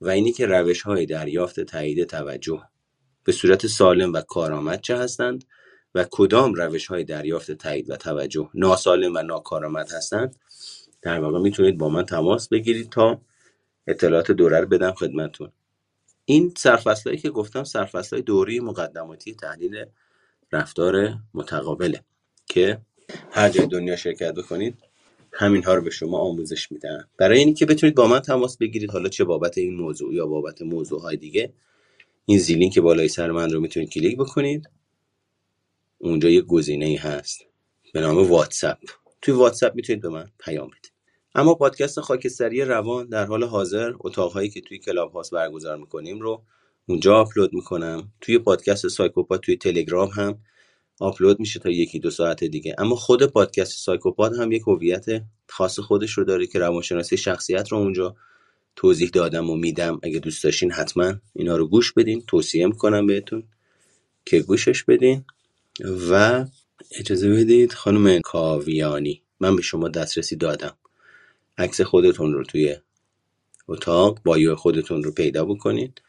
و 0.00 0.08
اینی 0.08 0.32
که 0.32 0.46
روش 0.46 0.82
های 0.82 1.06
دریافت 1.06 1.60
تایید 1.60 2.04
توجه 2.04 2.62
به 3.24 3.32
صورت 3.32 3.66
سالم 3.66 4.12
و 4.12 4.20
کارآمد 4.20 4.80
چه 4.80 4.96
هستند؟ 4.96 5.44
و 5.94 6.06
کدام 6.10 6.54
روش 6.54 6.86
های 6.86 7.04
دریافت 7.04 7.52
تایید 7.52 7.90
و 7.90 7.96
توجه 7.96 8.50
ناسالم 8.54 9.14
و 9.14 9.22
ناکارآمد 9.22 9.92
هستند 9.92 10.36
در 11.02 11.20
واقع 11.20 11.38
می‌تونید 11.38 11.78
با 11.78 11.88
من 11.88 12.06
تماس 12.06 12.48
بگیرید 12.48 12.90
تا 12.90 13.20
اطلاعات 13.86 14.30
دوره 14.30 14.60
رو 14.60 14.66
بدم 14.66 14.92
خدمتون 14.92 15.52
این 16.24 16.54
سرفصلایی 16.56 17.18
که 17.18 17.30
گفتم 17.30 17.64
سرفصلای 17.64 18.22
دوری 18.22 18.60
مقدماتی 18.60 19.34
تحلیل 19.34 19.84
رفتار 20.52 21.14
متقابله 21.34 22.04
که 22.46 22.78
هر 23.30 23.48
جای 23.48 23.66
دنیا 23.66 23.96
شرکت 23.96 24.34
بکنید 24.34 24.78
همین 25.32 25.64
ها 25.64 25.74
رو 25.74 25.82
به 25.82 25.90
شما 25.90 26.18
آموزش 26.18 26.72
میدن. 26.72 27.04
برای 27.16 27.38
اینکه 27.38 27.66
بتونید 27.66 27.94
با 27.94 28.06
من 28.06 28.20
تماس 28.20 28.56
بگیرید 28.56 28.90
حالا 28.90 29.08
چه 29.08 29.24
بابت 29.24 29.58
این 29.58 29.74
موضوع 29.76 30.14
یا 30.14 30.26
بابت 30.26 30.62
موضوع 30.62 31.00
های 31.02 31.16
دیگه 31.16 31.52
این 32.26 32.38
زیلینک 32.38 32.80
بالای 32.80 33.08
سر 33.08 33.30
من 33.30 33.50
رو 33.50 33.60
می‌تونید 33.60 33.90
کلیک 33.90 34.18
بکنید. 34.18 34.68
اونجا 36.02 36.28
یه 36.28 36.40
گزینه 36.40 36.86
ای 36.86 36.96
هست. 36.96 37.46
به 37.92 38.00
نام 38.00 38.30
واتساپ. 38.30 38.78
توی 39.22 39.34
واتساپ 39.34 39.74
می‌تونید 39.74 40.02
به 40.02 40.08
من 40.08 40.30
پیام 40.38 40.68
بدید. 40.68 40.92
اما 41.34 41.54
پادکست 41.54 42.00
خاکستری 42.00 42.64
روان 42.64 43.08
در 43.08 43.26
حال 43.26 43.44
حاضر 43.44 43.92
اتاقهایی 44.00 44.48
که 44.48 44.60
توی 44.60 44.78
کلاب 44.78 45.12
هاوس 45.12 45.30
برگزار 45.30 45.76
می‌کنیم 45.76 46.20
رو 46.20 46.42
اونجا 46.86 47.16
آپلود 47.16 47.54
می‌کنم. 47.54 48.12
توی 48.20 48.38
پادکست 48.38 48.88
سایکوپات 48.88 49.40
توی 49.40 49.56
تلگرام 49.56 50.08
هم 50.08 50.38
آپلود 51.00 51.40
میشه 51.40 51.60
تا 51.60 51.70
یکی 51.70 51.98
دو 51.98 52.10
ساعت 52.10 52.44
دیگه. 52.44 52.74
اما 52.78 52.96
خود 52.96 53.26
پادکست 53.26 53.78
سایکوپات 53.78 54.32
هم 54.38 54.52
یک 54.52 54.62
هویت 54.66 55.04
خاص 55.48 55.80
خودش 55.80 56.12
رو 56.12 56.24
داره 56.24 56.46
که 56.46 56.58
روانشناسی 56.58 57.16
شخصیت 57.16 57.68
رو 57.68 57.78
اونجا 57.78 58.16
توضیح 58.76 59.10
دادم 59.12 59.50
و 59.50 59.56
میدم. 59.56 60.00
اگه 60.02 60.18
دوست 60.18 60.44
داشتین 60.44 60.72
حتما 60.72 61.14
اینا 61.34 61.56
رو 61.56 61.68
گوش 61.68 61.92
بدین. 61.92 62.22
توصیه 62.26 62.66
می‌کنم 62.66 63.06
بهتون 63.06 63.42
که 64.24 64.40
گوشش 64.40 64.84
بدین. 64.84 65.24
و 65.84 66.44
اجازه 66.98 67.30
بدید 67.30 67.72
خانم 67.72 68.20
کاویانی 68.20 69.22
من 69.40 69.56
به 69.56 69.62
شما 69.62 69.88
دسترسی 69.88 70.36
دادم. 70.36 70.76
عکس 71.58 71.80
خودتون 71.80 72.32
رو 72.32 72.44
توی 72.44 72.76
اتاق 73.68 74.22
bio 74.24 74.54
خودتون 74.54 75.02
رو 75.02 75.12
پیدا 75.12 75.44
بکنید. 75.44 76.02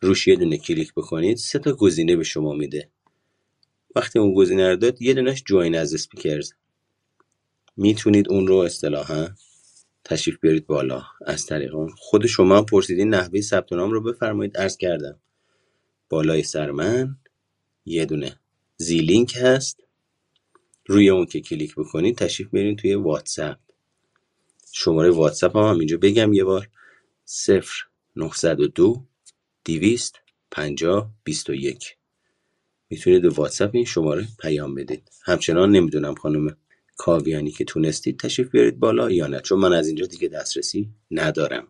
روش 0.00 0.28
یه 0.28 0.36
دونه 0.36 0.58
کلیک 0.58 0.94
بکنید 0.94 1.36
سه 1.36 1.58
تا 1.58 1.72
گزینه 1.72 2.16
به 2.16 2.24
شما 2.24 2.52
میده. 2.52 2.90
وقتی 3.96 4.18
اون 4.18 4.34
گزینه 4.34 4.68
رو 4.68 4.76
داد 4.76 5.02
یه 5.02 5.14
دونش 5.14 5.42
join 5.46 5.76
as 5.76 5.94
speakers. 5.94 6.52
می‌تونید 7.76 8.28
اون 8.28 8.46
رو 8.46 8.56
اصطلاحا 8.56 9.28
تشریف 10.04 10.38
بیارید 10.40 10.66
بالا. 10.66 11.02
از 11.26 11.46
طریق 11.46 11.74
اون. 11.74 11.90
خود 11.98 12.26
شما 12.26 12.62
پرسیدین 12.62 13.08
نحوه 13.08 13.40
ثبت 13.40 13.72
نام 13.72 13.90
رو 13.90 14.02
بفرمایید. 14.02 14.56
عرض 14.56 14.76
کردم. 14.76 15.20
بالای 16.08 16.42
سر 16.42 16.70
من 16.70 17.16
یه 17.86 18.06
دونه 18.06 18.40
زیلینک 18.80 19.36
هست. 19.40 19.80
روی 20.86 21.08
اون 21.08 21.26
که 21.26 21.40
کلیک 21.40 21.74
بکنید 21.74 22.18
تشریف 22.18 22.48
میرین 22.52 22.76
توی 22.76 22.94
واتساپ. 22.94 23.58
شماره 24.72 25.10
واتساپ 25.10 25.56
هم, 25.56 25.62
هم 25.62 25.78
اینجا 25.78 25.96
بگم 25.96 26.32
یه 26.32 26.44
بار. 26.44 26.68
صفر 27.24 27.74
902 28.16 29.04
200 29.64 30.16
50 30.50 31.10
21 31.24 31.96
می‌تونید 32.90 33.22
به 33.22 33.28
واتساپ 33.28 33.70
این 33.74 33.84
شماره 33.84 34.28
پیام 34.40 34.74
بدید 34.74 35.10
همچنان 35.24 35.70
نمی‌دونم 35.70 36.14
خانم 36.14 36.56
کاویانی 36.96 37.50
که 37.50 37.64
تونستید 37.64 38.20
تشریف 38.20 38.50
بیارید 38.50 38.78
بالا 38.78 39.10
یا 39.10 39.26
نه 39.26 39.40
چون 39.40 39.58
من 39.58 39.72
از 39.72 39.86
اینجا 39.86 40.06
دیگه 40.06 40.28
دسترسی 40.28 40.90
ندارم. 41.10 41.68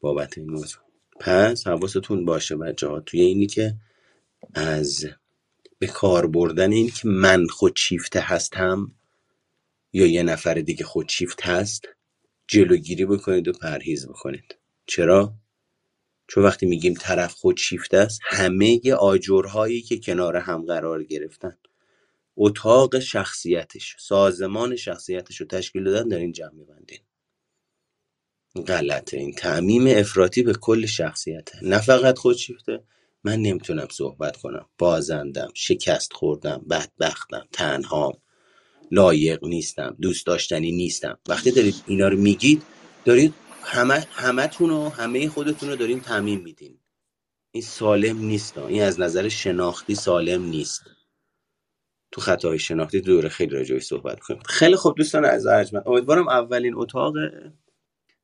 بابت 0.00 0.38
این 0.38 0.50
موضوع. 0.50 0.80
پس 1.20 1.66
حواستون 1.66 2.24
باشه 2.24 2.56
بچه 2.56 2.88
ها 2.88 3.00
توی 3.00 3.20
اینی 3.20 3.46
که 3.46 3.74
از 4.54 5.06
به 5.78 5.86
کار 5.86 6.26
بردن 6.26 6.72
این 6.72 6.90
که 6.90 7.08
من 7.08 7.46
خودشیفته 7.46 8.20
هستم 8.20 8.94
یا 9.92 10.06
یه 10.06 10.22
نفر 10.22 10.54
دیگه 10.54 10.84
خودشیفت 10.84 11.46
هست 11.46 11.84
جلوگیری 12.48 13.04
بکنید 13.06 13.48
و 13.48 13.52
پرهیز 13.52 14.08
بکنید. 14.08 14.58
چرا؟ 14.86 15.34
چون 16.28 16.44
وقتی 16.44 16.66
میگیم 16.66 16.94
طرف 16.94 17.32
خودشیفته 17.32 17.96
است 17.96 18.20
همه 18.22 18.80
آجرهایی 19.00 19.82
که 19.82 19.98
کنار 19.98 20.36
هم 20.36 20.64
قرار 20.64 21.04
گرفتن 21.04 21.58
اتاق 22.36 22.98
شخصیتش 22.98 23.96
سازمان 23.98 24.76
شخصیتش 24.76 25.40
رو 25.40 25.46
تشکیل 25.46 25.84
دادن 25.84 26.08
در 26.08 26.18
این 26.18 26.32
جمع 26.32 26.52
میبندین. 26.52 26.98
غلطه 28.66 29.16
این. 29.16 29.32
تعمیم 29.32 29.86
افراطی 29.86 30.42
به 30.42 30.52
کل 30.54 30.86
شخصیته. 30.86 31.58
نه 31.62 31.78
فقط 31.78 32.18
خودشیفته 32.18 32.82
من 33.24 33.36
نمی‌تونم 33.42 33.88
صحبت 33.90 34.36
کنم. 34.36 34.66
بازندم 34.78 35.48
شکست 35.54 36.12
خوردم 36.12 36.66
بدبختم 36.70 37.48
تنهام 37.52 38.12
لایق 38.92 39.44
نیستم 39.44 39.96
دوست 40.02 40.26
داشتنی 40.26 40.72
نیستم. 40.72 41.18
وقتی 41.28 41.50
دارید 41.52 41.74
اینا 41.86 42.08
رو 42.08 42.18
میگید 42.18 42.62
دارید 43.04 43.34
همه 43.62 44.06
همه 44.12 44.50
و 44.62 44.90
همه 44.90 45.28
خودتون 45.28 45.68
رو 45.70 45.76
دارین 45.76 46.00
تعمین 46.00 46.40
میدین. 46.42 46.80
این 47.52 47.62
سالم 47.62 48.18
نیست 48.18 48.58
این 48.58 48.82
از 48.82 49.00
نظر 49.00 49.28
شناختی 49.28 49.94
سالم 49.94 50.44
نیست. 50.44 50.82
تو 52.12 52.20
خطای 52.20 52.58
شناختی 52.58 53.00
دوره 53.00 53.28
خیلی 53.28 53.50
راجعش 53.56 53.84
صحبت 53.84 54.20
کنیم. 54.20 54.42
خیلی 54.46 54.76
خوب 54.76 54.96
دوستان 54.96 55.24
از 55.24 55.46
ارجمند 55.46 55.84
امیدوارم 55.88 56.28
اولین 56.28 56.74
اتاق 56.76 57.14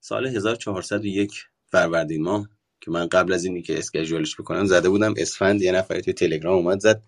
سال 0.00 0.26
1401 0.26 1.32
فروردین 1.66 2.22
ماه 2.22 2.48
که 2.84 2.90
من 2.90 3.06
قبل 3.06 3.32
از 3.32 3.44
اینی 3.44 3.62
که 3.62 3.78
اسکیجولش 3.78 4.36
بکنم 4.40 4.64
زده 4.64 4.88
بودم 4.88 5.14
اسفند 5.16 5.62
یه 5.62 5.72
نفری 5.72 6.02
توی 6.02 6.12
تلگرام 6.12 6.54
اومد 6.54 6.80
زد 6.80 7.02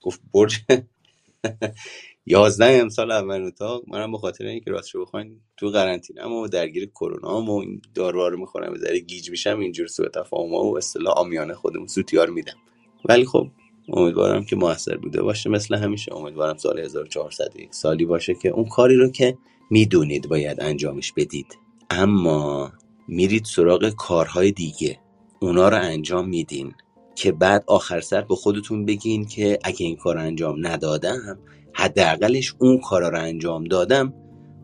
گفت 0.00 0.20
برج. 0.34 0.58
یازده 2.26 2.64
امسال 2.64 3.10
اول 3.10 3.42
اتاق 3.42 3.84
منم 3.88 4.12
به 4.12 4.18
خاطر 4.18 4.46
اینکه 4.46 4.70
راستش 4.70 4.96
بخواین 4.96 5.40
تو 5.56 5.68
قرنطینه 5.68 6.26
و 6.26 6.48
درگیر 6.48 6.86
کرونا 6.86 7.42
و 7.42 7.60
این 7.60 7.82
دارو 7.94 8.28
رو 8.28 8.38
می‌خورم 8.40 8.74
بذاره 8.74 8.98
گیج 8.98 9.30
میشم 9.30 9.58
اینجور 9.58 9.86
سوء 9.86 10.08
تفاهم 10.08 10.54
و 10.54 10.76
اصطلاح 10.76 11.14
آمیانه 11.18 11.54
خودمون 11.54 11.86
سوتیار 11.86 12.30
میدم. 12.30 12.56
ولی 13.04 13.24
خب 13.24 13.48
امیدوارم 13.88 14.44
که 14.44 14.56
موثر 14.56 14.96
بوده 14.96 15.22
باشه 15.22 15.50
مثل 15.50 15.74
همیشه. 15.74 16.14
امیدوارم 16.14 16.56
سال 16.56 16.78
1401 16.78 17.74
سالی 17.74 18.04
باشه 18.04 18.34
که 18.34 18.48
اون 18.48 18.68
کاری 18.68 18.96
رو 18.96 19.10
که 19.10 19.38
می‌دونید 19.70 20.28
باید 20.28 20.60
انجامش 20.60 21.12
بدید. 21.12 21.58
اما 21.90 22.72
میرید 23.08 23.44
سراغ 23.44 23.88
کارهای 23.90 24.52
دیگه. 24.52 25.03
اونا 25.44 25.68
رو 25.68 25.76
انجام 25.76 26.28
میدین 26.28 26.74
که 27.14 27.32
بعد 27.32 27.64
آخر 27.66 28.00
سر 28.00 28.20
به 28.20 28.34
خودتون 28.34 28.84
بگین 28.84 29.26
که 29.26 29.58
اگه 29.64 29.86
این 29.86 29.96
کار 29.96 30.18
انجام 30.18 30.66
ندادم 30.66 31.38
حداقلش 31.72 32.54
اون 32.58 32.80
کارا 32.80 33.08
رو 33.08 33.18
انجام 33.18 33.64
دادم. 33.64 34.14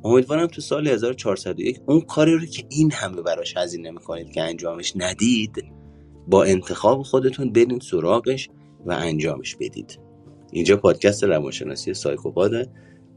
امیدوارم 0.04 0.46
تو 0.46 0.60
سال 0.60 0.88
1401 0.88 1.80
اون 1.86 2.00
کاری 2.00 2.32
رو 2.32 2.46
که 2.46 2.64
این 2.68 2.92
همه 2.92 3.22
براش 3.22 3.56
هزینه 3.56 3.90
می‌کنید 3.90 4.32
که 4.32 4.42
انجامش 4.42 4.92
ندید 4.96 5.64
با 6.26 6.44
انتخاب 6.44 7.02
خودتون 7.02 7.52
برین 7.52 7.80
سراغش 7.80 8.48
و 8.86 8.92
انجامش 8.92 9.56
بدید. 9.56 9.98
اینجا 10.52 10.76
پادکست 10.76 11.24
روانشناسی 11.24 11.94
سایکوپاده 11.94 12.66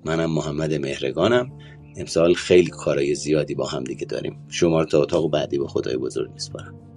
منم 0.06 0.32
محمد 0.32 0.74
مهرگانم. 0.74 1.52
امسال 1.98 2.34
خیلی 2.34 2.70
کارای 2.70 3.16
زیادی 3.16 3.56
با 3.56 3.68
هم 3.68 3.84
دیگه 3.84 4.06
داریم. 4.06 4.46
شما 4.48 4.80
رو 4.80 4.86
تا 4.86 5.02
اتاق 5.02 5.32
بعدی 5.32 5.58
با 5.58 5.68
خدای 5.68 5.98
بزرگ 5.98 6.32
میسپارم. 6.32 6.93